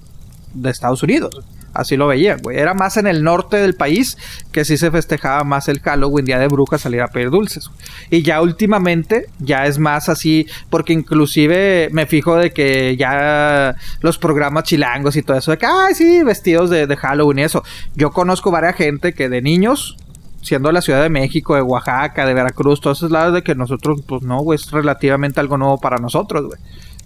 de 0.54 0.70
Estados 0.70 1.04
Unidos. 1.04 1.44
Así 1.74 1.96
lo 1.96 2.08
veían, 2.08 2.40
güey. 2.42 2.58
Era 2.58 2.74
más 2.74 2.98
en 2.98 3.08
el 3.08 3.24
norte 3.24 3.58
del 3.58 3.76
país 3.76 4.18
que 4.52 4.66
sí 4.66 4.78
se 4.78 4.92
festejaba 4.92 5.44
más 5.46 5.70
el 5.70 5.80
Halloween, 5.80 6.26
Día 6.26 6.38
de 6.38 6.48
Brujas, 6.50 6.82
salir 6.82 7.02
a 7.02 7.08
pedir 7.08 7.30
dulces. 7.30 7.70
Y 8.10 8.24
ya 8.24 8.42
últimamente, 8.42 9.28
ya 9.40 9.66
es 9.66 9.80
más 9.80 10.10
así, 10.10 10.48
porque 10.70 10.92
inclusive 10.92 11.90
me 11.92 12.08
fijo 12.08 12.36
de 12.36 12.52
que 12.52 12.98
ya 12.98 13.76
los 14.02 14.18
programas 14.18 14.66
chilangos 14.66 15.16
y 15.16 15.22
todo 15.22 15.38
eso, 15.38 15.52
de 15.52 15.58
que, 15.58 15.66
ay, 15.66 15.96
sí, 15.96 16.24
vestidos 16.24 16.70
de, 16.70 16.88
de 16.88 16.98
Halloween 16.98 17.40
y 17.40 17.44
eso. 17.44 17.64
Yo 17.96 18.12
conozco 18.12 18.52
varias 18.52 18.76
gente 18.76 19.14
que 19.14 19.30
de 19.30 19.42
niños, 19.42 19.96
siendo 20.42 20.74
la 20.74 20.82
Ciudad 20.82 21.02
de 21.02 21.10
México, 21.10 21.56
de 21.56 21.62
Oaxaca, 21.62 22.26
de 22.26 22.34
Veracruz, 22.34 22.82
todos 22.82 22.98
esos 22.98 23.12
lados 23.12 23.34
de 23.34 23.44
que 23.44 23.56
nosotros, 23.56 24.02
pues 24.06 24.24
no, 24.24 24.40
güey, 24.40 24.58
es 24.58 24.70
relativamente 24.72 25.40
algo 25.40 25.58
nuevo 25.58 25.78
para 25.78 25.98
nosotros, 25.98 26.48
güey. 26.48 26.60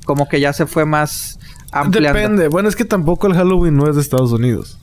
Como 0.05 0.27
que 0.27 0.39
ya 0.39 0.53
se 0.53 0.67
fue 0.67 0.85
más 0.85 1.39
ampliando. 1.71 2.19
Depende. 2.19 2.47
Bueno, 2.47 2.69
es 2.69 2.75
que 2.75 2.85
tampoco 2.85 3.27
el 3.27 3.33
Halloween 3.33 3.75
no 3.75 3.89
es 3.89 3.95
de 3.95 4.01
Estados 4.01 4.31
Unidos. 4.31 4.77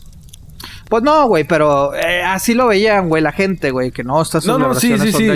Pues 0.89 1.03
no, 1.03 1.27
güey, 1.27 1.45
pero 1.45 1.95
eh, 1.95 2.23
así 2.23 2.53
lo 2.53 2.67
veían, 2.67 3.09
güey, 3.09 3.23
la 3.23 3.33
gente, 3.33 3.71
güey, 3.71 3.93
que 3.93 4.05
no, 4.05 4.21
estas 4.21 4.45
No, 4.45 4.59
no, 4.59 4.75
sí, 4.75 4.99
sí, 4.99 5.13
sí. 5.13 5.27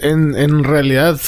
En, 0.00 0.36
en 0.36 0.62
realidad 0.62 1.18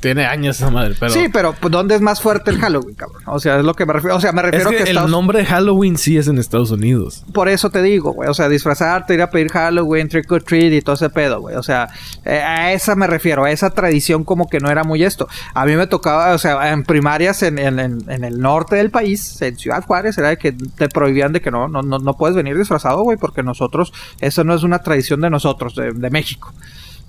tiene 0.00 0.24
años 0.26 0.56
esa 0.56 0.70
madre, 0.70 0.94
pero... 0.98 1.12
Sí, 1.12 1.28
pero 1.32 1.54
pues, 1.60 1.70
¿dónde 1.70 1.94
es 1.94 2.00
más 2.00 2.20
fuerte 2.20 2.50
el 2.50 2.58
Halloween, 2.58 2.94
cabrón? 2.94 3.22
O 3.26 3.38
sea, 3.38 3.58
es 3.58 3.64
lo 3.64 3.74
que 3.74 3.86
me 3.86 3.92
refiero. 3.92 4.16
O 4.16 4.20
sea, 4.20 4.32
me 4.32 4.40
Es 4.40 4.46
refiero 4.46 4.70
que, 4.70 4.76
que, 4.78 4.82
el 4.84 4.88
Estados- 4.88 5.10
nombre 5.10 5.44
Halloween 5.44 5.96
sí 5.98 6.16
es 6.16 6.26
en 6.28 6.38
Estados 6.38 6.70
Unidos. 6.70 7.24
Por 7.32 7.48
eso 7.48 7.70
te 7.70 7.82
digo, 7.82 8.12
güey. 8.12 8.28
O 8.28 8.34
sea, 8.34 8.48
disfrazarte, 8.48 9.14
ir 9.14 9.22
a 9.22 9.30
pedir 9.30 9.48
Halloween, 9.50 10.08
trick 10.08 10.30
or 10.32 10.42
treat 10.42 10.72
y 10.72 10.80
todo 10.82 10.94
ese 10.94 11.10
pedo, 11.10 11.40
güey. 11.40 11.56
O 11.56 11.62
sea, 11.62 11.88
eh, 12.24 12.40
a 12.40 12.72
esa 12.72 12.96
me 12.96 13.06
refiero, 13.06 13.44
a 13.44 13.50
esa 13.50 13.70
tradición 13.70 14.24
como 14.24 14.48
que 14.48 14.58
no 14.60 14.70
era 14.70 14.84
muy 14.84 15.02
esto. 15.04 15.28
A 15.54 15.66
mí 15.66 15.76
me 15.76 15.86
tocaba, 15.86 16.32
o 16.34 16.38
sea, 16.38 16.70
en 16.72 16.82
primarias 16.84 17.42
en, 17.42 17.58
en- 17.58 17.78
en- 17.78 18.10
en 18.10 18.24
el 18.24 18.40
norte 18.40 18.76
del 18.76 18.90
país, 18.90 19.40
en 19.42 19.56
Ciudad 19.58 19.84
Juárez, 19.84 20.16
era 20.18 20.30
de 20.30 20.38
que 20.38 20.52
te 20.52 20.88
prohibían 20.88 21.32
de 21.32 21.40
que 21.40 21.50
no, 21.50 21.68
no, 21.68 21.82
no, 21.82 21.98
no 21.98 22.16
puedes 22.16 22.34
venir 22.36 22.56
disfrazado, 22.56 23.02
güey, 23.02 23.18
porque 23.18 23.42
nosotros, 23.42 23.92
eso 24.20 24.44
no 24.44 24.54
es 24.54 24.62
una 24.62 24.78
tradición 24.80 25.20
de 25.20 25.30
nosotros, 25.30 25.74
de, 25.74 25.92
de 25.92 26.10
México. 26.10 26.52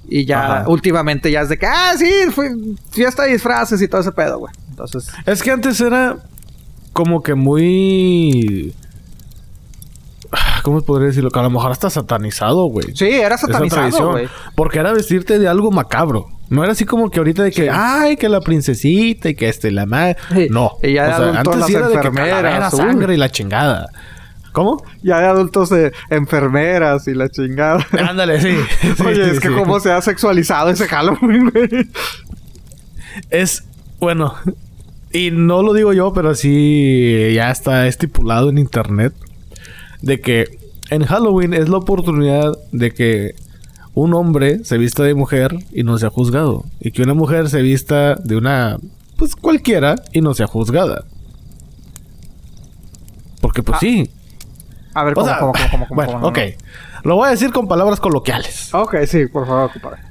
Y 0.07 0.25
ya 0.25 0.59
Ajá. 0.61 0.69
últimamente 0.69 1.31
ya 1.31 1.41
es 1.41 1.49
de 1.49 1.57
que, 1.57 1.65
ah, 1.65 1.93
sí, 1.97 2.11
fue 2.31 2.51
fiesta 2.91 3.23
de 3.23 3.33
disfraces 3.33 3.81
y 3.81 3.87
todo 3.87 4.01
ese 4.01 4.11
pedo, 4.11 4.39
güey. 4.39 4.53
Entonces, 4.69 5.07
Es 5.25 5.41
que 5.41 5.51
antes 5.51 5.79
era 5.81 6.17
como 6.93 7.21
que 7.23 7.33
muy... 7.35 8.73
¿Cómo 10.63 10.81
podría 10.81 11.07
decirlo? 11.07 11.29
Que 11.31 11.39
a 11.39 11.43
lo 11.43 11.49
mejor 11.49 11.71
hasta 11.71 11.89
satanizado, 11.89 12.65
güey. 12.65 12.95
sí, 12.95 13.05
era 13.09 13.37
satanizado, 13.37 14.11
güey. 14.11 14.27
Porque 14.55 14.79
era 14.79 14.93
vestirte 14.93 15.39
de 15.39 15.47
algo 15.47 15.71
macabro. 15.71 16.27
No 16.49 16.63
era 16.63 16.73
así 16.73 16.85
como 16.85 17.09
que 17.09 17.19
ahorita 17.19 17.43
de 17.43 17.51
que, 17.51 17.63
Sí. 17.63 17.67
ay, 17.71 18.17
que 18.17 18.29
la 18.29 18.41
princesita 18.41 19.29
y 19.29 19.35
que 19.35 19.49
este, 19.49 19.71
la 19.71 19.85
madre. 19.85 20.17
Sí. 20.33 20.47
No. 20.49 20.71
Y 20.83 20.93
ya 20.93 21.15
sí 21.65 21.73
era 21.73 21.87
de 21.89 21.99
que 21.99 22.09
uy. 22.09 22.71
sangre 22.77 23.13
y 23.15 23.17
la 23.17 23.29
chingada. 23.29 23.87
¿Cómo? 24.51 24.83
Ya 25.01 25.19
de 25.19 25.25
adultos 25.27 25.69
de 25.69 25.93
enfermeras 26.09 27.07
y 27.07 27.13
la 27.13 27.29
chingada. 27.29 27.85
Ándale, 28.09 28.41
sí. 28.41 28.55
Sí, 28.97 29.03
Oye, 29.05 29.31
es 29.31 29.39
que 29.39 29.47
sí. 29.47 29.53
cómo 29.53 29.79
se 29.79 29.91
ha 29.91 30.01
sexualizado 30.01 30.69
ese 30.69 30.87
Halloween, 30.87 31.49
güey. 31.49 31.69
Es, 33.29 33.63
bueno, 33.99 34.35
y 35.13 35.31
no 35.31 35.61
lo 35.63 35.73
digo 35.73 35.93
yo, 35.93 36.13
pero 36.13 36.35
sí 36.35 37.31
ya 37.33 37.51
está 37.51 37.87
estipulado 37.87 38.49
en 38.49 38.57
internet 38.57 39.13
de 40.01 40.19
que 40.21 40.57
en 40.89 41.05
Halloween 41.05 41.53
es 41.53 41.69
la 41.69 41.77
oportunidad 41.77 42.53
de 42.71 42.91
que 42.91 43.35
un 43.93 44.13
hombre 44.13 44.63
se 44.63 44.77
vista 44.77 45.03
de 45.03 45.13
mujer 45.13 45.53
y 45.71 45.83
no 45.83 45.97
sea 45.97 46.09
juzgado. 46.09 46.65
Y 46.79 46.91
que 46.91 47.01
una 47.03 47.13
mujer 47.13 47.49
se 47.49 47.61
vista 47.61 48.15
de 48.15 48.35
una, 48.37 48.77
pues 49.17 49.35
cualquiera 49.35 49.95
y 50.13 50.21
no 50.21 50.33
sea 50.33 50.47
juzgada. 50.47 51.05
Porque 53.41 53.63
pues 53.63 53.77
Ah, 53.77 53.79
sí. 53.81 54.09
A 54.93 55.03
ver, 55.03 55.13
O 55.13 55.15
¿cómo, 55.15 55.27
sea, 55.27 55.39
cómo, 55.39 55.53
cómo, 55.71 55.87
cómo, 55.87 55.95
bueno, 56.03 56.19
ok. 56.27 56.39
Lo 57.03 57.15
voy 57.15 57.27
a 57.27 57.31
decir 57.31 57.51
con 57.51 57.67
palabras 57.67 57.99
coloquiales. 57.99 58.73
Ok, 58.73 58.95
sí, 59.07 59.25
por 59.27 59.47
favor, 59.47 59.71
compadre. 59.71 60.01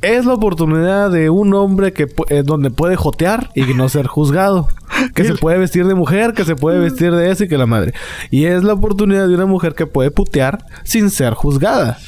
es 0.00 0.24
la 0.24 0.34
oportunidad 0.34 1.10
de 1.10 1.28
un 1.28 1.52
hombre 1.54 1.92
que 1.92 2.06
eh, 2.28 2.42
donde 2.44 2.70
puede 2.70 2.96
jotear 2.96 3.50
y 3.54 3.62
no 3.74 3.88
ser 3.88 4.06
juzgado. 4.06 4.68
Que 5.14 5.22
se 5.24 5.34
puede 5.36 5.58
vestir 5.58 5.86
de 5.86 5.94
mujer, 5.94 6.32
que 6.34 6.44
se 6.44 6.56
puede 6.56 6.80
vestir 6.80 7.12
de 7.12 7.30
eso 7.30 7.44
y 7.44 7.48
que 7.48 7.56
la 7.56 7.66
madre. 7.66 7.94
Y 8.32 8.46
es 8.46 8.64
la 8.64 8.72
oportunidad 8.72 9.28
de 9.28 9.34
una 9.36 9.46
mujer 9.46 9.74
que 9.76 9.86
puede 9.86 10.10
putear 10.10 10.64
sin 10.82 11.10
ser 11.10 11.34
juzgada. 11.34 11.98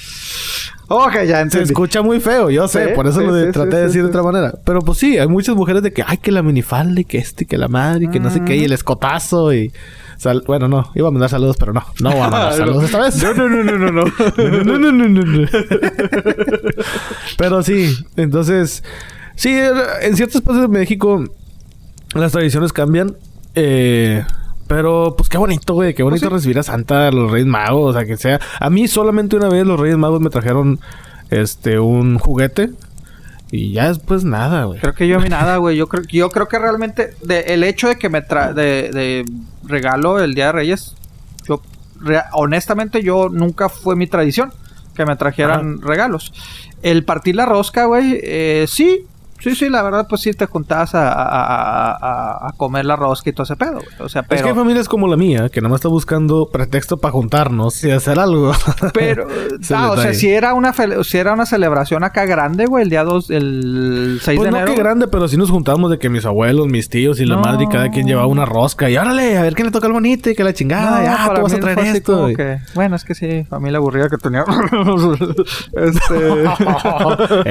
Ok, 0.89 1.13
ya 1.25 1.37
Se 1.37 1.41
entendí. 1.43 1.65
escucha 1.67 2.03
muy 2.03 2.19
feo, 2.19 2.51
yo 2.51 2.67
sé, 2.67 2.89
Sí, 2.89 2.93
por 2.97 3.07
eso 3.07 3.21
sí, 3.21 3.27
lo 3.27 3.33
de- 3.33 3.47
sí, 3.47 3.53
traté 3.53 3.77
de 3.77 3.83
decir 3.83 4.03
de 4.03 4.09
otra 4.09 4.25
manera. 4.25 4.55
Pero 4.65 4.81
pues 4.81 4.99
sí, 4.99 5.19
hay 5.19 5.29
muchas 5.29 5.55
mujeres 5.55 5.85
de 5.85 5.93
que, 5.93 6.03
ay, 6.05 6.17
que 6.19 6.33
la 6.33 6.43
minifalda 6.43 7.01
y 7.01 7.05
que 7.05 7.19
este 7.19 7.45
y 7.45 7.47
que 7.47 7.59
la 7.59 7.69
madre 7.69 8.07
y 8.07 8.09
que 8.09 8.19
no 8.19 8.29
sé 8.31 8.41
qué, 8.45 8.57
y 8.57 8.65
el 8.65 8.73
escotazo 8.73 9.55
y. 9.55 9.73
sal- 10.21 10.45
bueno, 10.47 10.69
no, 10.69 10.91
iba 10.95 11.09
a 11.09 11.11
mandar 11.11 11.31
saludos, 11.31 11.57
pero 11.59 11.73
no, 11.73 11.83
no 12.01 12.11
voy 12.11 12.21
a 12.21 12.29
mandar 12.31 12.53
saludos 12.57 12.85
esta 12.85 13.01
vez. 13.01 13.23
No, 13.23 13.35
no, 13.35 13.49
no, 13.49 13.63
no, 13.65 13.79
no, 13.79 13.91
no. 13.91 14.05
no, 14.05 14.79
no, 14.79 14.93
no, 14.93 15.09
no, 15.09 15.23
no. 15.25 15.49
Pero 17.37 17.63
sí, 17.63 17.97
entonces, 18.17 18.83
sí, 19.35 19.57
en 20.03 20.17
ciertas 20.17 20.43
partes 20.43 20.63
de 20.63 20.69
México 20.69 21.25
las 22.15 22.33
tradiciones 22.33 22.73
cambian. 22.73 23.17
eh, 23.55 24.25
pero, 24.67 25.15
pues 25.17 25.29
qué 25.29 25.37
bonito, 25.37 25.75
güey. 25.75 25.95
Qué 25.95 26.05
bonito 26.05 26.29
recibir 26.31 26.57
a 26.61 26.63
Santa, 26.63 27.09
a 27.09 27.11
los 27.11 27.29
Reyes 27.33 27.49
Magos, 27.49 27.91
o 27.91 27.99
sea, 27.99 28.07
que 28.07 28.17
sea. 28.17 28.39
A 28.61 28.71
mí 28.71 28.87
solamente 28.87 29.35
una 29.35 29.49
vez 29.49 29.67
los 29.67 29.81
Reyes 29.81 29.99
Magos 29.99 30.21
me 30.21 30.31
trajeron 30.31 30.79
este 31.31 31.81
un 31.81 32.19
juguete. 32.21 32.71
Y 33.53 33.73
ya 33.73 33.89
después 33.89 34.25
nada, 34.25 34.65
güey. 34.65 34.79
Creo 34.81 34.95
que 34.95 35.09
yo 35.09 35.19
a 35.19 35.21
mí 35.21 35.29
nada, 35.29 35.57
güey. 35.57 35.77
Yo 35.77 35.89
creo, 35.89 36.05
yo 36.05 36.31
creo 36.31 36.47
que 36.47 36.59
realmente 36.59 37.15
de- 37.23 37.41
el 37.55 37.65
hecho 37.65 37.89
de 37.89 37.97
que 37.97 38.09
me 38.09 38.23
tra 38.23 38.53
de, 38.53 38.91
de 38.93 39.25
regalo 39.67 40.21
el 40.21 40.35
Día 40.35 40.47
de 40.47 40.53
Reyes, 40.53 40.95
yo 41.49 41.61
rea- 42.01 42.27
honestamente 42.33 43.03
yo 43.03 43.29
nunca 43.29 43.69
fue 43.69 43.97
mi 43.97 44.07
tradición 44.07 44.53
que 44.95 45.05
me 45.05 45.17
trajeran 45.17 45.81
regalos. 45.83 46.33
El 46.83 47.05
partir 47.05 47.35
la 47.37 47.45
rosca, 47.47 47.87
güey, 47.87 48.21
eh, 48.23 48.67
sí, 48.69 49.07
sí, 49.41 49.55
sí, 49.55 49.69
la 49.69 49.83
verdad, 49.83 50.07
pues 50.09 50.21
sí 50.23 50.33
te 50.33 50.47
juntabas 50.47 50.95
a, 50.95 51.11
a- 51.13 52.49
a- 52.49 52.53
comer 52.57 52.85
la 52.85 52.97
rosca 52.97 53.31
y 53.31 53.33
todo 53.33 53.45
ese 53.45 53.57
pedo, 53.57 53.75
güey. 53.75 53.87
O 54.01 54.09
sea, 54.09 54.23
Es 54.23 54.29
que 54.29 54.35
hay 54.37 54.43
pero, 54.43 54.55
familias 54.55 54.89
como 54.89 55.07
la 55.09 55.17
mía 55.17 55.49
que 55.49 55.61
nada 55.61 55.71
más 55.71 55.79
está 55.79 55.89
buscando 55.89 56.49
pretexto 56.53 56.97
para 56.99 57.13
juntarnos 57.13 57.83
y 57.85 57.91
hacer 57.91 58.19
algo. 58.19 58.53
pero, 58.95 59.27
el 59.31 59.59
ah, 59.75 59.91
o 59.93 59.97
sea, 59.97 60.13
si 60.15 60.29
era 60.31 60.55
una 60.55 60.73
si 61.05 61.19
era 61.19 61.33
una 61.33 61.47
celebración 61.47 62.05
acá 62.05 62.25
grande, 62.27 62.67
güey, 62.67 62.85
el 62.85 62.91
día 62.91 63.05
2, 63.05 63.31
el 63.31 64.21
6 64.23 64.37
Pues 64.39 64.47
de 64.47 64.51
no 64.51 64.57
enero. 64.59 64.75
que 64.75 64.79
grande, 64.79 65.09
pero 65.09 65.29
sí 65.29 65.37
nos 65.37 65.51
juntamos 65.51 65.91
de 65.91 65.99
que 65.99 66.09
mis 66.09 66.25
abuelos, 66.27 66.67
mis 66.69 66.89
tíos 66.89 67.21
y 67.21 67.27
la 67.27 67.37
No. 67.37 67.43
madre 67.43 67.65
y 67.65 67.69
cada 67.69 67.89
quien 67.91 68.07
llevaba 68.07 68.27
una 68.27 68.45
rosca. 68.45 68.91
Y 68.91 68.97
órale, 68.97 69.39
a 69.39 69.43
ver 69.43 69.55
quién 69.55 69.67
le 69.67 69.73
toca 69.73 69.87
el 69.87 69.93
bonito 69.93 70.29
y 70.31 70.35
que 70.35 70.45
la 70.45 70.53
chingada. 70.53 70.99
No, 70.99 71.05
ya, 71.05 71.17
para 71.27 71.35
tú 71.37 71.43
vas 71.43 71.53
a 71.55 71.59
traer 71.61 71.79
esto. 71.97 72.31
y- 72.31 72.35
que- 72.37 72.59
bueno, 72.75 72.97
es 72.97 73.05
que 73.05 73.15
sí, 73.15 73.45
familia 73.49 73.79
aburrida 73.79 74.09
que 74.09 74.17
tenía. 74.19 74.45
este. 75.73 76.45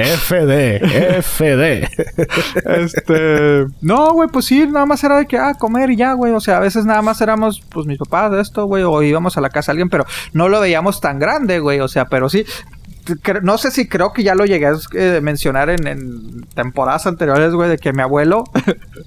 FD, 0.16 1.22
FD. 1.22 1.79
este. 2.64 3.66
No, 3.80 4.12
güey, 4.12 4.28
pues 4.28 4.46
sí, 4.46 4.66
nada 4.66 4.86
más 4.86 5.02
era 5.04 5.18
de 5.18 5.26
que, 5.26 5.38
ah, 5.38 5.54
comer 5.54 5.90
y 5.90 5.96
ya, 5.96 6.12
güey. 6.14 6.32
O 6.32 6.40
sea, 6.40 6.58
a 6.58 6.60
veces 6.60 6.84
nada 6.84 7.02
más 7.02 7.20
éramos, 7.20 7.60
pues 7.70 7.86
mis 7.86 7.98
papás 7.98 8.32
esto, 8.38 8.66
güey, 8.66 8.82
o 8.82 9.02
íbamos 9.02 9.36
a 9.36 9.40
la 9.40 9.50
casa 9.50 9.72
de 9.72 9.74
alguien, 9.74 9.88
pero 9.88 10.04
no 10.32 10.48
lo 10.48 10.60
veíamos 10.60 11.00
tan 11.00 11.18
grande, 11.18 11.60
güey. 11.60 11.80
O 11.80 11.88
sea, 11.88 12.06
pero 12.06 12.28
sí. 12.28 12.44
No 13.42 13.58
sé 13.58 13.72
si 13.72 13.88
creo 13.88 14.12
que 14.12 14.22
ya 14.22 14.34
lo 14.34 14.44
llegué 14.44 14.66
a 14.66 14.74
eh, 14.92 15.20
mencionar 15.20 15.68
en, 15.70 15.86
en 15.86 16.42
temporadas 16.54 17.06
anteriores, 17.06 17.52
güey, 17.54 17.68
de 17.68 17.78
que 17.78 17.92
mi 17.92 18.02
abuelo 18.02 18.44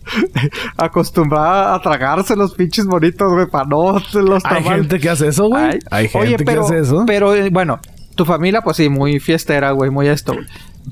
acostumbraba 0.78 1.74
a 1.74 1.80
tragarse 1.82 2.36
los 2.36 2.54
pinches 2.54 2.86
bonitos, 2.86 3.32
güey, 3.32 3.46
para 3.46 3.66
no 3.66 4.02
los 4.14 4.44
Hay 4.46 4.64
gente 4.64 5.00
que 5.00 5.10
hace 5.10 5.28
eso, 5.28 5.48
güey. 5.48 5.64
Ay. 5.64 5.80
Hay 5.92 6.08
gente 6.10 6.28
Oye, 6.28 6.38
pero, 6.44 6.62
que 6.62 6.68
hace 6.68 6.80
eso. 6.80 7.04
Pero 7.06 7.34
eh, 7.34 7.50
bueno, 7.50 7.80
tu 8.16 8.26
familia, 8.26 8.62
pues 8.62 8.78
sí, 8.78 8.90
muy 8.90 9.20
fiestera, 9.20 9.72
güey, 9.72 9.90
muy 9.90 10.08
esto. 10.08 10.34
güey. 10.34 10.46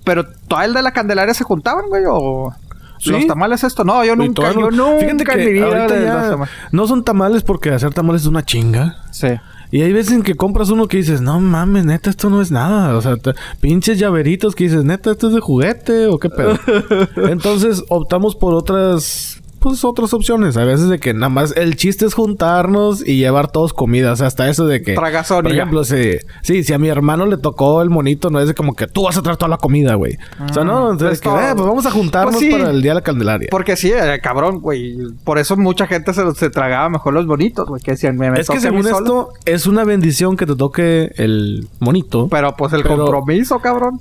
Pero 0.04 0.26
todo 0.48 0.62
el 0.62 0.74
de 0.74 0.82
la 0.82 0.92
Candelaria 0.92 1.34
se 1.34 1.44
juntaban, 1.44 1.86
güey, 1.90 2.04
o. 2.08 2.54
Sí. 3.00 3.10
Los 3.10 3.26
tamales 3.26 3.64
esto, 3.64 3.84
no, 3.84 4.06
yo 4.06 4.16
nunca, 4.16 4.54
yo 4.54 4.70
no- 4.70 4.70
nunca 4.70 5.00
Fíjate 5.00 5.10
en 5.10 5.18
mi 5.40 5.46
que 5.46 5.52
vida 5.54 5.66
ahorita 5.66 5.94
de 5.96 6.06
ya 6.06 6.38
no 6.72 6.86
son 6.86 7.04
tamales 7.04 7.42
porque 7.42 7.72
hacer 7.72 7.92
tamales 7.96 8.22
es 8.22 8.28
una 8.28 8.44
chinga. 8.46 8.98
Sí. 9.12 9.28
Y 9.72 9.82
hay 9.82 9.92
veces 9.92 10.14
en 10.14 10.22
que 10.22 10.36
compras 10.36 10.70
uno 10.70 10.88
que 10.88 10.98
dices, 10.98 11.20
no 11.20 11.40
mames, 11.40 11.84
neta, 11.86 12.12
esto 12.12 12.30
no 12.30 12.42
es 12.44 12.52
nada. 12.52 12.96
O 12.96 13.02
sea, 13.02 13.18
te- 13.18 13.34
pinches 13.60 13.98
llaveritos 13.98 14.54
que 14.54 14.66
dices, 14.66 14.84
neta, 14.84 15.10
esto 15.12 15.30
es 15.30 15.34
de 15.34 15.40
juguete 15.40 16.06
o 16.08 16.20
qué 16.20 16.30
pedo. 16.30 16.60
Entonces 17.28 17.84
optamos 17.90 18.36
por 18.36 18.54
otras, 18.54 19.41
pues 19.62 19.86
otras 19.86 20.14
opciones. 20.14 20.58
A 20.58 20.66
veces 20.66 20.90
de 20.90 21.00
que 21.00 21.14
nada 21.14 21.30
más 21.30 21.56
el 21.56 21.76
chiste 21.78 22.06
es 22.06 22.14
juntarnos 22.14 23.08
y 23.08 23.18
llevar 23.18 23.52
todos 23.52 23.74
comida. 23.74 24.12
O 24.12 24.16
sea, 24.16 24.28
hasta 24.28 24.50
eso 24.50 24.66
de 24.66 24.82
que. 24.82 24.96
Tragazón 24.96 25.44
Por 25.44 25.52
ejemplo, 25.52 25.84
si, 25.84 26.18
sí, 26.42 26.64
si 26.64 26.74
a 26.74 26.80
mi 26.80 26.90
hermano 26.90 27.26
le 27.28 27.38
tocó 27.38 27.82
el 27.82 27.90
monito, 27.90 28.30
no 28.30 28.40
es 28.40 28.48
de 28.48 28.54
como 28.54 28.74
que 28.74 28.88
tú 28.88 29.04
vas 29.04 29.18
a 29.18 29.22
traer 29.22 29.38
toda 29.38 29.50
la 29.50 29.58
comida, 29.58 29.96
güey. 29.96 30.18
o 30.50 30.54
sea, 30.54 30.64
no, 30.64 30.92
entonces 30.92 31.22
pues 31.22 31.34
que, 31.36 31.40
eh, 31.42 31.54
pues 31.56 31.66
vamos 31.68 31.86
a 31.86 31.92
juntarnos 31.92 32.36
Pues 32.36 32.46
sí. 32.46 32.52
para 32.52 32.72
el 32.72 32.82
día 32.82 32.92
de 32.92 32.96
la 32.96 33.02
Candelaria. 33.02 33.48
Porque 33.52 33.76
sí, 33.76 33.92
eh, 33.92 34.20
cabrón, 34.22 34.60
güey. 34.60 34.98
Por 35.24 35.38
eso 35.38 35.56
mucha 35.56 35.88
gente 35.88 36.14
se, 36.14 36.30
se 36.34 36.50
tragaba 36.50 36.90
mejor 36.90 37.14
los 37.14 37.26
bonitos, 37.28 37.68
güey. 37.68 37.82
Que 37.82 37.92
decían, 37.92 38.18
me, 38.18 38.32
me 38.32 38.40
es 38.40 38.50
que 38.50 38.60
según 38.60 38.84
solo. 38.84 38.98
esto, 38.98 39.30
es 39.46 39.68
una 39.68 39.84
bendición 39.84 40.36
que 40.38 40.46
te 40.46 40.56
toque 40.56 41.12
el 41.18 41.68
monito. 41.80 42.28
Pero 42.30 42.56
pues 42.58 42.74
el 42.74 42.84
Pero- 42.84 42.98
compromiso, 42.98 43.60
cabrón. 43.60 44.00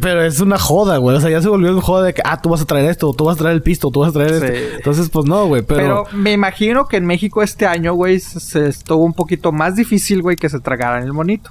Pero 0.00 0.22
es 0.24 0.40
una 0.40 0.58
joda, 0.58 0.96
güey. 0.98 1.16
O 1.16 1.20
sea, 1.20 1.30
ya 1.30 1.40
se 1.42 1.48
volvió 1.48 1.70
un 1.72 1.80
joda 1.80 2.04
de 2.06 2.14
que, 2.14 2.22
ah, 2.24 2.40
tú 2.40 2.48
vas 2.50 2.60
a 2.62 2.64
traer 2.64 2.90
esto, 2.90 3.12
tú 3.12 3.24
vas 3.24 3.36
a 3.36 3.38
traer 3.38 3.54
el 3.54 3.62
pisto, 3.62 3.90
tú 3.90 4.00
vas 4.00 4.10
a 4.10 4.12
traer 4.12 4.30
Sí. 4.40 4.46
esto. 4.46 4.76
Entonces, 4.76 5.08
pues 5.10 5.26
no, 5.26 5.46
güey. 5.46 5.62
Pero, 5.62 6.04
Pero... 6.04 6.18
me 6.18 6.32
imagino 6.32 6.86
que 6.86 6.96
en 6.96 7.06
México 7.06 7.42
este 7.42 7.66
año, 7.66 7.94
güey, 7.94 8.20
se, 8.20 8.68
estuvo 8.68 9.04
un 9.04 9.12
poquito 9.14 9.52
más 9.52 9.76
difícil, 9.76 10.22
güey, 10.22 10.36
que 10.36 10.48
se 10.48 10.60
tragaran 10.60 11.02
el 11.04 11.12
monito. 11.12 11.50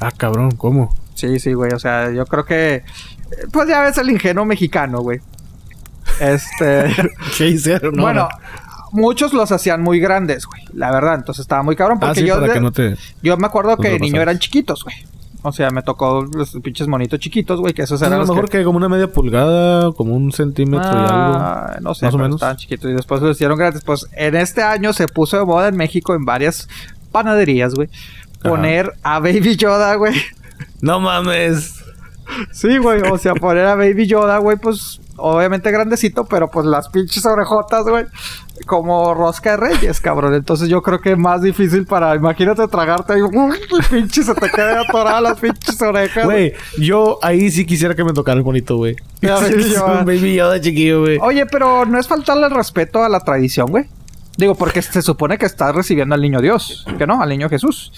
Ah, 0.00 0.10
cabrón, 0.16 0.52
¿cómo? 0.52 0.94
Sí, 1.14 1.38
sí, 1.38 1.52
güey. 1.54 1.72
O 1.72 1.78
sea, 1.78 2.10
yo 2.10 2.24
creo 2.26 2.44
que. 2.44 2.84
Pues 3.52 3.68
ya 3.68 3.80
ves 3.82 3.96
el 3.98 4.10
ingenuo 4.10 4.44
mexicano, 4.44 5.00
güey. 5.00 5.20
Este. 6.20 6.94
¿Qué 7.38 7.48
hicieron? 7.48 7.94
bueno, 7.96 8.28
muchos 8.92 9.32
los 9.32 9.52
hacían 9.52 9.82
muy 9.82 10.00
grandes, 10.00 10.46
güey. 10.46 10.62
La 10.72 10.90
verdad, 10.92 11.14
entonces 11.16 11.42
estaba 11.42 11.62
muy 11.62 11.76
cabrón. 11.76 11.98
ah, 12.00 12.06
Porque 12.06 12.20
sí, 12.20 12.26
yo, 12.26 12.34
para 12.34 12.46
de- 12.48 12.52
que 12.54 12.60
no 12.60 12.72
te... 12.72 12.96
yo 13.22 13.36
me 13.36 13.46
acuerdo 13.46 13.70
no 13.72 13.76
que 13.78 13.90
de 13.90 13.98
niño 13.98 14.20
eran 14.20 14.38
chiquitos, 14.38 14.84
güey. 14.84 14.96
O 15.46 15.52
sea, 15.52 15.70
me 15.70 15.82
tocó 15.82 16.26
los 16.34 16.58
pinches 16.62 16.88
monitos 16.88 17.20
chiquitos, 17.20 17.60
güey, 17.60 17.72
que 17.72 17.82
esos 17.82 18.02
a 18.02 18.08
eran 18.08 18.18
lo 18.18 18.26
mejor 18.26 18.48
que... 18.48 18.58
que... 18.58 18.64
como 18.64 18.78
una 18.78 18.88
media 18.88 19.12
pulgada, 19.12 19.92
como 19.92 20.14
un 20.16 20.32
centímetro 20.32 20.90
y 20.90 20.96
algo. 20.96 21.08
Ah, 21.08 21.78
no 21.80 21.94
sé, 21.94 22.06
más 22.06 22.14
o 22.14 22.18
menos. 22.18 22.34
estaban 22.36 22.56
chiquitos 22.56 22.90
y 22.90 22.94
después 22.94 23.22
los 23.22 23.36
hicieron 23.36 23.56
grandes. 23.56 23.84
Pues 23.84 24.08
en 24.12 24.34
este 24.34 24.62
año 24.62 24.92
se 24.92 25.06
puso 25.06 25.38
de 25.38 25.44
moda 25.44 25.68
en 25.68 25.76
México 25.76 26.14
en 26.16 26.24
varias 26.24 26.68
panaderías, 27.12 27.74
güey. 27.74 27.88
Poner 28.42 28.92
a 29.04 29.20
Baby 29.20 29.56
Yoda, 29.56 29.94
güey. 29.94 30.14
No 30.80 30.98
mames. 30.98 31.84
Sí, 32.50 32.78
güey, 32.78 33.02
o 33.02 33.18
sea, 33.18 33.34
poner 33.34 33.66
a 33.66 33.76
Baby 33.76 34.06
Yoda, 34.08 34.38
güey, 34.38 34.56
pues 34.56 35.00
obviamente 35.16 35.70
grandecito, 35.70 36.24
pero 36.24 36.48
pues 36.50 36.66
las 36.66 36.88
pinches 36.88 37.24
orejotas, 37.26 37.84
güey, 37.84 38.06
como 38.66 39.14
rosca 39.14 39.52
de 39.52 39.56
reyes, 39.56 40.00
cabrón. 40.00 40.34
Entonces 40.34 40.68
yo 40.68 40.82
creo 40.82 41.00
que 41.00 41.12
es 41.12 41.18
más 41.18 41.42
difícil 41.42 41.86
para, 41.86 42.14
imagínate 42.14 42.66
tragarte 42.68 43.14
ahí, 43.14 43.20
pinche 43.90 44.22
se 44.22 44.34
te 44.34 44.50
queda 44.50 44.82
atorada 44.82 45.20
las 45.20 45.40
pinches 45.40 45.80
orejas. 45.82 46.24
Güey, 46.24 46.52
yo 46.78 47.18
ahí 47.22 47.50
sí 47.50 47.66
quisiera 47.66 47.94
que 47.94 48.04
me 48.04 48.12
tocara 48.12 48.36
el 48.36 48.42
bonito, 48.42 48.76
güey. 48.76 48.96
Baby 49.22 50.34
Yoda 50.34 50.60
chiquillo, 50.60 51.00
güey. 51.00 51.18
Oye, 51.20 51.46
pero 51.46 51.86
no 51.86 51.98
es 51.98 52.06
faltarle 52.06 52.46
el 52.46 52.52
respeto 52.52 53.02
a 53.02 53.08
la 53.08 53.20
tradición, 53.20 53.68
güey. 53.70 53.84
Digo, 54.36 54.54
porque 54.54 54.82
se 54.82 55.00
supone 55.00 55.38
que 55.38 55.46
estás 55.46 55.74
recibiendo 55.74 56.14
al 56.14 56.20
niño 56.20 56.40
Dios, 56.40 56.84
que 56.98 57.06
no, 57.06 57.22
al 57.22 57.28
niño 57.28 57.48
Jesús. 57.48 57.90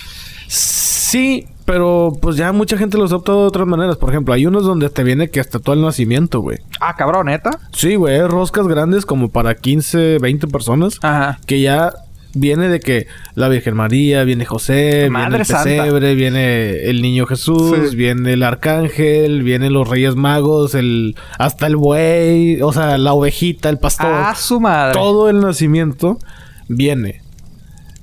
Sí, 0.47 1.49
pero 1.69 2.17
pues 2.23 2.37
ya 2.37 2.51
mucha 2.53 2.79
gente 2.79 2.97
los 2.97 3.13
opta 3.13 3.33
de 3.33 3.39
otras 3.41 3.67
maneras. 3.67 3.99
Por 3.99 4.09
ejemplo, 4.09 4.33
hay 4.33 4.47
unos 4.47 4.65
donde 4.65 4.89
te 4.89 5.05
viene 5.05 5.29
que 5.29 5.39
hasta 5.39 5.59
todo 5.59 5.75
el 5.75 5.83
nacimiento, 5.83 6.41
güey. 6.41 6.57
Ah, 6.81 6.97
cabrón, 6.97 7.27
neta. 7.27 7.51
Sí, 7.75 7.95
güey, 7.95 8.23
roscas 8.23 8.67
grandes 8.67 9.05
como 9.05 9.29
para 9.29 9.55
15, 9.55 10.17
20 10.19 10.47
personas. 10.47 10.99
Ajá. 11.03 11.39
Que 11.45 11.61
ya 11.61 11.93
viene 12.33 12.69
de 12.69 12.81
que 12.81 13.07
la 13.35 13.49
Virgen 13.51 13.77
María, 13.77 14.25
viene 14.25 14.47
José, 14.47 15.09
Madre 15.11 15.29
viene 15.29 15.43
el 15.43 15.45
santa. 15.47 15.65
pesebre, 15.65 16.15
viene 16.15 16.85
el 16.89 17.03
niño 17.03 17.27
Jesús, 17.27 17.91
Sí. 17.91 17.97
viene 17.97 18.33
el 18.33 18.45
arcángel, 18.45 19.43
vienen 19.43 19.75
los 19.75 19.87
Reyes 19.87 20.17
Magos, 20.17 20.75
el 20.75 21.17
hasta 21.39 21.67
el 21.67 21.77
buey, 21.77 22.63
o 22.63 22.73
sea, 22.73 22.97
la 22.97 23.13
ovejita, 23.13 23.69
el 23.69 23.77
pastor. 23.79 24.07
Ah, 24.11 24.35
su 24.35 24.59
madre. 24.59 24.95
todo 24.95 25.29
el 25.29 25.41
nacimiento 25.41 26.19
viene. 26.67 27.21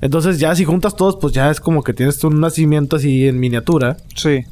Entonces 0.05 0.39
ya 0.39 0.55
si 0.55 0.65
juntas 0.65 0.95
todos, 0.95 1.17
pues 1.19 1.33
ya 1.33 1.49
es 1.51 1.59
como 1.59 1.83
que 1.83 1.93
tienes 1.93 2.23
un 2.23 2.39
nacimiento 2.39 2.95
así 2.95 3.27
en 3.27 3.39
miniatura 3.39 3.97
Sí. 4.15 4.43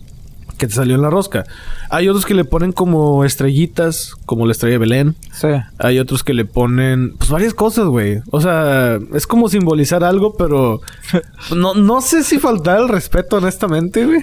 que 0.57 0.67
te 0.67 0.73
salió 0.73 0.95
en 0.95 1.01
la 1.01 1.09
rosca. 1.09 1.43
Hay 1.89 2.07
otros 2.09 2.25
que 2.25 2.33
le 2.33 2.45
ponen 2.45 2.71
como 2.71 3.23
estrellitas, 3.25 4.13
como 4.25 4.45
la 4.45 4.51
estrella 4.53 4.73
de 4.73 4.77
Belén. 4.79 5.15
Sí. 5.31 5.47
Hay 5.79 5.99
otros 5.99 6.23
que 6.23 6.33
le 6.33 6.45
ponen, 6.45 7.15
pues 7.17 7.29
varias 7.29 7.53
cosas, 7.53 7.85
güey. 7.85 8.21
O 8.31 8.41
sea, 8.41 8.97
es 9.13 9.27
como 9.27 9.47
simbolizar 9.49 10.03
algo, 10.03 10.35
pero 10.37 10.81
no, 11.55 11.73
no 11.75 12.01
sé 12.01 12.23
si 12.23 12.39
faltar 12.39 12.79
el 12.79 12.89
respeto, 12.89 13.37
honestamente, 13.37 14.05
güey. 14.05 14.21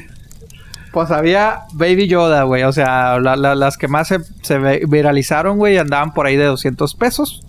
Pues 0.92 1.12
había 1.12 1.60
Baby 1.74 2.08
Yoda, 2.08 2.42
güey. 2.42 2.64
O 2.64 2.72
sea, 2.72 3.20
la- 3.20 3.36
la- 3.36 3.54
las 3.54 3.76
que 3.76 3.86
más 3.86 4.08
se, 4.08 4.18
se 4.42 4.58
viralizaron, 4.88 5.56
güey, 5.58 5.78
andaban 5.78 6.12
por 6.14 6.26
ahí 6.26 6.34
de 6.36 6.46
200 6.46 6.94
pesos. 6.96 7.42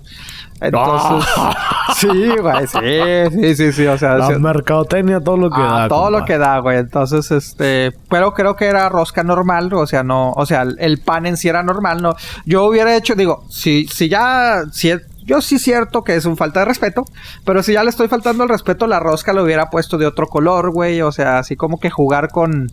Entonces, 0.61 1.27
sí, 1.97 2.07
güey, 2.39 2.67
sí, 2.67 3.31
sí, 3.41 3.55
sí, 3.55 3.71
sí, 3.73 3.87
o 3.87 3.97
sea, 3.97 4.15
La 4.15 4.27
sí, 4.27 4.33
mercadotecnia, 4.39 5.19
todo 5.19 5.37
lo 5.37 5.49
que 5.49 5.59
ah, 5.59 5.79
da. 5.81 5.87
todo 5.87 6.11
lo 6.11 6.23
que 6.23 6.37
da, 6.37 6.59
güey. 6.59 6.77
Entonces, 6.77 7.31
este, 7.31 7.91
pero 8.09 8.33
creo 8.33 8.55
que 8.55 8.65
era 8.65 8.87
rosca 8.87 9.23
normal, 9.23 9.73
o 9.73 9.87
sea, 9.87 10.03
no, 10.03 10.31
o 10.33 10.45
sea, 10.45 10.61
el- 10.61 10.99
pan 10.99 11.25
en 11.25 11.35
sí 11.35 11.49
era 11.49 11.63
normal, 11.63 12.01
no. 12.03 12.15
Yo 12.45 12.65
hubiera 12.65 12.95
hecho, 12.95 13.15
digo, 13.15 13.43
si, 13.49 13.87
si 13.87 14.07
ya, 14.07 14.61
si 14.71 14.93
yo 15.25 15.41
sí 15.41 15.57
cierto 15.57 16.03
que 16.03 16.15
es 16.15 16.25
un 16.25 16.37
falta 16.37 16.59
de 16.59 16.65
respeto, 16.67 17.05
pero 17.43 17.63
si 17.63 17.73
ya 17.73 17.83
le 17.83 17.89
estoy 17.89 18.07
faltando 18.07 18.43
el 18.43 18.49
respeto, 18.49 18.85
la 18.85 18.99
rosca 18.99 19.33
lo 19.33 19.43
hubiera 19.43 19.69
puesto 19.71 19.97
de 19.97 20.05
otro 20.05 20.27
color, 20.27 20.71
güey, 20.71 21.01
o 21.01 21.11
sea, 21.11 21.39
así 21.39 21.55
como 21.55 21.79
que 21.79 21.89
jugar 21.89 22.29
con, 22.29 22.71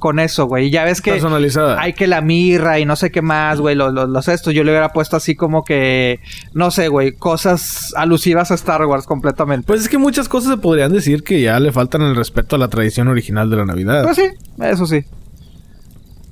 con 0.00 0.18
eso, 0.18 0.46
güey. 0.46 0.66
Y 0.66 0.70
ya 0.70 0.82
ves 0.84 1.00
que 1.00 1.12
Personalizada. 1.12 1.80
hay 1.80 1.92
que 1.92 2.08
la 2.08 2.20
mirra 2.20 2.80
y 2.80 2.84
no 2.84 2.96
sé 2.96 3.12
qué 3.12 3.22
más, 3.22 3.60
güey, 3.60 3.76
los, 3.76 3.92
los, 3.92 4.08
los 4.08 4.26
estos. 4.26 4.52
Yo 4.52 4.64
le 4.64 4.72
hubiera 4.72 4.88
puesto 4.88 5.16
así 5.16 5.36
como 5.36 5.62
que, 5.62 6.18
no 6.52 6.72
sé, 6.72 6.88
güey, 6.88 7.12
cosas 7.12 7.94
alusivas 7.96 8.50
a 8.50 8.54
Star 8.54 8.84
Wars 8.86 9.06
completamente. 9.06 9.66
Pues 9.66 9.82
es 9.82 9.88
que 9.88 9.98
muchas 9.98 10.28
cosas 10.28 10.50
se 10.50 10.56
podrían 10.56 10.92
decir 10.92 11.22
que 11.22 11.40
ya 11.40 11.60
le 11.60 11.70
faltan 11.70 12.02
el 12.02 12.16
respeto 12.16 12.56
a 12.56 12.58
la 12.58 12.66
tradición 12.66 13.06
original 13.06 13.48
de 13.48 13.56
la 13.56 13.66
Navidad. 13.66 14.02
Pues 14.02 14.16
sí, 14.16 14.28
eso 14.60 14.86
sí. 14.86 15.04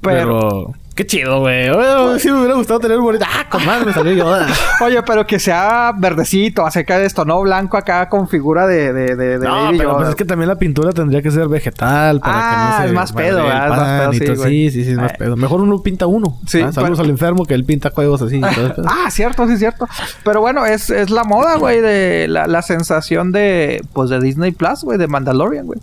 Pero, 0.00 0.48
pero... 0.48 0.74
Qué 0.98 1.06
chido, 1.06 1.38
güey. 1.38 1.68
Oye, 1.70 2.18
Sí 2.18 2.28
me 2.28 2.38
hubiera 2.38 2.54
gustado 2.54 2.80
tener 2.80 2.98
un 2.98 3.04
bonito... 3.04 3.24
¡Ah, 3.24 3.46
con 3.48 3.64
madre 3.64 3.84
me 3.86 3.92
salió 3.92 4.12
yo! 4.14 4.26
oye, 4.84 5.00
pero 5.04 5.24
que 5.28 5.38
sea 5.38 5.92
verdecito, 5.96 6.66
acerca 6.66 6.98
de 6.98 7.06
esto, 7.06 7.24
no 7.24 7.40
blanco 7.40 7.76
acá 7.76 8.08
con 8.08 8.26
figura 8.28 8.66
de, 8.66 8.92
de, 8.92 9.14
de, 9.14 9.38
de 9.38 9.46
No, 9.46 9.54
Baby 9.66 9.78
pero 9.78 9.90
Yoda. 9.90 9.98
pues 9.98 10.08
es 10.08 10.14
que 10.16 10.24
también 10.24 10.48
la 10.48 10.56
pintura 10.56 10.90
tendría 10.92 11.22
que 11.22 11.30
ser 11.30 11.46
vegetal 11.46 12.18
para 12.18 12.32
Ah, 12.34 12.50
que 12.50 12.56
no 12.72 12.82
se 12.82 12.86
es 12.88 12.92
más 12.94 13.12
pedo, 13.12 13.44
¿verdad? 13.44 13.64
Es 13.64 13.70
más 13.70 14.00
pedo, 14.00 14.12
sí, 14.12 14.18
todo. 14.34 14.44
sí, 14.48 14.70
sí, 14.72 14.84
sí, 14.84 14.90
es 14.90 14.96
más 14.96 15.12
Eh. 15.12 15.16
pedo. 15.20 15.36
Mejor 15.36 15.60
uno 15.60 15.80
pinta 15.84 16.06
uno. 16.08 16.36
Sí, 16.48 16.62
Ah, 16.62 16.72
Saludos 16.72 16.98
al 16.98 17.10
enfermo 17.10 17.44
que 17.46 17.54
él 17.54 17.64
pinta 17.64 17.90
juegos 17.90 18.20
así. 18.20 18.40
Ah, 18.84 19.08
cierto, 19.12 19.46
sí, 19.46 19.56
cierto. 19.56 19.86
Pero 20.24 20.40
bueno, 20.40 20.66
es, 20.66 20.90
es 20.90 21.10
la 21.10 21.22
moda, 21.22 21.58
güey, 21.58 21.80
de 21.80 22.26
la, 22.28 22.48
la 22.48 22.62
sensación 22.62 23.30
de, 23.30 23.84
pues, 23.92 24.10
de 24.10 24.18
Disney 24.20 24.50
Plus, 24.50 24.82
güey, 24.82 24.98
de 24.98 25.06
Mandalorian, 25.06 25.64
güey. 25.66 25.78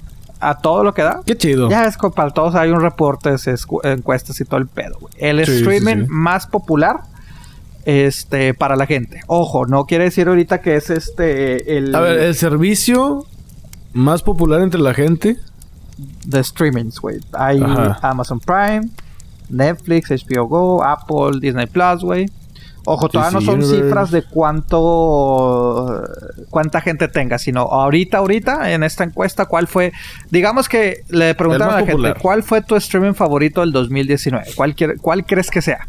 A 0.48 0.58
todo 0.60 0.84
lo 0.84 0.94
que 0.94 1.02
da. 1.02 1.22
Qué 1.26 1.36
chido. 1.36 1.70
Ya 1.70 1.82
ves, 1.82 1.98
para 2.16 2.30
todos 2.32 2.54
hay 2.56 2.70
un 2.70 2.80
reporte, 2.82 3.34
encuestas 3.84 4.40
y 4.40 4.46
todo 4.46 4.60
el 4.60 4.68
pedo, 4.68 4.98
güey. 5.00 5.14
El 5.18 5.44
Sí, 5.46 5.52
sí, 5.52 5.58
streaming 5.58 6.04
sí. 6.04 6.08
más 6.10 6.46
popular 6.48 7.02
este, 7.86 8.54
para 8.54 8.76
la 8.76 8.86
gente. 8.86 9.22
Ojo, 9.28 9.66
no 9.66 9.86
quiere 9.86 10.06
decir 10.06 10.28
ahorita 10.28 10.62
que 10.62 10.76
es 10.76 10.90
este, 10.90 11.78
el... 11.78 11.94
A 11.96 12.00
ver, 12.02 12.20
el 12.20 12.36
servicio 12.36 13.26
más 13.94 14.22
popular 14.24 14.62
entre 14.62 14.80
la 14.82 14.94
gente. 14.94 15.38
de 16.26 16.44
streamings, 16.44 17.00
güey. 17.00 17.20
Hay 17.34 17.62
Ajá. 17.62 18.00
Amazon 18.02 18.40
Prime, 18.40 18.90
Netflix, 19.50 20.10
HBO 20.12 20.46
Go, 20.48 20.84
Apple, 20.84 21.40
Disney 21.40 21.68
Plus, 21.68 22.02
güey. 22.02 22.26
Ojo, 22.86 23.10
todavía 23.10 23.40
no 23.40 23.42
son 23.42 23.64
cifras 23.64 24.12
de 24.12 24.24
cuánto 24.24 26.04
cuánta 26.52 26.82
gente 26.82 27.08
tenga, 27.08 27.40
sino 27.40 27.62
ahorita, 27.62 28.20
ahorita 28.20 28.72
en 28.72 28.84
esta 28.84 29.04
encuesta, 29.04 29.46
¿cuál 29.46 29.68
fue? 29.68 29.92
Digamos 30.30 30.70
que 30.70 31.02
le 31.10 31.34
preguntaron 31.34 31.74
a 31.74 31.82
la 31.82 31.86
gente. 31.86 32.14
¿cuál 32.22 32.44
fue 32.44 32.62
tu 32.62 32.76
streaming 32.76 33.14
favorito 33.14 33.62
del 33.62 33.72
2019? 33.72 34.52
¿Cuál, 34.56 34.76
cuál 35.02 35.26
crees 35.26 35.50
que 35.50 35.64
sea? 35.64 35.88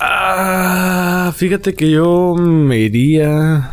Ah, 0.00 1.32
fíjate 1.36 1.74
que 1.74 1.90
yo 1.90 2.34
me 2.34 2.78
iría. 2.78 3.72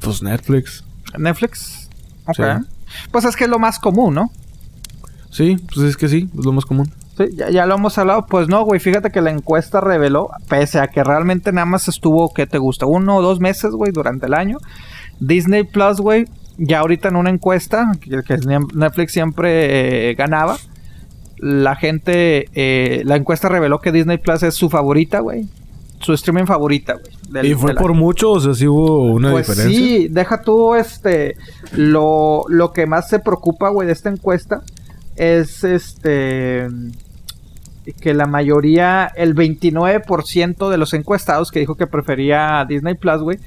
Pues 0.00 0.22
Netflix. 0.22 0.84
Netflix. 1.16 1.88
Ok. 2.26 2.36
Sí. 2.36 2.42
Pues 3.10 3.24
es 3.24 3.36
que 3.36 3.44
es 3.44 3.50
lo 3.50 3.58
más 3.58 3.78
común, 3.78 4.14
¿no? 4.14 4.30
Sí, 5.30 5.56
pues 5.72 5.86
es 5.86 5.96
que 5.96 6.08
sí, 6.08 6.28
es 6.36 6.44
lo 6.44 6.52
más 6.52 6.64
común. 6.64 6.92
Sí, 7.16 7.24
ya, 7.34 7.50
ya 7.50 7.66
lo 7.66 7.76
hemos 7.76 7.96
hablado. 7.98 8.26
Pues 8.26 8.48
no, 8.48 8.64
güey. 8.64 8.80
Fíjate 8.80 9.10
que 9.10 9.20
la 9.20 9.30
encuesta 9.30 9.80
reveló, 9.80 10.30
pese 10.48 10.80
a 10.80 10.88
que 10.88 11.04
realmente 11.04 11.52
nada 11.52 11.66
más 11.66 11.88
estuvo, 11.88 12.32
¿qué 12.34 12.46
te 12.46 12.58
gusta? 12.58 12.86
Uno 12.86 13.16
o 13.16 13.22
dos 13.22 13.40
meses, 13.40 13.70
güey, 13.72 13.92
durante 13.92 14.26
el 14.26 14.34
año. 14.34 14.58
Disney 15.20 15.62
Plus, 15.64 16.00
güey, 16.00 16.24
ya 16.58 16.80
ahorita 16.80 17.08
en 17.08 17.16
una 17.16 17.30
encuesta, 17.30 17.92
que, 18.00 18.22
que 18.22 18.36
Netflix 18.74 19.12
siempre 19.12 20.10
eh, 20.10 20.14
ganaba, 20.14 20.56
la 21.38 21.76
gente, 21.76 22.48
eh, 22.54 23.02
la 23.04 23.16
encuesta 23.16 23.48
reveló 23.48 23.80
que 23.80 23.92
Disney 23.92 24.18
Plus 24.18 24.42
es 24.42 24.54
su 24.54 24.68
favorita, 24.70 25.20
güey. 25.20 25.46
Su 26.00 26.12
streaming 26.14 26.44
favorita, 26.46 26.94
güey. 26.94 27.50
¿Y 27.50 27.54
fue 27.54 27.74
por 27.74 27.90
año. 27.92 28.00
mucho? 28.00 28.32
O 28.32 28.40
sea, 28.40 28.54
sí 28.54 28.66
hubo 28.66 29.04
una 29.12 29.30
Pues 29.30 29.46
diferencia. 29.48 29.78
sí, 29.78 30.08
deja 30.10 30.42
tú 30.42 30.74
este 30.74 31.36
lo, 31.72 32.44
lo 32.48 32.72
que 32.72 32.86
más 32.86 33.08
se 33.08 33.20
preocupa, 33.20 33.70
güey, 33.70 33.86
de 33.86 33.92
esta 33.94 34.10
encuesta 34.10 34.62
es 35.16 35.64
este 35.64 36.66
que 38.00 38.14
la 38.14 38.26
mayoría, 38.26 39.06
el 39.14 39.34
29% 39.34 40.70
de 40.70 40.78
los 40.78 40.94
encuestados 40.94 41.50
que 41.50 41.58
dijo 41.60 41.74
que 41.74 41.86
prefería 41.86 42.64
Disney 42.66 42.94
Plus, 42.94 43.20
güey, 43.20 43.38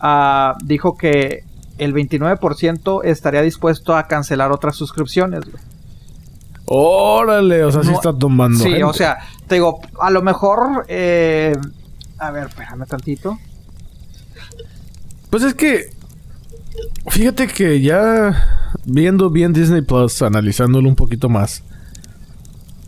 ah, 0.00 0.54
dijo 0.62 0.94
que 0.96 1.44
el 1.78 1.94
29% 1.94 3.02
estaría 3.04 3.40
dispuesto 3.40 3.96
a 3.96 4.06
cancelar 4.06 4.52
otras 4.52 4.76
suscripciones, 4.76 5.40
güey. 5.50 5.62
Órale, 6.66 7.64
o 7.64 7.70
sea, 7.72 7.82
sí 7.82 7.88
No- 7.90 7.94
está 7.94 8.12
tomando. 8.12 8.58
Sí, 8.58 8.68
gente. 8.68 8.84
o 8.84 8.92
sea, 8.92 9.16
te 9.46 9.54
digo, 9.54 9.80
a 10.00 10.10
lo 10.10 10.20
mejor, 10.20 10.84
eh, 10.88 11.54
a 12.18 12.30
ver, 12.30 12.48
espérame 12.48 12.84
tantito. 12.86 13.38
Pues 15.30 15.42
es 15.44 15.54
que. 15.54 15.90
Fíjate 17.08 17.46
que 17.48 17.80
ya 17.80 18.57
viendo 18.84 19.30
bien 19.30 19.52
Disney 19.52 19.82
Plus, 19.82 20.22
analizándolo 20.22 20.88
un 20.88 20.94
poquito 20.94 21.28
más. 21.28 21.62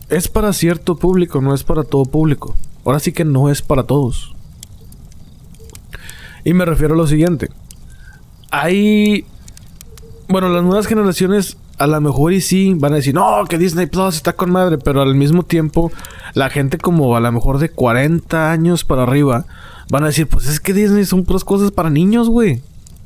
Es 0.08 0.28
para 0.28 0.52
cierto 0.52 0.96
público, 0.96 1.40
no 1.40 1.54
es 1.54 1.62
para 1.62 1.84
todo 1.84 2.04
público. 2.04 2.56
Ahora 2.84 2.98
sí 2.98 3.12
que 3.12 3.24
no 3.24 3.50
es 3.50 3.62
para 3.62 3.84
todos. 3.84 4.34
Y 6.44 6.54
me 6.54 6.64
refiero 6.64 6.94
a 6.94 6.96
lo 6.96 7.06
siguiente. 7.06 7.48
Hay. 8.50 9.24
Bueno, 10.28 10.48
las 10.48 10.62
nuevas 10.62 10.86
generaciones 10.86 11.56
a 11.78 11.86
lo 11.86 12.00
mejor 12.00 12.32
y 12.32 12.40
sí 12.40 12.74
van 12.74 12.92
a 12.92 12.96
decir, 12.96 13.14
no, 13.14 13.44
que 13.48 13.56
Disney 13.56 13.86
Plus 13.86 14.16
está 14.16 14.34
con 14.34 14.50
madre, 14.50 14.76
pero 14.76 15.00
al 15.00 15.14
mismo 15.14 15.44
tiempo 15.44 15.90
la 16.34 16.50
gente 16.50 16.76
como 16.76 17.16
a 17.16 17.20
lo 17.20 17.32
mejor 17.32 17.58
de 17.58 17.70
40 17.70 18.52
años 18.52 18.84
para 18.84 19.04
arriba 19.04 19.46
van 19.90 20.04
a 20.04 20.08
decir, 20.08 20.28
pues 20.28 20.46
es 20.46 20.60
que 20.60 20.74
Disney 20.74 21.06
son 21.06 21.24
puras 21.24 21.42
cosas 21.42 21.72
para 21.72 21.88
niños, 21.88 22.28
güey. 22.28 22.62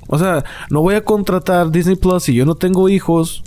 O 0.06 0.18
sea, 0.18 0.44
no 0.70 0.81
voy 0.82 0.94
a 0.94 1.05
contratar 1.05 1.70
Disney 1.70 1.97
Plus 1.97 2.24
si 2.24 2.35
yo 2.35 2.44
no 2.47 2.55
tengo 2.55 2.89
hijos. 2.89 3.43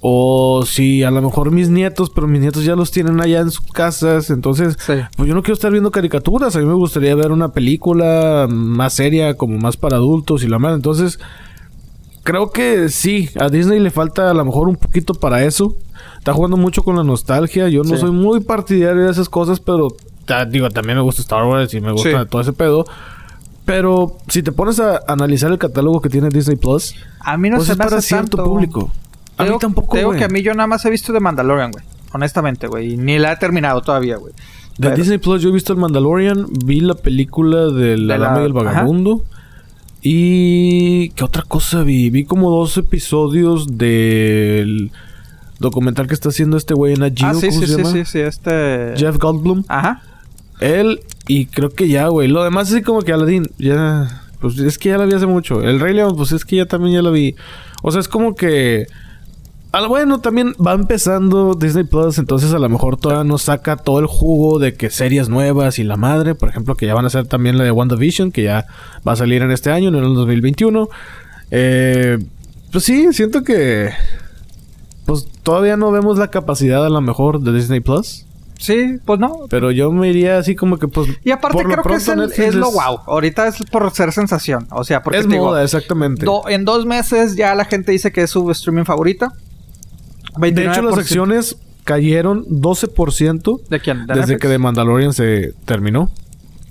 O 0.00 0.62
si 0.64 1.02
a 1.02 1.10
lo 1.10 1.20
mejor 1.20 1.50
mis 1.50 1.70
nietos, 1.70 2.08
pero 2.10 2.28
mis 2.28 2.40
nietos 2.40 2.64
ya 2.64 2.76
los 2.76 2.92
tienen 2.92 3.20
allá 3.20 3.40
en 3.40 3.50
sus 3.50 3.66
casas. 3.72 4.30
Entonces, 4.30 4.76
Sí. 4.78 4.92
pues 5.16 5.28
yo 5.28 5.34
no 5.34 5.42
quiero 5.42 5.54
estar 5.54 5.72
viendo 5.72 5.90
caricaturas. 5.90 6.54
A 6.54 6.60
mí 6.60 6.66
me 6.66 6.74
gustaría 6.74 7.14
ver 7.16 7.32
una 7.32 7.48
película 7.48 8.46
más 8.48 8.92
seria, 8.94 9.34
como 9.34 9.58
más 9.58 9.76
para 9.76 9.96
adultos 9.96 10.44
y 10.44 10.48
la 10.48 10.60
madre. 10.60 10.76
Entonces, 10.76 11.18
creo 12.22 12.52
que 12.52 12.90
sí, 12.90 13.30
a 13.40 13.48
Disney 13.48 13.80
le 13.80 13.90
falta 13.90 14.30
a 14.30 14.34
lo 14.34 14.44
mejor 14.44 14.68
un 14.68 14.76
poquito 14.76 15.14
para 15.14 15.42
eso. 15.42 15.74
Está 16.18 16.32
jugando 16.32 16.56
mucho 16.56 16.84
con 16.84 16.94
la 16.94 17.02
nostalgia. 17.02 17.68
Yo 17.68 17.82
no 17.82 17.96
Sí. 17.96 18.00
soy 18.02 18.12
muy 18.12 18.38
partidario 18.38 19.02
de 19.04 19.10
esas 19.10 19.28
cosas, 19.28 19.58
pero 19.58 19.88
digo, 20.48 20.68
también 20.70 20.96
me 20.98 21.02
gusta 21.02 21.22
Star 21.22 21.44
Wars 21.44 21.74
y 21.74 21.80
me 21.80 21.90
gusta 21.90 22.22
Sí. 22.22 22.28
todo 22.30 22.40
ese 22.40 22.52
pedo. 22.52 22.84
Pero 23.68 24.16
si 24.28 24.42
te 24.42 24.50
pones 24.50 24.80
a 24.80 25.02
analizar 25.06 25.52
el 25.52 25.58
catálogo 25.58 26.00
que 26.00 26.08
tiene 26.08 26.30
Disney 26.30 26.56
Plus, 26.56 26.94
A 27.20 27.36
mí 27.36 27.50
no 27.50 27.56
pues 27.56 27.66
se 27.66 27.72
es 27.72 27.78
me 27.78 27.84
para 27.84 27.98
hace 27.98 28.08
cierto 28.08 28.38
tanto. 28.38 28.50
público. 28.50 28.90
A 29.36 29.44
mí 29.44 29.50
tampoco, 29.60 29.92
Te 29.92 29.98
digo 29.98 30.12
que 30.12 30.24
a 30.24 30.28
mí 30.28 30.40
yo 30.42 30.54
nada 30.54 30.66
más 30.66 30.84
he 30.86 30.90
visto 30.90 31.12
de 31.12 31.20
Mandalorian, 31.20 31.70
güey. 31.70 31.84
Honestamente, 32.12 32.66
güey. 32.66 32.94
y 32.94 32.96
Ni 32.96 33.18
la 33.18 33.32
he 33.32 33.36
terminado 33.36 33.82
todavía, 33.82 34.16
güey. 34.16 34.32
De 34.78 34.88
Pero- 34.88 34.96
Disney 34.96 35.18
Plus 35.18 35.42
yo 35.42 35.50
he 35.50 35.52
visto 35.52 35.72
el 35.74 35.78
Mandalorian, 35.78 36.46
vi 36.64 36.80
la 36.80 36.94
película 36.94 37.66
de 37.66 37.98
La 37.98 38.14
De 38.14 38.18
la- 38.20 38.28
Dama 38.28 38.40
y 38.40 38.44
el 38.46 38.52
Vagabundo. 38.54 39.22
Y 40.02 41.10
¿qué 41.10 41.24
otra 41.24 41.42
cosa 41.42 41.82
vi? 41.82 42.08
Vi 42.10 42.24
como 42.24 42.50
dos 42.50 42.76
episodios 42.78 43.76
del 43.76 44.90
documental 45.58 46.06
que 46.06 46.14
está 46.14 46.30
haciendo 46.30 46.56
este 46.56 46.72
güey 46.74 46.94
en 46.94 47.00
Nat 47.00 47.12
Geo, 47.18 47.28
Ah, 47.28 47.34
sí, 47.34 47.48
¿cómo 47.48 47.60
sí, 47.60 47.66
se 47.66 47.72
sí, 47.74 47.76
llama? 47.82 47.92
sí, 47.92 48.04
sí, 48.04 48.18
este... 48.20 48.94
Jeff 48.96 49.18
Goldblum. 49.18 49.64
Ajá. 49.68 50.02
Él 50.60 51.00
y 51.26 51.46
creo 51.46 51.70
que 51.70 51.88
ya, 51.88 52.08
güey. 52.08 52.28
Lo 52.28 52.44
demás 52.44 52.72
es 52.72 52.84
como 52.84 53.02
que 53.02 53.12
Aladdin, 53.12 53.48
ya 53.58 54.22
pues 54.40 54.58
es 54.58 54.78
que 54.78 54.90
ya 54.90 54.98
la 54.98 55.06
vi 55.06 55.14
hace 55.14 55.26
mucho. 55.26 55.62
El 55.62 55.80
Rey 55.80 55.94
León, 55.94 56.14
pues 56.16 56.32
es 56.32 56.44
que 56.44 56.56
ya 56.56 56.66
también 56.66 56.94
ya 56.94 57.02
la 57.02 57.10
vi. 57.10 57.34
O 57.82 57.90
sea, 57.90 58.00
es 58.00 58.08
como 58.08 58.34
que 58.34 58.86
al 59.70 59.86
bueno, 59.86 60.20
también 60.20 60.54
va 60.54 60.72
empezando 60.72 61.54
Disney 61.54 61.84
Plus, 61.84 62.18
entonces 62.18 62.54
a 62.54 62.58
lo 62.58 62.68
mejor 62.70 62.96
todavía 62.96 63.24
no 63.24 63.36
saca 63.36 63.76
todo 63.76 63.98
el 63.98 64.06
jugo 64.06 64.58
de 64.58 64.72
que 64.74 64.88
series 64.88 65.28
nuevas 65.28 65.78
y 65.78 65.84
la 65.84 65.96
madre, 65.96 66.34
por 66.34 66.48
ejemplo, 66.48 66.74
que 66.74 66.86
ya 66.86 66.94
van 66.94 67.04
a 67.04 67.10
ser 67.10 67.26
también 67.26 67.58
la 67.58 67.64
de 67.64 67.70
WandaVision, 67.70 68.32
que 68.32 68.44
ya 68.44 68.66
va 69.06 69.12
a 69.12 69.16
salir 69.16 69.42
en 69.42 69.50
este 69.50 69.70
año, 69.70 69.88
en 69.88 69.96
el 69.96 70.14
2021. 70.14 70.88
Eh, 71.50 72.18
pues 72.72 72.84
sí, 72.84 73.12
siento 73.12 73.42
que 73.42 73.90
pues 75.04 75.26
todavía 75.42 75.76
no 75.76 75.90
vemos 75.90 76.18
la 76.18 76.28
capacidad 76.28 76.84
a 76.84 76.90
lo 76.90 77.00
mejor 77.02 77.40
de 77.40 77.52
Disney 77.52 77.80
Plus, 77.80 78.24
Sí, 78.58 78.96
pues 79.04 79.18
no. 79.20 79.46
pero 79.48 79.70
yo 79.70 79.90
me 79.92 80.08
iría 80.10 80.36
así 80.38 80.54
como 80.56 80.78
que 80.78 80.88
pues 80.88 81.08
Y 81.24 81.30
aparte 81.30 81.62
creo 81.62 81.82
que 81.82 81.94
es, 81.94 82.08
el- 82.54 82.58
lo 82.60 82.70
wow. 82.72 82.98
Ahorita 83.06 83.46
es 83.46 83.56
por 83.70 83.90
ser 83.92 84.12
sensación. 84.12 84.66
O 84.72 84.82
sea, 84.84 85.02
porque 85.02 85.18
es 85.20 85.26
te 85.26 85.32
digo, 85.32 85.46
moda, 85.46 85.62
exactamente. 85.62 86.26
do- 86.26 86.48
en 86.48 86.64
dos 86.64 86.84
meses 86.84 87.36
ya 87.36 87.54
la 87.54 87.64
gente 87.64 87.92
dice 87.92 88.10
que 88.12 88.22
es 88.22 88.30
su 88.30 88.50
streaming 88.50 88.84
favorita. 88.84 89.32
de 90.40 90.48
hecho, 90.48 90.82
las 90.82 90.94
29%. 90.94 90.98
acciones 90.98 91.56
cayeron 91.84 92.44
12% 92.48 93.60
¿De 93.70 93.80
quién? 93.80 94.06
¿De 94.06 94.14
desde 94.14 94.20
Netflix? 94.20 94.40
que 94.42 94.48
The 94.48 94.58
Mandalorian 94.58 95.12
se 95.12 95.52
terminó. 95.64 96.10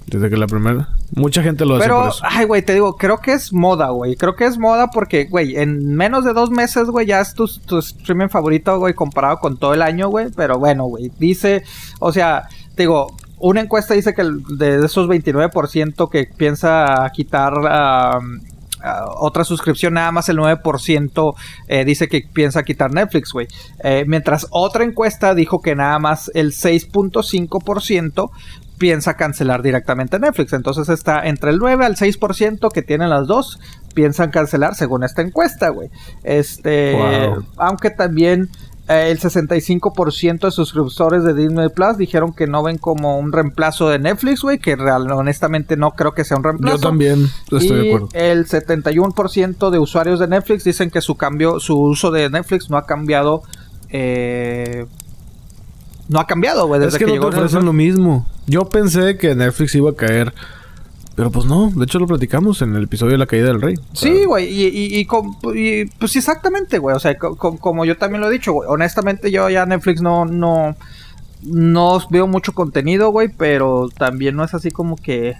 Desde 0.07 0.29
que 0.29 0.38
la 0.38 0.47
primera. 0.47 0.89
Mucha 1.15 1.43
gente 1.43 1.65
lo 1.65 1.75
hace 1.75 1.84
Pero, 1.84 1.99
por 1.99 2.09
eso. 2.09 2.23
ay, 2.23 2.45
güey, 2.45 2.61
te 2.61 2.73
digo, 2.73 2.95
creo 2.95 3.17
que 3.19 3.34
es 3.34 3.51
moda, 3.51 3.89
güey. 3.89 4.15
Creo 4.15 4.35
que 4.35 4.45
es 4.45 4.57
moda 4.57 4.88
porque, 4.88 5.25
güey, 5.25 5.57
en 5.57 5.95
menos 5.95 6.23
de 6.23 6.31
dos 6.31 6.49
meses, 6.49 6.88
güey, 6.88 7.07
ya 7.07 7.19
es 7.19 7.34
tu, 7.34 7.45
tu 7.47 7.79
streaming 7.79 8.29
favorito, 8.29 8.79
güey, 8.79 8.93
comparado 8.93 9.38
con 9.39 9.57
todo 9.57 9.73
el 9.73 9.81
año, 9.81 10.07
güey. 10.07 10.27
Pero 10.35 10.59
bueno, 10.59 10.85
güey, 10.85 11.11
dice, 11.19 11.63
o 11.99 12.13
sea, 12.13 12.47
te 12.75 12.84
digo, 12.84 13.07
una 13.39 13.61
encuesta 13.61 13.93
dice 13.93 14.13
que 14.13 14.23
de 14.23 14.85
esos 14.85 15.07
29% 15.07 16.09
que 16.09 16.29
piensa 16.38 17.09
quitar 17.13 17.53
otra 19.17 19.43
suscripción, 19.43 19.95
nada 19.95 20.11
más 20.11 20.29
el 20.29 20.38
9% 20.38 21.35
eh, 21.67 21.84
dice 21.84 22.07
que 22.07 22.21
piensa 22.31 22.63
quitar 22.63 22.93
Netflix, 22.93 23.34
güey. 23.34 23.47
Eh, 23.84 24.05
mientras 24.07 24.47
otra 24.51 24.84
encuesta 24.84 25.35
dijo 25.35 25.61
que 25.61 25.75
nada 25.75 25.99
más 25.99 26.31
el 26.34 26.51
6.5% 26.53 28.29
piensa 28.77 29.15
cancelar 29.15 29.61
directamente 29.63 30.19
Netflix. 30.19 30.53
Entonces 30.53 30.89
está 30.89 31.25
entre 31.27 31.51
el 31.51 31.57
9 31.57 31.85
al 31.85 31.95
6% 31.95 32.71
que 32.71 32.81
tienen 32.81 33.09
las 33.09 33.27
dos, 33.27 33.59
piensan 33.93 34.29
cancelar 34.31 34.75
según 34.75 35.03
esta 35.03 35.21
encuesta, 35.21 35.69
güey. 35.69 35.89
Este, 36.23 36.93
Wow. 36.93 37.45
aunque 37.57 37.89
también 37.89 38.49
eh, 38.89 39.09
el 39.11 39.19
65% 39.19 40.47
de 40.47 40.51
suscriptores 40.51 41.23
de 41.25 41.33
Disney 41.33 41.67
Plus 41.69 41.97
dijeron 41.97 42.33
que 42.33 42.47
no 42.47 42.63
ven 42.63 42.77
como 42.77 43.17
un 43.19 43.33
reemplazo 43.33 43.89
de 43.89 43.99
Netflix, 43.99 44.41
güey, 44.43 44.59
que 44.59 44.75
real- 44.77 45.11
honestamente 45.11 45.75
no 45.75 45.91
creo 45.91 46.13
que 46.13 46.23
sea 46.23 46.37
un 46.37 46.43
reemplazo. 46.45 46.77
Yo 46.77 46.81
también 46.81 47.27
estoy 47.51 47.65
y 47.65 47.69
de 47.71 47.87
acuerdo. 47.95 48.09
el 48.13 48.45
71% 48.47 49.71
de 49.71 49.79
usuarios 49.79 50.19
de 50.19 50.27
Netflix 50.27 50.63
dicen 50.63 50.89
que 50.89 51.01
su 51.01 51.15
cambio, 51.15 51.59
su 51.59 51.77
uso 51.77 52.11
de 52.11 52.29
Netflix 52.29 52.69
no 52.69 52.77
ha 52.77 52.85
cambiado. 52.85 53.43
eh, 53.89 54.85
no 56.09 56.19
ha 56.19 56.27
cambiado, 56.27 56.67
güey, 56.67 56.79
desde 56.79 56.97
Es 56.97 56.99
que, 56.99 57.05
que, 57.05 57.11
no 57.11 57.13
llegó 57.15 57.29
te 57.29 57.38
ofrecen 57.38 57.65
lo 57.65 57.73
mismo. 57.73 58.25
Yo 58.45 58.69
pensé 58.69 59.17
que 59.17 59.35
Netflix 59.35 59.75
iba 59.75 59.89
a 59.91 59.95
caer. 59.95 60.34
Pero 61.15 61.31
pues 61.31 61.45
no. 61.45 61.71
De 61.71 61.84
hecho, 61.85 61.97
lo 61.97 62.05
platicamos 62.05 62.61
en 62.61 62.75
el 62.75 62.84
episodio 62.84 63.13
de 63.13 63.17
la 63.17 63.25
caída 63.25 63.47
del 63.47 63.59
rey. 63.59 63.73
Sí, 63.93 64.25
güey, 64.25 64.45
y, 64.53 64.67
y, 64.67 64.99
y 64.99 65.85
pues 65.85 66.11
sí, 66.11 66.19
exactamente, 66.19 66.77
güey. 66.77 66.95
O 66.95 66.99
sea, 66.99 67.17
co- 67.17 67.35
co- 67.35 67.57
como 67.57 67.85
yo 67.85 67.97
también 67.97 68.21
lo 68.21 68.29
he 68.29 68.31
dicho, 68.31 68.53
güey. 68.53 68.69
Honestamente, 68.69 69.31
yo 69.31 69.49
ya 69.49 69.65
Netflix 69.65 69.99
no, 69.99 70.25
no, 70.25 70.75
no 71.41 71.99
veo 72.11 72.27
mucho 72.27 72.53
contenido, 72.53 73.09
güey, 73.09 73.29
pero 73.29 73.89
también 73.97 74.35
no 74.35 74.43
es 74.43 74.53
así 74.53 74.69
como 74.69 74.95
que. 74.95 75.34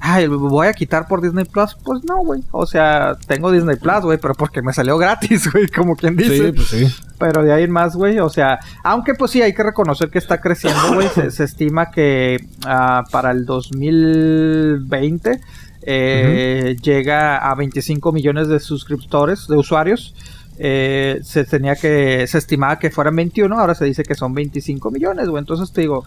Ay, 0.00 0.26
voy 0.26 0.66
a 0.66 0.72
quitar 0.72 1.08
por 1.08 1.22
Disney 1.22 1.44
Plus. 1.44 1.76
Pues 1.82 2.04
no, 2.04 2.18
güey. 2.18 2.42
O 2.50 2.66
sea, 2.66 3.16
tengo 3.26 3.50
Disney 3.50 3.76
Plus, 3.76 4.02
güey, 4.02 4.18
pero 4.18 4.34
porque 4.34 4.62
me 4.62 4.72
salió 4.72 4.98
gratis, 4.98 5.50
güey, 5.52 5.68
como 5.68 5.96
quien 5.96 6.16
dice. 6.16 6.46
Sí, 6.46 6.52
pues 6.52 6.68
sí. 6.68 6.86
Pero 7.18 7.42
de 7.42 7.52
ahí 7.52 7.64
en 7.64 7.70
más, 7.70 7.96
güey, 7.96 8.18
o 8.18 8.28
sea, 8.28 8.58
aunque 8.84 9.14
pues 9.14 9.30
sí, 9.30 9.42
hay 9.42 9.54
que 9.54 9.62
reconocer 9.62 10.10
que 10.10 10.18
está 10.18 10.40
creciendo, 10.40 10.94
güey. 10.94 11.08
se, 11.08 11.30
se 11.30 11.44
estima 11.44 11.90
que 11.90 12.38
ah, 12.66 13.04
para 13.10 13.30
el 13.30 13.46
2020 13.46 15.40
eh, 15.88 16.76
llega 16.82 17.38
a 17.38 17.54
25 17.54 18.10
millones 18.10 18.48
de 18.48 18.58
suscriptores, 18.58 19.46
de 19.46 19.56
usuarios. 19.56 20.14
Eh, 20.58 21.20
se 21.22 21.44
tenía 21.44 21.76
que, 21.76 22.26
se 22.26 22.38
estimaba 22.38 22.78
que 22.78 22.90
fueran 22.90 23.14
21, 23.14 23.58
ahora 23.58 23.74
se 23.74 23.84
dice 23.84 24.02
que 24.02 24.14
son 24.14 24.34
25 24.34 24.90
millones, 24.90 25.28
güey. 25.28 25.40
Entonces 25.40 25.72
te 25.72 25.82
digo, 25.82 26.04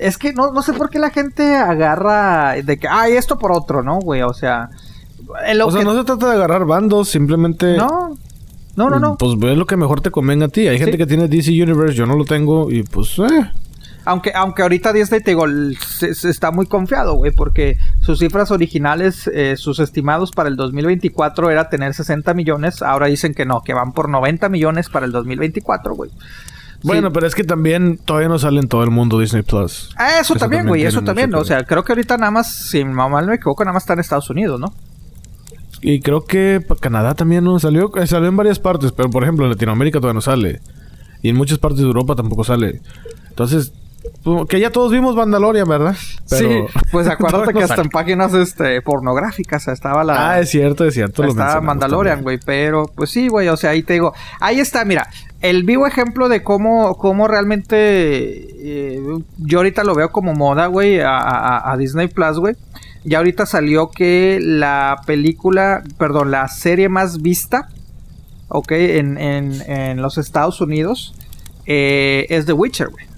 es 0.00 0.16
que 0.16 0.32
no, 0.32 0.50
no 0.52 0.62
sé 0.62 0.72
por 0.72 0.88
qué 0.88 0.98
la 0.98 1.10
gente 1.10 1.54
agarra 1.54 2.54
de 2.54 2.78
que, 2.78 2.88
ay, 2.88 3.12
esto 3.12 3.38
por 3.38 3.52
otro, 3.52 3.82
¿no, 3.82 4.00
güey? 4.00 4.22
O 4.22 4.32
sea, 4.32 4.70
en 5.46 5.58
lo 5.58 5.66
O 5.66 5.70
sea, 5.70 5.84
no 5.84 5.96
se 5.96 6.04
trata 6.04 6.28
de 6.30 6.34
agarrar 6.36 6.64
bandos, 6.64 7.08
simplemente. 7.08 7.76
no, 7.76 8.16
no, 8.76 8.88
no, 8.88 8.98
no. 8.98 9.16
Pues 9.18 9.38
ve 9.38 9.54
lo 9.56 9.66
que 9.66 9.76
mejor 9.76 10.00
te 10.00 10.10
convenga 10.10 10.46
a 10.46 10.48
ti. 10.48 10.66
Hay 10.68 10.78
gente 10.78 10.96
que 10.96 11.06
tiene 11.06 11.28
DC 11.28 11.50
Universe, 11.50 11.94
yo 11.94 12.06
no 12.06 12.16
lo 12.16 12.24
tengo, 12.24 12.70
y 12.70 12.82
pues, 12.82 13.18
eh. 13.18 13.50
Aunque, 14.06 14.32
aunque 14.34 14.62
ahorita 14.62 14.94
Disney 14.94 15.20
te 15.20 15.32
digo, 15.32 15.44
se 15.78 16.30
está 16.30 16.50
muy 16.50 16.66
confiado, 16.66 17.14
güey, 17.14 17.32
porque 17.32 17.76
sus 18.00 18.18
cifras 18.18 18.50
originales, 18.50 19.28
eh, 19.32 19.56
sus 19.58 19.78
estimados 19.78 20.30
para 20.30 20.48
el 20.48 20.56
2024 20.56 21.50
era 21.50 21.68
tener 21.68 21.92
60 21.92 22.32
millones, 22.32 22.80
ahora 22.80 23.08
dicen 23.08 23.34
que 23.34 23.44
no, 23.44 23.60
que 23.60 23.74
van 23.74 23.92
por 23.92 24.08
90 24.08 24.48
millones 24.48 24.88
para 24.88 25.04
el 25.04 25.12
2024, 25.12 25.94
güey. 25.94 26.10
Bueno, 26.82 27.08
Sí. 27.08 27.14
pero 27.14 27.26
es 27.26 27.34
que 27.34 27.44
también 27.44 27.98
todavía 27.98 28.28
no 28.28 28.38
sale 28.38 28.60
en 28.60 28.68
todo 28.68 28.82
el 28.84 28.90
mundo 28.90 29.18
Disney 29.18 29.42
Plus. 29.42 29.90
Ah, 29.96 30.20
eso, 30.20 30.34
Eso 30.34 30.34
también, 30.36 30.66
güey, 30.66 30.84
eso 30.84 31.02
también. 31.02 31.34
O 31.34 31.44
sea, 31.44 31.64
creo 31.64 31.82
que 31.84 31.92
ahorita 31.92 32.16
nada 32.16 32.30
más, 32.30 32.52
si 32.52 32.84
mal 32.84 33.10
no 33.24 33.28
me 33.28 33.34
equivoco, 33.36 33.64
nada 33.64 33.74
más 33.74 33.82
está 33.82 33.92
en 33.94 34.00
Estados 34.00 34.30
Unidos, 34.30 34.58
¿no? 34.58 34.68
Y 35.82 36.00
creo 36.00 36.22
que 36.22 36.60
Canadá 36.80 37.14
también 37.14 37.44
no 37.44 37.58
salió. 37.58 37.90
eh, 37.96 38.06
Salió 38.06 38.28
en 38.28 38.36
varias 38.36 38.58
partes, 38.58 38.92
pero 38.92 39.08
por 39.10 39.22
ejemplo 39.22 39.46
en 39.46 39.52
Latinoamérica 39.52 39.98
todavía 39.98 40.14
no 40.14 40.20
sale. 40.20 40.60
Y 41.22 41.30
en 41.30 41.36
muchas 41.36 41.58
partes 41.58 41.80
de 41.80 41.86
Europa 41.86 42.14
tampoco 42.14 42.44
sale. 42.44 42.80
Entonces, 43.28 43.72
pues, 44.22 44.46
que 44.48 44.60
ya 44.60 44.70
todos 44.70 44.90
vimos 44.92 45.14
Mandalorian, 45.16 45.68
¿verdad? 45.68 45.96
sí, 46.26 46.46
pues 46.92 47.06
acuérdate 47.10 47.52
que 47.52 47.62
hasta 47.62 47.76
sale. 47.76 47.82
en 47.86 47.90
páginas 47.90 48.32
este, 48.34 48.80
pornográficas 48.82 49.68
estaba 49.68 50.04
la... 50.04 50.30
Ah, 50.32 50.40
es 50.40 50.50
cierto, 50.50 50.84
es 50.86 50.94
cierto. 50.94 51.24
Estaba 51.24 51.60
Mandalorian, 51.60 52.22
güey, 52.22 52.38
pero 52.44 52.84
pues 52.94 53.10
sí, 53.10 53.28
güey, 53.28 53.48
o 53.48 53.56
sea, 53.56 53.70
ahí 53.70 53.82
te 53.82 53.94
digo, 53.94 54.12
ahí 54.40 54.60
está, 54.60 54.84
mira, 54.84 55.08
el 55.40 55.64
vivo 55.64 55.86
ejemplo 55.86 56.28
de 56.28 56.42
cómo, 56.42 56.96
cómo 56.98 57.26
realmente 57.26 57.76
eh, 57.78 59.00
yo 59.38 59.58
ahorita 59.58 59.84
lo 59.84 59.94
veo 59.94 60.12
como 60.12 60.34
moda, 60.34 60.66
güey, 60.66 61.00
a, 61.02 61.74
Disney 61.78 62.08
Plus, 62.08 62.38
güey. 62.38 62.54
Ya 63.04 63.18
ahorita 63.18 63.46
salió 63.46 63.90
que 63.90 64.38
la 64.42 65.00
película, 65.06 65.82
perdón, 65.96 66.30
la 66.30 66.48
serie 66.48 66.90
más 66.90 67.22
vista, 67.22 67.68
ok, 68.48 68.72
en, 68.72 69.16
en, 69.16 69.62
en 69.70 70.02
los 70.02 70.18
Estados 70.18 70.60
Unidos 70.60 71.14
eh, 71.64 72.26
es 72.28 72.44
The 72.44 72.52
Witcher, 72.52 72.88
güey. 72.88 73.09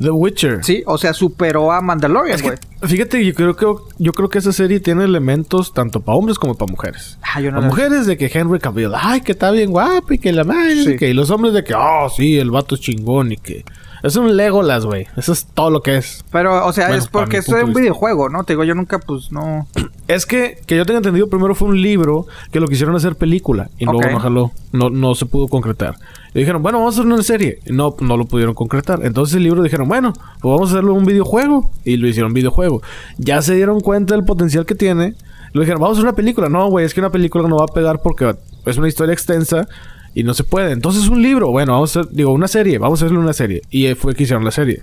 The 0.00 0.10
Witcher. 0.10 0.64
Sí, 0.64 0.82
o 0.86 0.96
sea, 0.96 1.12
superó 1.12 1.72
a 1.72 1.80
Mandalorian, 1.80 2.40
güey. 2.40 2.56
fíjate, 2.82 3.24
yo 3.24 3.34
creo 3.34 3.56
que 3.56 3.66
yo 3.98 4.12
creo 4.12 4.28
que 4.28 4.38
esa 4.38 4.52
serie 4.52 4.78
tiene 4.80 5.04
elementos 5.04 5.72
tanto 5.74 6.00
para 6.00 6.16
hombres 6.16 6.38
como 6.38 6.54
para 6.54 6.70
mujeres. 6.70 7.18
Ah, 7.22 7.40
yo 7.40 7.50
no 7.50 7.56
Para 7.58 7.68
mujeres 7.68 8.06
de 8.06 8.16
que 8.16 8.30
Henry 8.32 8.60
Cavill, 8.60 8.92
ay, 8.94 9.20
que 9.22 9.32
está 9.32 9.50
bien 9.50 9.70
guapo 9.70 10.12
y 10.14 10.18
que 10.18 10.32
la 10.32 10.44
madre, 10.44 10.84
Sí. 10.84 10.96
que 10.96 11.08
y 11.10 11.14
los 11.14 11.30
hombres 11.30 11.52
de 11.52 11.64
que, 11.64 11.74
oh, 11.74 12.08
sí, 12.14 12.38
el 12.38 12.50
vato 12.50 12.76
es 12.76 12.80
chingón 12.80 13.32
y 13.32 13.36
que 13.38 13.64
es 14.02 14.16
un 14.16 14.36
Legolas, 14.36 14.84
güey. 14.84 15.06
Eso 15.16 15.32
es 15.32 15.46
todo 15.46 15.70
lo 15.70 15.82
que 15.82 15.96
es. 15.96 16.24
Pero, 16.30 16.66
o 16.66 16.72
sea, 16.72 16.88
Bueno, 16.88 17.02
es 17.02 17.08
porque 17.08 17.38
esto 17.38 17.56
es 17.56 17.64
un 17.64 17.74
videojuego, 17.74 18.28
¿no? 18.28 18.44
Te 18.44 18.52
digo, 18.52 18.64
yo 18.64 18.74
nunca, 18.74 18.98
pues, 18.98 19.32
no... 19.32 19.66
Es 20.08 20.24
que, 20.24 20.58
que 20.64 20.74
yo 20.74 20.86
tenga 20.86 20.98
entendido, 20.98 21.28
primero 21.28 21.54
fue 21.54 21.68
un 21.68 21.82
libro 21.82 22.26
que 22.50 22.60
lo 22.60 22.66
quisieron 22.66 22.96
hacer 22.96 23.16
película 23.16 23.68
y 23.76 23.84
luego 23.84 24.08
no 24.10 24.18
jaló, 24.18 24.52
no, 24.72 24.88
no 24.88 25.14
se 25.14 25.26
pudo 25.26 25.48
concretar. 25.48 25.96
Y 26.32 26.38
dijeron, 26.38 26.62
bueno, 26.62 26.78
vamos 26.78 26.96
a 26.96 27.00
hacer 27.00 27.12
una 27.12 27.22
serie. 27.22 27.58
Y 27.66 27.72
no, 27.72 27.94
no 28.00 28.16
lo 28.16 28.24
pudieron 28.24 28.54
concretar. 28.54 29.00
Entonces 29.04 29.36
el 29.36 29.42
libro 29.42 29.62
dijeron, 29.62 29.86
bueno, 29.86 30.14
pues 30.14 30.50
vamos 30.50 30.70
a 30.70 30.72
hacerlo 30.72 30.94
un 30.94 31.04
videojuego. 31.04 31.70
Y 31.84 31.98
lo 31.98 32.08
hicieron 32.08 32.32
videojuego. 32.32 32.80
Ya 33.18 33.42
se 33.42 33.54
dieron 33.54 33.80
cuenta 33.80 34.14
del 34.14 34.24
potencial 34.24 34.64
que 34.64 34.74
tiene. 34.74 35.14
Lo 35.52 35.60
dijeron, 35.60 35.80
vamos 35.80 35.96
a 35.96 36.00
hacer 36.00 36.08
una 36.08 36.16
película. 36.16 36.48
No, 36.48 36.68
güey, 36.68 36.86
es 36.86 36.94
que 36.94 37.00
una 37.00 37.10
película 37.10 37.46
no 37.48 37.56
va 37.56 37.64
a 37.64 37.74
pegar 37.74 38.00
porque 38.02 38.34
es 38.64 38.76
una 38.78 38.88
historia 38.88 39.12
extensa 39.12 39.68
y 40.14 40.22
no 40.24 40.34
se 40.34 40.44
puede. 40.44 40.72
Entonces 40.72 41.08
un 41.08 41.22
libro, 41.22 41.50
bueno, 41.50 41.72
vamos 41.74 41.96
a 41.96 42.00
hacer, 42.00 42.12
digo, 42.12 42.32
una 42.32 42.48
serie, 42.48 42.78
vamos 42.78 43.00
a 43.02 43.04
hacerle 43.06 43.20
una 43.22 43.32
serie. 43.32 43.62
Y 43.70 43.94
fue 43.94 44.14
que 44.14 44.24
hicieron 44.24 44.44
la 44.44 44.50
serie. 44.50 44.80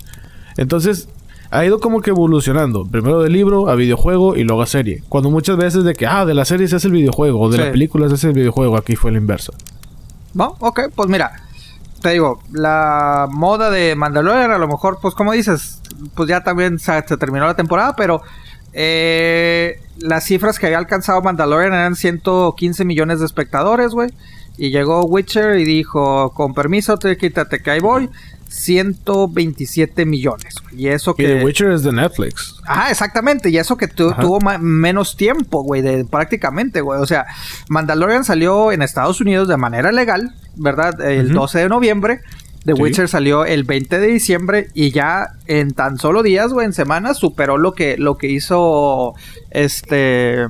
Entonces, 0.57 1.09
ha 1.51 1.65
ido 1.65 1.79
como 1.79 2.01
que 2.01 2.09
evolucionando. 2.11 2.85
Primero 2.85 3.21
del 3.21 3.33
libro 3.33 3.69
a 3.69 3.75
videojuego 3.75 4.35
y 4.35 4.43
luego 4.43 4.61
a 4.61 4.65
serie. 4.65 5.03
Cuando 5.09 5.29
muchas 5.29 5.57
veces 5.57 5.83
de 5.83 5.93
que, 5.93 6.07
ah, 6.07 6.25
de 6.25 6.33
la 6.33 6.45
serie 6.45 6.67
se 6.67 6.77
hace 6.77 6.87
el 6.87 6.93
videojuego, 6.93 7.39
o 7.39 7.49
de 7.49 7.57
Sí. 7.57 7.63
la 7.63 7.71
película 7.71 8.07
se 8.09 8.15
hace 8.15 8.27
el 8.27 8.33
videojuego, 8.33 8.77
aquí 8.77 8.95
fue 8.95 9.11
la 9.11 9.17
inversa. 9.17 9.53
¿No? 10.33 10.55
Ok, 10.59 10.81
pues 10.95 11.09
mira, 11.09 11.31
te 12.01 12.09
digo, 12.11 12.41
la 12.51 13.27
moda 13.31 13.69
de 13.69 13.95
Mandalorian, 13.95 14.51
a 14.51 14.57
lo 14.57 14.67
mejor, 14.67 14.99
pues 15.01 15.13
como 15.13 15.31
dices, 15.33 15.81
pues 16.13 16.27
ya 16.29 16.43
también 16.43 16.77
se, 16.79 17.01
se 17.07 17.17
terminó 17.17 17.45
la 17.45 17.55
temporada, 17.55 17.95
pero 17.95 18.21
eh, 18.73 19.79
las 19.99 20.25
cifras 20.25 20.59
que 20.59 20.65
había 20.65 20.77
alcanzado 20.77 21.21
Mandalorian 21.21 21.73
eran 21.73 21.95
115 21.95 22.83
millones 22.85 23.19
de 23.19 23.25
espectadores, 23.25 23.91
güey. 23.91 24.11
Y 24.57 24.69
llegó 24.71 25.05
Witcher 25.05 25.57
y 25.59 25.65
dijo, 25.65 26.31
con 26.33 26.53
permiso, 26.53 26.97
te 26.97 27.17
quítate 27.17 27.59
que 27.59 27.71
ahí 27.71 27.79
voy. 27.79 28.09
127 28.47 30.05
millones. 30.05 30.55
Y 30.71 30.87
eso 30.87 31.13
Y 31.17 31.23
que... 31.23 31.27
The 31.39 31.43
Witcher 31.45 31.71
es 31.71 31.83
de 31.83 31.91
Netflix. 31.91 32.55
Ah, 32.65 32.89
exactamente. 32.89 33.49
Y 33.49 33.57
eso 33.57 33.75
que 33.77 33.87
tu- 33.87 34.13
tuvo 34.13 34.39
menos 34.59 35.17
tiempo, 35.17 35.63
güey, 35.63 35.81
de 35.81 36.05
prácticamente, 36.05 36.81
güey. 36.81 36.99
O 37.01 37.05
sea, 37.05 37.25
Mandalorian 37.69 38.23
salió 38.23 38.71
en 38.71 38.81
Estados 38.81 39.19
Unidos 39.21 39.47
de 39.47 39.57
manera 39.57 39.91
legal, 39.91 40.33
¿verdad? 40.55 40.99
El 41.01 41.27
Ujú. 41.27 41.35
12 41.41 41.59
de 41.59 41.69
noviembre. 41.69 42.21
The 42.65 42.73
Sí. 42.75 42.81
Witcher 42.81 43.07
salió 43.09 43.45
el 43.45 43.63
20 43.63 43.99
de 43.99 44.07
diciembre 44.07 44.67
y 44.73 44.89
ya 44.91 45.27
en 45.45 45.73
tan 45.73 45.97
solo 45.99 46.23
días, 46.23 46.51
güey, 46.51 46.65
en 46.65 46.73
semanas 46.73 47.17
superó 47.17 47.57
lo 47.59 47.73
que 47.73 47.95
lo 47.97 48.17
que 48.17 48.27
hizo 48.27 49.13
este 49.51 50.47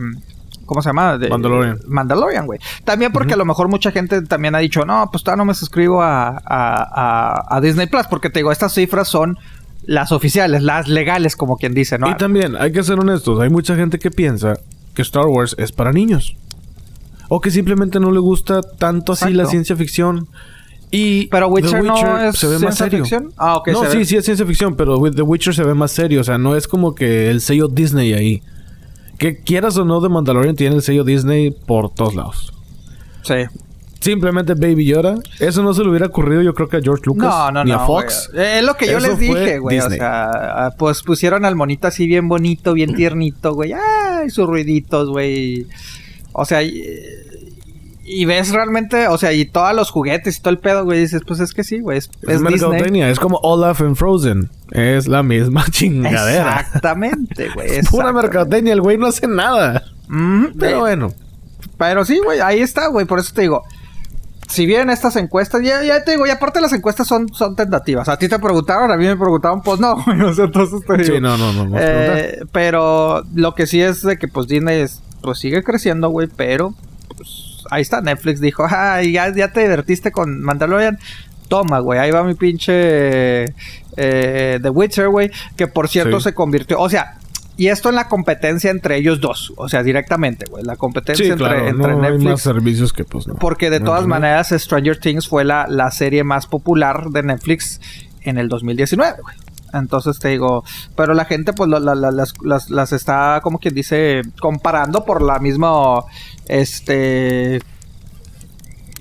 ¿Cómo 0.66 0.82
se 0.82 0.90
llama? 0.90 1.18
De- 1.18 1.30
Mandalorian. 1.30 1.80
Mandalorian, 1.88 2.46
güey. 2.46 2.60
También 2.84 3.12
porque 3.12 3.34
a 3.34 3.38
lo 3.38 3.46
mejor 3.46 3.68
mucha 3.70 3.92
gente 3.92 4.22
también 4.24 4.56
ha 4.56 4.60
dicho, 4.60 4.86
no, 4.86 5.10
pues 5.12 5.24
todavía 5.24 5.44
no 5.44 5.46
me 5.46 5.54
suscribo 5.54 6.02
a, 6.02 6.30
a- 6.30 6.40
a- 6.46 7.58
a 7.58 7.62
Disney 7.62 7.88
Plus, 7.88 8.08
porque 8.08 8.30
te 8.30 8.40
digo, 8.40 8.52
estas 8.52 8.74
cifras 8.74 9.08
son 9.08 9.38
las 9.86 10.12
oficiales, 10.12 10.64
las 10.64 10.88
legales, 10.88 11.36
como 11.36 11.58
quien 11.58 11.74
dice, 11.74 12.00
¿no? 12.00 12.10
Y 12.10 12.16
también, 12.16 12.56
hay 12.58 12.72
que 12.72 12.82
ser 12.84 13.00
honestos, 13.00 13.40
hay 13.40 13.50
mucha 13.50 13.76
gente 13.76 14.00
que 14.00 14.10
piensa 14.10 14.56
que 14.96 15.02
Star 15.04 15.26
Wars 15.28 15.56
es 15.60 15.72
para 15.72 15.92
niños. 15.92 16.36
O 17.28 17.42
que 17.42 17.52
simplemente 17.52 18.00
no 18.00 18.12
le 18.12 18.20
gusta 18.20 18.62
tanto 18.62 19.14
así 19.14 19.34
la 19.34 19.46
ciencia 19.46 19.76
ficción. 19.76 20.28
Y 20.92 21.26
Pero 21.28 21.48
The 21.48 21.54
Witcher, 21.54 21.84
no 21.84 22.20
es 22.22 22.38
se 22.38 22.48
ve 22.48 22.60
más 22.60 22.76
serio. 22.78 23.00
ficción. 23.00 23.34
Ah, 23.38 23.58
ok. 23.58 23.68
no, 23.70 23.86
sí, 23.90 23.98
ve- 23.98 24.06
sí 24.06 24.16
es 24.16 24.24
ciencia 24.26 24.46
ficción, 24.46 24.76
pero 24.76 24.98
The 25.12 25.24
Witcher 25.24 25.54
se 25.54 25.64
ve 25.64 25.74
más 25.74 25.92
serio. 25.92 26.22
O 26.22 26.24
sea, 26.24 26.38
no 26.38 26.56
es 26.56 26.68
como 26.68 26.94
que 26.96 27.30
el 27.32 27.42
sello 27.42 27.68
Disney 27.68 28.14
ahí. 28.14 28.44
Que 29.18 29.38
quieras 29.38 29.78
o 29.78 29.86
no, 29.86 30.02
The 30.02 30.10
Mandalorian 30.10 30.56
tiene 30.56 30.76
el 30.76 30.82
sello 30.82 31.04
Disney 31.04 31.52
por 31.52 31.90
todos 31.90 32.16
lados. 32.16 32.54
Sí. 33.24 33.36
Simplemente 34.02 34.54
Baby 34.54 34.86
Yoda. 34.86 35.16
Eso 35.40 35.64
no 35.64 35.74
se 35.74 35.84
le 35.84 35.90
hubiera 35.90 36.06
ocurrido, 36.06 36.42
yo 36.44 36.54
creo 36.54 36.68
que 36.70 36.78
a 36.78 36.82
George 36.82 37.04
Lucas. 37.06 37.28
No, 37.28 37.52
no, 37.52 37.64
ni 37.64 37.72
no. 37.72 37.78
a 37.80 37.88
Fox. 37.88 38.30
Eh, 38.36 38.60
Es 38.60 38.64
lo 38.64 38.76
que 38.76 38.86
yo 38.86 39.00
Eso 39.00 39.08
les 39.08 39.18
dije, 39.20 39.58
güey. 39.58 39.80
O 39.80 39.90
sea, 39.90 40.74
pues 40.78 41.02
pusieron 41.02 41.44
al 41.44 41.56
monito 41.56 41.88
así 41.88 42.06
bien 42.06 42.28
bonito, 42.28 42.74
bien 42.74 42.94
tiernito, 42.94 43.54
güey. 43.54 43.74
Ay, 43.74 44.30
sus 44.30 44.46
ruiditos, 44.46 45.10
güey. 45.10 45.66
O 46.34 46.46
sea, 46.46 46.62
y, 48.06 48.26
ves 48.26 48.52
realmente, 48.52 49.08
o 49.08 49.18
sea, 49.18 49.34
y 49.34 49.46
todos 49.46 49.74
los 49.76 49.90
juguetes 49.90 50.38
y 50.38 50.42
todo 50.42 50.52
el 50.52 50.60
pedo, 50.60 50.84
güey. 50.86 51.00
Dices, 51.00 51.24
pues 51.28 51.40
es 51.40 51.54
que 51.54 51.64
sí, 51.64 51.80
güey. 51.80 51.98
Es, 51.98 52.10
Es, 52.22 52.36
es 52.36 52.42
mercadotecnia. 52.42 53.10
Es 53.10 53.20
como 53.20 53.38
Olaf 53.44 53.82
en 53.82 53.96
Frozen. 53.96 54.50
Es 54.72 55.08
la 55.08 55.24
misma 55.24 55.66
chingadera. 55.72 56.60
Exactamente, 56.62 57.50
güey. 57.54 57.78
Es 57.78 57.90
pura 57.90 58.14
mercadotecnia. 58.14 58.74
El 58.74 58.82
güey 58.82 58.98
no 58.98 59.08
hace 59.08 59.28
nada. 59.28 59.84
Mm, 60.08 60.46
Pero 60.60 60.78
eh, 60.78 60.80
bueno. 60.80 61.14
Pero 61.78 62.06
sí, 62.06 62.20
güey, 62.24 62.40
ahí 62.40 62.60
está, 62.62 62.88
güey. 62.88 63.06
Por 63.06 63.20
eso 63.20 63.34
te 63.34 63.42
digo. 63.42 63.64
Si 64.48 64.68
bien 64.68 64.92
estas 64.92 65.16
encuestas, 65.16 65.64
ya, 65.64 65.82
ya 65.84 66.04
te 66.04 66.12
digo, 66.12 66.28
y 66.28 66.30
aparte 66.30 66.62
las 66.62 66.72
encuestas 66.72 67.08
son, 67.08 67.34
son 67.34 67.56
tentativas. 67.56 68.08
A 68.10 68.18
ti 68.18 68.30
te 68.30 68.38
preguntaron, 68.38 68.92
a 68.92 68.96
mí 68.96 69.06
me 69.06 69.18
preguntaron, 69.18 69.64
pues 69.64 69.80
no, 69.80 69.96
güey. 70.06 70.22
O 70.22 70.34
sea, 70.36 70.46
entonces 70.46 70.82
te 70.86 70.98
digo. 70.98 71.16
Sí, 71.16 71.20
no, 71.20 71.36
no, 71.36 71.52
no. 71.52 71.66
no 71.66 71.78
Eh, 71.80 72.42
pero 72.52 73.24
lo 73.34 73.56
que 73.56 73.66
sí 73.66 73.82
es 73.82 74.04
de 74.04 74.18
que 74.20 74.28
pues 74.28 74.48
Disney 74.48 74.82
es- 74.82 75.02
pues 75.22 75.40
sigue 75.40 75.64
creciendo, 75.64 76.10
güey, 76.10 76.28
pero 76.28 76.76
pues 77.18 77.55
ahí 77.72 77.82
está, 77.82 78.02
Netflix 78.02 78.40
dijo, 78.42 78.66
ay, 78.70 79.14
ya, 79.14 79.34
ya 79.34 79.52
te 79.52 79.62
divertiste 79.62 80.12
con 80.12 80.42
Mandalorian. 80.42 80.98
Toma, 81.48 81.80
güey, 81.80 82.00
ahí 82.00 82.10
va 82.12 82.24
mi 82.24 82.34
pinche 82.34 83.54
eh, 83.98 84.60
The 84.62 84.70
Witcher, 84.70 85.10
güey, 85.10 85.32
que 85.56 85.68
por 85.68 85.88
cierto 85.90 86.20
Sí. 86.20 86.26
se 86.26 86.34
convirtió, 86.34 86.80
o 86.80 86.90
sea, 86.90 87.18
y 87.58 87.68
esto 87.68 87.90
en 87.90 87.96
la 87.96 88.08
competencia 88.10 88.70
entre 88.72 88.98
ellos 88.98 89.22
dos, 89.22 89.54
o 89.56 89.70
sea, 89.70 89.84
directamente, 89.84 90.46
güey, 90.50 90.64
la 90.64 90.76
competencia 90.76 91.24
sí, 91.26 91.32
entre, 91.32 91.48
claro. 91.48 91.68
entre 91.68 91.92
no 91.96 92.04
hay 92.04 92.12
más 92.14 92.20
Netflix. 92.20 92.42
servicios 92.42 92.94
que 92.94 93.06
pues 93.06 93.28
no. 93.28 93.36
Porque 93.36 93.70
de 93.70 93.80
No, 93.80 93.86
todas 93.86 94.02
no. 94.02 94.08
maneras, 94.10 94.50
Stranger 94.58 94.98
Things 95.00 95.28
fue 95.28 95.46
la, 95.46 95.68
la 95.70 95.92
serie 95.92 96.24
más 96.24 96.48
popular 96.48 97.06
de 97.12 97.24
Netflix 97.24 97.80
en 98.22 98.38
el 98.40 98.50
2019, 98.50 99.22
güey. 99.22 99.36
Entonces 99.74 100.20
te 100.20 100.30
digo, 100.30 100.64
pero 100.96 101.14
la 101.14 101.26
gente 101.26 101.54
pues 101.54 101.70
la- 101.70 101.80
la- 101.80 101.96
las, 101.96 102.34
las- 102.42 102.70
las 102.70 102.92
está 102.94 103.40
como 103.44 103.60
quien 103.60 103.74
dice 103.76 104.22
comparando 104.40 105.04
por 105.06 105.22
la 105.22 105.40
misma, 105.40 106.02
este, 106.48 107.62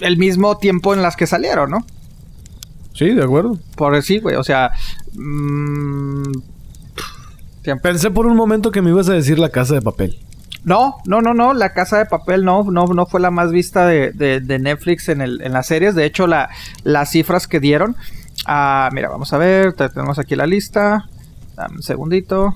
el 0.01 0.17
mismo 0.17 0.57
tiempo 0.59 0.95
en 0.95 1.03
las 1.03 1.17
que 1.17 1.27
salieron, 1.27 1.71
¿no? 1.71 1.79
Sí, 2.95 3.11
de 3.11 3.23
acuerdo. 3.25 3.59
Por 3.77 3.95
decir, 3.95 4.23
güey, 4.23 4.37
o 4.37 4.45
sea, 4.45 4.71
mm. 5.15 6.23
Pensé 7.83 8.11
por 8.11 8.27
un 8.27 8.37
momento 8.37 8.71
que 8.71 8.83
me 8.83 8.91
ibas 8.91 9.09
a 9.09 9.15
decir 9.15 9.39
la 9.39 9.49
casa 9.49 9.73
de 9.75 9.81
papel. 9.81 10.19
No, 10.65 10.97
no, 11.07 11.23
no, 11.23 11.33
no, 11.35 11.55
la 11.55 11.73
casa 11.73 11.97
de 11.99 12.05
papel 12.07 12.45
no, 12.45 12.65
no, 12.65 12.85
no 12.87 13.07
fue 13.07 13.21
la 13.21 13.31
más 13.31 13.51
vista 13.53 13.87
de, 13.87 14.13
de- 14.13 14.41
de 14.41 14.59
Netflix 14.59 15.09
en, 15.09 15.21
el, 15.23 15.41
en 15.43 15.53
las 15.53 15.67
series. 15.67 15.95
De 15.95 16.05
hecho, 16.05 16.27
la, 16.27 16.51
las 16.83 17.11
cifras 17.11 17.47
que 17.49 17.61
dieron. 17.61 17.97
Ah, 18.47 18.89
mira, 18.93 19.09
vamos 19.09 19.33
a 19.33 19.39
ver, 19.39 19.73
te- 19.73 19.89
tenemos 19.89 20.19
aquí 20.19 20.37
la 20.37 20.47
lista. 20.47 21.09
Dame 21.57 21.77
un 21.77 21.83
segundito. 21.83 22.55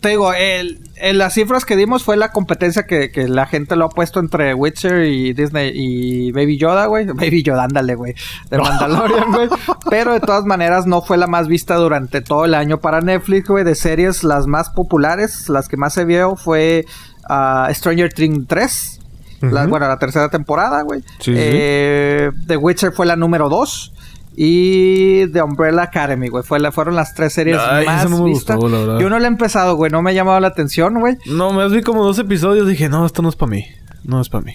Te 0.00 0.10
digo, 0.10 0.32
el, 0.34 0.80
el- 0.96 1.18
las 1.18 1.32
cifras 1.34 1.64
que 1.64 1.74
dimos 1.76 2.02
fue 2.04 2.16
la 2.18 2.30
competencia 2.30 2.84
que, 2.86 3.10
que 3.10 3.28
la 3.28 3.46
gente 3.46 3.76
lo 3.76 3.86
ha 3.86 3.88
puesto 3.88 4.20
entre 4.20 4.52
Witcher 4.54 5.04
y 5.04 5.32
Disney 5.32 5.70
y 5.74 6.32
Baby 6.32 6.58
Yoda, 6.58 6.86
güey. 6.86 7.06
Baby 7.14 7.42
Yoda, 7.42 7.64
ándale, 7.64 7.94
güey. 7.94 8.14
De 8.50 8.58
Mandalorian, 8.58 9.32
güey. 9.32 9.48
Pero 9.90 10.12
de 10.12 10.20
todas 10.20 10.44
maneras 10.44 10.86
no 10.86 11.00
fue 11.00 11.16
la 11.16 11.26
más 11.26 11.48
vista 11.48 11.76
durante 11.76 12.20
todo 12.20 12.44
el 12.44 12.54
año 12.54 12.78
para 12.80 13.00
Netflix, 13.00 13.48
güey. 13.48 13.64
De 13.64 13.74
series, 13.74 14.22
las 14.24 14.46
más 14.46 14.68
populares, 14.70 15.48
las 15.48 15.68
que 15.68 15.76
más 15.78 15.94
se 15.94 16.04
vio 16.04 16.36
fue 16.36 16.84
ah, 17.28 17.68
Stranger 17.72 18.12
Things 18.12 18.46
3. 18.46 19.00
La- 19.42 19.66
bueno, 19.66 19.86
la 19.86 19.98
tercera 19.98 20.28
temporada, 20.30 20.82
güey. 20.82 21.00
Sí, 21.20 21.32
sí, 21.32 21.34
Eh, 21.36 22.30
The 22.46 22.56
Witcher 22.56 22.92
fue 22.92 23.06
la 23.06 23.16
número 23.16 23.48
2. 23.48 23.92
Y 24.38 25.26
The 25.28 25.42
Umbrella 25.42 25.82
Academy, 25.82 26.28
güey. 26.28 26.44
Fue 26.44 26.58
la, 26.58 26.70
fueron 26.70 26.94
las 26.94 27.14
tres 27.14 27.32
series 27.32 27.58
Ay, 27.58 27.86
más 27.86 28.08
no 28.10 28.18
me 28.22 28.30
vistas. 28.30 28.56
gustó. 28.56 28.98
Yo 29.00 29.08
no 29.08 29.18
la 29.18 29.24
he 29.24 29.28
empezado, 29.28 29.76
güey. 29.76 29.90
No 29.90 30.02
me 30.02 30.10
ha 30.10 30.14
llamado 30.14 30.38
la 30.40 30.48
atención, 30.48 31.00
güey. 31.00 31.16
No, 31.26 31.52
me 31.52 31.66
vi 31.68 31.82
como 31.82 32.04
dos 32.04 32.18
episodios 32.18 32.68
dije, 32.68 32.88
no, 32.90 33.06
esto 33.06 33.22
no 33.22 33.30
es 33.30 33.36
para 33.36 33.50
mí. 33.50 33.64
No 34.04 34.20
es 34.20 34.28
para 34.28 34.44
mí. 34.44 34.54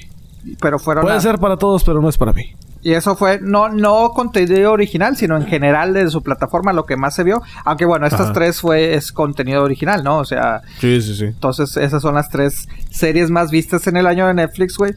Pero 0.62 0.78
fueron. 0.80 1.04
Puede 1.04 1.18
a- 1.18 1.22
ser 1.22 1.40
para 1.40 1.58
todos, 1.58 1.84
pero 1.84 2.00
no 2.02 2.10
es 2.10 2.18
para 2.18 2.32
mí. 2.34 2.56
Y 2.84 2.94
eso 2.94 3.16
fue 3.16 3.40
no, 3.42 3.70
no 3.70 4.10
contenido 4.12 4.72
original, 4.72 5.16
sino 5.16 5.38
en 5.38 5.46
general 5.46 5.94
de 5.94 6.10
su 6.10 6.24
plataforma 6.24 6.74
lo 6.74 6.86
que 6.86 6.98
más 6.98 7.14
se 7.14 7.24
vio. 7.24 7.42
Aunque 7.64 7.86
bueno, 7.86 8.08
estas 8.08 8.22
Ajá. 8.22 8.34
tres 8.34 8.60
fue 8.60 8.96
es 8.96 9.12
contenido 9.12 9.64
original, 9.64 10.04
¿no? 10.04 10.18
O 10.18 10.26
sea, 10.26 10.62
Sí, 10.80 11.00
sí, 11.02 11.16
sí. 11.16 11.26
entonces 11.26 11.78
esas 11.78 12.02
son 12.02 12.16
las 12.16 12.30
tres 12.30 12.68
series 12.90 13.30
más 13.30 13.52
vistas 13.52 13.86
en 13.86 13.98
el 13.98 14.08
año 14.08 14.26
de 14.28 14.34
Netflix, 14.34 14.78
güey. 14.78 14.94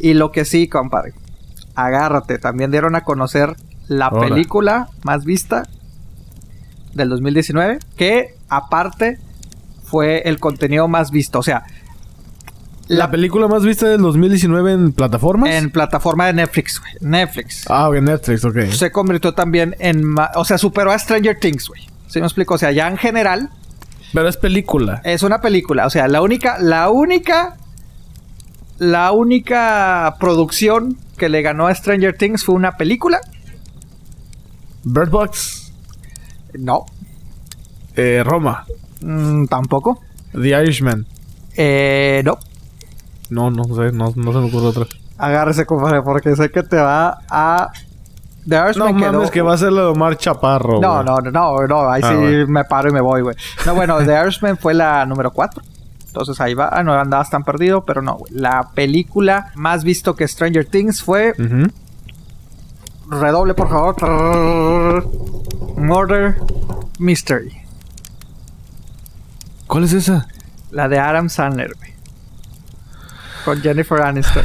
Y 0.00 0.14
lo 0.14 0.32
que 0.32 0.44
sí, 0.46 0.66
compadre. 0.66 1.12
Agárrate. 1.74 2.38
También 2.38 2.70
dieron 2.70 2.94
a 2.96 3.02
conocer 3.04 3.54
la 3.86 4.10
película 4.10 4.88
más 5.02 5.24
vista 5.26 5.64
del 6.94 7.10
2019. 7.10 7.80
Que 7.96 8.34
aparte 8.48 9.18
fue 9.84 10.22
el 10.24 10.38
contenido 10.40 10.88
más 10.88 11.10
visto. 11.10 11.38
O 11.38 11.42
sea, 11.42 11.64
La, 12.88 13.10
película 13.10 13.48
más 13.48 13.64
vista 13.64 13.88
del 13.88 14.02
2019 14.02 14.72
en 14.72 14.92
plataformas. 14.92 15.50
en 15.50 15.70
plataforma 15.70 16.26
de 16.26 16.34
Netflix, 16.34 16.80
güey. 16.80 16.92
Netflix. 17.00 17.64
Ah, 17.70 17.88
ok, 17.88 17.96
Netflix, 17.96 18.44
ok. 18.44 18.58
se 18.72 18.90
convirtió 18.90 19.32
también 19.32 19.74
en... 19.78 20.14
O 20.34 20.44
sea, 20.44 20.58
superó 20.58 20.90
a 20.92 20.98
Stranger 20.98 21.38
Things, 21.38 21.68
güey. 21.68 21.82
¿Sí 22.08 22.20
me 22.20 22.26
explico? 22.26 22.54
O 22.54 22.58
sea, 22.58 22.72
ya 22.72 22.86
en 22.88 22.98
general 22.98 23.48
Pero 24.12 24.28
es 24.28 24.36
película. 24.36 25.00
es 25.04 25.22
una 25.22 25.40
película. 25.40 25.86
O 25.86 25.90
sea, 25.90 26.08
la 26.08 26.20
única... 26.20 26.58
La 26.60 26.90
única... 26.90 27.56
La 28.78 29.12
única 29.12 30.16
producción 30.20 30.98
que 31.16 31.28
le 31.28 31.42
ganó 31.42 31.68
a 31.68 31.74
Stranger 31.74 32.16
Things 32.18 32.44
fue 32.44 32.54
una 32.56 32.72
película. 32.76 33.20
Bird 34.82 35.10
Box. 35.10 35.72
No. 36.58 36.84
eh, 37.96 38.22
Roma. 38.24 38.66
Mm, 39.00 39.46
tampoco. 39.46 40.00
The 40.32 40.48
Irishman. 40.60 41.06
Eh, 41.56 42.22
no. 42.24 42.38
No, 43.34 43.50
no 43.50 43.64
sé, 43.64 43.90
no, 43.92 44.12
no 44.14 44.32
se 44.32 44.38
me 44.38 44.46
ocurre 44.46 44.66
otra. 44.66 44.84
Agárrese, 45.18 45.66
compadre, 45.66 46.02
porque 46.02 46.34
sé 46.36 46.50
que 46.50 46.62
te 46.62 46.76
va 46.76 47.18
a... 47.28 47.70
The 48.46 48.56
No 48.56 48.64
Irishman 48.66 48.96
quedó- 48.96 49.12
mames, 49.12 49.30
que 49.30 49.40
va 49.42 49.54
a 49.54 49.58
ser 49.58 49.72
la 49.72 49.80
de 49.82 49.86
Omar 49.88 50.16
Chaparro. 50.18 50.80
No, 50.80 51.02
no, 51.02 51.16
no, 51.16 51.30
no, 51.30 51.66
no, 51.66 51.88
ahí 51.90 52.02
Ah, 52.04 52.10
sí 52.10 52.14
bueno. 52.16 52.46
me 52.48 52.64
paro 52.64 52.90
y 52.90 52.92
me 52.92 53.00
voy, 53.00 53.22
güey. 53.22 53.34
No, 53.64 53.74
bueno, 53.74 53.96
The 54.04 54.20
Irishman 54.22 54.58
fue 54.58 54.74
la 54.74 55.06
número 55.06 55.30
4. 55.32 55.62
Entonces 56.08 56.38
ahí 56.40 56.52
va. 56.54 56.68
Ah, 56.70 56.82
no 56.84 56.92
andabas 56.92 57.30
tan 57.30 57.42
perdido, 57.42 57.84
pero 57.84 58.02
no, 58.02 58.16
güey. 58.18 58.32
La 58.34 58.68
película 58.74 59.50
más 59.54 59.82
visto 59.82 60.14
que 60.14 60.28
Stranger 60.28 60.66
Things 60.66 61.02
fue. 61.02 61.32
Redoble, 63.08 63.54
por 63.54 63.68
favor. 63.70 65.10
Murder 65.78 66.36
Mystery. 66.98 67.52
¿Cuál 69.66 69.84
es 69.84 69.92
esa? 69.94 70.28
La 70.70 70.86
de 70.88 70.98
Adam 70.98 71.28
Sandler, 71.30 71.72
güey. 71.78 71.93
Con 73.44 73.60
Jennifer 73.60 74.00
Aniston. 74.02 74.44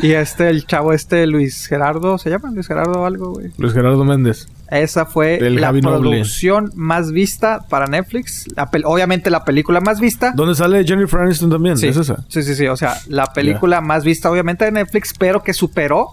Y 0.00 0.12
este, 0.12 0.48
el 0.48 0.66
chavo 0.66 0.92
este, 0.92 1.26
Luis 1.26 1.66
Gerardo, 1.66 2.16
¿se 2.16 2.30
llama 2.30 2.50
Luis 2.52 2.66
Gerardo 2.66 3.00
o 3.02 3.04
algo, 3.04 3.32
güey? 3.32 3.50
Luis 3.58 3.74
Gerardo 3.74 4.02
Méndez. 4.04 4.48
Esa 4.70 5.04
fue 5.04 5.38
Del 5.38 5.56
la 5.56 5.66
Javi 5.66 5.82
Noble. 5.82 6.10
producción 6.10 6.70
más 6.74 7.10
vista 7.10 7.66
para 7.68 7.86
Netflix. 7.86 8.46
La 8.56 8.70
obviamente 8.84 9.28
la 9.28 9.44
película 9.44 9.80
más 9.80 10.00
vista. 10.00 10.32
¿Dónde 10.34 10.54
sale 10.54 10.84
Jennifer 10.84 11.20
Aniston 11.20 11.50
también? 11.50 11.76
Sí, 11.76 11.88
¿Es 11.88 11.96
esa? 11.96 12.24
sí, 12.28 12.42
sí, 12.44 12.54
sí. 12.54 12.66
O 12.68 12.76
sea, 12.76 12.96
la 13.08 13.26
película 13.32 13.80
más 13.80 14.04
vista 14.04 14.30
obviamente 14.30 14.64
de 14.64 14.70
Netflix, 14.70 15.12
pero 15.18 15.42
que 15.42 15.52
superó 15.52 16.10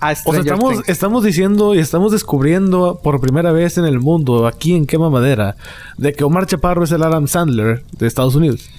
a 0.00 0.12
O 0.12 0.14
sea, 0.14 0.16
Stranger 0.22 0.40
estamos, 0.44 0.72
Things. 0.74 0.88
estamos 0.88 1.24
diciendo 1.24 1.74
y 1.74 1.78
estamos 1.80 2.12
descubriendo 2.12 3.00
por 3.02 3.20
primera 3.20 3.50
vez 3.52 3.76
en 3.76 3.84
el 3.86 3.98
mundo, 3.98 4.46
aquí 4.46 4.74
en 4.76 4.86
Quema 4.86 5.10
Madera, 5.10 5.56
de 5.98 6.12
que 6.12 6.22
Omar 6.22 6.46
Chaparro 6.46 6.84
es 6.84 6.92
el 6.92 7.02
Adam 7.02 7.26
Sandler 7.26 7.82
de 7.98 8.06
Estados 8.06 8.34
Unidos. 8.36 8.70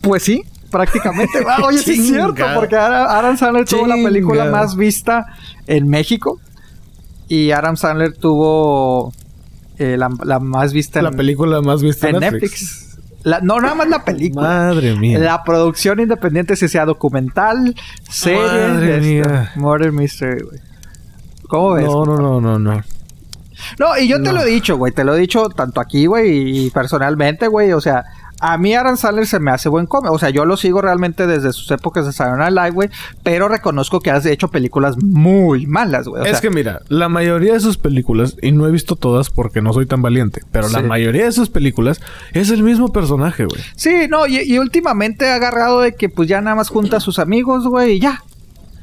Pues 0.00 0.22
sí, 0.24 0.42
prácticamente. 0.70 1.38
Ah, 1.46 1.58
Oye, 1.64 1.78
sí 1.78 1.92
es 1.92 2.06
cierto, 2.08 2.44
porque 2.54 2.76
Adam 2.76 3.36
Sandler 3.36 3.64
tuvo 3.64 3.86
la 3.86 3.96
película 3.96 4.44
más 4.46 4.76
vista 4.76 5.26
en 5.66 5.88
México. 5.88 6.40
Y 7.28 7.50
Adam 7.50 7.76
Sandler 7.76 8.14
tuvo 8.16 9.12
eh, 9.78 9.96
la, 9.98 10.08
la 10.24 10.38
más 10.38 10.72
vista 10.72 11.02
la 11.02 11.10
en, 11.10 11.16
película 11.16 11.60
más 11.60 11.82
vista 11.82 12.08
en 12.08 12.18
Netflix. 12.20 12.42
Netflix. 12.42 12.98
La- 13.24 13.40
no, 13.40 13.60
nada 13.60 13.74
más 13.74 13.88
la 13.88 14.04
película. 14.04 14.48
Madre 14.48 14.94
mía. 14.94 15.18
La 15.18 15.42
producción 15.42 16.00
independiente, 16.00 16.56
si 16.56 16.68
sea 16.68 16.86
documental, 16.86 17.74
serie, 18.08 18.40
Madre 18.40 18.96
este, 18.96 19.06
mía. 19.06 19.52
Murder 19.56 19.92
Mystery, 19.92 20.42
güey. 20.42 20.60
¿Cómo 21.48 21.72
ves? 21.72 21.84
No, 21.84 22.04
no, 22.04 22.16
no, 22.16 22.40
no, 22.40 22.58
no. 22.58 22.82
No, 23.78 23.98
y 23.98 24.06
yo 24.06 24.22
te 24.22 24.32
lo 24.32 24.40
he 24.42 24.46
dicho, 24.46 24.76
güey. 24.76 24.92
Te 24.92 25.02
lo 25.04 25.14
he 25.14 25.18
dicho 25.18 25.48
tanto 25.48 25.80
aquí, 25.80 26.06
güey, 26.06 26.66
y 26.66 26.70
personalmente, 26.70 27.48
güey. 27.48 27.72
O 27.72 27.80
sea, 27.80 28.04
A 28.40 28.56
mí 28.58 28.74
Aaron 28.74 28.96
Sandler 28.96 29.26
se 29.26 29.40
me 29.40 29.50
hace 29.50 29.68
buen 29.68 29.86
cómic. 29.86 30.12
O 30.12 30.18
sea, 30.18 30.30
yo 30.30 30.44
lo 30.44 30.56
sigo 30.56 30.80
realmente 30.80 31.26
desde 31.26 31.52
sus 31.52 31.70
épocas 31.70 32.06
de 32.06 32.12
Saturday 32.12 32.52
Night 32.52 32.54
Live, 32.54 32.70
güey. 32.70 32.90
Pero 33.22 33.48
reconozco 33.48 34.00
que 34.00 34.10
has 34.10 34.24
hecho 34.26 34.48
películas 34.48 34.96
muy 35.02 35.66
malas, 35.66 36.06
güey. 36.08 36.22
O 36.22 36.26
es 36.26 36.40
que 36.40 36.50
mira, 36.50 36.82
la 36.88 37.08
mayoría 37.08 37.54
de 37.54 37.60
sus 37.60 37.78
películas, 37.78 38.36
y 38.40 38.52
no 38.52 38.66
he 38.66 38.70
visto 38.70 38.96
todas 38.96 39.30
porque 39.30 39.60
no 39.60 39.72
soy 39.72 39.86
tan 39.86 40.02
valiente, 40.02 40.42
pero 40.52 40.68
la 40.68 40.82
mayoría 40.82 41.24
de 41.24 41.32
sus 41.32 41.50
películas 41.50 42.00
es 42.32 42.50
el 42.50 42.62
mismo 42.62 42.92
personaje, 42.92 43.44
güey. 43.44 43.60
Sí, 43.76 44.06
no, 44.08 44.26
y, 44.26 44.38
y 44.38 44.58
últimamente 44.58 45.28
ha 45.28 45.34
agarrado 45.34 45.80
de 45.80 45.94
que 45.94 46.08
pues 46.08 46.28
ya 46.28 46.40
nada 46.40 46.56
más 46.56 46.68
junta 46.68 46.98
a 46.98 47.00
sus 47.00 47.18
amigos, 47.18 47.66
güey, 47.66 47.92
y 47.92 48.00
ya. 48.00 48.22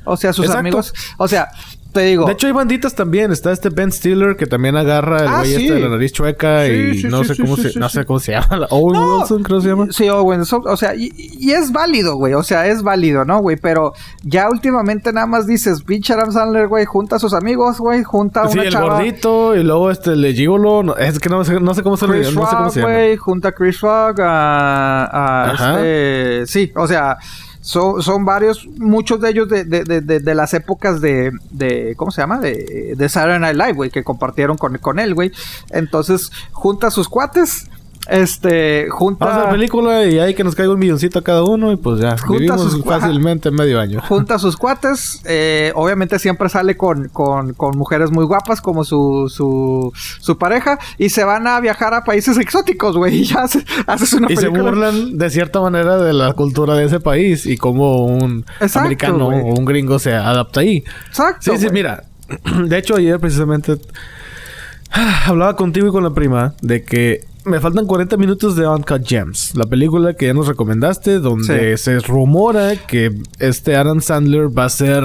O 0.05 0.17
sea, 0.17 0.33
sus 0.33 0.45
Exacto. 0.45 0.59
amigos. 0.59 0.93
O 1.17 1.27
sea, 1.27 1.49
te 1.95 2.01
digo. 2.01 2.25
De 2.25 2.33
hecho, 2.33 2.45
hay 2.47 2.53
banditas 2.53 2.93
también. 2.93 3.31
Está 3.31 3.51
este 3.51 3.69
Ben 3.69 3.91
Stiller 3.91 4.35
que 4.35 4.45
también 4.45 4.75
agarra 4.75 5.21
el 5.21 5.27
Ah, 5.27 5.37
güey 5.39 5.55
sí. 5.55 5.61
este 5.63 5.73
de 5.75 5.79
la 5.79 5.89
nariz 5.89 6.11
chueca 6.11 6.65
Sí, 6.65 6.71
y 6.73 6.97
sí, 7.01 7.07
no 7.07 7.21
sí, 7.23 7.29
sé 7.29 7.35
sí, 7.35 7.41
cómo 7.41 7.55
sí, 7.55 7.61
se, 7.63 7.69
sí, 7.71 7.79
no 7.79 7.89
sí. 7.89 7.97
sé 7.99 8.05
cómo 8.05 8.19
se 8.19 8.33
llama. 8.33 8.67
Owen 8.69 8.93
No. 8.99 9.17
Wilson, 9.19 9.43
creo 9.43 9.57
que 9.59 9.63
se 9.63 9.69
llama. 9.69 9.87
Sí, 9.89 10.09
Owen, 10.09 10.41
o 10.51 10.77
sea, 10.77 10.93
y, 10.95 11.11
y 11.15 11.51
es 11.53 11.71
válido, 11.71 12.17
güey. 12.17 12.33
O 12.33 12.43
sea, 12.43 12.67
es 12.67 12.83
válido, 12.83 13.23
¿no, 13.25 13.39
güey? 13.39 13.55
Pero 13.55 13.93
ya 14.23 14.49
últimamente 14.49 15.11
nada 15.13 15.25
más 15.25 15.47
dices, 15.47 15.81
pinche 15.83 16.13
Adam 16.13 16.31
Sandler, 16.31 16.67
güey, 16.67 16.85
junta 16.85 17.15
a 17.15 17.19
sus 17.19 17.33
amigos, 17.33 17.79
güey, 17.79 18.03
junta 18.03 18.43
a 18.43 18.47
Sí, 18.49 18.55
una 18.59 18.63
el 18.67 18.71
chava. 18.73 18.95
gordito 18.95 19.55
y 19.55 19.63
luego 19.63 19.89
este 19.89 20.11
el 20.11 20.33
Gigolo. 20.35 20.97
Es 20.97 21.17
que 21.19 21.29
no 21.29 21.43
sé, 21.45 21.59
no 21.59 21.73
sé 21.73 21.81
cómo 21.81 21.95
se, 21.97 22.05
Chris 22.05 22.33
no 22.35 22.45
sé 22.49 22.55
cómo 22.55 22.69
se 22.69 22.81
llama. 22.81 22.93
güey, 22.93 23.15
junta 23.17 23.47
a 23.47 23.51
Chris 23.53 23.79
Rock, 23.81 24.19
a, 24.21 25.51
este... 25.77 26.45
Sí, 26.47 26.71
o 26.75 26.87
sea, 26.87 27.17
son, 27.65 28.03
son 28.03 28.25
varios, 28.25 28.67
muchos 28.77 29.19
de 29.19 29.29
ellos 29.31 29.49
de, 29.49 29.63
de, 29.65 29.83
de, 29.83 30.01
de- 30.01 30.19
de 30.19 30.35
las 30.35 30.53
épocas 30.53 31.01
de, 31.01 31.31
de... 31.49 31.95
¿Cómo 31.97 32.11
se 32.11 32.21
llama? 32.21 32.37
De, 32.39 32.93
de 32.95 33.09
Saturday 33.09 33.39
Night 33.39 33.55
Live, 33.57 33.73
güey, 33.73 33.89
que 33.89 34.03
compartieron 34.03 34.55
con, 34.55 34.77
con 34.77 34.99
él, 34.99 35.15
güey. 35.15 35.31
Entonces, 35.71 36.31
junta 36.51 36.91
sus 36.91 37.09
cuates, 37.09 37.67
este, 38.09 38.87
junta... 38.89 39.25
Vamos 39.25 39.41
a 39.41 39.45
la 39.45 39.51
película 39.51 40.05
y 40.05 40.19
hay 40.19 40.33
que 40.33 40.43
nos 40.43 40.55
caiga 40.55 40.71
un 40.73 40.79
milloncito 40.79 41.19
a 41.19 41.21
cada 41.23 41.43
uno 41.43 41.71
y 41.71 41.75
pues 41.75 41.99
ya. 41.99 42.17
Junta 42.17 42.57
sus- 42.57 42.83
fácilmente 42.83 43.51
medio 43.51 43.79
año. 43.79 44.01
junta 44.01 44.35
a 44.35 44.39
sus 44.39 44.55
cuates. 44.57 45.21
eh, 45.25 45.71
obviamente 45.75 46.19
siempre 46.19 46.49
sale 46.49 46.77
con, 46.77 47.09
con, 47.09 47.53
con 47.53 47.77
mujeres 47.77 48.11
muy 48.11 48.25
guapas 48.25 48.61
como 48.61 48.83
su, 48.83 49.31
su, 49.33 49.91
su 50.19 50.37
pareja. 50.37 50.77
Y 50.97 51.09
se 51.09 51.23
van 51.23 51.47
a 51.47 51.59
viajar 51.59 51.93
a 51.93 52.03
países 52.03 52.37
exóticos, 52.37 52.95
güey. 52.97 53.15
Y 53.21 53.23
ya 53.25 53.43
hace- 53.43 53.63
haces 53.87 54.13
una 54.13 54.31
Y 54.31 54.35
se 54.37 54.47
burlan 54.49 55.17
de 55.17 55.29
cierta 55.29 55.59
manera 55.61 55.97
de 55.97 56.13
la 56.13 56.33
cultura 56.33 56.75
de 56.75 56.85
ese 56.85 56.99
país 56.99 57.45
y 57.45 57.57
cómo 57.57 58.05
un 58.05 58.45
Exacto, 58.59 58.79
americano 58.79 59.27
o 59.27 59.57
un 59.57 59.65
gringo 59.65 59.99
se 59.99 60.13
adapta 60.13 60.59
ahí. 60.61 60.83
Exacto. 61.07 61.51
Sí, 61.53 61.57
sí, 61.57 61.67
mira. 61.71 62.03
De 62.65 62.77
hecho, 62.77 62.95
ayer 62.95 63.19
precisamente 63.19 63.77
hablaba 65.25 65.55
contigo 65.55 65.87
y 65.87 65.91
con 65.91 66.03
la 66.03 66.11
prima 66.11 66.53
de 66.61 66.83
que 66.83 67.25
me 67.45 67.59
faltan 67.59 67.85
40 67.85 68.17
minutos 68.17 68.55
de 68.55 68.67
Uncut 68.67 69.05
Gems, 69.07 69.55
la 69.55 69.65
película 69.65 70.13
que 70.15 70.27
ya 70.27 70.33
nos 70.33 70.47
recomendaste, 70.47 71.19
donde 71.19 71.77
se 71.77 71.99
rumora 71.99 72.75
que 72.75 73.11
este 73.39 73.75
Adam 73.75 74.01
Sandler 74.01 74.47
va 74.57 74.65
a 74.65 74.69
ser 74.69 75.03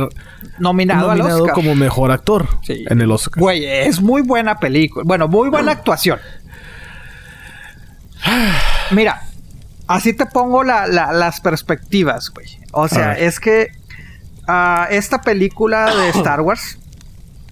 Nominado, 0.58 1.10
al 1.10 1.20
Oscar. 1.20 1.54
como 1.54 1.74
mejor 1.74 2.10
actor 2.10 2.48
Sí. 2.62 2.84
en 2.88 3.00
el 3.00 3.10
Oscar. 3.10 3.40
Güey, 3.40 3.64
es 3.66 4.00
muy 4.00 4.22
buena 4.22 4.58
película. 4.58 5.04
Bueno, 5.06 5.28
muy 5.28 5.48
buena 5.50 5.72
actuación. 5.72 6.18
Mira, 8.90 9.22
así 9.86 10.12
te 10.12 10.26
pongo 10.26 10.64
la- 10.64 10.86
la- 10.86 11.12
las 11.12 11.40
perspectivas, 11.40 12.30
güey. 12.30 12.46
O 12.72 12.88
sea, 12.88 13.12
es 13.14 13.40
que 13.40 13.68
ah, 14.48 14.86
esta 14.90 15.20
película 15.22 15.94
de 15.94 16.08
Star 16.18 16.40
Wars, 16.40 16.78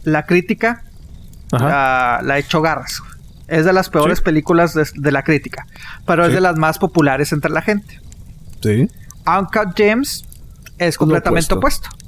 la 0.04 0.26
crítica, 0.26 0.82
ah, 1.52 2.20
la 2.22 2.34
ha 2.34 2.38
hecho 2.38 2.60
garras. 2.62 3.00
güey. 3.00 3.17
Es 3.48 3.64
de 3.64 3.72
las 3.72 3.88
peores 3.90 4.18
Sí. 4.18 4.24
películas 4.24 4.74
de, 4.74 4.86
de 4.94 5.10
la 5.12 5.22
crítica, 5.22 5.66
pero 6.06 6.26
es 6.26 6.32
de 6.34 6.40
las 6.40 6.56
más 6.58 6.78
populares 6.78 7.32
entre 7.32 7.50
la 7.50 7.62
gente. 7.62 8.00
Sí. 8.62 8.88
Uncut 9.26 9.74
James 9.76 10.24
es 10.78 10.96
completamente 10.98 11.54
opuesto. 11.54 11.88
opuesto. 11.88 12.06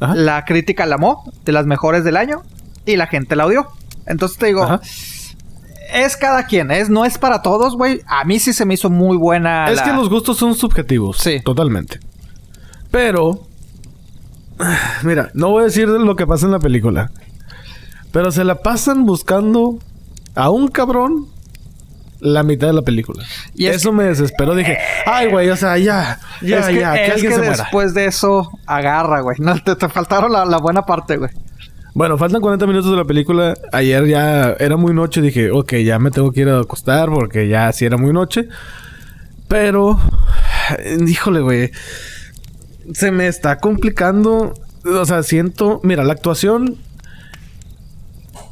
Ajá. 0.00 0.14
La 0.14 0.44
crítica 0.44 0.84
la 0.86 0.96
amó, 0.96 1.24
de 1.44 1.52
las 1.52 1.64
mejores 1.66 2.04
del 2.04 2.16
año, 2.16 2.42
y 2.84 2.96
la 2.96 3.06
gente 3.06 3.36
la 3.36 3.46
odió. 3.46 3.68
Entonces 4.06 4.36
te 4.36 4.46
digo, 4.46 4.64
Ajá. 4.64 4.80
es 5.94 6.16
cada 6.16 6.44
quien, 6.46 6.70
es, 6.70 6.90
no 6.90 7.04
es 7.04 7.18
para 7.18 7.40
todos, 7.40 7.76
güey. 7.76 8.02
A 8.06 8.24
mí 8.24 8.38
sí 8.40 8.52
se 8.52 8.64
me 8.66 8.74
hizo 8.74 8.90
muy 8.90 9.16
buena. 9.16 9.70
Es 9.70 9.76
la- 9.78 9.84
que 9.84 9.92
los 9.92 10.08
gustos 10.10 10.36
son 10.36 10.54
subjetivos. 10.54 11.18
Sí. 11.18 11.40
Totalmente. 11.44 12.00
Pero. 12.90 13.46
Mira, 15.04 15.30
no 15.34 15.50
voy 15.50 15.62
a 15.62 15.66
decir 15.66 15.88
lo 15.88 16.16
que 16.16 16.26
pasa 16.26 16.46
en 16.46 16.52
la 16.52 16.58
película. 16.58 17.10
Pero 18.12 18.30
se 18.30 18.44
la 18.44 18.56
pasan 18.56 19.06
buscando 19.06 19.78
a 20.34 20.50
un 20.50 20.68
cabrón 20.68 21.28
la 22.20 22.44
mitad 22.44 22.68
de 22.68 22.72
la 22.72 22.82
película. 22.82 23.24
Y 23.54 23.64
Y 23.64 23.66
es 23.66 23.76
eso 23.76 23.92
me 23.92 24.04
desesperó. 24.04 24.54
Dije, 24.54 24.78
ay, 25.06 25.28
güey, 25.28 25.50
o 25.50 25.56
sea, 25.56 25.76
ya, 25.76 26.20
ya, 26.40 26.60
es 26.60 26.66
que, 26.66 26.80
ya, 26.80 26.92
que 26.94 27.06
es 27.06 27.12
alguien 27.12 27.30
que 27.30 27.34
se 27.36 27.42
muera. 27.42 27.56
después 27.56 27.94
de 27.94 28.06
eso 28.06 28.48
agarra, 28.66 29.20
güey. 29.20 29.36
No, 29.40 29.58
te, 29.60 29.74
te 29.74 29.88
faltaron 29.88 30.32
la, 30.32 30.44
la 30.44 30.58
buena 30.58 30.82
parte, 30.82 31.16
güey. 31.16 31.30
Bueno, 31.94 32.16
faltan 32.16 32.40
40 32.40 32.66
minutos 32.66 32.90
de 32.90 32.96
la 32.96 33.04
película. 33.04 33.54
Ayer 33.72 34.06
ya 34.06 34.52
era 34.52 34.76
muy 34.76 34.94
noche. 34.94 35.20
Dije, 35.20 35.50
ok, 35.50 35.74
ya 35.84 35.98
me 35.98 36.10
tengo 36.10 36.32
que 36.32 36.40
ir 36.42 36.48
a 36.48 36.60
acostar 36.60 37.10
porque 37.10 37.48
ya 37.48 37.70
sí 37.72 37.84
era 37.84 37.98
muy 37.98 38.12
noche. 38.12 38.48
Pero, 39.48 40.00
híjole, 41.06 41.40
güey. 41.40 41.70
Se 42.94 43.10
me 43.10 43.26
está 43.26 43.58
complicando. 43.58 44.54
O 44.84 45.04
sea, 45.04 45.22
siento. 45.22 45.80
Mira, 45.82 46.04
la 46.04 46.14
actuación. 46.14 46.78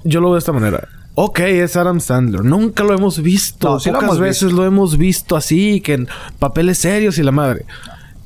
Yo 0.04 0.20
lo 0.20 0.28
veo 0.28 0.34
de 0.34 0.40
esta 0.40 0.52
manera. 0.52 0.88
Ok, 1.22 1.40
es 1.40 1.76
Adam 1.76 2.00
Sandler. 2.00 2.42
Nunca 2.42 2.82
lo 2.82 2.94
hemos 2.94 3.20
visto. 3.22 3.68
No, 3.68 3.78
sí 3.78 3.90
lo 3.90 3.96
Pocas 3.96 4.08
hemos 4.08 4.20
veces 4.20 4.44
visto. 4.44 4.56
lo 4.56 4.64
hemos 4.66 4.96
visto 4.96 5.36
así, 5.36 5.82
que 5.82 5.92
en 5.92 6.08
papeles 6.38 6.78
serios 6.78 7.18
y 7.18 7.22
la 7.22 7.30
madre. 7.30 7.66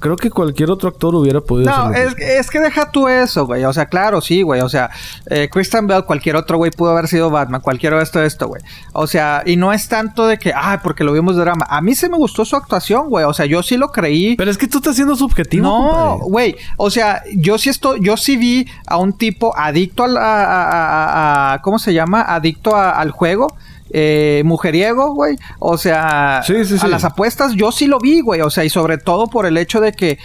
Creo 0.04 0.16
que 0.16 0.28
cualquier 0.28 0.70
otro 0.70 0.90
actor 0.90 1.14
hubiera 1.14 1.40
podido 1.40 1.70
No, 1.70 1.90
es, 1.94 2.14
es 2.18 2.50
que 2.50 2.60
deja 2.60 2.90
tú 2.90 3.08
eso, 3.08 3.46
güey. 3.46 3.64
O 3.64 3.72
sea, 3.72 3.86
claro, 3.86 4.20
sí, 4.20 4.42
güey. 4.42 4.60
O 4.60 4.68
sea, 4.68 4.90
eh, 5.30 5.48
Christian 5.50 5.86
Bell, 5.86 6.04
cualquier 6.04 6.36
otro 6.36 6.58
güey 6.58 6.70
pudo 6.70 6.90
haber 6.90 7.08
sido 7.08 7.30
Batman, 7.30 7.62
cualquier 7.62 7.94
esto, 7.94 8.22
esto, 8.22 8.46
güey. 8.48 8.60
O 8.92 9.06
sea, 9.06 9.42
y 9.46 9.56
no 9.56 9.72
es 9.72 9.88
tanto 9.88 10.26
de 10.26 10.36
que, 10.36 10.52
ah, 10.54 10.80
porque 10.84 11.04
lo 11.04 11.14
vimos 11.14 11.36
de 11.36 11.40
drama. 11.40 11.64
A 11.70 11.80
mí 11.80 11.94
se 11.94 12.10
me 12.10 12.18
gustó 12.18 12.44
su 12.44 12.54
actuación, 12.54 13.08
güey. 13.08 13.24
O 13.24 13.32
sea, 13.32 13.46
yo 13.46 13.62
sí 13.62 13.78
lo 13.78 13.88
creí. 13.92 14.36
Pero 14.36 14.50
es 14.50 14.58
que 14.58 14.68
tú 14.68 14.76
estás 14.76 14.94
siendo 14.96 15.16
subjetivo, 15.16 15.64
No, 15.64 16.18
güey. 16.18 16.54
O 16.76 16.90
sea, 16.90 17.22
yo 17.34 17.56
sí 17.56 17.70
estoy, 17.70 18.00
yo 18.02 18.18
sí 18.18 18.36
vi 18.36 18.68
a 18.86 18.98
un 18.98 19.14
tipo 19.14 19.56
adicto 19.56 20.04
al, 20.04 20.18
a, 20.18 20.20
a- 20.44 20.64
a- 20.64 21.52
a- 21.54 21.62
¿cómo 21.62 21.78
se 21.78 21.94
llama? 21.94 22.20
Adicto 22.20 22.76
al 22.76 23.10
juego. 23.10 23.56
Eh, 23.96 24.42
mujeriego, 24.44 25.14
güey. 25.14 25.36
O 25.60 25.78
sea, 25.78 26.42
Sí, 26.44 26.64
sí, 26.64 26.74
a 26.80 26.88
las 26.88 27.04
apuestas, 27.04 27.52
yo 27.54 27.70
sí 27.70 27.86
lo 27.86 28.00
vi, 28.00 28.20
güey. 28.22 28.40
O 28.40 28.50
sea, 28.50 28.64
y 28.64 28.68
sobre 28.70 28.98
todo 28.98 29.28
por 29.28 29.46
el 29.46 29.56
hecho 29.56 29.80
de 29.80 29.92
que, 29.92 30.18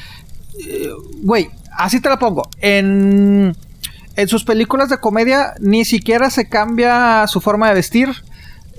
eh, 0.59 0.89
güey, 1.21 1.51
así 1.77 2.01
te 2.01 2.09
la 2.09 2.17
pongo. 2.17 2.49
En, 2.61 3.55
en 4.15 4.27
sus 4.27 4.43
películas 4.43 4.89
de 4.89 4.97
comedia 4.97 5.53
ni 5.59 5.85
siquiera 5.85 6.31
se 6.31 6.49
cambia 6.49 7.27
su 7.27 7.39
forma 7.41 7.69
de 7.69 7.75
vestir. 7.75 8.09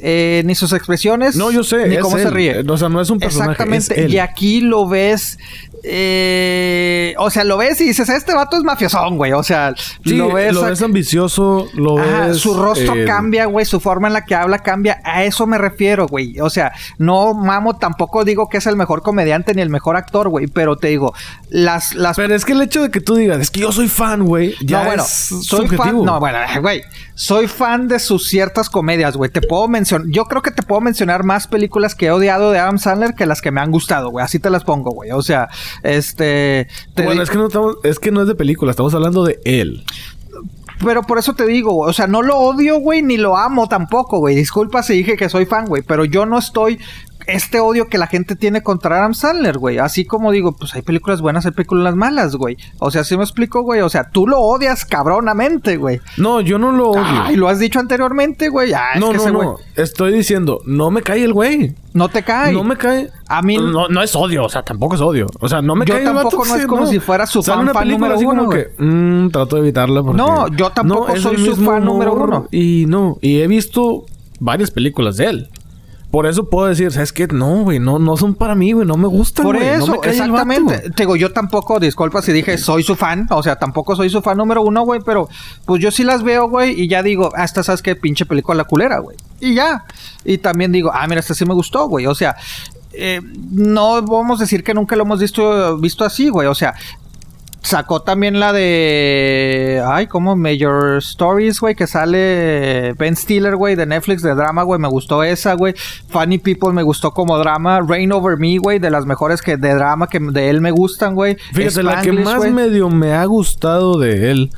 eh, 0.02 0.42
ni 0.46 0.54
sus 0.54 0.72
expresiones. 0.72 1.36
No, 1.36 1.50
yo 1.50 1.62
sé. 1.62 1.86
Ni 1.86 1.98
cómo 1.98 2.16
se 2.16 2.30
ríe. 2.30 2.60
O 2.66 2.76
sea, 2.78 2.88
no 2.88 3.00
es 3.02 3.10
un 3.10 3.18
personaje. 3.20 3.52
Exactamente. 3.52 3.92
es 3.94 4.06
él. 4.06 4.14
Y 4.14 4.18
aquí 4.18 4.60
lo 4.62 4.88
ves. 4.88 5.38
Eh, 5.82 7.15
o 7.19 7.31
sea, 7.31 7.44
lo 7.44 7.57
ves 7.57 7.81
y 7.81 7.85
dices, 7.86 8.09
este 8.09 8.35
vato 8.35 8.57
es 8.57 8.62
mafiosón, 8.65 9.16
güey. 9.16 9.32
O 9.32 9.43
sea, 9.43 9.74
Sí, 10.05 10.16
lo 10.16 10.32
ves. 10.32 10.82
ambicioso, 10.82 11.66
lo 11.74 11.98
Ajá, 11.98 12.27
ves... 12.28 12.39
su 12.39 12.55
rostro 12.55 12.94
eh, 12.94 13.05
cambia, 13.05 13.47
güey, 13.47 13.65
su 13.66 13.81
forma 13.81 14.09
en 14.09 14.15
la 14.15 14.24
que 14.24 14.35
habla 14.35 14.59
cambia. 14.61 15.01
A 15.05 15.24
eso 15.24 15.47
me 15.47 15.59
refiero, 15.59 16.07
güey. 16.07 16.39
O 16.40 16.51
sea, 16.51 16.73
no 16.98 17.35
mamo, 17.35 17.77
tampoco 17.77 18.24
digo 18.24 18.48
que 18.48 18.59
es 18.59 18.66
el 18.66 18.77
mejor 18.77 19.02
comediante 19.02 19.55
ni 19.55 19.62
el 19.62 19.70
mejor 19.70 19.97
actor, 19.97 20.28
güey. 20.28 20.47
Pero 20.47 20.77
te 20.77 20.89
digo, 20.89 21.15
las, 21.48 21.94
las 21.94 22.16
Pero 22.16 22.35
es 22.35 22.44
que 22.44 22.52
el 22.52 22.62
hecho 22.62 22.82
de 22.82 22.90
que 22.90 23.01
tú 23.01 23.15
digas, 23.15 23.39
es 23.40 23.51
que 23.51 23.61
yo 23.61 23.73
soy 23.73 23.89
fan, 23.89 24.24
güey, 24.24 24.55
ya 24.61 24.81
no, 24.81 24.86
bueno, 24.86 25.02
es 25.05 25.11
soy 25.11 25.43
subjetivo. 25.66 25.82
fan. 25.85 26.05
No, 26.05 26.20
bueno, 26.20 26.39
güey. 26.61 26.82
Soy 27.15 27.48
fan 27.48 27.86
de 27.89 27.98
sus 27.98 28.28
ciertas 28.28 28.70
comedias, 28.70 29.16
güey. 29.16 29.31
Te 29.31 29.43
puedo 29.43 29.69
mencionar. 29.69 30.07
Yo 30.11 30.24
creo 30.24 30.40
que 30.43 30.51
te 30.51 30.62
puedo 30.62 30.81
mencionar 30.81 31.23
más 31.23 31.47
películas 31.47 31.94
que 31.94 32.07
he 32.07 32.11
odiado 32.11 32.51
de 32.51 32.59
Adam 32.59 32.78
Sandler 32.78 33.15
que 33.15 33.27
las 33.27 33.43
que 33.43 33.51
me 33.51 33.61
han 33.61 33.70
gustado, 33.70 34.09
güey. 34.11 34.24
Así 34.24 34.39
te 34.39 34.48
las 34.48 34.65
pongo, 34.65 34.90
güey. 34.93 35.11
O 35.11 35.20
sea, 35.20 35.48
este. 35.82 36.68
te 36.94 37.02
Bueno, 37.02 37.22
es 37.22 37.30
que, 37.30 37.38
no 37.38 37.47
estamos, 37.47 37.76
es 37.82 37.98
que 37.98 38.10
no 38.10 38.22
es 38.22 38.28
de 38.28 38.34
película, 38.34 38.70
estamos 38.70 38.94
hablando 38.94 39.24
de 39.24 39.40
él. 39.44 39.84
Pero 40.82 41.02
por 41.02 41.18
eso 41.18 41.34
te 41.34 41.47
digo, 41.47 41.76
o 41.76 41.92
sea, 41.92 42.06
no 42.06 42.22
lo 42.22 42.38
odio, 42.38 42.78
güey, 42.78 43.02
ni 43.02 43.18
lo 43.18 43.36
amo 43.36 43.68
tampoco, 43.68 44.18
güey. 44.18 44.34
Disculpa 44.34 44.82
si 44.82 44.94
dije 44.94 45.16
que 45.16 45.28
soy 45.28 45.44
fan, 45.44 45.66
güey, 45.66 45.82
pero 45.82 46.05
yo 46.05 46.24
no 46.24 46.38
estoy 46.38 46.78
este 47.31 47.61
odio 47.61 47.89
que 47.89 47.98
la 47.98 48.07
gente 48.07 48.36
tiene 48.36 48.62
contra 48.62 48.98
Adam 48.98 49.15
Sandler, 49.15 49.59
güey. 49.59 49.78
Así 49.78 50.05
como 50.05 50.31
digo, 50.31 50.52
pues 50.52 50.74
hay 50.74 50.82
películas 50.82 51.20
buenas, 51.20 51.47
hay 51.47 51.52
películas 51.52 51.94
malas, 51.97 52.36
güey. 52.36 52.57
O 52.78 52.90
sea, 52.90 53.05
¿sí 53.05 53.16
me 53.16 53.23
explico, 53.23 53.62
güey? 53.62 53.81
O 53.81 53.89
sea, 53.89 54.11
tú 54.11 54.27
lo 54.27 54.40
odias 54.40 54.85
cabronamente, 54.85 55.77
güey. 55.77 56.01
No, 56.16 56.40
yo 56.40 56.59
no 56.59 56.73
lo 56.73 56.90
odio. 56.90 57.02
Ay, 57.05 57.36
lo 57.36 57.48
has 57.48 57.59
dicho 57.59 57.78
anteriormente, 57.81 58.48
güey. 58.48 58.73
Ah, 58.73 58.93
es 58.94 59.01
no, 59.01 59.11
que 59.11 59.16
no, 59.16 59.23
ese 59.23 59.31
güey 59.32 59.48
no. 59.48 59.57
Estoy 59.77 60.12
diciendo, 60.12 60.61
no 60.66 60.90
me 60.90 61.02
cae 61.02 61.24
el 61.24 61.32
güey. 61.32 61.74
no 61.93 62.09
te 62.09 62.23
cae. 62.23 62.52
No 62.52 62.62
me 62.65 62.77
cae. 62.77 63.11
A 63.28 63.43
mí- 63.43 63.59
No, 63.59 63.89
no 63.89 64.02
es 64.02 64.15
odio, 64.15 64.44
o 64.44 64.48
sea, 64.48 64.62
tampoco 64.62 64.94
es 64.94 65.01
odio. 65.01 65.27
O 65.40 65.48
sea, 65.48 65.61
no 65.62 65.74
me 65.74 65.85
Yo 65.86 65.94
cae 65.94 66.02
el 66.05 66.12
vato 66.12 66.28
tampoco 66.31 66.47
no 66.47 66.57
es 66.57 66.66
como 66.66 66.86
si 66.86 66.98
fuera 67.01 67.27
su 67.27 67.43
fan, 67.43 67.61
una 67.61 67.73
fan 67.73 67.89
número 67.89 68.15
así 68.15 68.24
como 68.24 68.43
uno, 68.43 68.51
que, 68.51 68.69
mm, 68.78 69.31
trato 69.31 69.57
de 69.57 69.62
evitarla 69.62 70.02
porque... 70.02 70.16
No, 70.16 70.48
yo 70.48 70.70
tampoco 70.70 71.12
es 71.15 71.23
soy 71.23 71.36
su 71.44 71.57
fan 71.57 71.85
número 71.85 72.15
uno. 72.15 72.48
Y 72.51 72.85
no, 72.89 73.19
y 73.20 73.40
he 73.40 73.47
visto 73.47 74.05
varias 74.39 74.70
películas 74.70 75.16
de 75.16 75.27
él. 75.27 75.48
Por 76.11 76.27
eso 76.27 76.49
puedo 76.49 76.66
decir, 76.66 76.91
¿sabes 76.91 77.12
qué? 77.12 77.28
No, 77.28 77.62
güey, 77.62 77.78
no, 77.78 77.99
no 78.01 78.16
son 78.16 78.35
para 78.35 78.55
mí, 78.57 78.73
güey, 78.73 78.87
no 78.87 78.97
me 78.97 79.07
gustan, 79.07 79.45
Por 79.45 79.57
no 79.57 79.62
eso, 79.62 80.01
me 80.01 80.09
exactamente. 80.09 80.74
vato. 80.74 80.91
Te 80.91 81.03
digo, 81.05 81.15
yo 81.15 81.32
tampoco, 81.32 81.78
disculpa 81.78 82.20
si 82.20 82.32
dije 82.32 82.59
soy 82.59 82.82
su 82.82 82.97
fan, 82.97 83.28
o 83.31 83.43
sea, 83.43 83.57
tampoco 83.57 83.95
soy 83.95 84.11
su 84.11 84.20
fan 84.20 84.37
número 84.37 84.62
uno, 84.62 84.82
güey, 84.82 85.01
pero 85.05 85.28
pues 85.65 85.81
yo 85.81 85.91
sí 85.93 86.03
las 86.03 86.24
veo, 86.24 86.49
güey, 86.49 86.81
y 86.81 86.89
ya 86.89 87.03
digo, 87.05 87.31
hasta 87.37 87.62
sabes 87.62 87.81
qué 87.81 87.95
pinche 87.95 88.27
película 88.27 88.65
culera, 88.65 88.99
güey. 88.99 89.16
Y 89.39 89.55
ya. 89.55 89.85
Y 90.24 90.39
también 90.39 90.73
digo, 90.73 90.91
ah, 90.93 91.07
mira, 91.07 91.20
esta 91.20 91.35
sí 91.35 91.45
me 91.47 91.55
gustó, 91.55 91.87
güey. 91.87 92.07
O 92.07 92.15
sea, 92.15 92.37
eh, 92.93 93.20
no 93.53 94.03
vamos 94.03 94.41
a 94.41 94.45
decir 94.45 94.65
que 94.65 94.74
nunca 94.74 94.97
lo 94.97 95.05
hemos 95.05 95.20
visto, 95.20 95.78
visto 95.78 96.05
así, 96.05 96.28
güey. 96.28 96.49
O 96.49 96.55
sea, 96.55 96.74
sacó 97.62 98.03
también 98.03 98.41
la 98.41 98.53
de. 98.53 99.82
Ay, 99.87 100.07
como 100.07 100.37
Major 100.37 100.99
Stories, 100.99 101.61
güey, 101.61 101.74
que 101.74 101.87
sale 101.87 102.95
Ben 102.99 103.16
Stiller, 103.16 103.57
güey, 103.57 103.77
de 103.77 103.87
Netflix 103.87 104.23
de 104.23 104.35
drama, 104.35 104.62
güey. 104.62 104.81
Me 104.81 104.89
gustó 104.89 105.23
esa, 105.23 105.55
güey. 105.55 105.74
Funny 106.09 106.39
People 106.39 106.73
me 106.73 106.82
gustó 106.82 107.12
como 107.12 107.39
drama. 107.39 107.81
Rain 107.81 108.12
Over 108.12 108.39
Me, 108.39 108.59
güey, 108.59 108.78
de 108.78 108.91
las 108.91 109.07
mejores 109.07 109.43
que 109.43 109.57
de 109.57 109.74
drama 109.74 110.09
que 110.09 110.20
de 110.20 110.51
él 110.51 110.61
me 110.61 110.70
gustan, 110.70 111.15
güey. 111.15 111.37
Fíjate, 111.53 111.82
la 111.82 112.03
que 112.03 112.12
más 112.12 112.51
medio 112.51 112.89
me 112.89 113.12
ha 113.12 113.24
gustado 113.24 113.99
de 113.99 114.31
él 114.31 114.51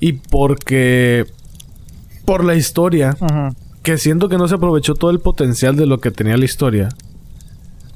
y 0.00 0.12
porque 0.12 1.26
por 2.24 2.44
la 2.44 2.54
historia, 2.54 3.16
que 3.82 3.98
siento 3.98 4.28
que 4.28 4.36
no 4.36 4.48
se 4.48 4.56
aprovechó 4.56 4.94
todo 4.94 5.10
el 5.10 5.20
potencial 5.20 5.76
de 5.76 5.86
lo 5.86 5.98
que 5.98 6.10
tenía 6.10 6.36
la 6.36 6.44
historia, 6.44 6.90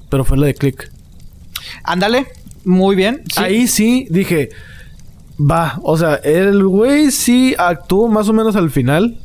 pero 0.09 0.25
fue 0.25 0.39
la 0.39 0.47
de 0.47 0.55
Click. 0.55 0.91
Ándale, 1.85 2.27
muy 2.65 2.97
bien. 2.97 3.23
sí. 3.33 3.41
Ahí 3.43 3.67
sí 3.69 4.07
dije, 4.11 4.51
va, 5.39 5.79
o 5.83 5.97
sea, 5.97 6.15
el 6.17 6.65
güey 6.67 7.11
sí 7.11 7.55
actuó 7.59 8.09
más 8.09 8.29
o 8.29 8.33
menos 8.33 8.57
al 8.57 8.71
final. 8.71 9.19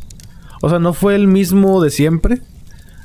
O 0.62 0.70
sea, 0.70 0.80
no 0.80 0.94
fue 0.94 1.16
el 1.16 1.28
mismo 1.28 1.82
de 1.82 1.90
siempre. 1.92 2.42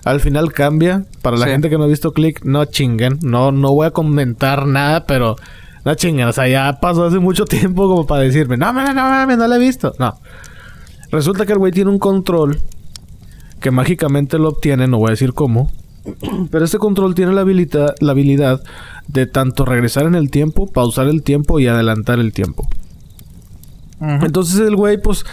Al 0.04 0.20
final 0.20 0.52
cambia. 0.52 1.04
Para 1.20 1.36
la 1.36 1.44
Sí. 1.46 1.52
gente 1.52 1.70
que 1.70 1.78
no 1.78 1.84
ha 1.84 1.88
visto 1.88 2.12
Click, 2.12 2.44
no 2.44 2.64
chinguen. 2.64 3.18
No, 3.22 3.52
no 3.52 3.72
voy 3.72 3.86
a 3.86 3.90
comentar 3.92 4.66
nada, 4.66 5.06
pero 5.06 5.36
no 5.84 5.94
chinguen. 5.94 6.26
O 6.28 6.32
sea, 6.32 6.48
ya 6.48 6.80
pasó 6.80 7.04
hace 7.04 7.18
mucho 7.18 7.44
tiempo 7.44 7.86
como 7.88 8.06
para 8.06 8.22
decirme, 8.22 8.56
no, 8.56 8.72
no, 8.72 8.82
no, 8.84 8.94
no, 8.94 9.26
no, 9.26 9.36
no 9.36 9.46
la 9.48 9.56
he 9.56 9.60
visto. 9.60 9.92
No. 9.98 10.18
Resulta 11.10 11.44
que 11.46 11.52
el 11.52 11.59
güey 11.59 11.72
tiene 11.72 11.90
un 11.90 11.98
control 11.98 12.59
que 13.60 13.70
mágicamente 13.70 14.38
lo 14.38 14.48
obtiene, 14.48 14.88
no 14.88 14.98
voy 14.98 15.09
a 15.09 15.10
decir 15.10 15.34
cómo. 15.34 15.70
Pero 16.50 16.64
este 16.64 16.78
control 16.78 17.14
tiene 17.14 17.32
la 17.32 17.42
habilidad, 17.42 17.94
la 18.00 18.12
habilidad 18.12 18.60
de 19.08 19.26
tanto 19.26 19.64
regresar 19.64 20.06
en 20.06 20.14
el 20.14 20.30
tiempo, 20.30 20.66
pausar 20.66 21.06
el 21.08 21.22
tiempo 21.22 21.60
y 21.60 21.66
adelantar 21.68 22.18
el 22.18 22.32
tiempo. 22.32 22.68
Entonces 24.00 24.58
el 24.60 24.74
güey, 24.74 25.00
pues, 25.00 25.24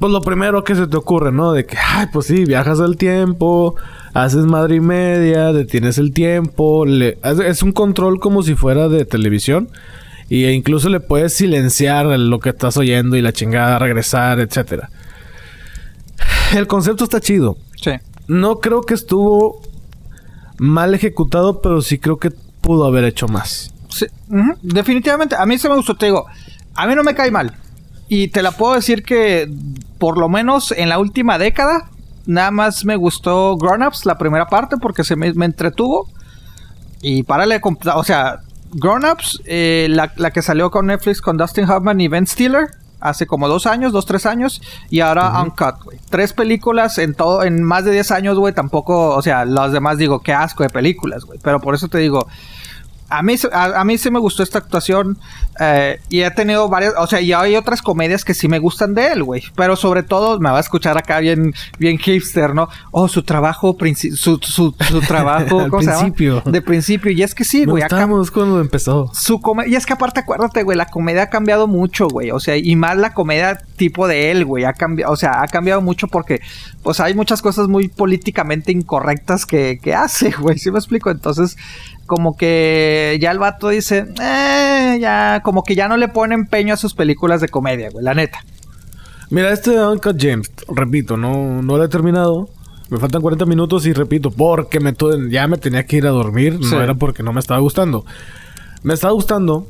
pues 0.00 0.10
lo 0.12 0.20
primero 0.20 0.64
que 0.64 0.74
se 0.74 0.88
te 0.88 0.96
ocurre, 0.96 1.30
¿no? 1.30 1.52
De 1.52 1.64
que, 1.64 1.76
ay, 1.78 2.06
pues 2.12 2.26
sí, 2.26 2.44
viajas 2.44 2.80
al 2.80 2.96
tiempo, 2.96 3.76
haces 4.14 4.46
madre 4.46 4.76
y 4.76 4.80
media, 4.80 5.52
detienes 5.52 5.96
el 5.98 6.12
tiempo, 6.12 6.84
le- 6.86 7.18
es 7.22 7.62
un 7.62 7.70
control 7.72 8.18
como 8.18 8.42
si 8.42 8.54
fuera 8.56 8.88
de 8.88 9.04
televisión. 9.04 9.68
Y 10.28 10.44
e 10.44 10.52
incluso 10.52 10.88
le 10.88 11.00
puedes 11.00 11.34
silenciar 11.34 12.06
lo 12.06 12.38
que 12.40 12.50
estás 12.50 12.76
oyendo 12.76 13.16
y 13.16 13.22
la 13.22 13.32
chingada, 13.32 13.78
regresar, 13.80 14.38
etcétera. 14.40 14.88
El 16.54 16.66
concepto 16.66 17.04
está 17.04 17.20
chido. 17.20 17.56
Sí. 17.80 17.92
No 18.28 18.60
creo 18.60 18.82
que 18.82 18.94
estuvo 18.94 19.60
mal 20.60 20.94
ejecutado, 20.94 21.62
pero 21.62 21.80
sí 21.80 21.98
creo 21.98 22.18
que 22.18 22.30
pudo 22.60 22.84
haber 22.84 23.04
hecho 23.04 23.26
más. 23.28 23.72
Definitivamente. 24.62 25.34
A 25.34 25.46
mí 25.46 25.56
se 25.56 25.70
me 25.70 25.74
gustó, 25.74 25.96
te 25.96 26.06
digo. 26.06 26.26
A 26.74 26.86
mí 26.86 26.94
no 26.94 27.02
me 27.02 27.14
cae 27.14 27.30
mal. 27.30 27.56
Y 28.08 28.28
te 28.28 28.42
la 28.42 28.52
puedo 28.52 28.74
decir 28.74 29.02
que 29.02 29.50
por 29.98 30.18
lo 30.18 30.28
menos 30.28 30.72
en 30.72 30.90
la 30.90 30.98
última 30.98 31.38
década, 31.38 31.88
nada 32.26 32.50
más 32.50 32.84
me 32.84 32.96
gustó 32.96 33.56
Grown 33.56 33.82
Ups, 33.82 34.04
la 34.04 34.18
primera 34.18 34.48
parte, 34.48 34.76
porque 34.76 35.02
se 35.02 35.16
me, 35.16 35.32
me 35.32 35.46
entretuvo. 35.46 36.08
Y 37.00 37.22
párale, 37.22 37.58
o 37.94 38.04
sea, 38.04 38.40
Grown 38.72 39.06
Ups, 39.06 39.40
eh, 39.46 39.86
la, 39.88 40.12
la 40.16 40.30
que 40.30 40.42
salió 40.42 40.70
con 40.70 40.86
Netflix 40.86 41.22
con 41.22 41.38
Dustin 41.38 41.70
Hoffman 41.70 42.00
y 42.02 42.08
Ben 42.08 42.26
Stiller, 42.26 42.68
hace 43.00 43.26
como 43.26 43.48
dos 43.48 43.66
años, 43.66 43.92
dos, 43.92 44.06
tres 44.06 44.26
años, 44.26 44.60
y 44.90 45.00
ahora 45.00 45.40
Uncut, 45.42 45.82
güey. 45.84 45.98
Tres 46.08 46.32
películas 46.32 46.98
en 46.98 47.14
todo, 47.14 47.42
en 47.44 47.62
más 47.62 47.84
de 47.84 47.92
10 47.92 48.10
años, 48.10 48.38
güey, 48.38 48.54
tampoco, 48.54 49.14
o 49.14 49.22
sea, 49.22 49.44
los 49.44 49.72
demás 49.72 49.98
digo, 49.98 50.20
qué 50.20 50.32
asco 50.32 50.62
de 50.62 50.70
películas, 50.70 51.24
güey. 51.24 51.38
Pero 51.42 51.60
por 51.60 51.74
eso 51.74 51.88
te 51.88 51.98
digo, 51.98 52.26
a 53.10 53.22
mí, 53.22 53.34
a, 53.52 53.80
a 53.80 53.84
mí 53.84 53.98
sí 53.98 54.10
me 54.10 54.18
gustó 54.18 54.42
esta 54.42 54.58
actuación 54.58 55.18
eh, 55.58 56.00
y 56.08 56.20
he 56.22 56.30
tenido 56.30 56.68
varias, 56.68 56.94
o 56.96 57.06
sea, 57.06 57.20
y 57.20 57.32
hay 57.32 57.56
otras 57.56 57.82
comedias 57.82 58.24
que 58.24 58.34
sí 58.34 58.48
me 58.48 58.58
gustan 58.58 58.94
de 58.94 59.08
él, 59.08 59.24
güey. 59.24 59.42
Pero 59.56 59.76
sobre 59.76 60.02
todo 60.02 60.38
me 60.38 60.50
va 60.50 60.56
a 60.56 60.60
escuchar 60.60 60.96
acá 60.96 61.18
bien, 61.20 61.52
bien 61.78 61.98
hipster, 61.98 62.54
¿no? 62.54 62.68
Oh, 62.92 63.08
su 63.08 63.22
trabajo, 63.22 63.76
su, 63.94 64.38
su, 64.40 64.74
su 64.78 65.00
trabajo, 65.06 65.60
Al 65.60 65.70
¿cómo 65.70 65.82
se 65.82 65.88
llama? 65.88 66.00
principio. 66.00 66.42
De 66.46 66.62
principio. 66.62 67.10
Y 67.12 67.22
es 67.22 67.34
que 67.34 67.44
sí, 67.44 67.64
güey, 67.64 67.82
acá 67.82 67.96
estábamos 67.96 68.30
cuando 68.30 68.60
empezó. 68.60 69.10
su 69.12 69.40
comedia. 69.40 69.72
Y 69.72 69.74
es 69.74 69.86
que 69.86 69.92
aparte, 69.92 70.20
acuérdate, 70.20 70.62
güey, 70.62 70.78
la 70.78 70.86
comedia 70.86 71.24
ha 71.24 71.30
cambiado 71.30 71.66
mucho, 71.66 72.08
güey. 72.08 72.30
O 72.30 72.40
sea, 72.40 72.56
y 72.56 72.76
más 72.76 72.96
la 72.96 73.12
comedia 73.12 73.58
tipo 73.76 74.06
de 74.06 74.30
él, 74.30 74.44
güey. 74.44 74.64
Ha 74.64 74.72
cambiado, 74.72 75.12
o 75.12 75.16
sea, 75.16 75.42
ha 75.42 75.48
cambiado 75.48 75.80
mucho 75.80 76.06
porque, 76.06 76.40
pues 76.82 77.00
hay 77.00 77.14
muchas 77.14 77.42
cosas 77.42 77.68
muy 77.68 77.88
políticamente 77.88 78.72
incorrectas 78.72 79.46
que, 79.46 79.78
que 79.82 79.94
hace, 79.94 80.30
güey. 80.38 80.58
¿Sí 80.58 80.70
me 80.70 80.78
explico? 80.78 81.10
Entonces, 81.10 81.56
como 82.10 82.36
que 82.36 83.18
ya 83.20 83.30
el 83.30 83.38
vato 83.38 83.68
dice, 83.68 84.04
eh, 84.20 84.98
ya, 85.00 85.42
como 85.44 85.62
que 85.62 85.76
ya 85.76 85.86
no 85.86 85.96
le 85.96 86.08
pone 86.08 86.34
empeño 86.34 86.74
a 86.74 86.76
sus 86.76 86.92
películas 86.92 87.40
de 87.40 87.48
comedia, 87.48 87.88
güey, 87.88 88.04
la 88.04 88.14
neta. 88.14 88.40
Mira, 89.30 89.52
este 89.52 89.80
Uncut 89.80 90.16
James, 90.20 90.50
repito, 90.74 91.16
no, 91.16 91.62
no 91.62 91.76
lo 91.76 91.84
he 91.84 91.88
terminado. 91.88 92.48
Me 92.88 92.98
faltan 92.98 93.22
40 93.22 93.46
minutos 93.46 93.86
y 93.86 93.92
repito, 93.92 94.32
porque 94.32 94.80
me 94.80 94.92
ya 95.30 95.46
me 95.46 95.56
tenía 95.56 95.86
que 95.86 95.98
ir 95.98 96.06
a 96.08 96.10
dormir. 96.10 96.58
Sí. 96.60 96.74
No 96.74 96.82
era 96.82 96.94
porque 96.94 97.22
no 97.22 97.32
me 97.32 97.38
estaba 97.38 97.60
gustando. 97.60 98.04
Me 98.82 98.94
estaba 98.94 99.12
gustando, 99.12 99.68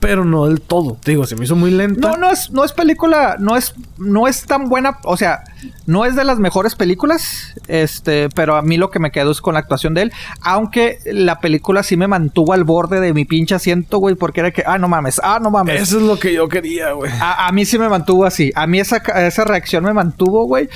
pero 0.00 0.24
no 0.24 0.46
del 0.46 0.62
todo. 0.62 0.96
Te 1.02 1.12
digo, 1.12 1.26
se 1.26 1.36
me 1.36 1.44
hizo 1.44 1.54
muy 1.54 1.70
lenta. 1.70 2.08
No, 2.08 2.16
no 2.16 2.30
es, 2.30 2.50
no 2.50 2.64
es 2.64 2.72
película, 2.72 3.36
no 3.38 3.56
es, 3.56 3.74
no 3.98 4.26
es 4.26 4.46
tan 4.46 4.68
buena, 4.70 4.98
o 5.04 5.16
sea, 5.18 5.44
no 5.86 6.06
es 6.06 6.16
de 6.16 6.24
las 6.24 6.38
mejores 6.38 6.74
películas, 6.74 7.54
este, 7.68 8.30
pero 8.30 8.56
a 8.56 8.62
mí 8.62 8.78
lo 8.78 8.90
que 8.90 8.98
me 8.98 9.10
quedó 9.12 9.30
es 9.30 9.42
con 9.42 9.54
la 9.54 9.60
actuación 9.60 9.92
de 9.92 10.02
él, 10.02 10.12
aunque 10.40 10.98
la 11.04 11.40
película 11.40 11.82
sí 11.82 11.98
me 11.98 12.08
mantuvo 12.08 12.54
al 12.54 12.64
borde 12.64 12.98
de 13.00 13.12
mi 13.12 13.26
pinche 13.26 13.54
asiento, 13.54 13.98
güey, 13.98 14.14
porque 14.14 14.40
era 14.40 14.50
que, 14.50 14.64
ah, 14.66 14.78
no 14.78 14.88
mames, 14.88 15.20
ah, 15.22 15.38
no 15.40 15.50
mames. 15.50 15.82
Eso 15.82 15.98
es 15.98 16.04
lo 16.04 16.18
que 16.18 16.32
yo 16.32 16.48
quería, 16.48 16.92
güey. 16.92 17.12
A, 17.20 17.46
a 17.46 17.52
mí 17.52 17.66
sí 17.66 17.78
me 17.78 17.90
mantuvo 17.90 18.24
así, 18.24 18.50
a 18.54 18.66
mí 18.66 18.80
esa, 18.80 18.96
esa 18.96 19.44
reacción 19.44 19.84
me 19.84 19.92
mantuvo, 19.92 20.46
güey. 20.46 20.70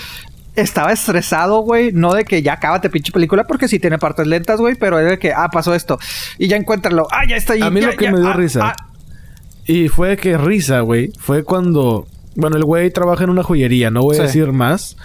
Estaba 0.55 0.93
estresado, 0.93 1.63
güey. 1.63 1.91
No 1.91 2.15
de 2.15 2.25
que 2.25 2.41
ya 2.41 2.59
cábate 2.59 2.89
pinche 2.89 3.11
película, 3.11 3.43
porque 3.43 3.67
sí 3.67 3.81
tiene 3.81 3.99
partes 3.99 4.29
lentas, 4.29 4.61
güey. 4.61 4.77
Pero 4.77 5.01
es 5.01 5.11
de 5.11 5.19
que, 5.19 5.33
ah, 5.33 5.49
pasó 5.49 5.75
esto. 5.75 5.99
Y 6.39 6.47
ya 6.47 6.57
encuéntralo. 6.57 7.09
Ah, 7.11 7.25
ya 7.29 7.35
está 7.35 7.55
ahí. 7.55 7.63
A 7.63 7.71
mí 7.71 7.81
ya, 7.81 7.89
lo 7.89 7.97
que 7.97 8.05
ya, 8.05 8.13
me 8.13 8.21
dio 8.21 8.29
ah, 8.29 8.35
risa. 8.35 8.61
ah. 8.63 8.94
Y 9.67 9.89
fue 9.89 10.17
que 10.17 10.37
risa, 10.37 10.81
güey. 10.81 11.11
Fue 11.19 11.43
cuando. 11.45 12.07
Bueno, 12.37 12.57
el 12.57 12.65
güey 12.65 12.91
trabaja 12.91 13.25
en 13.25 13.31
una 13.31 13.43
joyería, 13.43 13.91
no 13.91 14.03
voy 14.03 14.17
a 14.17 14.21
Sí. 14.21 14.27
decir 14.27 14.53
más. 14.53 14.97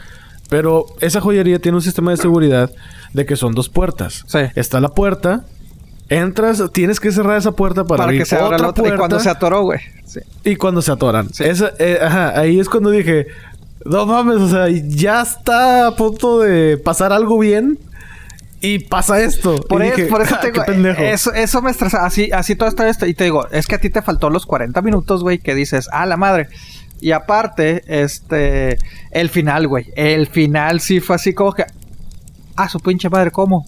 Pero 0.49 0.85
esa 0.99 1.21
joyería 1.21 1.59
tiene 1.59 1.77
un 1.77 1.81
sistema 1.83 2.11
de 2.11 2.17
seguridad 2.17 2.71
de 3.13 3.25
que 3.25 3.35
son 3.35 3.53
dos 3.53 3.69
puertas. 3.69 4.23
Sí. 4.27 4.39
Está 4.55 4.79
la 4.79 4.89
puerta. 4.89 5.45
Entras, 6.09 6.63
tienes 6.73 6.99
que 6.99 7.11
cerrar 7.11 7.37
esa 7.37 7.51
puerta 7.51 7.83
para, 7.83 7.97
para 7.97 8.03
abrir 8.05 8.21
que 8.21 8.25
se 8.25 8.35
abra 8.35 8.47
otra 8.47 8.57
la 8.59 8.67
otra. 8.69 8.81
puerta. 8.83 8.95
Y 8.95 8.97
cuando 8.97 9.19
se 9.19 9.29
atoró, 9.29 9.61
güey. 9.61 9.79
Sí. 10.05 10.19
Y 10.43 10.55
cuando 10.55 10.81
se 10.81 10.91
atoran. 10.91 11.31
Sí. 11.31 11.43
Esa, 11.43 11.71
eh, 11.77 11.99
ajá, 12.01 12.39
ahí 12.39 12.59
es 12.59 12.67
cuando 12.67 12.89
dije, 12.89 13.27
no 13.85 14.07
mames, 14.07 14.37
o 14.37 14.49
sea, 14.49 14.67
ya 14.69 15.21
está 15.21 15.85
a 15.85 15.95
punto 15.95 16.39
de 16.39 16.77
pasar 16.77 17.13
algo 17.13 17.37
bien 17.37 17.77
y 18.61 18.79
pasa 18.79 19.21
esto. 19.21 19.55
Por, 19.67 19.81
dije, 19.81 20.05
por 20.05 20.21
eso 20.21 20.35
"Ja, 20.35 20.41
te 20.41 20.51
digo, 20.51 20.63
pendejo. 20.65 21.01
eso, 21.01 21.33
eso 21.33 21.61
me 21.61 21.71
estresa. 21.71 22.05
Así, 22.05 22.29
así 22.31 22.55
todo 22.55 22.67
está 22.69 22.89
esto. 22.89 23.05
Y 23.05 23.13
te 23.13 23.23
digo, 23.25 23.47
es 23.51 23.67
que 23.67 23.75
a 23.75 23.79
ti 23.79 23.89
te 23.89 24.01
faltó 24.01 24.29
los 24.29 24.45
40 24.45 24.81
minutos, 24.81 25.21
güey, 25.23 25.39
que 25.39 25.55
dices, 25.55 25.87
ah, 25.91 26.05
la 26.05 26.17
madre. 26.17 26.47
Y 27.01 27.11
aparte, 27.11 27.83
este, 27.87 28.77
el 29.11 29.29
final, 29.29 29.67
güey. 29.67 29.87
El 29.95 30.27
final 30.27 30.81
sí 30.81 30.99
fue 30.99 31.15
así 31.15 31.33
como 31.33 31.53
que, 31.53 31.63
ah, 32.57 32.67
su 32.67 32.79
pinche 32.81 33.09
madre, 33.09 33.31
¿cómo? 33.31 33.65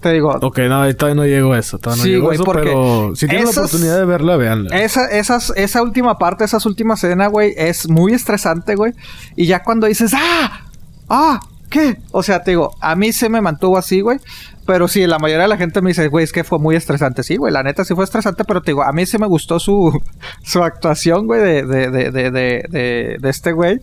Te 0.00 0.12
digo, 0.12 0.30
Ok, 0.40 0.58
no, 0.68 0.82
ahí 0.82 0.94
todavía 0.94 1.16
no 1.22 1.26
llego 1.26 1.52
a 1.54 1.58
eso. 1.58 1.78
Todavía 1.78 2.04
Sí, 2.04 2.10
no 2.10 2.14
llego 2.14 2.24
a 2.24 2.28
güey, 2.28 2.34
eso, 2.36 2.44
porque 2.44 2.62
pero 2.62 3.12
si 3.16 3.26
tienen 3.26 3.44
esas- 3.48 3.56
la 3.56 3.62
oportunidad 3.62 3.98
de 3.98 4.04
verla, 4.04 4.36
veanla. 4.36 4.78
Esa, 4.80 5.06
esas, 5.08 5.52
esa 5.56 5.82
última 5.82 6.16
parte, 6.16 6.44
esas 6.44 6.64
últimas 6.64 7.02
escenas, 7.02 7.30
güey, 7.30 7.52
es 7.56 7.88
muy 7.88 8.12
estresante, 8.12 8.74
güey. 8.76 8.92
Y 9.36 9.46
ya 9.46 9.62
cuando 9.62 9.86
dices, 9.86 10.12
¡ah! 10.14 10.60
¡ah! 11.08 11.40
¿Qué? 11.70 11.96
O 12.12 12.22
sea, 12.22 12.42
te 12.42 12.52
digo, 12.52 12.74
a 12.80 12.94
mí 12.96 13.12
se 13.12 13.28
me 13.28 13.40
mantuvo 13.40 13.76
así, 13.78 14.00
güey. 14.00 14.18
Pero 14.66 14.88
sí, 14.88 15.06
la 15.06 15.20
mayoría 15.20 15.44
de 15.44 15.48
la 15.48 15.56
gente 15.56 15.80
me 15.80 15.90
dice, 15.90 16.08
güey, 16.08 16.24
es 16.24 16.32
que 16.32 16.42
fue 16.42 16.58
muy 16.58 16.74
estresante. 16.74 17.22
Sí, 17.22 17.36
güey, 17.36 17.52
la 17.52 17.62
neta 17.62 17.84
sí 17.84 17.94
fue 17.94 18.02
estresante, 18.02 18.42
pero 18.44 18.62
te 18.62 18.72
digo, 18.72 18.82
a 18.82 18.92
mí 18.92 19.06
sí 19.06 19.16
me 19.16 19.26
gustó 19.28 19.60
su, 19.60 19.96
su 20.42 20.62
actuación, 20.64 21.26
güey, 21.26 21.40
de, 21.40 21.62
de, 21.64 21.90
de, 21.90 22.10
de, 22.32 23.16
de, 23.20 23.28
este 23.30 23.52
güey. 23.52 23.78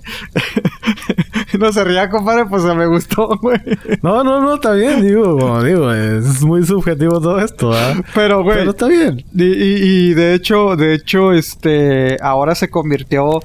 no 1.60 1.72
se 1.72 1.84
ría, 1.85 2.10
compadre, 2.10 2.45
pues 2.45 2.64
se 2.64 2.73
me 2.73 2.85
gustó, 2.88 3.27
güey. 3.41 3.60
No, 4.01 4.23
no, 4.26 4.41
no, 4.41 4.55
está 4.55 4.73
bien, 4.73 5.05
digo, 5.05 5.38
como 5.38 5.64
digo, 5.64 5.91
es 5.93 6.41
muy 6.41 6.65
subjetivo 6.65 7.22
todo 7.22 7.39
esto, 7.39 7.69
¿verdad? 7.69 8.03
Pero, 8.14 8.43
güey. 8.43 8.57
Pero 8.60 8.72
está 8.72 8.88
bien. 8.88 9.23
Y, 9.34 9.43
y- 9.45 10.10
y 10.10 10.14
de 10.14 10.34
hecho, 10.34 10.76
de 10.76 10.95
hecho, 10.95 11.31
este, 11.31 12.18
ahora 12.22 12.55
se 12.55 12.69
convirtió 12.69 13.39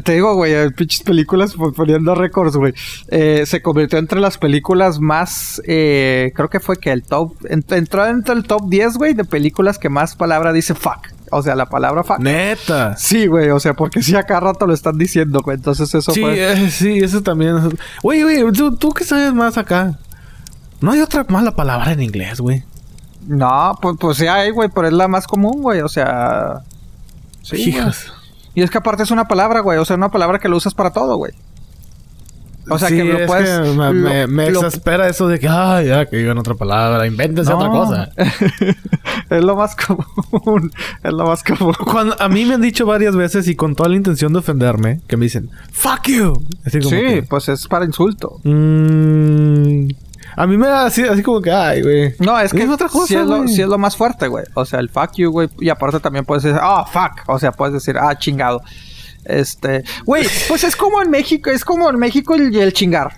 Te 0.00 0.12
digo, 0.12 0.34
güey, 0.34 0.70
pinches 0.70 1.02
películas 1.02 1.52
pues, 1.54 1.74
poniendo 1.74 2.14
récords, 2.14 2.56
güey. 2.56 2.72
Eh, 3.08 3.44
se 3.44 3.60
convirtió 3.60 3.98
entre 3.98 4.20
las 4.20 4.38
películas 4.38 5.00
más. 5.00 5.60
Eh, 5.66 6.32
creo 6.34 6.48
que 6.48 6.60
fue 6.60 6.78
que 6.78 6.90
el 6.92 7.02
top. 7.02 7.34
entró 7.50 8.06
entre 8.06 8.34
el 8.34 8.44
top 8.44 8.70
10, 8.70 8.96
güey, 8.96 9.12
de 9.12 9.24
películas 9.24 9.78
que 9.78 9.90
más 9.90 10.16
palabra 10.16 10.52
dice 10.52 10.74
fuck. 10.74 11.08
O 11.30 11.42
sea, 11.42 11.54
la 11.56 11.66
palabra 11.66 12.04
fuck. 12.04 12.20
Neta. 12.20 12.96
Sí, 12.96 13.26
güey, 13.26 13.50
o 13.50 13.60
sea, 13.60 13.74
porque 13.74 14.02
sí 14.02 14.16
acá 14.16 14.40
rato 14.40 14.66
lo 14.66 14.72
están 14.72 14.96
diciendo, 14.96 15.40
güey. 15.42 15.58
Entonces 15.58 15.94
eso 15.94 16.12
sí, 16.12 16.20
fue. 16.22 16.52
Eh, 16.52 16.70
sí, 16.70 16.98
eso 16.98 17.22
también. 17.22 17.56
Güey, 18.02 18.22
güey, 18.22 18.52
¿tú, 18.52 18.74
tú 18.76 18.92
qué 18.92 19.04
sabes 19.04 19.34
más 19.34 19.58
acá. 19.58 19.98
No 20.80 20.92
hay 20.92 21.00
otra 21.00 21.26
mala 21.28 21.54
palabra 21.54 21.92
en 21.92 22.02
inglés, 22.02 22.40
güey. 22.40 22.64
No, 23.26 23.78
pues, 23.80 23.96
pues 24.00 24.16
sí 24.16 24.26
hay, 24.26 24.50
güey, 24.50 24.70
pero 24.74 24.86
es 24.88 24.94
la 24.94 25.06
más 25.06 25.26
común, 25.26 25.60
güey. 25.60 25.82
O 25.82 25.88
sea. 25.88 26.62
Sí. 27.42 27.56
Hijas. 27.56 28.10
Y 28.54 28.62
es 28.62 28.70
que 28.70 28.78
aparte 28.78 29.02
es 29.02 29.10
una 29.10 29.26
palabra, 29.26 29.60
güey. 29.60 29.78
O 29.78 29.84
sea, 29.84 29.96
una 29.96 30.10
palabra 30.10 30.38
que 30.38 30.48
lo 30.48 30.56
usas 30.56 30.74
para 30.74 30.92
todo, 30.92 31.16
güey. 31.16 31.32
O 32.68 32.78
sea, 32.78 32.88
que 32.88 33.02
lo 33.02 33.26
puedes... 33.26 33.76
me, 33.76 34.26
me, 34.26 34.46
exaspera 34.46 35.08
eso 35.08 35.26
de 35.26 35.40
que, 35.40 35.48
ay, 35.48 35.88
ya, 35.88 36.06
que 36.06 36.16
digan 36.16 36.38
otra 36.38 36.54
palabra. 36.54 37.06
Invéntense 37.06 37.52
otra 37.52 37.68
cosa. 37.68 38.10
es 39.30 39.44
lo 39.44 39.56
más 39.56 39.74
común. 39.74 40.70
es 41.02 41.12
lo 41.12 41.26
más 41.26 41.42
común. 41.42 41.74
Cuando 41.74 42.20
a 42.20 42.28
mí 42.28 42.44
me 42.44 42.54
han 42.54 42.60
dicho 42.60 42.86
varias 42.86 43.16
veces 43.16 43.48
y 43.48 43.56
con 43.56 43.74
toda 43.74 43.88
la 43.88 43.96
intención 43.96 44.32
de 44.32 44.38
ofenderme, 44.38 45.00
que 45.08 45.16
me 45.16 45.26
dicen, 45.26 45.50
fuck 45.72 46.06
you. 46.08 46.34
sí, 46.66 47.22
pues 47.28 47.48
es 47.48 47.66
para 47.66 47.84
insulto. 47.84 48.38
Mmm... 48.44 49.88
A 50.36 50.46
mí 50.46 50.56
me 50.56 50.66
da 50.66 50.86
así, 50.86 51.02
así 51.02 51.22
como 51.22 51.40
que, 51.40 51.50
ay, 51.50 51.82
güey. 51.82 52.14
No, 52.18 52.38
es 52.38 52.52
que 52.52 52.62
es 52.62 52.70
otra 52.70 52.88
cosa. 52.88 53.06
Sí 53.06 53.14
es, 53.14 53.26
lo, 53.26 53.44
es, 53.44 53.58
lo, 53.58 53.78
más 53.78 53.96
fuerte, 53.96 54.28
güey. 54.28 54.44
O 54.54 54.64
sea, 54.64 54.80
el 54.80 54.88
fuck 54.88 55.12
you, 55.14 55.30
güey. 55.30 55.48
Y 55.60 55.68
aparte 55.68 56.00
también 56.00 56.24
puedes 56.24 56.42
decir, 56.42 56.58
ah, 56.62 56.84
fuck. 56.90 57.28
O 57.28 57.38
sea, 57.38 57.52
puedes 57.52 57.74
decir, 57.74 57.96
ah, 57.98 58.16
chingado. 58.18 58.62
Este, 59.24 59.84
güey, 60.04 60.26
pues 60.48 60.64
es 60.64 60.74
como 60.74 61.02
en 61.02 61.10
México, 61.10 61.50
es 61.50 61.64
como 61.64 61.88
en 61.90 61.98
México 61.98 62.34
el 62.34 62.72
chingar. 62.72 63.16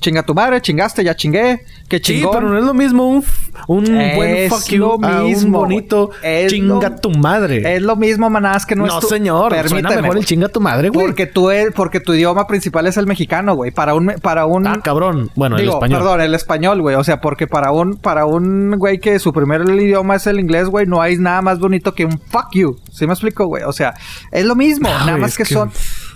Chinga 0.00 0.22
tu 0.22 0.34
madre, 0.34 0.62
chingaste, 0.62 1.04
ya 1.04 1.14
chingué. 1.14 1.64
Que 1.88 2.00
chingón. 2.00 2.32
Sí, 2.32 2.38
pero 2.38 2.48
no 2.48 2.58
es 2.58 2.64
lo 2.64 2.74
mismo 2.74 3.06
un, 3.06 3.22
un 3.66 3.84
buen 3.84 4.50
fuck 4.50 4.64
you 4.68 4.98
mismo, 4.98 5.46
un 5.46 5.52
bonito 5.52 6.10
chinga 6.48 6.96
tu 6.96 7.10
madre. 7.10 7.76
Es 7.76 7.82
lo 7.82 7.96
mismo, 7.96 8.30
manás, 8.30 8.66
que 8.66 8.76
no, 8.76 8.86
no 8.86 8.94
es 8.94 9.00
tu... 9.00 9.08
señor. 9.08 9.50
Permíteme. 9.50 10.02
mejor 10.02 10.18
el 10.18 10.24
chinga 10.24 10.48
tu 10.48 10.60
madre, 10.60 10.88
güey. 10.88 11.06
Porque 11.06 11.26
tú 11.26 11.50
porque 11.74 12.00
tu 12.00 12.14
idioma 12.14 12.46
principal 12.46 12.86
es 12.86 12.96
el 12.96 13.06
mexicano, 13.06 13.54
güey. 13.54 13.70
Para 13.70 13.94
un 13.94 14.14
para 14.22 14.46
un 14.46 14.66
Ah, 14.66 14.80
cabrón. 14.82 15.30
Bueno, 15.34 15.56
el 15.56 15.68
español. 15.68 16.00
Perdón, 16.00 16.20
el 16.20 16.34
español, 16.34 16.80
güey. 16.80 16.96
O 16.96 17.04
sea, 17.04 17.20
porque 17.20 17.46
para 17.46 17.72
un 17.72 17.96
para 17.96 18.26
un 18.26 18.76
güey 18.78 18.98
que 18.98 19.18
su 19.18 19.32
primer 19.32 19.62
idioma 19.68 20.16
es 20.16 20.26
el 20.26 20.38
inglés, 20.40 20.66
güey, 20.66 20.86
no 20.86 21.00
hay 21.00 21.16
nada 21.16 21.42
más 21.42 21.58
bonito 21.58 21.94
que 21.94 22.04
un 22.04 22.18
fuck 22.18 22.48
you. 22.52 22.76
¿Sí 22.92 23.06
me 23.06 23.12
explico, 23.12 23.46
güey? 23.46 23.64
O 23.64 23.72
sea, 23.72 23.94
es 24.30 24.44
lo 24.44 24.54
mismo, 24.54 24.88
nada 24.88 25.16
más 25.16 25.36
que, 25.36 25.44
son 25.44 25.70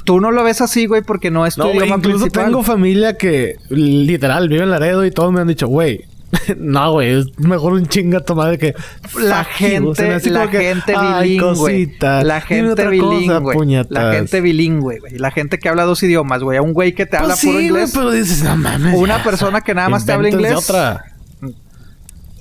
Tú 0.05 0.21
no 0.21 0.31
lo 0.31 0.45
ves 0.45 0.61
así, 0.61 0.87
güey, 0.87 1.03
porque 1.03 1.31
no 1.31 1.47
es 1.47 1.55
tu 1.55 1.62
no, 1.62 1.73
idioma 1.73 1.97
incluso 1.97 2.27
tengo 2.27 2.62
familia 2.62 3.16
que 3.16 3.57
literal 3.71 4.49
vive 4.49 4.62
en 4.62 4.71
Laredo 4.71 5.05
y 5.07 5.11
todos 5.11 5.33
me 5.33 5.41
han 5.41 5.49
dicho, 5.49 5.66
güey, 5.66 6.05
no, 6.56 6.93
güey, 6.93 7.20
es 7.20 7.39
mejor 7.39 7.74
un 7.74 7.86
chinga 7.86 8.20
tu 8.20 8.35
madre 8.35 8.59
que 8.59 8.74
la 9.20 9.44
gente, 9.44 10.20
la 10.31 10.48
gente 10.48 10.94
bilingüe. 10.97 11.97
La 12.01 12.40
gente 12.40 12.89
bilingüe. 12.89 13.86
la 13.89 14.12
gente 14.12 14.40
bilingüe, 14.40 14.98
güey. 14.98 15.19
La 15.19 15.31
gente 15.31 15.59
que 15.59 15.69
habla 15.69 15.85
dos 15.85 16.02
idiomas, 16.02 16.43
güey. 16.43 16.59
A 16.59 16.62
un 16.62 16.73
güey 16.73 16.94
que 16.94 17.06
te 17.06 17.16
habla 17.16 17.35
pues 17.35 17.44
puro 17.44 17.61
inglés. 17.61 17.93
pero 17.94 18.11
dices, 18.11 18.43
no 18.43 18.56
mames. 18.56 18.97
Una 18.97 19.23
persona 19.23 19.61
que 19.61 19.74
nada 19.74 19.89
más 19.89 20.05
te 20.06 20.12
habla 20.12 20.28
inglés. 20.28 20.55
Otra. 20.55 21.05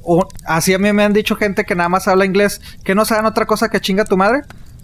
O, 0.05 0.27
así 0.45 0.73
a 0.73 0.79
mí 0.79 0.91
me 0.91 1.03
han 1.03 1.13
dicho 1.13 1.35
gente 1.35 1.63
que 1.63 1.75
nada 1.75 1.87
más 1.87 2.07
habla 2.09 2.25
inglés, 2.25 2.59
que 2.83 2.93
no 2.93 3.05
saben 3.05 3.25
otra 3.25 3.45
cosa 3.45 3.69
que 3.69 3.79
chinga 3.79 4.03
tu 4.03 4.17
madre. 4.17 4.41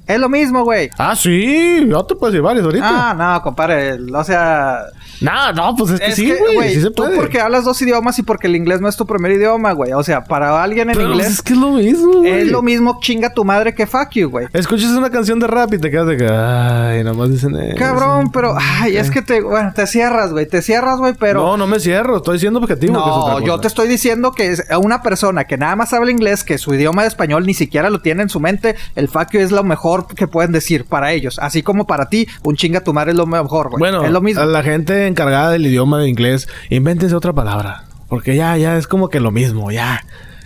Es 0.07 0.19
lo 0.19 0.29
mismo, 0.29 0.63
güey. 0.63 0.89
Ah, 0.97 1.15
sí. 1.15 1.85
Yo 1.87 2.03
te 2.03 2.15
puedo 2.15 2.31
decir 2.31 2.41
varios 2.41 2.65
ahorita. 2.65 3.11
Ah, 3.11 3.13
no, 3.13 3.41
compadre. 3.43 3.93
O 3.93 4.23
sea... 4.23 4.85
No, 5.21 5.51
no, 5.53 5.75
pues 5.75 5.91
es 5.91 5.99
que 5.99 6.11
sí, 6.13 6.33
güey. 6.53 6.73
Sí 6.73 6.81
se 6.81 6.91
puede. 6.91 7.11
Tú 7.11 7.15
porque 7.17 7.39
hablas 7.39 7.65
dos 7.65 7.81
idiomas 7.81 8.17
y 8.19 8.23
porque 8.23 8.47
el 8.47 8.55
inglés 8.55 8.81
no 8.81 8.87
es 8.87 8.95
tu 8.95 9.05
primer 9.05 9.31
idioma, 9.31 9.73
güey. 9.73 9.93
O 9.93 10.03
sea, 10.03 10.23
para 10.23 10.61
alguien 10.63 10.89
en 10.89 10.95
Pero 10.95 11.11
inglés... 11.11 11.27
es 11.27 11.41
que 11.41 11.53
es 11.53 11.59
lo 11.59 11.71
mismo, 11.71 12.19
güey. 12.19 12.41
Es 12.41 12.47
lo 12.47 12.61
mismo 12.61 12.99
chinga 13.01 13.33
tu 13.33 13.43
madre 13.43 13.73
que 13.75 13.85
fuck 13.85 14.11
you, 14.11 14.29
güey. 14.29 14.47
Escuchas 14.53 14.91
una 14.91 15.09
canción 15.09 15.39
de 15.39 15.47
rap 15.47 15.73
y 15.73 15.77
te 15.77 15.91
quedas 15.91 16.07
de 16.07 16.17
que... 16.17 16.27
Ay, 16.27 17.03
nomás 17.03 17.31
dicen 17.31 17.55
eso. 17.55 17.77
Cabrón, 17.77 18.31
pero... 18.31 18.55
Ay, 18.57 18.97
es 18.97 19.11
que 19.11 19.21
te... 19.21 19.41
Bueno, 19.41 19.71
te 19.75 19.87
cierras, 19.87 20.31
güey. 20.31 20.47
Te 20.47 20.61
cierras, 20.61 20.99
güey, 20.99 21.13
pero... 21.13 21.41
No, 21.41 21.57
no 21.57 21.67
me 21.67 21.79
cierro. 21.79 22.17
Estoy 22.17 22.35
diciendo 22.35 22.59
objetivo. 22.59 22.93
No, 22.93 23.39
yo 23.45 23.59
te 23.59 23.67
estoy 23.67 23.87
diciendo 23.87 24.31
que 24.31 24.51
es 24.51 24.63
una 24.81 25.01
persona 25.01 25.45
que 25.45 25.57
nada 25.57 25.75
más 25.75 25.93
habla 25.93 26.11
inglés, 26.11 26.43
que 26.43 26.57
su 26.57 26.73
idioma 26.73 27.01
de 27.03 27.09
español 27.09 27.45
ni 27.45 27.53
siquiera 27.53 27.89
lo 27.89 28.01
tiene 28.01 28.23
en 28.23 28.29
su 28.29 28.39
mente, 28.39 28.75
el 28.95 29.09
fuck 29.09 29.31
you 29.31 29.39
es 29.39 29.51
lo 29.51 29.63
mejor 29.63 30.07
que 30.07 30.27
pueden 30.27 30.51
decir 30.51 30.85
para 30.85 31.11
ellos. 31.11 31.39
Así 31.39 31.63
como 31.63 31.85
para 31.85 32.09
ti, 32.09 32.27
un 32.43 32.55
chinga 32.55 32.81
tu 32.81 32.93
madre 32.93 33.11
es 33.11 33.17
lo 33.17 33.25
mejor, 33.25 33.69
güey. 33.69 33.79
Bueno, 33.79 34.03
es 34.05 34.11
lo 34.11 34.21
mismo. 34.21 34.41
A 34.41 34.45
la 34.45 34.63
gente 34.63 35.08
encargada 35.09 35.51
del 35.51 35.65
idioma 35.65 35.99
de 35.99 36.07
inglés, 36.07 36.47
invéntense 36.69 37.15
otra 37.15 37.33
palabra. 37.33 37.83
Porque 38.07 38.35
ya, 38.35 38.57
ya 38.57 38.77
es 38.77 38.87
como 38.87 39.09
que 39.09 39.19
lo 39.19 39.31
mismo, 39.31 39.71
ya. 39.71 40.03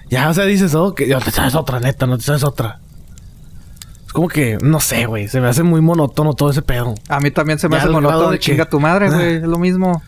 Ya, 0.09 0.29
o 0.29 0.33
sea, 0.33 0.45
dices, 0.45 0.75
oh, 0.75 0.93
que 0.93 1.05
te 1.05 1.31
sabes 1.31 1.55
otra, 1.55 1.79
neta, 1.79 2.05
no 2.05 2.17
te 2.17 2.23
sabes 2.23 2.43
otra. 2.43 2.79
Es 4.05 4.13
como 4.13 4.27
que, 4.27 4.57
no 4.61 4.79
sé, 4.79 5.05
güey, 5.05 5.27
se 5.27 5.39
me 5.39 5.47
hace 5.47 5.63
muy 5.63 5.81
monótono 5.81 6.33
todo 6.33 6.49
ese 6.49 6.61
pedo. 6.61 6.93
A 7.09 7.19
mí 7.19 7.31
también 7.31 7.57
se 7.59 7.69
me 7.69 7.77
hace 7.77 7.89
monótono 7.89 8.31
de 8.31 8.39
chinga 8.39 8.65
tu 8.65 8.79
madre, 8.79 9.09
güey, 9.09 9.35
es 9.35 9.43
lo 9.43 9.57
mismo. 9.57 10.01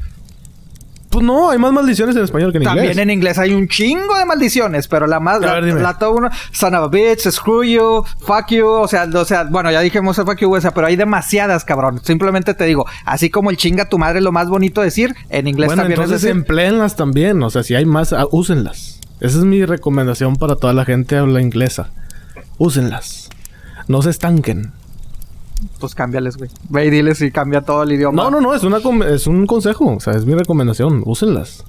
Pues 1.15 1.25
no, 1.25 1.49
hay 1.49 1.57
más 1.57 1.71
maldiciones 1.71 2.13
en 2.17 2.25
español 2.25 2.51
que 2.51 2.57
en 2.57 2.63
inglés. 2.63 2.75
También 2.75 2.99
en 2.99 3.09
inglés 3.09 3.37
hay 3.37 3.53
un 3.53 3.69
chingo 3.69 4.17
de 4.17 4.25
maldiciones, 4.25 4.89
pero 4.89 5.07
la 5.07 5.21
más, 5.21 5.39
la, 5.39 5.61
la 5.61 6.09
uno, 6.09 6.29
son 6.51 6.75
of 6.75 6.83
a 6.83 6.87
bitch, 6.89 7.29
screw 7.31 7.63
you, 7.63 8.03
fuck 8.19 8.49
you, 8.49 8.67
o 8.67 8.85
sea, 8.85 9.05
o 9.05 9.23
sea, 9.23 9.45
bueno, 9.45 9.71
ya 9.71 9.79
dijimos 9.79 10.17
fuck 10.17 10.37
you, 10.41 10.53
o 10.53 10.59
sea, 10.59 10.73
pero 10.73 10.87
hay 10.87 10.97
demasiadas, 10.97 11.63
cabrón. 11.63 12.01
Simplemente 12.03 12.53
te 12.53 12.65
digo, 12.65 12.85
así 13.05 13.29
como 13.29 13.49
el 13.49 13.55
chinga 13.55 13.87
tu 13.87 13.97
madre 13.97 14.17
es 14.17 14.25
lo 14.25 14.33
más 14.33 14.49
bonito 14.49 14.81
decir, 14.81 15.15
en 15.29 15.47
inglés 15.47 15.67
bueno, 15.67 15.83
también 15.83 16.01
entonces 16.01 16.29
empleenlas 16.29 16.97
también, 16.97 17.41
o 17.41 17.49
sea, 17.49 17.63
si 17.63 17.75
hay 17.75 17.85
más, 17.85 18.11
ah, 18.11 18.25
úsenlas. 18.29 18.99
Esa 19.21 19.37
es 19.37 19.45
mi 19.45 19.63
recomendación 19.63 20.35
para 20.35 20.57
toda 20.57 20.73
la 20.73 20.83
gente 20.83 21.15
que 21.15 21.19
habla 21.19 21.39
inglesa. 21.39 21.91
Úsenlas. 22.57 23.29
No 23.87 24.01
se 24.01 24.09
estanquen 24.09 24.73
pues 25.79 25.95
cámbiales, 25.95 26.37
güey. 26.37 26.49
Ve 26.69 26.85
y 26.85 26.89
diles 26.89 27.21
y 27.21 27.31
cambia 27.31 27.61
todo 27.61 27.83
el 27.83 27.91
idioma. 27.91 28.23
No, 28.23 28.31
no, 28.31 28.41
no, 28.41 28.53
es, 28.53 28.63
una 28.63 28.79
es 29.07 29.27
un 29.27 29.45
consejo. 29.45 29.95
O 29.95 29.99
sea, 29.99 30.13
es 30.13 30.25
mi 30.25 30.33
recomendación. 30.33 31.03
Úsenlas. 31.05 31.63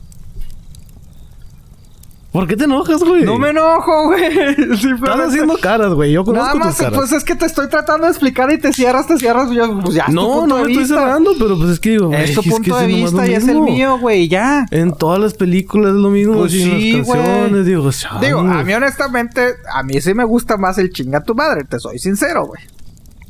¿Por 2.36 2.46
qué 2.46 2.54
te 2.54 2.64
enojas, 2.64 3.02
güey? 3.02 3.24
No 3.24 3.38
me 3.38 3.48
enojo, 3.48 4.08
güey. 4.08 4.26
Estás 4.58 5.20
haciendo 5.20 5.56
caras, 5.56 5.94
güey. 5.94 6.12
Yo 6.12 6.22
conozco 6.22 6.58
Nada 6.58 6.70
más, 6.70 6.94
pues 6.94 7.12
es 7.12 7.24
que 7.24 7.34
te 7.34 7.46
estoy 7.46 7.66
tratando 7.70 8.04
de 8.04 8.10
explicar 8.10 8.52
y 8.52 8.58
te 8.58 8.74
cierras, 8.74 9.06
te 9.06 9.16
cierras. 9.16 9.48
pues 9.82 9.94
ya 9.94 10.08
No, 10.08 10.46
no 10.46 10.56
me 10.62 10.70
estoy 10.70 10.84
cerrando, 10.84 11.30
pero 11.38 11.56
pues 11.56 11.70
es 11.70 11.80
que 11.80 11.92
digo, 11.92 12.12
Es 12.12 12.34
tu 12.34 12.42
punto 12.42 12.76
de 12.76 12.88
vista 12.88 13.26
y 13.26 13.32
es 13.32 13.48
el 13.48 13.62
mío, 13.62 13.98
güey, 13.98 14.28
ya. 14.28 14.66
En 14.70 14.92
todas 14.92 15.18
las 15.18 15.32
películas 15.32 15.94
es 15.94 15.96
lo 15.96 16.10
mismo. 16.10 16.34
Pues 16.34 16.52
sí, 16.52 16.90
en 16.92 16.98
las 16.98 17.08
canciones, 17.08 17.64
digo, 17.64 17.90
Digo, 18.20 18.40
a 18.40 18.62
mí 18.62 18.74
honestamente, 18.74 19.54
a 19.72 19.82
mí 19.82 19.98
sí 20.02 20.12
me 20.12 20.24
gusta 20.24 20.58
más 20.58 20.76
el 20.76 20.90
chinga 20.90 21.22
tu 21.22 21.34
madre, 21.34 21.64
te 21.64 21.80
soy 21.80 21.98
sincero, 21.98 22.44
güey. 22.44 22.60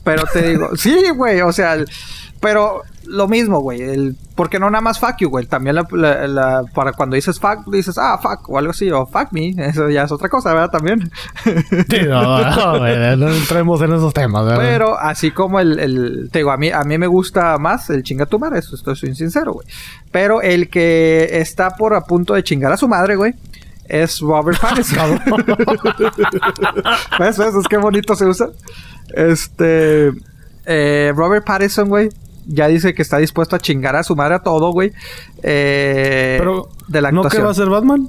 Pero 0.06 0.22
te 0.32 0.50
digo, 0.50 0.68
sí, 0.76 0.96
güey, 1.16 1.40
o 1.40 1.50
sea, 1.50 1.76
pero 2.40 2.82
lo 3.06 3.26
mismo, 3.26 3.58
güey. 3.58 3.82
El, 3.82 4.16
porque 4.36 4.60
no 4.60 4.70
nada 4.70 4.80
más 4.80 5.00
fuck 5.00 5.16
you, 5.18 5.28
güey. 5.28 5.46
También 5.46 5.74
la, 5.74 6.62
para 6.72 6.92
cuando 6.92 7.16
dices 7.16 7.40
fuck, 7.40 7.66
dices, 7.66 7.98
ah, 7.98 8.16
fuck, 8.22 8.48
o 8.48 8.56
algo 8.56 8.70
así, 8.70 8.88
o 8.92 9.04
fuck 9.04 9.32
me. 9.32 9.48
Eso 9.58 9.90
ya 9.90 10.04
es 10.04 10.12
otra 10.12 10.28
cosa, 10.28 10.54
¿verdad? 10.54 10.70
También. 10.70 11.10
Sí, 11.90 12.02
no, 12.06 12.38
no, 12.38 13.16
no 13.16 13.28
entremos 13.32 13.80
en 13.82 13.94
esos 13.94 14.12
temas, 14.14 14.44
¿verdad? 14.44 14.60
Pero 14.60 14.98
así 14.98 15.32
como 15.32 15.58
el, 15.58 15.78
el, 15.80 16.28
te 16.30 16.40
digo, 16.40 16.52
a 16.52 16.56
mí, 16.56 16.70
a 16.70 16.82
mí 16.84 16.98
me 16.98 17.08
gusta 17.08 17.58
más 17.58 17.90
el 17.90 18.04
chinga 18.04 18.26
tu 18.26 18.38
madre, 18.38 18.60
eso 18.60 18.76
estoy 18.76 18.96
sincero, 18.96 19.54
güey. 19.54 19.66
Pero 20.12 20.40
el 20.40 20.68
que 20.68 21.40
está 21.40 21.70
por 21.70 21.94
a 21.94 22.02
punto 22.02 22.34
de 22.34 22.44
chingar 22.44 22.72
a 22.72 22.76
su 22.76 22.86
madre, 22.86 23.16
güey, 23.16 23.34
es 23.88 24.20
Robert 24.20 24.60
Pattinson. 24.60 25.20
¿Ves? 27.18 27.38
¿Ves? 27.38 27.54
Es 27.54 27.68
que 27.68 27.76
bonito 27.76 28.14
se 28.14 28.26
usa. 28.26 28.48
Este. 29.14 30.12
Eh, 30.66 31.12
Robert 31.14 31.44
Pattinson, 31.44 31.88
güey. 31.88 32.08
Ya 32.46 32.68
dice 32.68 32.94
que 32.94 33.02
está 33.02 33.18
dispuesto 33.18 33.56
a 33.56 33.58
chingar 33.58 33.96
a 33.96 34.02
su 34.02 34.14
madre 34.14 34.36
a 34.36 34.38
todo, 34.40 34.72
güey. 34.72 34.92
Eh, 35.42 36.36
pero, 36.38 36.68
de 36.86 37.00
la 37.00 37.10
¿no 37.10 37.24
que 37.24 37.40
va 37.40 37.50
a 37.50 37.54
ser 37.54 37.68
Batman? 37.68 38.08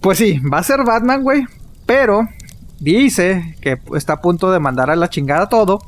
Pues 0.00 0.18
sí, 0.18 0.38
va 0.40 0.58
a 0.58 0.62
ser 0.62 0.84
Batman, 0.84 1.22
güey. 1.22 1.46
Pero 1.86 2.28
dice 2.78 3.56
que 3.60 3.78
está 3.96 4.14
a 4.14 4.20
punto 4.20 4.52
de 4.52 4.60
mandar 4.60 4.90
a 4.90 4.96
la 4.96 5.08
chingada 5.08 5.48
todo. 5.48 5.78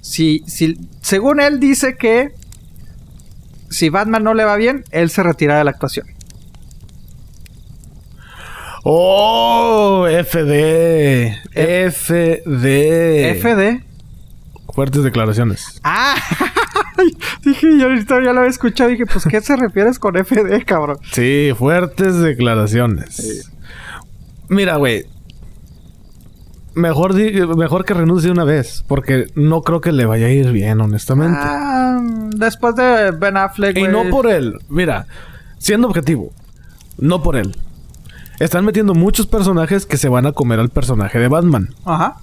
Si, 0.00 0.42
si, 0.46 0.78
según 1.02 1.40
él 1.40 1.60
dice 1.60 1.96
que 1.96 2.34
si 3.68 3.88
Batman 3.88 4.22
no 4.22 4.34
le 4.34 4.44
va 4.44 4.56
bien, 4.56 4.84
él 4.90 5.10
se 5.10 5.22
retira 5.22 5.58
de 5.58 5.64
la 5.64 5.72
actuación. 5.72 6.06
¡Oh! 8.86 10.06
FD. 10.06 11.34
FD. 11.54 13.40
FD. 13.40 13.82
Fuertes 14.74 15.02
declaraciones. 15.02 15.80
Ah, 15.84 16.16
dije, 17.44 17.78
yo 17.78 17.86
ahorita 17.86 18.16
ya 18.22 18.32
lo 18.32 18.40
había 18.40 18.50
escuchado. 18.50 18.90
Dije, 18.90 19.06
pues, 19.06 19.24
¿qué 19.24 19.40
se 19.40 19.56
refieres 19.56 19.98
con 19.98 20.16
FD, 20.16 20.64
cabrón? 20.66 20.98
Sí, 21.12 21.52
fuertes 21.56 22.18
declaraciones. 22.18 23.50
Mira, 24.48 24.76
güey. 24.76 25.06
mejor, 26.74 27.14
mejor 27.56 27.86
que 27.86 27.94
renuncie 27.94 28.30
una 28.30 28.44
vez. 28.44 28.84
Porque 28.86 29.28
no 29.34 29.62
creo 29.62 29.80
que 29.80 29.92
le 29.92 30.04
vaya 30.04 30.26
a 30.26 30.30
ir 30.30 30.52
bien, 30.52 30.82
honestamente. 30.82 31.38
Ah, 31.40 32.00
después 32.36 32.76
de 32.76 33.12
Ben 33.12 33.38
Affleck, 33.38 33.78
y 33.78 33.84
no 33.88 34.10
por 34.10 34.26
él. 34.26 34.58
Mira, 34.68 35.06
siendo 35.56 35.88
objetivo. 35.88 36.32
No 36.98 37.22
por 37.22 37.36
él. 37.36 37.56
Están 38.40 38.64
metiendo 38.64 38.94
muchos 38.94 39.26
personajes 39.26 39.86
que 39.86 39.96
se 39.96 40.08
van 40.08 40.26
a 40.26 40.32
comer 40.32 40.58
al 40.60 40.68
personaje 40.70 41.18
de 41.18 41.28
Batman. 41.28 41.68
Ajá. 41.84 42.16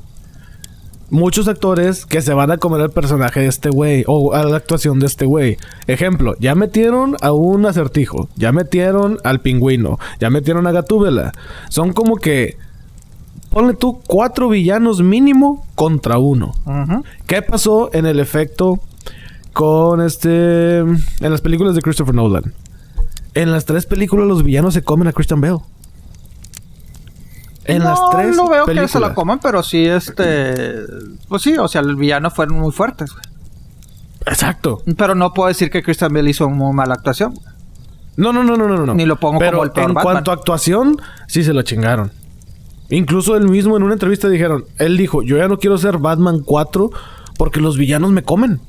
muchos 1.09 1.49
actores 1.49 2.05
que 2.05 2.21
se 2.21 2.33
van 2.33 2.51
a 2.51 2.57
comer 2.57 2.79
al 2.79 2.91
personaje 2.91 3.41
de 3.41 3.47
este 3.47 3.69
güey 3.69 4.05
o 4.07 4.33
a 4.33 4.45
la 4.45 4.55
actuación 4.55 4.99
de 4.99 5.07
este 5.07 5.25
güey. 5.25 5.57
Ejemplo, 5.88 6.35
ya 6.39 6.55
metieron 6.55 7.17
a 7.21 7.33
un 7.33 7.65
acertijo, 7.65 8.29
ya 8.38 8.53
metieron 8.53 9.17
al 9.25 9.41
pingüino, 9.41 9.99
ya 10.21 10.29
metieron 10.29 10.67
a 10.67 10.71
Gatúbela. 10.71 11.33
Son 11.69 11.91
como 11.91 12.15
que 12.15 12.55
ponle 13.49 13.73
tú 13.73 13.99
cuatro 14.07 14.47
villanos 14.47 15.01
mínimo 15.01 15.65
contra 15.75 16.17
uno. 16.17 16.53
Ujú. 16.65 17.03
¿Qué 17.27 17.41
pasó 17.41 17.89
en 17.91 18.05
el 18.05 18.17
efecto 18.21 18.79
con 19.51 19.99
este 19.99 20.77
en 20.79 20.97
las 21.19 21.41
películas 21.41 21.75
de 21.75 21.81
Christopher 21.81 22.15
Nolan? 22.15 22.53
En 23.33 23.51
las 23.51 23.65
tres 23.65 23.85
películas 23.85 24.27
los 24.27 24.43
villanos 24.43 24.73
se 24.73 24.81
comen 24.81 25.09
a 25.09 25.11
Christian 25.11 25.41
Bale. 25.41 25.59
En 27.72 27.80
no, 27.84 27.89
las 27.89 27.99
tres 28.11 28.35
no 28.35 28.48
veo 28.49 28.65
que 28.65 28.88
se 28.88 28.99
la 28.99 29.14
coman, 29.14 29.39
pero 29.39 29.64
sí, 29.64 29.85
este... 29.85 30.81
Pues 31.27 31.41
sí, 31.41 31.57
o 31.57 31.68
sea, 31.68 31.81
el 31.81 31.95
villano 31.95 32.30
fueron 32.31 32.60
muy 32.60 32.72
fuertes, 32.72 33.11
güey. 33.11 33.23
Exacto. 34.26 34.81
Pero 34.98 35.15
no 35.15 35.34
puedo 35.34 35.48
decir 35.48 35.69
que 35.69 35.81
Christian 35.81 36.14
Bale 36.14 36.30
hizo 36.30 36.49
muy 36.49 36.73
mala 36.73 36.93
actuación. 36.93 37.34
No, 38.18 38.34
no, 38.34 38.43
no, 38.43 38.56
no, 38.57 38.68
no, 38.68 38.85
no. 38.85 38.93
Ni 38.93 39.06
lo 39.06 39.15
pongo 39.19 39.39
Pero 39.39 39.53
como 39.53 39.64
el 39.64 39.72
peor 39.72 39.89
en 39.89 39.93
Batman. 39.95 40.14
cuanto 40.14 40.31
a 40.31 40.34
actuación, 40.35 40.98
sí 41.27 41.43
se 41.43 41.53
lo 41.53 41.61
chingaron. 41.64 42.11
Incluso 42.89 43.35
él 43.38 43.48
mismo 43.48 43.77
en 43.77 43.84
una 43.84 43.93
entrevista 43.93 44.27
dijeron, 44.27 44.65
él 44.77 44.98
dijo, 44.98 45.23
yo 45.23 45.38
ya 45.38 45.48
no 45.48 45.57
quiero 45.57 45.77
ser 45.77 45.98
Batman 45.98 46.41
4 46.41 46.89
porque 47.38 47.61
los 47.61 47.77
villanos 47.77 48.11
me 48.11 48.22
comen. 48.23 48.60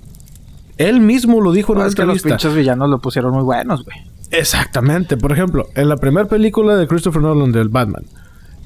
Él 0.79 1.01
mismo 1.01 1.41
lo 1.41 1.53
dijo 1.53 1.73
en 1.73 1.81
una 1.81 1.89
es 1.89 1.95
que 1.95 2.05
los 2.05 2.17
entrevista. 2.19 2.29
pinches 2.47 2.55
villanos 2.57 2.89
lo 2.89 2.99
pusieron 3.01 3.33
muy 3.35 3.43
buenos, 3.43 3.85
güey. 3.85 3.97
Exactamente. 4.31 5.17
Por 5.17 5.33
ejemplo, 5.33 5.67
en 5.75 5.89
la 5.89 5.97
primera 5.97 6.27
película 6.29 6.77
de 6.77 6.87
Christopher 6.87 7.21
Nolan 7.21 7.53
del 7.53 7.69
Batman, 7.69 8.05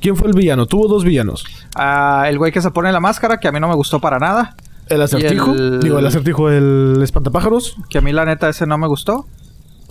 ¿quién 0.00 0.16
fue 0.16 0.28
el 0.28 0.34
villano? 0.34 0.66
Tuvo 0.66 0.88
dos 0.88 1.04
villanos. 1.04 1.44
Ah, 1.74 2.24
el 2.28 2.38
güey 2.38 2.52
que 2.52 2.60
se 2.62 2.70
pone 2.70 2.92
la 2.92 3.00
máscara, 3.00 3.38
que 3.38 3.48
a 3.48 3.52
mí 3.52 3.60
no 3.60 3.68
me 3.68 3.74
gustó 3.74 4.00
para 4.00 4.18
nada. 4.18 4.54
El 4.88 5.02
acertijo, 5.02 5.52
el- 5.52 5.80
digo, 5.80 5.98
el 5.98 6.06
acertijo, 6.06 6.48
el 6.50 7.00
espantapájaros. 7.02 7.76
Que 7.88 7.98
a 7.98 8.00
mí 8.00 8.12
la 8.12 8.24
neta 8.24 8.48
ese 8.48 8.66
no 8.66 8.78
me 8.78 8.86
gustó. 8.86 9.26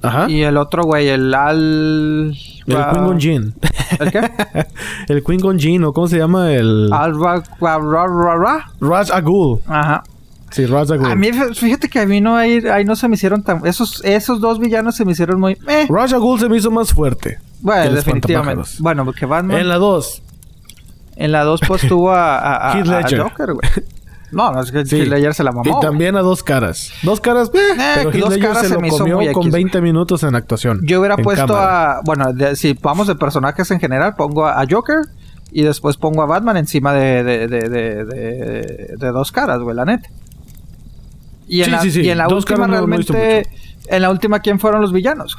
Ajá. 0.02 0.30
Y 0.30 0.44
el 0.44 0.58
otro 0.58 0.84
güey, 0.84 1.08
el 1.08 1.34
Al... 1.34 2.36
el 2.68 2.76
ah, 2.76 2.92
Queen 2.94 3.20
Jean. 3.20 3.54
¿El 4.00 4.12
qué? 4.12 4.32
el 5.08 5.24
Queen 5.24 5.58
Jean, 5.58 5.84
¿o 5.84 5.94
cómo 5.94 6.08
se 6.08 6.18
llama? 6.18 6.52
El... 6.54 6.92
Al... 6.94 7.20
Ra- 7.20 7.44
Ra- 7.60 7.80
Ra- 7.80 8.08
Ra- 8.08 8.36
Ra. 8.38 8.72
Raj 8.82 9.12
Agul. 9.12 9.60
Ajá. 9.68 10.04
Sí, 10.52 10.66
Raj 10.66 10.92
Agul. 10.92 11.12
A 11.12 11.16
mí, 11.16 11.30
fíjate 11.56 11.90
que 11.90 12.00
a 12.00 12.06
mí 12.06 12.22
no 12.22 12.36
ahí, 12.38 12.60
ahí 12.72 12.86
no 12.86 12.96
se 12.96 13.08
me 13.08 13.16
hicieron 13.16 13.42
tan... 13.44 13.66
Esos, 13.66 14.04
esos 14.06 14.40
dos 14.40 14.60
villanos 14.60 14.96
se 14.96 15.06
me 15.06 15.14
hicieron 15.14 15.40
muy... 15.40 15.54
Eh. 15.68 15.88
Raj 15.90 16.14
Agul 16.14 16.40
se 16.40 16.50
me 16.50 16.58
hizo 16.58 16.70
más 16.72 16.94
fuerte. 16.94 17.40
Bueno, 17.62 17.92
definitivamente. 17.94 18.70
Bueno, 18.80 19.06
porque 19.06 19.26
Batman... 19.26 19.58
En 19.60 19.70
la 19.70 19.78
2. 19.78 20.22
En 21.16 21.32
la 21.32 21.44
2 21.44 21.62
pues 21.68 21.88
tuvo 21.88 22.12
a, 22.12 22.38
a, 22.38 22.72
a- 22.74 22.80
a. 23.00 23.04
Joker, 23.18 23.54
güey. 23.54 23.70
No, 24.32 24.52
no, 24.52 24.60
es 24.62 24.72
que 24.72 24.86
Sí. 24.86 24.98
Heath 24.98 25.08
Ledger 25.08 25.34
se 25.34 25.44
la 25.44 25.52
mamó. 25.54 25.78
Y 25.78 25.82
también 25.82 26.18
a 26.18 26.22
dos 26.22 26.44
caras. 26.44 26.92
Dos 27.04 27.22
caras, 27.22 27.50
eh, 27.54 27.60
pero 27.96 28.12
que 28.12 28.18
Heath 28.18 28.24
dos 28.26 28.34
Ledger 28.34 28.48
caras 28.50 28.64
se 28.64 28.68
se 28.70 28.74
lo 28.74 28.82
me 28.82 28.88
hizo 28.90 28.98
comió 28.98 29.16
muy 29.18 29.32
con 29.32 29.44
X, 29.44 29.54
20 29.54 29.82
minutos 29.82 30.24
en 30.24 30.36
actuación. 30.36 30.82
Yo 30.84 31.00
hubiera 31.00 31.16
puesto 31.16 31.46
cámara. 31.48 31.98
a... 31.98 32.02
Bueno, 32.04 32.34
de- 32.34 32.56
si 32.58 32.74
vamos 32.74 33.08
de 33.08 33.16
personajes 33.16 33.70
en 33.72 33.80
general, 33.80 34.16
pongo 34.18 34.46
a, 34.46 34.60
a 34.62 34.66
Joker 34.70 34.98
y 35.52 35.62
después 35.62 35.96
pongo 35.96 36.22
a 36.22 36.26
Batman 36.26 36.58
encima 36.58 36.92
de, 36.94 37.24
de, 37.24 37.48
de, 37.48 37.70
de, 37.70 38.04
de- 38.06 38.96
de 38.98 39.12
dos 39.12 39.32
caras, 39.32 39.60
güey, 39.62 39.76
la 39.76 39.86
neta. 39.86 40.10
Y 41.48 41.60
en, 41.60 41.66
Sí, 41.66 41.72
la, 41.72 41.80
sí, 41.82 41.92
sí. 41.92 42.02
y 42.02 42.10
en 42.10 42.18
la 42.18 42.26
Dos 42.26 42.44
última 42.44 42.68
no 42.68 42.74
realmente... 42.74 43.48
En 43.88 44.02
la 44.02 44.10
última, 44.10 44.40
¿quién 44.40 44.60
fueron 44.60 44.82
los 44.82 44.92
villanos? 44.92 45.38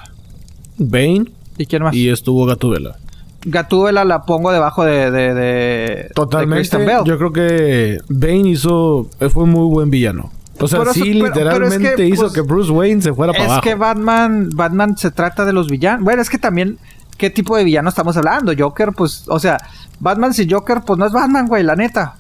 Bane 0.79 1.25
¿Y 1.59 1.67
quién 1.67 1.83
más? 1.83 1.95
y 1.95 2.09
estuvo 2.09 2.45
Gatúbela. 2.47 2.97
Gatúbela 3.45 4.05
la 4.05 4.23
pongo 4.25 4.51
debajo 4.51 4.85
de... 4.85 5.11
de, 5.11 6.11
Totalmente. 6.15 6.77
Bale. 6.79 7.03
Yo 7.05 7.17
creo 7.17 7.33
que 7.33 7.99
Bane 8.09 8.49
hizo... 8.51 9.09
Fue 9.33 9.45
un 9.45 9.51
muy 9.51 9.69
buen 9.69 9.89
villano. 9.91 10.31
O 10.59 10.67
sea, 10.67 10.81
Pero 10.81 10.93
sí, 10.95 11.11
eso- 11.11 11.21
pero- 11.21 11.33
pero 11.35 11.51
es 11.67 11.75
literalmente 11.75 11.95
que, 11.97 12.07
hizo 12.09 12.23
pues, 12.23 12.33
que 12.33 12.41
Bruce 12.41 12.73
Wayne 12.73 13.03
se 13.03 13.13
fuera 13.13 13.33
para 13.33 13.45
Es 13.45 13.51
abajo. 13.51 13.63
que 13.63 13.75
Batman, 13.75 14.49
Batman 14.55 14.97
se 14.97 15.11
trata 15.11 15.45
de 15.45 15.53
los 15.53 15.69
villanos. 15.69 16.03
Bueno, 16.03 16.23
es 16.23 16.31
que 16.31 16.39
también, 16.39 16.79
¿qué 17.19 17.31
tipo 17.31 17.57
de 17.57 17.63
villano 17.65 17.89
estamos 17.89 18.17
hablando? 18.17 18.53
Joker, 18.59 18.93
pues, 18.97 19.25
o 19.29 19.39
sea, 19.39 19.59
Batman 20.01 20.33
sin 20.35 20.51
Joker, 20.51 20.81
pues 20.85 20.99
no 20.99 21.07
es 21.07 21.13
Batman, 21.13 21.47
güey, 21.47 21.63
la 21.63 21.77
neta. 21.77 22.17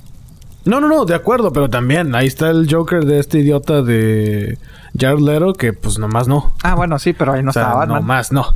No, 0.67 0.81
no, 0.81 0.89
no, 0.89 1.05
de 1.07 1.15
acuerdo, 1.15 1.53
pero 1.53 1.71
también 1.71 2.15
ahí 2.15 2.27
está 2.27 2.51
el 2.51 2.69
Joker 2.71 3.05
de 3.05 3.21
este 3.21 3.39
idiota 3.39 3.83
de 3.83 4.59
Jared 4.99 5.21
Leto 5.21 5.55
que 5.55 5.73
pues 5.73 5.99
nomás 5.99 6.29
no. 6.29 6.53
Ah, 6.63 6.75
bueno, 6.75 6.99
sí, 6.99 7.13
pero 7.15 7.33
ahí 7.33 7.43
no 7.43 7.51
o 7.51 7.53
sea, 7.53 7.63
estaba 7.63 7.81
Batman. 7.81 8.01
nomás 8.03 8.33
no. 8.33 8.47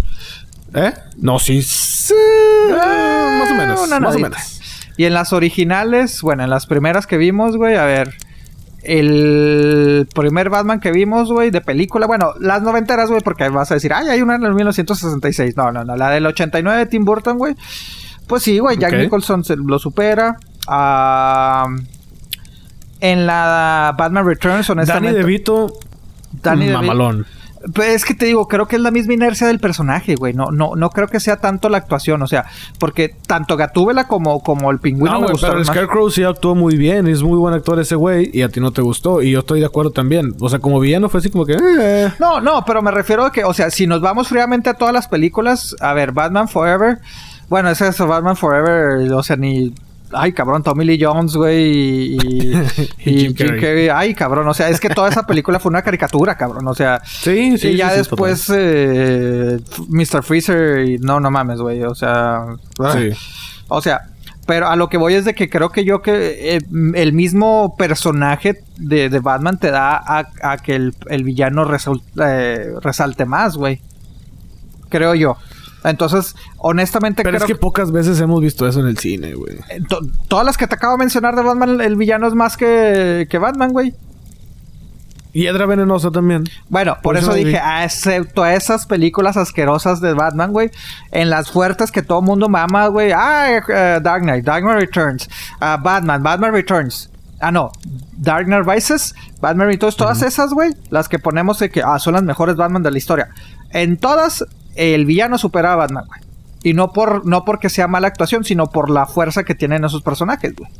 ¿Eh? 0.74 0.92
No, 1.16 1.38
sí. 1.38 1.62
sí, 1.62 2.14
Ah, 2.72 3.38
más 3.40 3.50
o 3.50 3.54
menos. 3.54 3.80
una 3.86 4.00
más 4.00 4.16
o 4.16 4.18
menos. 4.18 4.60
Y 4.96 5.04
en 5.04 5.14
las 5.14 5.32
originales, 5.32 6.20
bueno, 6.22 6.44
en 6.44 6.50
las 6.50 6.66
primeras 6.66 7.06
que 7.06 7.16
vimos, 7.16 7.56
güey, 7.56 7.76
a 7.76 7.84
ver. 7.84 8.14
El 8.82 10.08
primer 10.14 10.48
Batman 10.48 10.80
que 10.80 10.90
vimos, 10.90 11.30
güey, 11.30 11.50
de 11.50 11.60
película. 11.60 12.06
Bueno, 12.06 12.32
las 12.40 12.62
noventeras, 12.62 13.10
güey, 13.10 13.20
porque 13.20 13.48
vas 13.50 13.70
a 13.70 13.74
decir, 13.74 13.92
ay, 13.92 14.08
hay 14.08 14.22
una 14.22 14.36
en 14.36 14.44
el 14.44 14.54
1966. 14.54 15.54
No, 15.56 15.70
no, 15.70 15.84
no. 15.84 15.96
La 15.96 16.08
del 16.10 16.24
89 16.26 16.78
de 16.78 16.86
Tim 16.86 17.04
Burton, 17.04 17.36
güey. 17.36 17.54
Pues 18.26 18.42
sí, 18.42 18.58
güey, 18.58 18.78
Jack. 18.78 18.94
Nicholson 18.94 19.44
se 19.44 19.56
lo 19.56 19.78
supera. 19.78 20.36
En 23.00 23.26
la 23.26 23.94
Batman 23.98 24.26
Returns, 24.26 24.68
Danny 24.68 24.80
honestamente. 24.80 25.18
DeVito, 25.18 25.72
Danny 26.42 26.66
DeVito. 26.66 27.24
Pues 27.74 27.88
es 27.88 28.04
que 28.04 28.14
te 28.14 28.24
digo, 28.24 28.48
creo 28.48 28.66
que 28.66 28.76
es 28.76 28.82
la 28.82 28.90
misma 28.90 29.12
inercia 29.12 29.46
del 29.46 29.58
personaje, 29.58 30.14
güey. 30.14 30.32
No, 30.32 30.46
no, 30.50 30.76
no 30.76 30.90
creo 30.90 31.08
que 31.08 31.20
sea 31.20 31.36
tanto 31.36 31.68
la 31.68 31.78
actuación, 31.78 32.22
o 32.22 32.26
sea, 32.26 32.46
porque 32.78 33.14
tanto 33.26 33.56
Gatúbela 33.56 34.06
como, 34.06 34.42
como 34.42 34.70
el 34.70 34.78
pingüino 34.78 35.12
No, 35.12 35.20
me 35.20 35.26
pero 35.26 35.32
gustaron 35.34 35.58
el. 35.58 35.64
Scarecrow 35.66 36.10
sí 36.10 36.22
actuó 36.22 36.54
muy 36.54 36.76
bien. 36.76 37.06
Es 37.06 37.22
muy 37.22 37.36
buen 37.38 37.52
actor 37.54 37.78
ese 37.78 37.96
güey. 37.96 38.30
Y 38.32 38.42
a 38.42 38.48
ti 38.48 38.60
no 38.60 38.72
te 38.72 38.80
gustó. 38.80 39.20
Y 39.20 39.32
yo 39.32 39.40
estoy 39.40 39.60
de 39.60 39.66
acuerdo 39.66 39.90
también. 39.90 40.34
O 40.40 40.48
sea, 40.48 40.58
como 40.58 40.80
villano 40.80 41.08
fue 41.08 41.20
así 41.20 41.30
como 41.30 41.44
que... 41.44 41.56
eh. 41.60 42.12
No, 42.18 42.40
no, 42.40 42.64
pero 42.64 42.80
me 42.82 42.90
refiero 42.90 43.24
a 43.24 43.32
que, 43.32 43.44
o 43.44 43.52
sea, 43.52 43.70
si 43.70 43.86
nos 43.86 44.00
vamos 44.00 44.28
fríamente 44.28 44.70
a 44.70 44.74
todas 44.74 44.94
las 44.94 45.08
películas, 45.08 45.76
a 45.80 45.92
ver, 45.92 46.12
Batman 46.12 46.48
Forever, 46.48 46.98
bueno, 47.48 47.68
es 47.70 47.80
eso, 47.80 48.06
Batman 48.06 48.36
Forever, 48.36 49.12
o 49.12 49.22
sea, 49.22 49.36
ni. 49.36 49.74
Ay, 50.12 50.32
cabrón, 50.32 50.62
Tommy 50.62 50.84
Lee 50.84 50.98
Jones, 51.00 51.36
güey, 51.36 51.62
y, 51.62 52.16
y, 52.16 52.52
Y 53.04 53.10
y 53.10 53.18
Jim 53.20 53.34
Jim, 53.34 53.34
Carrey. 53.34 53.60
Carrey. 53.60 53.88
Ay, 53.88 54.14
cabrón, 54.14 54.48
o 54.48 54.54
sea, 54.54 54.68
es 54.68 54.80
que 54.80 54.88
toda 54.88 55.08
esa 55.08 55.26
película 55.26 55.60
fue 55.60 55.70
una 55.70 55.82
caricatura, 55.82 56.36
cabrón, 56.36 56.66
o 56.66 56.74
sea. 56.74 57.00
Sí, 57.04 57.58
sí. 57.58 57.68
y 57.68 57.76
ya 57.76 57.88
sí, 57.88 57.92
sí, 57.92 57.98
después, 57.98 58.52
eh, 58.54 59.58
Mr. 59.88 60.22
Freezer, 60.22 60.88
y 60.88 60.98
no, 60.98 61.20
no 61.20 61.30
mames, 61.30 61.60
güey, 61.60 61.82
o 61.84 61.94
sea. 61.94 62.44
Sí. 62.92 63.10
O 63.68 63.80
sea, 63.80 64.00
pero 64.46 64.68
a 64.68 64.74
lo 64.74 64.88
que 64.88 64.96
voy 64.96 65.14
es 65.14 65.24
de 65.24 65.32
que 65.32 65.48
creo 65.48 65.70
que 65.70 65.84
yo 65.84 66.02
que 66.02 66.56
eh, 66.56 66.60
el 66.94 67.12
mismo 67.12 67.76
personaje 67.76 68.64
de, 68.78 69.08
de 69.08 69.18
Batman 69.20 69.58
te 69.60 69.70
da 69.70 69.96
a, 69.96 70.26
a 70.42 70.58
que 70.58 70.74
el, 70.74 70.92
el 71.08 71.22
villano 71.22 71.64
eh, 72.20 72.72
resalte 72.82 73.24
más, 73.26 73.56
güey. 73.56 73.80
Creo 74.88 75.14
yo. 75.14 75.36
Entonces, 75.84 76.34
honestamente 76.58 77.22
Pero 77.22 77.38
creo 77.38 77.46
es 77.46 77.52
que 77.52 77.58
pocas 77.58 77.90
veces 77.92 78.20
hemos 78.20 78.40
visto 78.40 78.66
eso 78.68 78.80
en 78.80 78.86
el 78.88 78.98
cine, 78.98 79.34
güey. 79.34 79.56
que 79.68 79.80
to- 79.88 80.00
todas 80.28 80.44
las 80.44 80.56
que 80.56 80.66
te 80.66 80.74
acabo 80.74 80.94
de 80.94 80.98
mencionar 80.98 81.34
de 81.36 81.42
Batman, 81.42 81.80
el, 81.80 81.96
villano 81.96 82.26
es 82.26 82.34
más 82.34 82.56
que, 82.56 83.26
que 83.30 83.38
Batman, 83.38 83.72
güey. 83.72 83.94
Hiedra 85.32 85.64
venenosa 85.66 86.10
también. 86.10 86.42
Bueno, 86.68 86.94
por, 86.94 87.02
Por 87.02 87.16
eso 87.16 87.26
eso 87.30 87.34
dije, 87.36 87.50
vi. 87.52 87.56
ah, 87.62 87.84
excepto 87.84 88.44
esas 88.44 88.84
películas 88.86 89.36
asquerosas 89.36 90.00
de 90.00 90.12
Batman, 90.12 90.50
güey. 90.52 90.70
En 91.12 91.30
las 91.30 91.52
fuertes 91.52 91.92
que 91.92 92.02
todo 92.02 92.20
mundo 92.20 92.48
mama, 92.48 92.88
güey. 92.88 93.12
Ah, 93.14 93.48
eh, 93.68 94.00
Dark 94.02 94.22
Knight, 94.22 94.44
Dark 94.44 94.64
Knight 94.64 94.80
Returns. 94.80 95.30
Ah, 95.60 95.78
Batman, 95.80 96.20
Batman 96.22 96.52
Returns. 96.52 97.10
Ah, 97.38 97.52
no. 97.52 97.70
Dark 98.18 98.46
Knight 98.46 98.66
Rises, 98.66 99.14
Batman 99.40 99.68
Returns. 99.68 99.96
Todas 99.96 100.20
esas, 100.22 100.52
güey. 100.52 100.72
Las 100.90 101.08
que 101.08 101.20
ponemos 101.20 101.60
de 101.60 101.70
que 101.70 101.80
ah, 101.80 102.00
son 102.00 102.14
las 102.14 102.24
mejores 102.24 102.56
Batman 102.56 102.82
de 102.82 102.90
la 102.90 102.98
historia. 102.98 103.28
En 103.70 103.98
todas, 103.98 104.44
el 104.74 105.04
villano 105.06 105.38
supera 105.38 105.72
a 105.72 105.76
Batman, 105.76 106.04
güey. 106.06 106.20
Y 106.62 106.74
no, 106.74 106.92
por, 106.92 107.26
no 107.26 107.44
porque 107.44 107.70
sea 107.70 107.88
mala 107.88 108.08
actuación, 108.08 108.44
sino 108.44 108.66
por 108.66 108.90
la 108.90 109.06
fuerza 109.06 109.44
que 109.44 109.54
tienen 109.54 109.84
esos 109.84 110.02
personajes, 110.02 110.54
güey. 110.54 110.70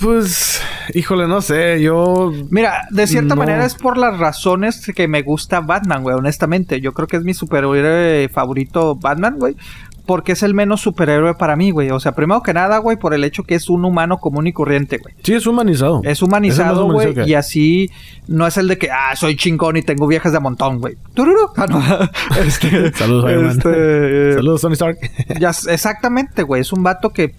Pues, 0.00 0.60
híjole, 0.94 1.26
no 1.26 1.40
sé. 1.40 1.82
Yo... 1.82 2.30
Mira, 2.50 2.86
de 2.90 3.06
cierta 3.08 3.34
No. 3.34 3.40
manera 3.40 3.64
es 3.64 3.74
por 3.74 3.98
las 3.98 4.16
razones 4.18 4.86
que 4.94 5.08
me 5.08 5.22
gusta 5.22 5.60
Batman, 5.60 6.04
güey, 6.04 6.14
honestamente. 6.14 6.80
Yo 6.80 6.92
creo 6.92 7.08
que 7.08 7.16
es 7.16 7.24
mi 7.24 7.34
superhéroe 7.34 8.28
favorito 8.28 8.94
Batman, 8.94 9.38
güey. 9.38 9.56
Porque 10.08 10.32
es 10.32 10.42
el 10.42 10.54
menos 10.54 10.80
superhéroe 10.80 11.34
para 11.34 11.54
mí, 11.54 11.70
güey. 11.70 11.90
O 11.90 12.00
sea, 12.00 12.12
primero 12.12 12.42
que 12.42 12.54
nada, 12.54 12.78
güey, 12.78 12.96
por 12.96 13.12
el 13.12 13.24
hecho 13.24 13.42
que 13.42 13.54
es 13.54 13.68
un 13.68 13.84
humano 13.84 14.16
común 14.16 14.46
y 14.46 14.54
corriente, 14.54 14.96
güey. 14.96 15.14
Sí, 15.22 15.34
es 15.34 15.46
humanizado. 15.46 16.00
Es 16.02 16.22
humanizado, 16.22 16.90
güey, 16.90 17.28
y 17.28 17.34
así 17.34 17.90
no 18.26 18.46
es 18.46 18.56
el 18.56 18.68
de 18.68 18.78
que, 18.78 18.90
ah, 18.90 19.14
soy 19.16 19.36
chingón 19.36 19.76
y 19.76 19.82
tengo 19.82 20.06
viejas 20.06 20.32
de 20.32 20.40
montón, 20.40 20.80
güey. 20.80 20.96
Tururú. 21.12 21.50
Ah, 21.58 21.66
no. 21.66 21.82
Este, 22.42 22.90
Saludos, 22.94 23.30
Iron 23.30 23.46
Man. 23.48 23.58
este, 23.58 24.32
Saludos, 24.36 24.60
Tony 24.62 24.72
Stark. 24.72 24.98
ya, 25.38 25.50
exactamente, 25.50 26.42
güey. 26.42 26.62
Es 26.62 26.72
un 26.72 26.82
vato 26.82 27.10
que 27.10 27.34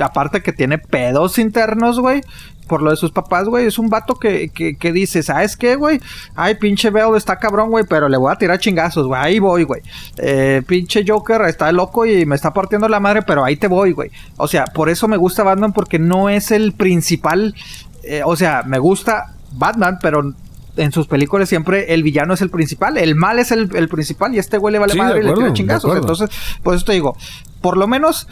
aparte 0.00 0.40
que 0.40 0.54
tiene 0.54 0.78
pedos 0.78 1.38
internos, 1.38 2.00
güey, 2.00 2.22
por 2.66 2.82
lo 2.82 2.90
de 2.90 2.96
sus 2.96 3.12
papás, 3.12 3.48
güey, 3.48 3.66
es 3.66 3.78
un 3.78 3.88
vato 3.88 4.14
que, 4.16 4.48
que, 4.48 4.76
que 4.76 4.92
dice, 4.92 5.22
¿sabes 5.22 5.56
qué, 5.56 5.76
güey? 5.76 6.00
Ay, 6.34 6.56
pinche 6.56 6.90
Bell 6.90 7.16
está 7.16 7.38
cabrón, 7.38 7.70
güey, 7.70 7.84
pero 7.88 8.08
le 8.08 8.16
voy 8.16 8.32
a 8.32 8.36
tirar 8.36 8.58
chingazos, 8.58 9.06
güey, 9.06 9.20
ahí 9.20 9.38
voy, 9.38 9.64
güey. 9.64 9.82
Eh, 10.18 10.62
pinche 10.66 11.04
Joker 11.06 11.42
está 11.42 11.70
loco 11.72 12.06
y 12.06 12.26
me 12.26 12.34
está 12.34 12.52
partiendo 12.52 12.88
la 12.88 13.00
madre, 13.00 13.22
pero 13.22 13.44
ahí 13.44 13.56
te 13.56 13.68
voy, 13.68 13.92
güey. 13.92 14.10
O 14.36 14.48
sea, 14.48 14.64
por 14.66 14.88
eso 14.88 15.08
me 15.08 15.16
gusta 15.16 15.42
Batman 15.42 15.72
porque 15.72 15.98
no 15.98 16.28
es 16.28 16.50
el 16.50 16.72
principal, 16.72 17.54
eh, 18.02 18.22
o 18.24 18.36
sea, 18.36 18.62
me 18.64 18.78
gusta 18.78 19.34
Batman, 19.52 19.98
pero 20.00 20.34
en 20.76 20.92
sus 20.92 21.06
películas 21.06 21.48
siempre 21.48 21.94
el 21.94 22.02
villano 22.02 22.34
es 22.34 22.40
el 22.40 22.50
principal, 22.50 22.98
el 22.98 23.14
mal 23.14 23.38
es 23.38 23.52
el, 23.52 23.70
el 23.76 23.88
principal 23.88 24.34
y 24.34 24.38
este 24.38 24.58
güey 24.58 24.72
le 24.72 24.78
vale 24.78 24.92
Sí, 24.92 24.98
madre 24.98 25.20
y 25.20 25.22
le 25.24 25.34
tira 25.34 25.52
chingazos. 25.52 25.96
Entonces, 25.96 26.30
por 26.62 26.74
eso 26.74 26.84
te 26.84 26.92
digo, 26.92 27.16
por 27.60 27.76
lo 27.76 27.86
menos 27.86 28.26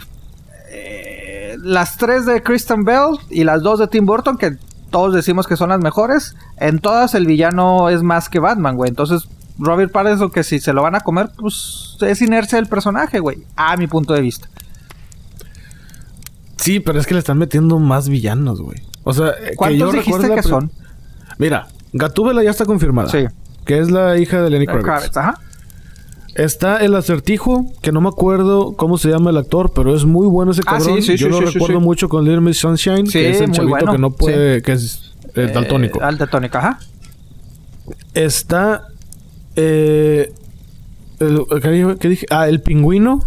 eh, 0.71 1.12
las 1.59 1.97
tres 1.97 2.27
de 2.27 2.43
Kristen 2.43 2.85
Bell 2.85 3.19
y 3.31 3.45
las 3.45 3.63
dos 3.63 3.79
de 3.79 3.89
Tim 3.89 4.07
Burton, 4.07 4.37
que 4.37 4.57
todos 4.91 5.15
decimos 5.15 5.47
que 5.47 5.57
son 5.57 5.71
las 5.71 5.81
mejores, 5.81 6.37
en 6.59 6.79
todas 6.79 7.15
el 7.15 7.27
villano 7.27 7.89
es 7.89 8.03
más 8.03 8.29
que 8.29 8.39
Batman, 8.39 8.77
güey. 8.77 8.91
Entonces, 8.91 9.29
Robert 9.59 9.93
Pattinson, 9.93 10.31
que 10.31 10.45
si 10.45 10.61
se 10.61 10.73
lo 10.73 10.83
van 10.83 10.95
a 10.95 11.01
comer, 11.01 11.31
pues 11.37 11.97
es 12.01 12.23
inercia 12.23 12.57
del 12.57 12.67
personaje, 12.67 13.19
güey, 13.21 13.45
a 13.57 13.77
mi 13.77 13.87
punto 13.87 14.15
de 14.15 14.21
vista. 14.21 14.49
Sí, 16.59 16.79
pero 16.81 17.01
es 17.01 17.07
que 17.07 17.15
le 17.15 17.21
están 17.21 17.39
metiendo 17.39 17.79
más 17.79 18.09
villanos, 18.09 18.61
güey. 18.61 18.83
O 19.05 19.13
sea, 19.13 19.31
eh, 19.31 19.51
que 19.51 19.57
¿Cuántos 19.57 19.79
yo 19.79 19.93
dijiste 19.93 20.35
que 20.35 20.43
son? 20.43 20.71
Mira, 21.39 21.67
Gatúbela 21.93 22.43
ya 22.43 22.51
está 22.51 22.65
confirmada. 22.65 23.09
Sí. 23.09 23.27
Que 23.65 23.79
es 23.79 23.91
la 23.91 24.17
hija 24.19 24.41
de 24.43 24.51
Lenny 24.51 24.67
Kravitz. 24.67 24.85
Kravitz, 24.85 25.17
ajá. 25.17 25.41
Está 26.35 26.79
el 26.79 26.95
acertijo, 26.95 27.67
que 27.83 27.93
no 27.93 28.01
me 28.01 28.09
acuerdo 28.09 28.73
cómo 28.77 28.97
se 28.97 29.11
llama 29.11 29.31
el 29.31 29.37
actor, 29.37 29.73
pero 29.75 29.95
es 29.95 30.05
muy 30.07 30.27
bueno 30.27 30.53
ese 30.53 30.63
Ah, 30.67 30.79
cabrón. 30.79 30.97
sí, 31.03 31.03
sí, 31.03 31.17
Yo 31.19 31.27
sí, 31.27 31.33
lo 31.33 31.41
recuerdo 31.51 31.81
mucho 31.81 32.09
con 32.09 32.25
Little 32.25 32.41
Miss 32.41 32.59
Sunshine, 32.59 33.07
que 33.07 33.31
es 33.31 33.41
el 33.41 33.51
chavito 33.53 33.69
bueno, 33.77 33.93
que 33.93 33.99
no 33.99 34.11
puede, 34.11 34.63
que 34.63 34.73
es 34.73 35.13
eh, 35.35 35.51
daltónico. 35.53 35.99
Eh, 36.03 36.17
daltónico, 36.19 36.59
ajá. 36.59 36.79
Está 38.15 38.89
eh, 39.57 40.33
el- 41.21 41.45
¿qué 41.61 41.69
dije- 41.71 41.97
qué 41.99 42.09
dije? 42.09 42.27
Ah, 42.31 42.49
el 42.49 42.61
pingüino. 42.63 43.21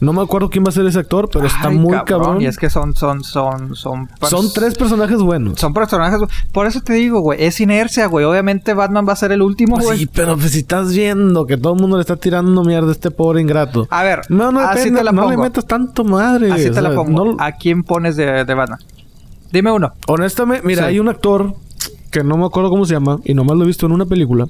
No 0.00 0.12
me 0.14 0.22
acuerdo 0.22 0.48
quién 0.48 0.64
va 0.64 0.70
a 0.70 0.72
ser 0.72 0.86
ese 0.86 0.98
actor, 0.98 1.28
pero 1.30 1.44
está 1.46 1.68
Ay, 1.68 1.76
muy 1.78 1.96
cabrón. 2.06 2.40
Y 2.40 2.46
es 2.46 2.56
que 2.56 2.70
son, 2.70 2.94
son, 2.94 3.22
son, 3.22 3.76
son... 3.76 4.08
Son 4.28 4.52
tres 4.52 4.76
personajes 4.78 5.18
buenos. 5.18 5.60
Son 5.60 5.74
personajes... 5.74 6.20
Por 6.52 6.66
eso 6.66 6.80
te 6.80 6.94
digo, 6.94 7.20
güey. 7.20 7.44
Es 7.44 7.60
inercia, 7.60 8.06
güey. 8.06 8.24
Obviamente 8.24 8.72
Batman 8.72 9.06
va 9.06 9.12
a 9.12 9.16
ser 9.16 9.30
el 9.32 9.42
último, 9.42 9.74
Pues 9.76 9.86
güey. 9.86 9.98
sí, 9.98 10.06
pero 10.12 10.36
pues 10.38 10.52
si 10.52 10.60
estás 10.60 10.92
viendo 10.94 11.44
que 11.44 11.56
todo 11.58 11.74
el 11.74 11.80
mundo 11.80 11.96
le 11.98 12.00
está 12.00 12.16
tirando 12.16 12.64
mierda 12.64 12.88
a 12.88 12.92
este 12.92 13.10
pobre 13.10 13.42
ingrato. 13.42 13.86
A 13.90 14.02
ver, 14.02 14.22
no, 14.30 14.50
no, 14.52 14.60
así 14.60 14.78
depende, 14.78 15.00
te 15.00 15.04
la 15.04 15.12
no 15.12 15.30
le 15.30 15.36
metas 15.36 15.66
tanto 15.66 16.02
madre. 16.04 16.50
Así 16.50 16.70
te 16.70 16.80
la 16.80 16.94
pongo. 16.94 17.24
no- 17.26 17.36
¿A 17.38 17.52
quién 17.52 17.82
pones 17.82 18.16
de, 18.16 18.44
de 18.44 18.54
Batman? 18.54 18.78
Dime 19.52 19.70
uno. 19.72 19.92
honestamente, 20.06 20.66
mira, 20.66 20.84
Sí. 20.84 20.88
hay 20.90 20.98
un 21.00 21.08
actor 21.08 21.54
que 22.10 22.24
no 22.24 22.36
me 22.38 22.46
acuerdo 22.46 22.70
cómo 22.70 22.86
se 22.86 22.94
llama 22.94 23.18
y 23.24 23.34
nomás 23.34 23.56
lo 23.56 23.64
he 23.64 23.66
visto 23.66 23.84
en 23.86 23.92
una 23.92 24.06
película. 24.06 24.46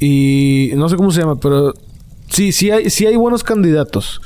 Y 0.00 0.70
no 0.76 0.88
sé 0.88 0.96
cómo 0.96 1.10
se 1.10 1.20
llama, 1.20 1.36
pero 1.36 1.74
sí, 2.28 2.52
sí 2.52 2.70
hay, 2.70 2.90
sí 2.90 3.06
hay 3.06 3.16
buenos 3.16 3.42
candidatos. 3.44 4.20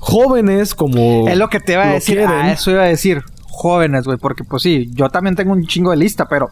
Jóvenes 0.00 0.74
como... 0.74 1.28
es 1.28 1.36
lo 1.36 1.48
que 1.48 1.60
te 1.60 1.72
iba 1.72 1.82
a 1.84 1.92
decir. 1.94 2.16
quieren. 2.18 2.34
Ah, 2.34 2.52
eso 2.52 2.70
iba 2.70 2.82
a 2.82 2.86
decir. 2.86 3.22
Jóvenes, 3.46 4.04
güey. 4.04 4.16
Porque, 4.18 4.44
pues 4.44 4.62
sí, 4.62 4.88
yo 4.92 5.08
también 5.10 5.34
tengo 5.34 5.52
un 5.52 5.66
chingo 5.66 5.90
de 5.90 5.96
lista, 5.96 6.28
pero... 6.28 6.48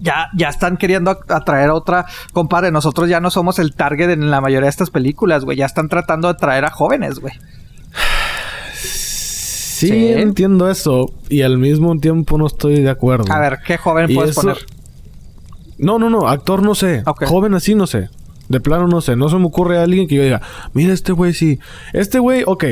Ya, 0.00 0.26
ya 0.36 0.48
están 0.48 0.76
queriendo 0.76 1.12
atraer 1.28 1.70
a 1.70 1.74
otra... 1.74 2.06
Compadre, 2.32 2.72
nosotros 2.72 3.08
ya 3.08 3.20
no 3.20 3.30
somos 3.30 3.60
el 3.60 3.74
target 3.74 4.10
en 4.10 4.32
la 4.32 4.40
mayoría 4.40 4.64
de 4.66 4.70
estas 4.70 4.90
películas, 4.90 5.44
güey. 5.44 5.56
Ya 5.56 5.66
están 5.66 5.88
tratando 5.88 6.26
de 6.26 6.32
atraer 6.32 6.64
a 6.64 6.70
jóvenes, 6.70 7.20
güey. 7.20 7.34
Sí, 8.74 9.88
Sí. 9.88 10.08
entiendo 10.12 10.70
eso. 10.70 11.12
Y 11.28 11.42
al 11.42 11.58
mismo 11.58 11.96
tiempo 11.98 12.38
no 12.38 12.46
estoy 12.46 12.80
de 12.80 12.90
acuerdo. 12.90 13.32
A 13.32 13.38
ver, 13.40 13.58
¿qué 13.66 13.76
joven 13.78 14.10
Y 14.10 14.14
puedes 14.14 14.32
eso- 14.32 14.40
poner? 14.42 14.58
No, 15.78 15.98
no, 15.98 16.08
no. 16.10 16.28
Actor 16.28 16.62
no 16.62 16.74
sé. 16.74 17.02
Joven 17.26 17.54
así 17.54 17.74
no 17.74 17.86
sé. 17.86 18.08
De 18.52 18.60
plano 18.60 18.86
no 18.86 19.00
sé. 19.00 19.16
No 19.16 19.30
se 19.30 19.38
me 19.38 19.46
ocurre 19.46 19.78
a 19.78 19.82
alguien 19.82 20.06
que 20.06 20.14
yo 20.14 20.22
diga, 20.22 20.42
mira 20.74 20.92
este 20.92 21.12
güey 21.12 21.32
sí. 21.32 21.58
Este 21.94 22.18
güey, 22.18 22.44
ok. 22.46 22.64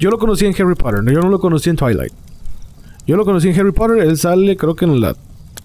Yo 0.00 0.10
lo 0.10 0.18
conocí 0.18 0.46
en 0.46 0.54
Harry 0.60 0.74
Potter. 0.74 1.00
Yo 1.06 1.20
no 1.20 1.28
lo 1.28 1.38
conocí 1.38 1.70
en 1.70 1.76
Twilight. 1.76 2.12
Yo 3.06 3.16
lo 3.16 3.24
conocí 3.24 3.48
en 3.48 3.60
Harry 3.60 3.70
Potter. 3.70 3.98
Él 3.98 4.18
sale 4.18 4.56
creo 4.56 4.74
que 4.74 4.84
en 4.84 5.00
la 5.00 5.14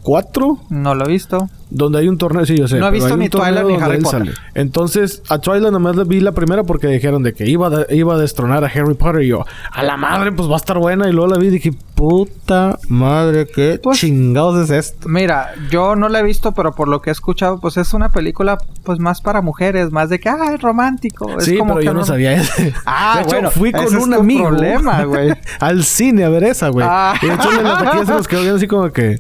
4. 0.06 0.58
No 0.70 0.94
lo 0.96 1.06
he 1.06 1.08
visto. 1.08 1.50
Donde 1.72 1.98
hay 1.98 2.08
un 2.08 2.18
torneo, 2.20 2.46
sí, 2.46 2.56
yo 2.56 2.68
sé. 2.68 2.78
No 2.78 2.88
he 2.88 2.92
visto 2.92 3.18
ni 3.18 3.28
Twilight 3.28 3.66
ni 3.66 3.74
Harry 3.74 4.00
Potter. 4.00 4.20
sale. 4.20 4.32
Entonces, 4.54 5.24
a 5.30 5.40
Twilight 5.40 5.64
nada 5.66 5.80
más 5.80 5.96
la 5.96 6.04
vi 6.04 6.20
la 6.22 6.32
primera 6.32 6.64
porque 6.64 6.88
dijeron 6.88 7.24
de 7.24 7.34
que 7.34 7.50
iba, 7.50 7.68
a- 7.68 7.92
iba 7.94 8.14
a 8.14 8.18
destronar 8.18 8.64
a 8.64 8.68
Harry 8.68 8.94
Potter. 8.94 9.24
Y 9.24 9.30
yo, 9.30 9.44
a 9.72 9.84
la 9.84 9.98
madre, 9.98 10.32
pues 10.32 10.48
va 10.48 10.54
a 10.54 10.58
estar 10.58 10.78
buena. 10.78 11.10
Y 11.10 11.12
luego 11.12 11.34
la 11.34 11.40
vi 11.40 11.48
y 11.48 11.50
dije, 11.50 11.72
puta 11.96 12.78
madre, 12.88 13.48
qué 13.54 13.80
Pues- 13.82 13.98
chingados 14.00 14.64
es 14.64 14.70
esto. 14.70 15.10
Mira, 15.10 15.54
yo 15.72 15.96
no 15.96 16.08
la 16.08 16.20
he 16.20 16.24
visto, 16.24 16.52
pero 16.54 16.74
por 16.74 16.88
lo 16.88 17.02
que 17.02 17.10
he 17.10 17.14
escuchado, 17.14 17.60
pues 17.60 17.76
es 17.78 17.94
una 17.96 18.10
película 18.10 18.60
pues 18.84 19.00
más 19.00 19.20
para 19.22 19.42
mujeres, 19.42 19.92
más 19.92 20.10
de 20.10 20.20
que, 20.20 20.30
ah, 20.30 20.54
es 20.54 20.62
romántico. 20.62 21.40
Es 21.40 21.46
sí, 21.46 21.58
como 21.58 21.74
pero 21.74 21.80
que 21.80 21.86
yo 21.88 21.94
no 21.96 22.06
sabía 22.06 22.34
eso. 22.34 22.54
Ah, 22.86 23.16
de 23.18 23.22
hecho, 23.24 23.30
bueno, 23.32 23.50
fui 23.52 23.72
con 23.72 23.84
es 23.86 23.92
un 23.94 24.14
amigo. 24.14 24.50
problema, 24.50 25.04
güey. 25.04 25.34
al 25.60 25.84
cine 25.84 26.24
a 26.26 26.30
ver 26.30 26.44
esa, 26.44 26.70
güey. 26.70 26.86
Ah. 26.88 27.16
Y 27.22 27.26
de 27.26 27.34
hecho, 27.34 27.52
la 27.64 28.06
se 28.06 28.12
nos 28.14 28.28
quedó 28.28 28.42
viendo 28.42 28.58
así 28.58 28.68
como 28.68 28.92
que, 28.92 29.18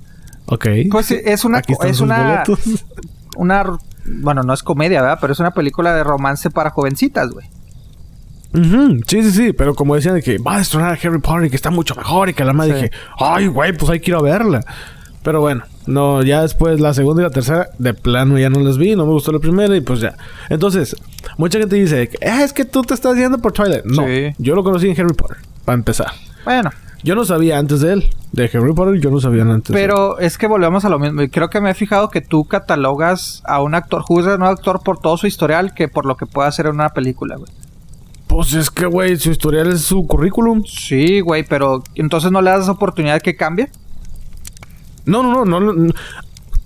ok. 0.47 0.65
Pues 0.91 1.05
sí, 1.07 1.17
es 1.23 1.45
una, 1.45 1.59
Aquí 1.59 1.73
están 1.73 1.89
es 1.89 1.97
sus 1.97 2.05
una, 2.05 2.43
boletos. 2.45 2.85
una, 3.37 3.63
bueno, 4.05 4.43
no 4.43 4.53
es 4.53 4.63
comedia, 4.63 5.01
¿verdad? 5.01 5.17
Pero 5.21 5.33
es 5.33 5.39
una 5.39 5.51
película 5.51 5.93
de 5.95 6.03
romance 6.03 6.49
para 6.49 6.69
jovencitas, 6.71 7.29
güey. 7.31 7.47
Sí, 9.07 9.21
sí, 9.23 9.31
sí. 9.31 9.53
Pero 9.53 9.75
como 9.75 9.95
decían 9.95 10.15
de 10.15 10.21
que 10.21 10.37
va 10.37 10.55
a 10.55 10.57
destronar 10.59 10.91
a 10.91 10.93
Harry 10.93 11.19
Potter 11.19 11.45
y 11.45 11.49
que 11.49 11.57
está 11.57 11.71
mucho 11.71 11.93
mejor 11.95 12.29
y 12.29 12.33
que 12.33 12.45
la 12.45 12.53
madre 12.53 12.71
Sí. 12.75 12.81
dije, 12.83 12.91
ay, 13.19 13.47
güey, 13.47 13.73
pues 13.77 13.91
hay 13.91 13.99
que 13.99 14.11
ir 14.11 14.15
a 14.15 14.21
verla. 14.21 14.61
Pero 15.23 15.41
bueno, 15.41 15.63
no, 15.87 16.21
ya 16.23 16.41
después 16.43 16.79
la 16.79 16.93
segunda 16.93 17.21
y 17.21 17.25
la 17.25 17.31
tercera, 17.31 17.67
de 17.79 17.93
plano 17.95 18.37
ya 18.39 18.49
no 18.49 18.59
las 18.61 18.77
vi, 18.77 18.95
no 18.95 19.05
me 19.05 19.11
gustó 19.11 19.31
la 19.33 19.39
primera 19.39 19.75
y 19.75 19.81
pues 19.81 19.99
ya. 19.99 20.15
Entonces, 20.49 20.95
mucha 21.37 21.57
gente 21.59 21.75
dice, 21.75 22.09
"Ah, 22.25 22.43
es 22.43 22.53
que 22.53 22.63
tú 22.63 22.83
te 22.83 22.93
estás 22.93 23.17
yendo 23.17 23.39
por 23.39 23.51
Twilight. 23.51 23.83
No, 23.85 24.05
Sí. 24.05 24.33
yo 24.37 24.55
lo 24.55 24.63
conocí 24.63 24.87
en 24.87 24.97
Harry 25.01 25.13
Potter, 25.15 25.37
para 25.65 25.75
empezar. 25.77 26.11
Bueno, 26.45 26.69
Yo 27.05 27.13
no 27.13 27.23
sabía 27.23 27.59
antes 27.59 27.81
de 27.81 27.93
él. 27.93 28.09
De 28.31 28.49
Harry 28.51 28.73
Potter 28.73 28.99
yo 28.99 29.11
no 29.11 29.19
sabía 29.19 29.43
antes 29.43 29.71
de 29.71 29.79
él. 29.79 29.87
pero 29.87 30.17
es 30.17 30.39
que 30.39 30.47
volvemos 30.47 30.85
a 30.85 30.89
lo 30.89 30.97
mismo. 30.97 31.21
Creo 31.31 31.51
que 31.51 31.61
me 31.61 31.69
he 31.69 31.75
fijado 31.75 32.09
que 32.09 32.19
tú 32.19 32.45
catalogas 32.45 33.43
a 33.45 33.61
un 33.61 33.75
actor, 33.75 34.01
juzgas 34.01 34.33
a 34.33 34.37
un 34.37 34.43
actor 34.43 34.81
por 34.83 34.97
todo 34.97 35.15
su 35.15 35.27
historial 35.27 35.75
que 35.75 35.87
por 35.87 36.07
lo 36.07 36.17
que 36.17 36.25
puede 36.25 36.47
hacer 36.47 36.65
en 36.65 36.73
una 36.73 36.89
película, 36.89 37.35
güey. 37.35 37.51
Pues 38.25 38.53
es 38.53 38.71
que, 38.71 38.87
güey, 38.87 39.17
su 39.17 39.29
historial 39.29 39.71
es 39.71 39.81
su 39.81 40.07
currículum. 40.07 40.63
Sí, 40.65 41.19
güey, 41.19 41.43
pero 41.43 41.83
entonces 41.93 42.31
no 42.31 42.41
le 42.41 42.49
das 42.49 42.67
oportunidad 42.69 43.21
que 43.21 43.35
cambie. 43.35 43.69
No, 45.05 45.21
no, 45.21 45.45
no, 45.45 45.59
no. 45.59 45.73
no. 45.73 45.93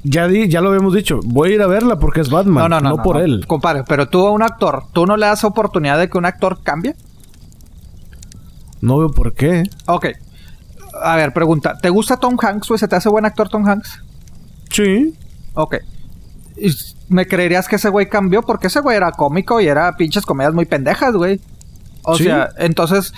Ya, 0.03 0.29
di, 0.29 0.47
ya 0.47 0.61
lo 0.61 0.69
habíamos 0.69 0.93
dicho. 0.93 1.19
Voy 1.25 1.51
a 1.51 1.55
ir 1.55 1.61
a 1.61 1.67
verla 1.67 1.99
porque 1.99 2.21
es 2.21 2.29
Batman. 2.29 2.69
No, 2.69 2.79
no, 2.79 2.95
no. 2.95 3.03
por 3.03 3.17
no. 3.17 3.23
él. 3.23 3.45
Compadre, 3.45 3.83
pero 3.85 4.07
tú 4.07 4.25
a 4.25 4.31
un 4.31 4.41
actor, 4.41 4.83
¿tú 4.93 5.05
no 5.05 5.17
le 5.17 5.25
das 5.25 5.43
oportunidad 5.43 5.99
de 5.99 6.09
que 6.09 6.17
un 6.17 6.25
actor 6.25 6.59
cambie? 6.63 6.95
No 8.79 8.97
veo 8.97 9.09
por 9.09 9.33
qué. 9.33 9.63
Ok. 9.87 10.07
A 11.01 11.15
ver, 11.15 11.33
pregunta. 11.33 11.77
¿Te 11.81 11.89
gusta 11.89 12.17
Tom 12.17 12.37
Hanks, 12.41 12.67
güey? 12.67 12.79
¿Se 12.79 12.87
te 12.87 12.95
hace 12.95 13.09
buen 13.09 13.25
actor 13.25 13.49
Tom 13.49 13.67
Hanks? 13.67 14.01
Sí. 14.71 15.13
Ok. 15.53 15.77
¿Y 16.57 16.71
¿Me 17.09 17.27
creerías 17.27 17.67
que 17.67 17.77
ese 17.77 17.89
güey 17.89 18.07
cambió? 18.09 18.41
Porque 18.43 18.67
ese 18.67 18.81
güey 18.81 18.95
era 18.97 19.11
cómico 19.11 19.59
y 19.61 19.67
era 19.67 19.95
pinches 19.95 20.25
comedias 20.25 20.53
muy 20.53 20.65
pendejas, 20.65 21.13
güey. 21.15 21.39
O 22.03 22.15
Sí. 22.17 22.25
sea, 22.25 22.49
entonces, 22.57 23.13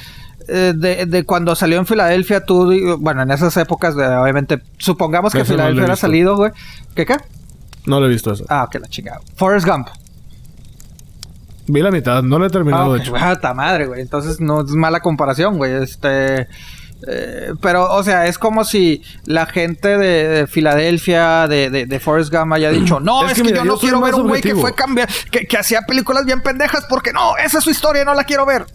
eh, 0.47 0.73
de, 0.75 1.05
de 1.05 1.23
cuando 1.25 1.55
salió 1.55 1.77
en 1.77 1.85
Filadelfia, 1.85 2.45
tú, 2.45 2.97
bueno, 2.99 3.21
en 3.23 3.31
esas 3.31 3.55
épocas, 3.57 3.95
de, 3.95 4.05
obviamente, 4.07 4.61
supongamos 4.77 5.33
que 5.33 5.39
Eso 5.41 5.51
no 5.53 5.57
Filadelfia 5.57 5.83
era 5.83 5.93
visto. 5.93 6.07
salido, 6.07 6.35
güey. 6.37 6.51
¿Qué 6.95 7.05
qué? 7.05 7.17
No 7.85 7.99
lo 7.99 8.05
he 8.05 8.09
visto 8.09 8.31
eso. 8.31 8.45
Ah, 8.47 8.67
que 8.71 8.79
la 8.79 8.87
chingada. 8.87 9.19
Forrest 9.35 9.67
Gump. 9.67 9.87
Vi 11.67 11.81
la 11.81 11.91
mitad. 11.91 12.21
No 12.23 12.39
lo 12.39 12.45
he 12.45 12.49
terminado, 12.49 12.93
Ah, 12.93 12.95
de 12.97 13.01
hecho. 13.03 13.13
ta 13.41 13.53
madre, 13.53 13.87
güey. 13.87 14.01
Entonces 14.01 14.39
no 14.39 14.61
es 14.61 14.71
mala 14.71 14.99
comparación, 14.99 15.57
güey. 15.57 15.73
Este. 15.83 16.47
Eh, 17.07 17.53
pero, 17.61 17.91
o 17.93 18.03
sea, 18.03 18.27
es 18.27 18.37
como 18.37 18.63
si 18.63 19.01
la 19.25 19.45
gente 19.45 19.97
de, 19.97 20.27
de 20.27 20.47
Filadelfia, 20.47 21.47
de, 21.47 21.69
de, 21.69 21.85
de 21.85 21.99
Forrest 21.99 22.31
Gump, 22.33 22.53
haya 22.53 22.69
dicho: 22.71 22.99
No, 23.01 23.25
Es 23.25 23.31
es, 23.31 23.37
que 23.37 23.43
mira, 23.43 23.57
yo 23.57 23.65
no 23.65 23.77
quiero 23.77 24.01
ver 24.01 24.15
un 24.15 24.27
güey 24.27 24.41
que 24.41 24.55
fue 24.55 24.73
cambiar, 24.73 25.09
que, 25.31 25.45
que 25.47 25.57
hacía 25.57 25.81
películas 25.83 26.25
bien 26.25 26.41
pendejas, 26.41 26.85
porque 26.89 27.11
no, 27.13 27.37
esa 27.37 27.57
es 27.59 27.63
su 27.63 27.71
historia, 27.71 28.05
no 28.05 28.13
la 28.13 28.23
quiero 28.23 28.45
ver. 28.45 28.65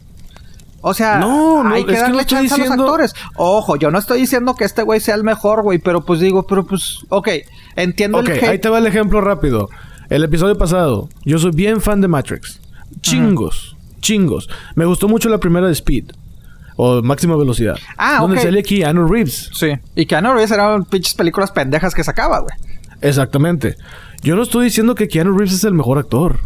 O 0.83 0.95
sea, 0.95 1.19
No, 1.19 1.65
no, 1.65 1.75
hay 1.75 1.85
que 1.85 1.95
que 1.95 1.99
darle 2.01 2.19
no 2.19 2.25
chance 2.25 2.55
a 2.55 2.57
diciendo- 2.59 2.77
los 2.77 2.85
actores. 2.85 3.15
Ojo, 3.37 3.77
yo 3.77 3.91
no 3.91 3.99
estoy 3.99 4.21
diciendo 4.21 4.55
que 4.55 4.65
este 4.65 4.83
güey 4.83 5.01
sea 5.01 5.15
el 5.17 5.25
mejor, 5.25 5.63
güey, 5.63 5.79
pero 5.79 6.05
pues 6.05 6.21
digo, 6.21 6.47
pero 6.47 6.65
pues, 6.65 6.99
ok, 7.09 7.29
entiendo 7.75 8.19
Ok, 8.19 8.29
el 8.29 8.45
ahí 8.45 8.59
te 8.61 8.69
va 8.69 8.79
el 8.79 8.87
ejemplo 8.87 9.21
rápido. 9.21 9.69
El 10.11 10.23
episodio 10.23 10.57
pasado. 10.57 11.09
Yo 11.25 11.39
soy 11.39 11.51
bien 11.53 11.81
fan 11.81 12.01
de 12.01 12.07
Matrix. 12.09 12.61
Chingos. 13.01 13.77
Chingos. 14.01 14.49
Me 14.77 14.85
gustó 14.85 15.09
mucho 15.09 15.29
la 15.29 15.39
primera 15.39 15.67
de 15.67 15.73
Speed. 15.73 16.13
O 16.77 17.03
máxima 17.03 17.37
velocidad. 17.37 17.77
Ah, 17.97 18.19
Donde 18.21 18.37
ok. 18.37 18.43
sale 18.45 18.63
Keanu 18.63 19.07
Reeves. 19.09 19.51
Sí. 19.55 19.69
Y 19.95 20.07
Keanu 20.07 20.33
Reeves 20.35 20.51
eran 20.51 20.85
pinches 20.85 21.15
películas 21.15 21.51
pendejas 21.51 21.95
que 21.95 22.05
sacaba, 22.05 22.41
güey. 22.41 22.55
Exactamente. 23.01 23.77
Yo 24.23 24.37
no 24.37 24.43
estoy 24.43 24.65
diciendo 24.67 24.95
que 24.95 25.09
Keanu 25.09 25.37
Reeves 25.37 25.55
es 25.55 25.65
el 25.65 25.75
mejor 25.75 25.99
actor. 25.99 26.39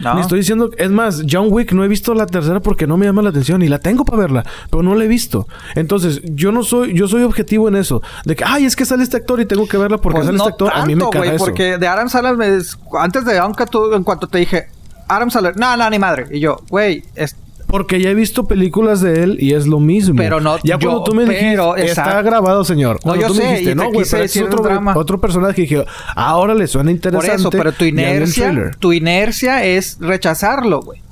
No. 0.00 0.14
Ni 0.14 0.20
estoy 0.20 0.38
diciendo... 0.38 0.70
Es 0.78 0.90
más, 0.92 1.22
John 1.28 1.48
Wick 1.50 1.72
no 1.72 1.82
he 1.84 1.88
visto 1.88 2.14
la 2.14 2.26
tercera 2.26 2.60
porque 2.60 2.86
no 2.86 2.96
me 2.96 3.06
llama 3.06 3.20
la 3.20 3.30
atención. 3.30 3.62
Y 3.62 3.68
la 3.68 3.80
tengo 3.80 4.04
para 4.04 4.18
verla. 4.18 4.44
Pero 4.70 4.84
no 4.84 4.94
la 4.94 5.04
he 5.04 5.08
visto. 5.08 5.48
Entonces, 5.74 6.20
yo 6.24 6.52
no 6.52 6.62
soy... 6.62 6.94
Yo 6.94 7.08
soy 7.08 7.24
objetivo 7.24 7.66
en 7.68 7.74
eso. 7.74 8.00
De 8.24 8.36
que... 8.36 8.44
Ay, 8.46 8.64
es 8.64 8.76
que 8.76 8.84
sale 8.84 9.02
este 9.02 9.16
actor 9.16 9.40
y 9.40 9.46
tengo 9.46 9.66
que 9.66 9.76
verla 9.76 9.98
porque 9.98 10.18
Pues 10.18 10.26
sale 10.26 10.38
no 10.38 10.44
este 10.44 10.52
actor. 10.52 10.70
a 10.72 10.86
mí 10.86 10.94
me 10.94 11.02
caga 11.10 11.18
güey, 11.18 11.30
eso. 11.34 11.44
Porque 11.44 11.78
de 11.78 11.88
Adam 11.88 12.08
Sandler, 12.08 12.36
me- 12.36 12.58
antes 13.00 13.24
de 13.24 13.38
aunque 13.38 13.66
tú, 13.66 13.92
en 13.92 14.04
cuanto 14.04 14.28
te 14.28 14.38
dije, 14.38 14.66
Adam 15.08 15.30
Sandler, 15.32 15.56
no, 15.56 15.76
no, 15.76 15.90
ni 15.90 15.98
madre. 15.98 16.26
Y 16.30 16.38
yo, 16.38 16.58
güey, 16.70 17.02
es- 17.16 17.34
Porque 17.68 18.00
ya 18.00 18.08
he 18.10 18.14
visto 18.14 18.46
películas 18.46 19.00
de 19.02 19.22
él 19.22 19.36
y 19.40 19.52
es 19.52 19.66
lo 19.66 19.78
mismo. 19.78 20.16
Pero 20.16 20.40
no- 20.40 20.56
Ya 20.64 20.78
yo- 20.78 20.88
cuando 20.88 21.04
tú 21.04 21.14
me 21.14 21.26
pero, 21.26 21.74
dijiste, 21.74 21.90
está 21.90 22.02
exacto. 22.04 22.24
grabado, 22.30 22.64
señor. 22.64 22.98
Cuando 23.00 23.20
yo 23.22 23.28
tú 23.28 23.34
me 23.34 23.40
sé, 23.42 23.46
dijiste, 23.48 23.62
y 23.62 23.66
te 23.68 23.74
no, 23.76 23.90
güey, 23.92 24.06
pero 24.10 24.24
es 24.24 24.36
otro, 24.40 24.62
drama". 24.62 24.94
otro 24.96 25.20
personaje. 25.20 25.60
Y 25.60 25.66
dije, 25.66 25.84
ahora 26.16 26.54
le 26.54 26.66
suena 26.66 26.86
por 26.88 26.94
interesante. 26.94 27.34
eso, 27.34 27.50
pero 27.50 27.72
tu 27.72 27.84
inercia, 27.84 28.70
tu 28.80 28.92
inercia 28.92 29.62
es 29.64 29.98
rechazarlo, 30.00 30.80
güey. 30.80 31.02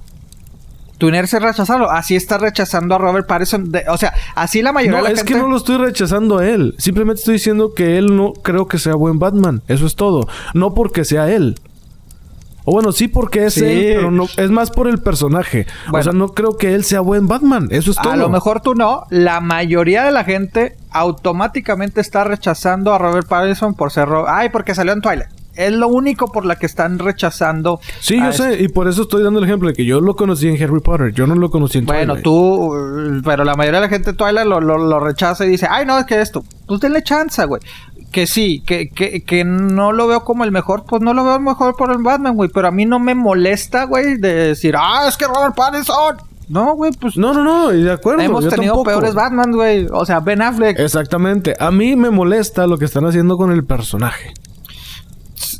Tu 0.98 1.08
inercia 1.08 1.36
es 1.36 1.44
rechazarlo. 1.44 1.90
Así 1.90 2.16
está 2.16 2.38
rechazando 2.38 2.94
a 2.94 2.98
Robert 2.98 3.26
Pattinson. 3.26 3.70
de- 3.70 3.84
o 3.90 3.98
sea, 3.98 4.14
así 4.34 4.62
la 4.62 4.72
mayoría 4.72 4.92
No, 4.98 5.04
de 5.04 5.10
la 5.10 5.14
es 5.14 5.18
gente... 5.20 5.34
que 5.34 5.38
no 5.38 5.48
lo 5.48 5.58
estoy 5.58 5.76
rechazando 5.76 6.38
a 6.38 6.48
él. 6.48 6.74
Simplemente 6.78 7.20
estoy 7.20 7.34
diciendo 7.34 7.74
que 7.74 7.98
él 7.98 8.16
no 8.16 8.32
creo 8.32 8.66
que 8.66 8.78
sea 8.78 8.94
buen 8.94 9.18
Batman. 9.18 9.60
Eso 9.68 9.84
es 9.84 9.94
todo. 9.94 10.26
No 10.54 10.72
porque 10.72 11.04
sea 11.04 11.30
él. 11.30 11.56
O 12.68 12.72
bueno, 12.72 12.90
sí 12.92 13.06
porque 13.08 13.46
es 13.46 13.54
Sí. 13.54 13.64
él, 13.64 13.94
pero 13.96 14.10
no 14.10 14.26
es 14.36 14.50
más 14.50 14.70
por 14.70 14.88
el 14.88 14.98
personaje. 14.98 15.66
O 15.86 15.92
Bueno. 15.92 16.02
sea, 16.04 16.12
no 16.12 16.28
creo 16.34 16.56
que 16.56 16.74
él 16.74 16.82
sea 16.84 17.00
buen 17.00 17.28
Batman. 17.28 17.68
Eso 17.70 17.92
es 17.92 17.96
todo. 17.96 18.12
A 18.12 18.16
lo 18.16 18.28
mejor 18.28 18.60
tú 18.60 18.74
no. 18.74 19.04
La 19.08 19.40
mayoría 19.40 20.02
de 20.04 20.10
la 20.10 20.24
gente 20.24 20.76
automáticamente 20.90 22.00
está 22.00 22.24
rechazando 22.24 22.92
a 22.92 22.98
Robert 22.98 23.26
Pattinson 23.28 23.74
por 23.74 23.90
ser... 23.92 24.08
Ro- 24.08 24.26
Ay, 24.28 24.48
porque 24.50 24.74
salió 24.74 24.92
en 24.92 25.00
Twilight. 25.00 25.28
Es 25.54 25.72
lo 25.72 25.88
único 25.88 26.30
por 26.30 26.44
la 26.44 26.56
que 26.56 26.66
están 26.66 26.98
rechazando. 26.98 27.80
Sí, 28.00 28.18
yo 28.18 28.28
este- 28.28 28.56
sé, 28.56 28.62
y 28.62 28.68
por 28.68 28.88
eso 28.88 29.02
estoy 29.02 29.22
dando 29.22 29.38
el 29.38 29.46
ejemplo 29.46 29.68
de 29.68 29.74
que 29.74 29.86
yo 29.86 30.00
lo 30.02 30.14
conocí 30.14 30.48
en 30.48 30.62
Harry 30.62 30.80
Potter, 30.80 31.12
yo 31.14 31.26
no 31.26 31.34
lo 31.34 31.50
conocí 31.50 31.78
en 31.78 31.86
Bueno, 31.86 32.14
Twilight. 32.14 32.24
tú, 32.24 32.74
uh, 32.74 33.22
pero 33.24 33.42
la 33.44 33.54
mayoría 33.54 33.80
de 33.80 33.86
la 33.86 33.88
gente 33.90 34.12
Twilight 34.12 34.46
lo, 34.46 34.60
lo, 34.60 34.76
lo 34.76 35.00
rechaza 35.00 35.46
y 35.46 35.48
dice, 35.48 35.66
ay, 35.70 35.86
no, 35.86 35.98
es 35.98 36.04
que 36.04 36.20
esto. 36.20 36.44
Pues 36.66 36.80
denle 36.80 37.02
chance, 37.02 37.42
güey. 37.46 37.62
Que 38.12 38.26
sí, 38.26 38.62
que, 38.66 38.88
que, 38.88 39.22
que 39.22 39.44
no 39.44 39.92
lo 39.92 40.06
veo 40.06 40.24
como 40.24 40.44
el 40.44 40.52
mejor, 40.52 40.84
pues 40.84 41.02
no 41.02 41.12
lo 41.12 41.24
veo 41.24 41.38
mejor 41.38 41.76
por 41.76 41.90
el 41.90 41.98
Batman, 42.02 42.34
güey. 42.34 42.48
Pero 42.48 42.68
a 42.68 42.70
mí 42.70 42.86
no 42.86 42.98
me 42.98 43.14
molesta, 43.14 43.84
güey, 43.84 44.16
de 44.16 44.32
decir, 44.48 44.74
ah, 44.78 45.06
es 45.08 45.16
que 45.16 45.26
Robert 45.26 45.54
Pattinson. 45.54 46.16
No, 46.48 46.76
güey, 46.76 46.92
pues 46.92 47.16
No, 47.16 47.34
no, 47.34 47.42
no, 47.42 47.68
de 47.70 47.90
acuerdo. 47.92 48.22
hemos 48.22 48.44
yo 48.44 48.50
tenido 48.50 48.74
tampoco. 48.74 48.90
peores 48.90 49.14
Batman, 49.14 49.50
güey. 49.52 49.86
O 49.92 50.06
sea, 50.06 50.20
Ben 50.20 50.40
Affleck. 50.40 50.78
Exactamente. 50.78 51.56
A 51.58 51.70
mí 51.70 51.96
me 51.96 52.10
molesta 52.10 52.66
lo 52.66 52.78
que 52.78 52.84
están 52.84 53.04
haciendo 53.04 53.36
con 53.36 53.50
el 53.50 53.64
personaje. 53.64 54.32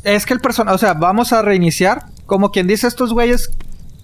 Es 0.03 0.25
que 0.25 0.33
el 0.33 0.39
personaje, 0.39 0.75
o 0.75 0.77
sea, 0.77 0.93
vamos 0.93 1.33
a 1.33 1.41
reiniciar. 1.41 2.05
Como 2.25 2.51
quien 2.51 2.67
dice, 2.67 2.87
estos 2.87 3.13
güeyes, 3.13 3.51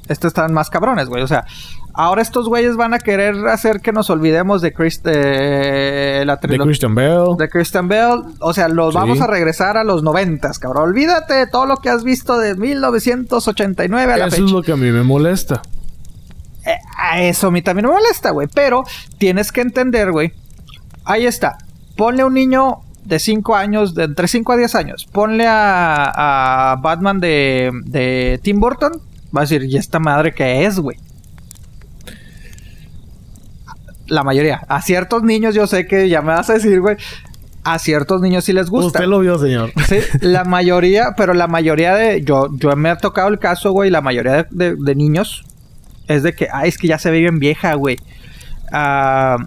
estos 0.07 0.29
están 0.29 0.53
más 0.53 0.69
cabrones, 0.69 1.07
güey. 1.09 1.23
O 1.23 1.27
sea, 1.27 1.45
ahora 1.93 2.21
estos 2.21 2.47
güeyes 2.49 2.75
van 2.75 2.93
a 2.93 2.99
querer 2.99 3.35
hacer 3.47 3.79
que 3.81 3.91
nos 3.91 4.09
olvidemos 4.09 4.61
de 4.61 4.73
Chris, 4.73 5.01
de 5.03 6.23
la 6.25 6.35
De. 6.37 6.57
Christian 6.59 6.93
Bale. 6.95 7.35
De 7.37 7.49
Christian 7.49 7.87
Bell, 7.87 8.21
o 8.39 8.53
sea, 8.53 8.67
los 8.67 8.93
Sí. 8.93 8.99
vamos 8.99 9.21
a 9.21 9.27
regresar 9.27 9.77
a 9.77 9.83
los 9.83 10.03
noventas, 10.03 10.59
cabrón. 10.59 10.89
Olvídate 10.89 11.33
de 11.35 11.47
todo 11.47 11.65
lo 11.65 11.77
que 11.77 11.89
has 11.89 12.03
visto 12.03 12.37
de 12.37 12.55
1989 12.55 14.13
a 14.13 14.17
la 14.17 14.25
Eso 14.27 14.35
fecha. 14.37 14.45
es 14.45 14.51
lo 14.51 14.61
que 14.61 14.71
a 14.71 14.75
mí 14.77 14.91
me 14.91 15.03
molesta. 15.03 15.61
Eh, 16.65 16.77
a 16.97 17.21
eso 17.21 17.47
a 17.47 17.51
mí 17.51 17.61
también 17.61 17.87
me 17.87 17.93
molesta, 17.93 18.31
güey. 18.31 18.47
Pero 18.53 18.83
tienes 19.17 19.51
que 19.51 19.61
entender, 19.61 20.11
güey. 20.11 20.31
Ahí 21.05 21.25
está. 21.25 21.57
Ponle 21.97 22.21
a 22.21 22.25
un 22.25 22.33
niño 22.33 22.77
de 23.03 23.19
5 23.19 23.55
años, 23.55 23.93
de 23.95 24.05
entre 24.05 24.27
5 24.29 24.53
a 24.53 24.57
10 24.57 24.75
años. 24.75 25.05
Ponle 25.11 25.45
a, 25.45 26.71
a 26.71 26.75
Batman 26.77 27.19
de, 27.19 27.69
de 27.85 28.39
Tim 28.41 28.59
Burton. 28.61 28.93
Va 29.35 29.41
a 29.41 29.43
decir, 29.43 29.63
¿y 29.63 29.77
esta 29.77 29.99
madre 29.99 30.33
qué 30.33 30.65
es, 30.65 30.79
güey? 30.79 30.97
La 34.07 34.23
mayoría. 34.23 34.61
A 34.67 34.81
ciertos 34.81 35.23
niños, 35.23 35.55
yo 35.55 35.65
sé 35.65 35.87
que 35.87 36.09
ya 36.09 36.21
me 36.21 36.33
vas 36.33 36.49
a 36.49 36.53
decir, 36.53 36.79
güey. 36.81 36.97
A 37.63 37.79
ciertos 37.79 38.19
niños 38.21 38.43
sí 38.43 38.51
les 38.53 38.69
gusta. 38.69 38.99
Usted 38.99 39.05
lo 39.09 39.19
vio, 39.19 39.39
señor. 39.39 39.71
Sí, 39.87 39.99
la 40.21 40.43
mayoría, 40.43 41.13
pero 41.15 41.33
la 41.33 41.47
mayoría 41.47 41.95
de. 41.95 42.21
Yo, 42.23 42.49
yo 42.57 42.75
me 42.75 42.89
ha 42.89 42.97
tocado 42.97 43.29
el 43.29 43.39
caso, 43.39 43.71
güey. 43.71 43.89
La 43.89 44.01
mayoría 44.01 44.33
de, 44.33 44.47
de- 44.51 44.75
de 44.75 44.95
niños 44.95 45.45
es 46.07 46.23
de 46.23 46.33
que, 46.33 46.47
ay, 46.51 46.67
es 46.69 46.77
que 46.77 46.87
ya 46.89 46.99
se 46.99 47.09
ve 47.09 47.19
bien 47.19 47.39
vieja, 47.39 47.73
güey. 47.75 47.97
Ah, 48.73 49.37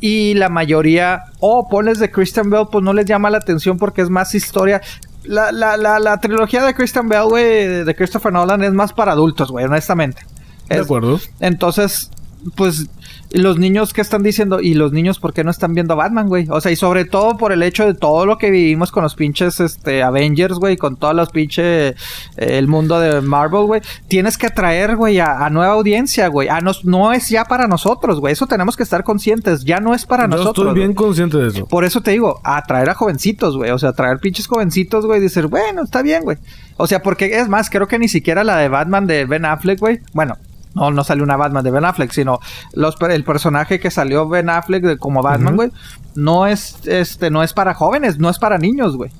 y 0.00 0.34
la 0.34 0.50
mayoría, 0.50 1.22
oh, 1.40 1.66
pones 1.70 1.98
de 1.98 2.10
Christian 2.10 2.50
Bell, 2.50 2.66
pues 2.70 2.84
no 2.84 2.92
les 2.92 3.06
llama 3.06 3.30
la 3.30 3.38
atención 3.38 3.78
porque 3.78 4.02
es 4.02 4.10
más 4.10 4.34
historia. 4.34 4.82
La, 5.24 5.52
la, 5.52 5.76
la, 5.76 5.98
la 5.98 6.20
trilogía 6.20 6.62
de 6.64 6.74
Christian 6.74 7.08
Bell, 7.08 7.24
güey, 7.28 7.84
de 7.84 7.94
Christopher 7.94 8.32
Nolan 8.32 8.62
es 8.62 8.72
más 8.72 8.92
para 8.92 9.12
adultos, 9.12 9.50
güey, 9.50 9.64
honestamente. 9.64 10.22
De 10.68 10.80
acuerdo. 10.80 11.20
entonces, 11.40 12.10
pues, 12.56 12.86
los 13.34 13.58
niños 13.58 13.92
que 13.92 14.00
están 14.00 14.22
diciendo, 14.22 14.60
y 14.60 14.74
los 14.74 14.92
niños, 14.92 15.18
¿por 15.18 15.32
qué 15.32 15.44
no 15.44 15.50
están 15.50 15.74
viendo 15.74 15.94
a 15.94 15.96
Batman, 15.96 16.28
güey? 16.28 16.46
O 16.50 16.60
sea, 16.60 16.70
y 16.72 16.76
sobre 16.76 17.04
todo 17.04 17.36
por 17.36 17.52
el 17.52 17.62
hecho 17.62 17.84
de 17.84 17.94
todo 17.94 18.26
lo 18.26 18.38
que 18.38 18.50
vivimos 18.50 18.90
con 18.92 19.02
los 19.02 19.14
pinches 19.14 19.60
este, 19.60 20.02
Avengers, 20.02 20.58
güey, 20.58 20.76
con 20.76 20.96
todos 20.96 21.14
los 21.14 21.30
pinches. 21.30 21.64
eh, 21.64 21.94
el 22.36 22.68
mundo 22.68 23.00
de 23.00 23.20
Marvel, 23.20 23.64
güey. 23.66 23.80
Tienes 24.08 24.38
que 24.38 24.46
atraer, 24.46 24.96
güey, 24.96 25.18
a, 25.18 25.44
a 25.44 25.50
nueva 25.50 25.72
audiencia, 25.74 26.28
güey. 26.28 26.48
A 26.48 26.60
nos, 26.60 26.84
no 26.84 27.12
es 27.12 27.28
ya 27.28 27.44
para 27.44 27.66
nosotros, 27.66 28.20
güey. 28.20 28.32
Eso 28.32 28.46
tenemos 28.46 28.76
que 28.76 28.82
estar 28.84 29.02
conscientes. 29.04 29.64
Ya 29.64 29.80
no 29.80 29.94
es 29.94 30.06
para 30.06 30.24
Yo 30.24 30.28
nosotros. 30.36 30.68
estoy 30.68 30.78
bien 30.78 30.94
consciente 30.94 31.36
de 31.38 31.48
eso. 31.48 31.66
Por 31.66 31.84
eso 31.84 32.00
te 32.00 32.12
digo, 32.12 32.40
atraer 32.44 32.90
a 32.90 32.94
jovencitos, 32.94 33.56
güey. 33.56 33.70
O 33.72 33.78
sea, 33.78 33.90
atraer 33.90 34.18
pinches 34.18 34.46
jovencitos, 34.46 35.06
güey. 35.06 35.18
Y 35.18 35.22
decir, 35.22 35.46
bueno, 35.48 35.82
está 35.82 36.02
bien, 36.02 36.22
güey. 36.22 36.38
O 36.76 36.86
sea, 36.86 37.02
porque 37.02 37.26
es 37.38 37.48
más, 37.48 37.68
creo 37.70 37.88
que 37.88 37.98
ni 37.98 38.08
siquiera 38.08 38.44
la 38.44 38.56
de 38.56 38.68
Batman 38.68 39.06
de 39.06 39.24
Ben 39.26 39.44
Affleck, 39.44 39.80
güey. 39.80 40.00
Bueno, 40.12 40.36
no, 40.74 40.90
no 40.90 41.04
salió 41.04 41.24
una 41.24 41.36
Batman 41.36 41.64
de 41.64 41.70
Ben 41.70 41.84
Affleck, 41.84 42.10
sino 42.12 42.40
los, 42.72 42.96
el 43.10 43.24
personaje 43.24 43.78
que 43.80 43.90
salió 43.90 44.28
Ben 44.28 44.50
Affleck 44.50 44.82
de- 44.84 44.98
como 44.98 45.22
Batman, 45.22 45.54
güey. 45.56 45.70
No 46.14 46.46
es, 46.46 46.78
este, 46.86 47.30
no 47.30 47.42
es 47.42 47.52
para 47.52 47.74
jóvenes, 47.74 48.18
no 48.18 48.28
es 48.30 48.38
para 48.38 48.58
niños, 48.58 48.96
güey. 48.96 49.10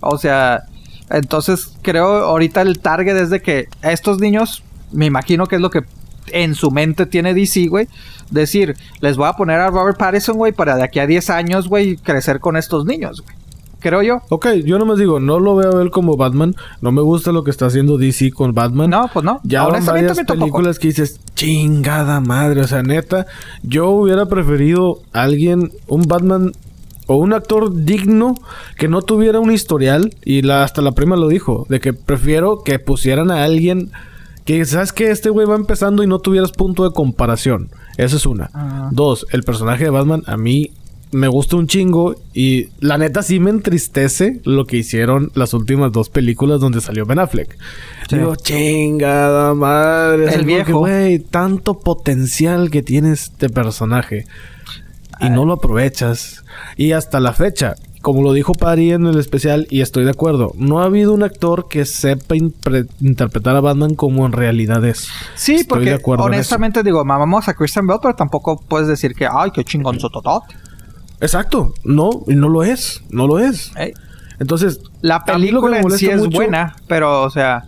O 0.00 0.18
sea, 0.18 0.62
entonces 1.10 1.74
creo 1.82 2.24
ahorita 2.24 2.62
el 2.62 2.78
target 2.80 3.16
es 3.16 3.30
de 3.30 3.42
que 3.42 3.68
estos 3.82 4.18
niños, 4.18 4.62
me 4.92 5.06
imagino 5.06 5.46
que 5.46 5.56
es 5.56 5.60
lo 5.62 5.70
que 5.70 5.84
en 6.28 6.54
su 6.54 6.70
mente 6.70 7.06
tiene 7.06 7.34
DC, 7.34 7.66
güey. 7.66 7.88
Decir, 8.30 8.76
les 9.00 9.16
voy 9.16 9.28
a 9.28 9.34
poner 9.34 9.60
a 9.60 9.68
Robert 9.70 9.98
Pattinson, 9.98 10.36
güey, 10.36 10.52
para 10.52 10.76
de 10.76 10.84
aquí 10.84 10.98
a 11.00 11.06
10 11.06 11.28
años, 11.30 11.68
güey, 11.68 11.96
crecer 11.96 12.40
con 12.40 12.56
estos 12.56 12.84
niños, 12.86 13.22
güey. 13.22 13.36
Creo 13.82 14.02
yo. 14.02 14.22
Ok, 14.28 14.46
yo 14.64 14.78
nomás 14.78 14.98
digo, 14.98 15.18
no 15.18 15.40
lo 15.40 15.56
veo 15.56 15.78
a 15.78 15.82
él 15.82 15.90
como 15.90 16.16
Batman. 16.16 16.54
No 16.80 16.92
me 16.92 17.02
gusta 17.02 17.32
lo 17.32 17.42
que 17.42 17.50
está 17.50 17.66
haciendo 17.66 17.98
DC 17.98 18.30
con 18.30 18.54
Batman. 18.54 18.90
No, 18.90 19.10
pues 19.12 19.24
no. 19.24 19.40
Ya 19.42 19.62
van 19.62 19.72
Honestamente 19.72 20.08
varias 20.08 20.26
películas 20.26 20.78
que 20.78 20.88
dices, 20.88 21.20
chingada 21.34 22.20
madre. 22.20 22.60
O 22.60 22.68
sea, 22.68 22.82
neta, 22.82 23.26
yo 23.62 23.90
hubiera 23.90 24.26
preferido 24.26 25.00
alguien, 25.12 25.72
un 25.88 26.02
Batman 26.02 26.52
o 27.08 27.16
un 27.16 27.32
actor 27.32 27.74
digno 27.84 28.36
que 28.76 28.86
no 28.86 29.02
tuviera 29.02 29.40
un 29.40 29.50
historial. 29.50 30.14
Y 30.24 30.42
la, 30.42 30.62
hasta 30.62 30.80
la 30.80 30.92
prima 30.92 31.16
lo 31.16 31.26
dijo, 31.26 31.66
de 31.68 31.80
que 31.80 31.92
prefiero 31.92 32.62
que 32.62 32.78
pusieran 32.78 33.32
a 33.32 33.42
alguien 33.42 33.90
que, 34.44 34.64
¿sabes 34.64 34.92
que 34.92 35.10
Este 35.10 35.30
güey 35.30 35.46
va 35.46 35.56
empezando 35.56 36.02
y 36.02 36.06
no 36.06 36.20
tuvieras 36.20 36.52
punto 36.52 36.84
de 36.84 36.94
comparación. 36.94 37.70
Esa 37.96 38.16
es 38.16 38.26
una. 38.26 38.50
Ah. 38.54 38.88
Dos, 38.92 39.26
el 39.32 39.42
personaje 39.42 39.84
de 39.84 39.90
Batman 39.90 40.22
a 40.26 40.36
mí 40.36 40.72
me 41.12 41.28
gusta 41.28 41.56
un 41.56 41.66
chingo 41.66 42.14
y 42.32 42.68
la 42.80 42.96
neta 42.96 43.22
sí 43.22 43.38
me 43.38 43.50
entristece 43.50 44.40
lo 44.44 44.64
que 44.64 44.78
hicieron 44.78 45.30
las 45.34 45.52
últimas 45.52 45.92
dos 45.92 46.08
películas 46.08 46.60
donde 46.60 46.80
salió 46.80 47.04
Ben 47.04 47.18
Affleck. 47.18 47.56
Sí. 48.08 48.16
Digo, 48.16 48.34
chingada 48.34 49.54
madre. 49.54 50.34
El 50.34 50.46
viejo. 50.46 50.78
Güey, 50.80 51.18
tanto 51.18 51.78
potencial 51.80 52.70
que 52.70 52.82
tiene 52.82 53.12
este 53.12 53.50
personaje 53.50 54.24
y 55.20 55.28
no 55.28 55.44
lo 55.44 55.54
aprovechas. 55.54 56.44
Y 56.76 56.92
hasta 56.92 57.20
la 57.20 57.34
fecha, 57.34 57.74
como 58.00 58.22
lo 58.22 58.32
dijo 58.32 58.54
Pari 58.54 58.92
en 58.92 59.06
el 59.06 59.18
especial, 59.18 59.66
y 59.70 59.82
estoy 59.82 60.04
de 60.04 60.10
acuerdo, 60.10 60.52
no 60.56 60.80
ha 60.80 60.86
habido 60.86 61.12
un 61.12 61.22
actor 61.22 61.68
que 61.68 61.84
sepa 61.84 62.36
interpretar 62.36 63.54
a 63.54 63.60
Batman 63.60 63.94
como 63.94 64.24
en 64.24 64.32
realidad 64.32 64.82
es. 64.84 65.08
Sí, 65.34 65.56
Estoy 65.56 65.68
porque 65.68 65.90
de 65.90 66.02
honestamente 66.04 66.82
digo, 66.82 67.04
mamamos 67.04 67.48
a 67.48 67.54
Christian 67.54 67.86
Bell, 67.86 67.98
pero 68.00 68.14
tampoco 68.14 68.56
puedes 68.56 68.88
decir 68.88 69.14
que, 69.14 69.28
ay, 69.30 69.50
qué 69.52 69.62
chingón 69.62 70.00
su 70.00 70.08
totote. 70.08 70.56
Exacto, 71.22 71.72
no, 71.84 72.10
y 72.26 72.34
no 72.34 72.48
lo 72.50 72.62
es, 72.64 73.02
no 73.10 73.26
lo 73.26 73.38
es. 73.38 73.72
Entonces, 74.38 74.80
La 75.00 75.24
película 75.24 75.78
en 75.80 75.90
sí 75.92 76.08
es 76.08 76.18
mucho- 76.18 76.36
buena, 76.36 76.76
pero, 76.88 77.22
o 77.22 77.30
sea, 77.30 77.64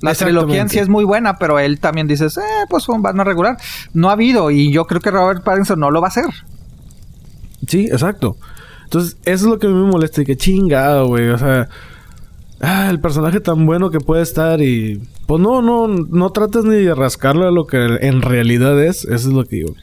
la 0.00 0.14
trilogía 0.14 0.62
en 0.62 0.68
sí 0.68 0.78
es 0.78 0.88
muy 0.88 1.04
buena, 1.04 1.38
pero 1.38 1.58
él 1.58 1.78
también 1.78 2.08
dices, 2.08 2.36
eh, 2.36 2.40
pues 2.68 2.86
fue 2.86 2.94
un 2.96 3.02
Batman 3.02 3.26
regular. 3.26 3.56
No 3.92 4.08
ha 4.08 4.12
habido, 4.12 4.50
y 4.50 4.72
yo 4.72 4.86
creo 4.86 5.00
que 5.00 5.10
Robert 5.10 5.44
Pattinson 5.44 5.78
no 5.78 5.90
lo 5.90 6.00
va 6.00 6.08
a 6.08 6.08
hacer. 6.08 6.24
Sí, 7.68 7.86
exacto. 7.86 8.36
Entonces, 8.84 9.16
eso 9.24 9.44
es 9.46 9.50
lo 9.50 9.58
que 9.58 9.66
a 9.66 9.70
mí 9.70 9.76
me 9.76 9.90
molesta. 9.90 10.22
Y 10.22 10.24
que 10.24 10.36
chingado, 10.36 11.06
güey. 11.06 11.28
O 11.28 11.38
sea... 11.38 11.68
Ah, 12.60 12.88
el 12.88 13.00
personaje 13.00 13.40
tan 13.40 13.66
bueno 13.66 13.90
que 13.90 14.00
puede 14.00 14.22
estar 14.22 14.62
y... 14.62 15.02
Pues 15.26 15.40
no, 15.40 15.60
no, 15.60 15.88
no 15.88 16.30
trates 16.30 16.64
ni 16.64 16.76
de 16.76 16.94
rascarle 16.94 17.46
a 17.46 17.50
lo 17.50 17.66
que 17.66 17.84
en 18.00 18.22
realidad 18.22 18.80
es. 18.82 19.04
Eso 19.04 19.28
es 19.28 19.34
lo 19.34 19.44
que 19.44 19.56
digo. 19.56 19.74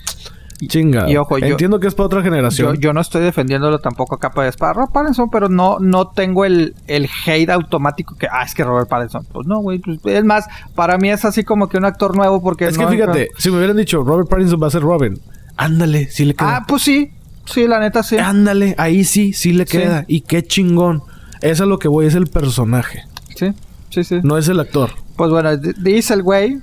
Chinga. 0.68 1.10
Y 1.10 1.18
ojo, 1.18 1.38
yo- 1.38 1.46
Entiendo 1.48 1.80
que 1.80 1.88
es 1.88 1.96
para 1.96 2.06
otra 2.08 2.20
Yo, 2.20 2.24
generación. 2.26 2.78
yo 2.80 2.94
no 2.94 3.02
estoy 3.02 3.22
defendiéndolo 3.24 3.80
tampoco 3.80 4.16
a 4.16 4.20
capa 4.20 4.44
de 4.44 4.50
espada. 4.50 4.74
Robert 4.74 4.92
Pattinson, 4.94 5.30
pero 5.30 5.50
no, 5.50 5.80
no 5.80 6.08
tengo 6.10 6.46
el, 6.46 6.76
el 6.88 7.10
hate 7.26 7.50
automático 7.50 8.16
que, 8.16 8.28
ah, 8.32 8.44
es 8.44 8.54
que 8.54 8.64
Robert 8.64 8.88
Pattinson. 8.90 9.26
Pues 9.32 9.48
no, 9.48 9.60
güey. 9.60 9.80
pues, 9.80 10.00
es 10.04 10.24
más, 10.24 10.46
para 10.76 10.98
mí 10.98 11.10
es 11.10 11.26
así 11.26 11.44
como 11.44 11.68
que 11.70 11.78
un 11.78 11.86
actor 11.86 12.16
nuevo 12.16 12.42
porque... 12.42 12.66
es 12.66 12.78
no- 12.78 12.88
que 12.88 12.96
fíjate, 12.96 13.30
si 13.38 13.50
me 13.52 13.58
hubieran 13.58 13.78
dicho 13.78 14.04
Robert 14.04 14.30
Pattinson 14.30 14.62
va 14.62 14.68
a 14.68 14.72
ser 14.72 14.82
Robin, 14.82 15.20
ándale, 15.58 16.10
sí 16.10 16.26
le 16.26 16.34
queda. 16.34 16.58
Ah, 16.58 16.66
pues 16.68 16.82
sí. 16.84 17.12
Sí, 17.46 17.68
la 17.68 17.80
neta 17.80 18.04
sí. 18.04 18.18
Ándale, 18.18 18.76
ahí 18.78 19.04
sí, 19.04 19.34
sí 19.34 19.52
le 19.54 19.66
Sí. 19.66 19.80
queda. 19.80 20.06
Y 20.08 20.22
qué 20.22 20.44
chingón. 20.44 21.02
Eso 21.42 21.52
es 21.54 21.62
a 21.62 21.66
lo 21.66 21.80
que 21.80 21.88
voy, 21.88 22.06
es 22.06 22.14
el 22.16 22.28
personaje, 22.28 23.04
Sí, 23.36 23.48
sí, 23.90 24.04
sí. 24.04 24.20
no 24.24 24.38
es 24.38 24.48
el 24.48 24.60
actor. 24.60 24.92
Pues 25.16 25.32
bueno, 25.32 25.58
dice 25.58 26.14
el 26.14 26.22
güey 26.22 26.60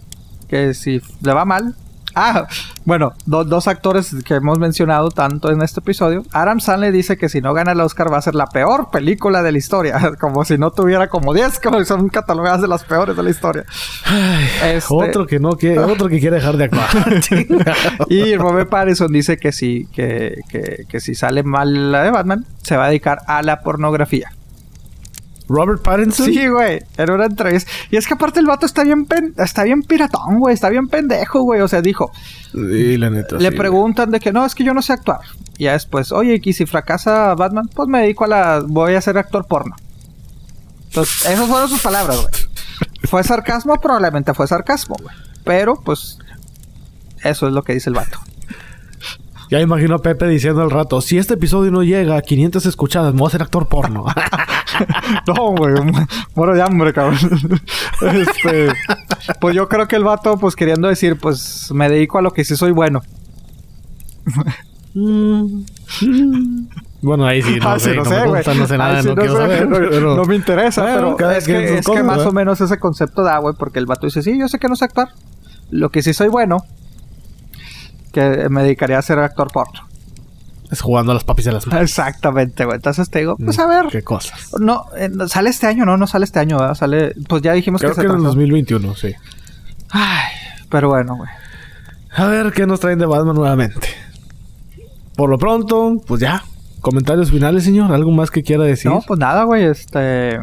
que 0.49 0.73
si 0.75 1.01
le 1.21 1.33
va 1.33 1.45
mal. 1.45 1.75
Ah, 2.15 2.47
bueno, 2.85 3.13
do- 3.27 3.45
dos 3.45 3.69
actores 3.69 4.15
que 4.25 4.35
hemos 4.35 4.59
mencionado 4.59 5.11
tanto 5.11 5.51
en 5.51 5.63
este 5.63 5.81
episodio. 5.81 6.23
Adam 6.33 6.59
Sandler 6.59 6.93
dice 6.93 7.17
que 7.17 7.29
si 7.29 7.41
no 7.41 7.53
gana 7.55 7.73
el 7.73 7.81
Oscar 7.81 8.13
va 8.13 8.19
a 8.19 8.23
ser 8.23 8.35
la 8.35 8.47
peor 8.47 8.91
película 8.91 9.43
de 9.43 9.53
la 9.53 9.59
historia. 9.59 9.99
Como 10.21 10.45
si 10.45 10.59
no 10.59 10.71
tuviera 10.71 11.09
como 11.09 11.33
10, 11.35 11.61
como 11.63 11.85
son 11.85 12.09
catalogadas 12.09 12.61
de 12.63 12.69
las 12.69 12.85
peores 12.85 13.17
de 13.17 13.23
la 13.23 13.31
historia. 13.31 13.65
Este- 14.65 14.85
Otro 14.89 15.27
que 15.27 15.39
no 15.39 15.51
quiere, 15.51 15.79
otro 15.79 16.09
que 16.09 16.19
quiere 16.19 16.37
dejar 16.37 16.57
de 16.57 16.65
actuar. 16.65 16.89
Y 18.09 18.37
Robert 18.37 18.69
Pattinson 18.69 19.13
dice 19.13 19.37
que 19.37 19.53
si, 19.53 19.87
que, 19.93 20.37
que, 20.49 20.85
que 20.89 21.01
si 21.01 21.15
sale 21.15 21.43
mal 21.43 21.93
la 21.93 22.03
de 22.03 22.11
Batman, 22.11 22.45
se 22.63 22.77
va 22.77 22.85
a 22.87 22.89
dedicar 22.89 23.19
a 23.27 23.43
la 23.43 23.61
pornografía. 23.61 24.31
Robert 25.49 25.83
Pattinson. 25.83 26.27
Sí, 26.27 26.47
güey, 26.47 26.81
en 26.97 27.11
una 27.11 27.25
entrevista. 27.27 27.71
Y 27.91 27.97
es 27.97 28.07
que 28.07 28.15
aparte 28.15 28.39
el 28.41 28.47
vato 28.47 28.67
está 28.67 28.85
bien, 28.85 29.07
pen- 29.07 29.35
está 29.39 29.65
bien 29.65 29.83
piratón, 29.83 30.39
güey, 30.39 30.55
está 30.55 30.69
bien 30.69 30.89
pendejo, 30.89 31.41
güey. 31.43 31.61
O 31.63 31.69
sea, 31.69 31.81
dijo, 31.81 32.11
Sí, 32.53 32.97
la 32.99 33.09
neta. 33.11 33.37
le 33.37 33.51
sí, 33.51 33.57
preguntan 33.57 34.11
de 34.11 34.21
que 34.21 34.33
no, 34.33 34.45
es 34.45 34.55
que 34.55 34.65
yo 34.65 34.75
no 34.75 34.83
sé 34.83 34.93
actuar. 34.93 35.21
Y 35.57 35.65
ya 35.65 35.73
después, 35.73 36.13
oye, 36.13 36.41
y 36.43 36.53
si 36.53 36.67
fracasa 36.67 37.35
Batman, 37.35 37.69
pues 37.75 37.89
me 37.89 38.01
dedico 38.03 38.25
a 38.25 38.29
la. 38.29 38.63
Voy 38.67 38.95
a 38.95 39.01
ser 39.01 39.17
actor 39.19 39.47
porno. 39.49 39.75
Entonces, 40.89 41.27
esas 41.27 41.47
fueron 41.49 41.69
sus 41.69 41.81
palabras, 41.81 42.17
güey. 42.21 42.33
¿Fue 43.05 43.23
sarcasmo? 43.25 43.75
Probablemente 43.77 44.35
fue 44.35 44.47
sarcasmo, 44.47 44.97
güey. 45.03 45.15
Pero, 45.45 45.75
pues, 45.77 46.19
eso 47.25 47.47
es 47.47 47.53
lo 47.53 47.63
que 47.63 47.75
dice 47.75 47.91
el 47.91 47.95
vato. 47.97 48.19
Ya 49.51 49.61
imagino 49.61 49.95
a 49.95 49.99
Pepe 49.99 50.27
diciendo 50.29 50.63
al 50.63 50.71
rato, 50.71 51.01
si 51.01 51.19
este 51.19 51.35
episodio 51.35 51.71
no 51.71 51.83
llega 51.83 52.17
a 52.17 52.23
500 52.23 52.67
escuchadas, 52.67 53.15
me 53.15 53.21
voy 53.21 53.29
a 53.29 53.31
ser 53.31 53.43
actor 53.43 53.69
porno. 53.69 54.05
No, 55.27 55.55
güey, 55.57 55.75
mu- 55.83 56.07
muero 56.37 56.55
de 56.55 56.63
hambre, 56.63 56.93
cabrón. 56.93 57.19
Este, 58.03 58.69
pues 59.41 59.57
yo 59.57 59.69
creo 59.69 59.89
que 59.89 59.97
el 59.97 60.05
vato, 60.05 60.37
pues 60.39 60.55
queriendo 60.55 60.87
decir, 60.89 61.19
pues 61.19 61.71
me 61.73 61.89
dedico 61.89 62.19
a 62.19 62.23
lo 62.23 62.31
que 62.33 62.45
sí 62.45 62.55
soy 62.55 62.71
bueno. 62.73 63.01
Bueno, 67.01 67.27
ahí 67.27 67.43
sí, 67.43 67.59
no 67.61 67.69
Ah, 67.71 67.79
sé, 67.79 67.91
sí, 67.93 67.97
no, 67.97 68.03
no 68.05 68.11
me 68.11 68.17
sé, 68.17 68.23
güey. 68.23 68.33
consta, 68.45 68.55
no 68.55 68.67
sé 68.67 68.79
nada, 68.79 69.03
sí 69.03 69.09
no, 69.09 69.15
quiero 69.15 69.33
sé, 69.35 69.39
saber. 69.41 69.69
no- 69.69 69.77
pero- 69.79 70.17
no 70.17 70.25
me 70.25 70.35
interesa, 70.37 70.83
Bueno, 70.83 71.15
pero 71.17 71.31
es 71.31 71.47
que, 71.47 71.79
es 71.79 71.87
que 71.87 72.03
más 72.03 72.17
¿verdad? 72.19 72.27
o 72.27 72.33
menos 72.33 72.61
ese 72.61 72.79
concepto 72.79 73.23
da, 73.23 73.39
güey, 73.39 73.55
porque 73.57 73.79
el 73.79 73.87
vato 73.87 74.07
dice, 74.07 74.23
sí, 74.23 74.37
yo 74.39 74.49
sé 74.49 74.59
que 74.59 74.69
no 74.69 74.75
sé 74.77 74.85
actuar. 74.87 75.09
Lo 75.71 75.91
que 75.91 76.03
sí 76.03 76.13
soy 76.13 76.29
bueno, 76.29 76.59
que 78.13 78.49
me 78.49 78.63
dedicaría 78.63 78.99
a 78.99 79.03
ser 79.03 79.19
actor 79.19 79.51
porno. 79.53 79.87
Es 80.71 80.83
jugando 80.83 81.13
a 81.13 81.15
las 81.15 81.25
papis 81.25 81.47
de 81.47 81.53
las 81.53 81.67
manos. 81.67 81.83
Exactamente, 81.83 82.65
güey. 82.67 82.77
Entonces 82.77 83.09
te 83.09 83.21
digo, 83.21 83.37
pues 83.37 83.57
Mm, 83.57 83.61
a 83.63 83.67
ver. 83.67 83.87
Qué 83.91 84.03
cosas. 84.03 84.51
No, 84.61 84.85
eh, 84.97 85.09
no, 85.11 85.27
sale 85.27 85.49
este 85.51 85.67
año, 85.67 85.87
no, 85.87 85.97
no 85.97 86.07
sale 86.07 86.27
este 86.27 86.41
año, 86.41 86.59
¿verdad? 86.59 86.75
Sale, 86.75 87.15
pues 87.27 87.41
ya 87.43 87.55
dijimos 87.55 87.81
Creo 87.81 87.93
que 87.93 87.97
que 87.97 88.01
se 88.03 88.07
en 88.07 88.11
el 88.11 88.17
atrasó. 88.17 88.29
2021, 88.29 88.95
sí. 88.95 89.15
Ay, 89.91 90.27
pero 90.69 90.89
bueno, 90.91 91.17
güey. 91.17 91.31
A 92.15 92.27
ver 92.27 92.53
qué 92.53 92.67
nos 92.67 92.81
traen 92.81 92.99
de 92.99 93.07
Batman 93.07 93.35
nuevamente. 93.37 93.89
Por 95.17 95.31
lo 95.31 95.39
pronto, 95.39 95.97
pues 96.07 96.21
ya. 96.21 96.45
Comentarios 96.83 97.31
finales, 97.31 97.65
señor. 97.65 97.93
¿Algo 97.93 98.11
más 98.11 98.31
que 98.31 98.43
quiera 98.43 98.65
decir? 98.65 98.91
No, 98.91 99.01
pues 99.07 99.19
nada, 99.19 99.45
güey, 99.45 99.65
este... 99.65 100.39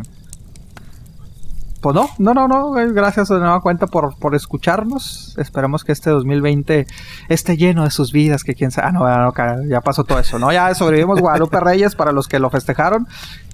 Pues 1.86 1.94
no, 1.94 2.10
no, 2.18 2.34
no, 2.34 2.48
no, 2.48 2.70
güey, 2.70 2.92
gracias 2.94 3.30
de 3.30 3.38
nueva 3.38 3.62
cuenta 3.62 3.86
por, 3.86 4.18
por 4.18 4.34
escucharnos. 4.34 5.36
Esperemos 5.38 5.84
que 5.84 5.92
este 5.92 6.10
2020 6.10 6.88
esté 7.30 7.58
lleno 7.58 7.84
de 7.84 7.92
sus 7.92 8.12
vidas, 8.12 8.44
que 8.44 8.56
quién 8.56 8.72
sabe... 8.72 8.88
Ah, 8.88 8.92
no, 8.92 9.08
ya, 9.08 9.56
no, 9.58 9.70
ya 9.70 9.82
pasó 9.82 10.04
todo 10.04 10.18
eso, 10.18 10.40
¿no? 10.40 10.52
Ya 10.52 10.74
sobrevivimos 10.74 11.22
Guadalupe 11.22 11.60
Reyes 11.60 11.94
para 11.94 12.12
los 12.12 12.28
que 12.28 12.40
lo 12.40 12.50
festejaron. 12.50 13.08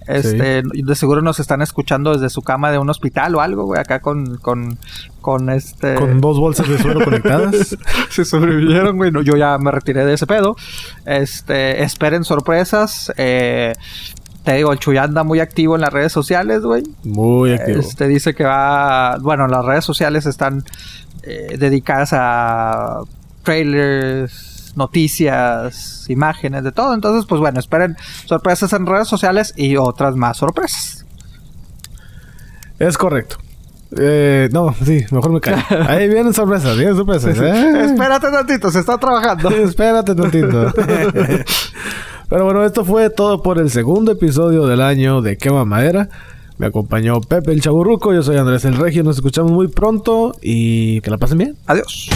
Este, 0.07 0.63
de 0.63 0.95
seguro 0.95 1.21
nos 1.21 1.41
están 1.41 1.61
escuchando 1.61 2.13
desde 2.13 2.29
su 2.29 2.41
cama 2.41 2.71
de 2.71 2.79
un 2.79 2.89
hospital 2.89 3.35
o 3.35 3.41
algo, 3.41 3.65
güey, 3.65 3.81
acá 3.81 3.99
con, 3.99 4.37
con, 4.37 4.77
con 5.19 5.49
este... 5.49 5.95
Con 5.95 6.21
dos 6.21 6.39
bolsas 6.39 6.69
de 6.69 6.77
suelo 6.77 7.03
conectadas. 7.03 7.77
se 8.09 8.23
sobrevivieron, 8.23 8.95
güey. 8.95 9.11
No, 9.11 9.21
yo 9.21 9.35
ya 9.35 9.57
me 9.57 9.71
retiré 9.71 10.05
de 10.05 10.13
ese 10.13 10.25
pedo. 10.25 10.55
Este, 11.05 11.83
esperen 11.83 12.23
sorpresas. 12.23 13.11
Eh, 13.17 13.73
te 14.43 14.53
digo, 14.53 14.71
el 14.71 14.79
Chuy 14.79 14.97
anda 14.97 15.23
muy 15.23 15.39
activo 15.39 15.75
en 15.75 15.81
las 15.81 15.93
redes 15.93 16.11
sociales, 16.11 16.61
güey. 16.61 16.83
Muy 17.03 17.53
activo. 17.53 17.79
Este 17.79 18.07
dice 18.07 18.33
que 18.33 18.43
va. 18.43 19.17
Bueno, 19.19 19.47
las 19.47 19.63
redes 19.63 19.85
sociales 19.85 20.25
están 20.25 20.63
eh, 21.23 21.57
dedicadas 21.59 22.09
a 22.13 23.01
trailers, 23.43 24.73
noticias, 24.75 26.05
imágenes, 26.09 26.63
de 26.63 26.71
todo. 26.71 26.93
Entonces, 26.93 27.25
pues 27.27 27.39
bueno, 27.39 27.59
esperen 27.59 27.95
sorpresas 28.25 28.73
en 28.73 28.85
redes 28.87 29.07
sociales 29.07 29.53
y 29.55 29.77
otras 29.77 30.15
más 30.15 30.37
sorpresas. 30.37 31.05
Es 32.79 32.97
correcto. 32.97 33.37
Eh, 33.97 34.49
no, 34.51 34.73
sí, 34.85 35.05
mejor 35.11 35.31
me 35.33 35.41
callo. 35.41 35.61
Ahí 35.87 36.07
vienen 36.07 36.33
sorpresas, 36.33 36.77
vienen 36.77 36.95
sorpresas. 36.95 37.37
¿eh? 37.37 37.85
Espérate 37.85 38.31
tantito, 38.31 38.71
se 38.71 38.79
está 38.79 38.97
trabajando. 38.97 39.49
Espérate 39.51 40.15
tantito. 40.15 40.73
Pero 42.31 42.45
bueno, 42.45 42.63
esto 42.63 42.85
fue 42.85 43.09
todo 43.09 43.43
por 43.43 43.59
el 43.59 43.69
segundo 43.69 44.13
episodio 44.13 44.65
del 44.65 44.79
año 44.79 45.21
de 45.21 45.35
Quema 45.35 45.65
Madera. 45.65 46.07
Me 46.59 46.67
acompañó 46.67 47.19
Pepe 47.19 47.51
el 47.51 47.59
Chaburruco, 47.61 48.13
yo 48.13 48.23
soy 48.23 48.37
Andrés 48.37 48.63
el 48.63 48.77
Regio, 48.77 49.03
nos 49.03 49.17
escuchamos 49.17 49.51
muy 49.51 49.67
pronto 49.67 50.33
y 50.41 51.01
que 51.01 51.11
la 51.11 51.17
pasen 51.17 51.39
bien. 51.39 51.57
Adiós. 51.65 52.09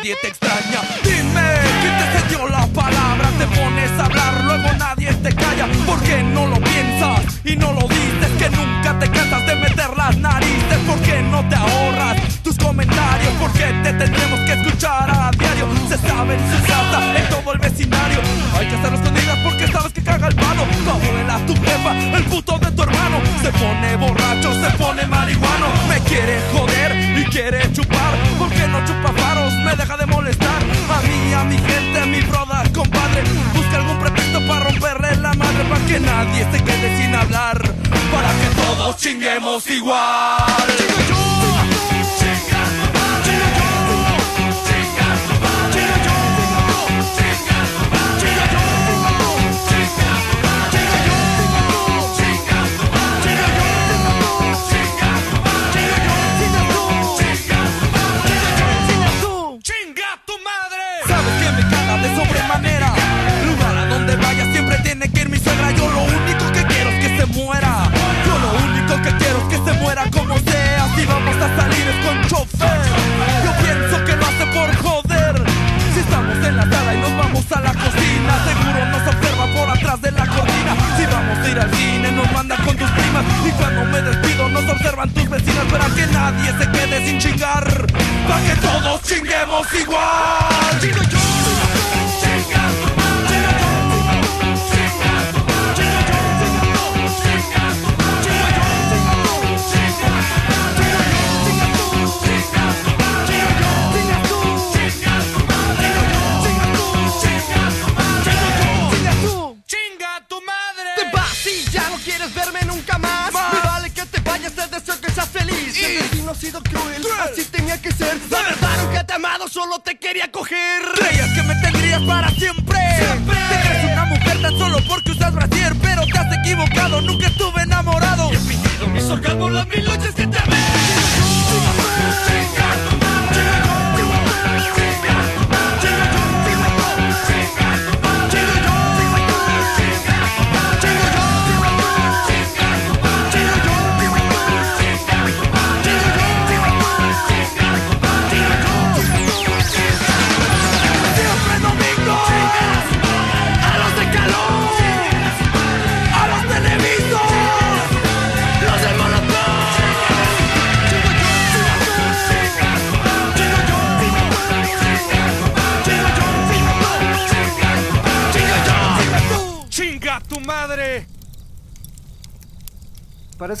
Nadie 0.00 0.16
te 0.16 0.39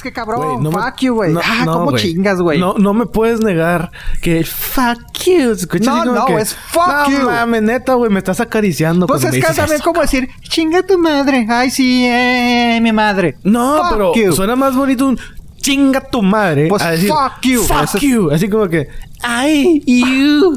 es 0.00 0.02
que 0.02 0.12
cabrón, 0.14 0.62
no 0.62 0.70
me- 0.70 0.80
fuck 0.82 0.96
you, 1.00 1.14
güey. 1.14 1.32
no- 1.34 1.40
ah, 1.44 1.64
no, 1.66 1.72
¿cómo 1.74 1.90
güey. 1.90 2.02
chingas, 2.02 2.40
güey? 2.40 2.58
No, 2.58 2.74
no 2.78 2.94
me 2.94 3.04
puedes 3.04 3.40
negar 3.40 3.90
que 4.22 4.42
fuck 4.44 4.98
you. 5.26 5.54
No, 5.82 6.04
no, 6.06 6.24
que, 6.24 6.36
es 6.36 6.54
fuck 6.54 6.86
no, 6.88 7.10
you. 7.10 7.18
mames, 7.26 7.62
neta, 7.62 7.92
güey, 7.94 8.10
me 8.10 8.18
estás 8.18 8.40
acariciando. 8.40 9.06
Pues 9.06 9.24
es 9.24 9.32
me 9.32 9.40
que 9.40 9.52
también 9.52 9.80
como 9.82 10.00
decir, 10.00 10.30
chinga 10.40 10.82
tu 10.82 10.98
madre. 10.98 11.46
Ay, 11.50 11.70
sí, 11.70 12.06
eh, 12.06 12.78
mi 12.82 12.92
madre. 12.92 13.36
No, 13.44 13.76
Fuck 13.76 13.90
pero 13.90 14.14
you. 14.14 14.32
suena 14.32 14.56
más 14.56 14.74
bonito 14.74 15.06
un 15.06 15.18
chinga 15.60 16.00
tu 16.00 16.22
madre. 16.22 16.68
Pues 16.68 16.82
a 16.82 16.92
decir, 16.92 17.10
fuck 17.10 17.42
you. 17.42 17.62
Fuck 17.62 17.94
es- 17.96 18.00
you. 18.00 18.30
Así 18.30 18.48
como 18.48 18.68
que, 18.68 18.88
ay, 19.22 19.82
you. 19.86 20.54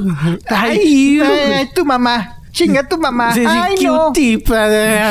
Ay, 0.47 1.15
you. 1.17 1.23
Ay, 1.25 1.69
tu 1.75 1.83
mamá. 1.83 2.37
Chinga 2.53 2.87
tu 2.87 2.97
mamá. 2.99 3.33
Sí, 3.33 3.41
sí, 3.41 3.47
Ay, 3.49 3.75
no. 3.83 4.11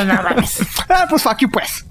No 0.05 0.23
mames. 0.23 0.59
Ah, 0.89 1.05
pues 1.09 1.21
fuck 1.21 1.37
you, 1.39 1.49
pues. 1.51 1.85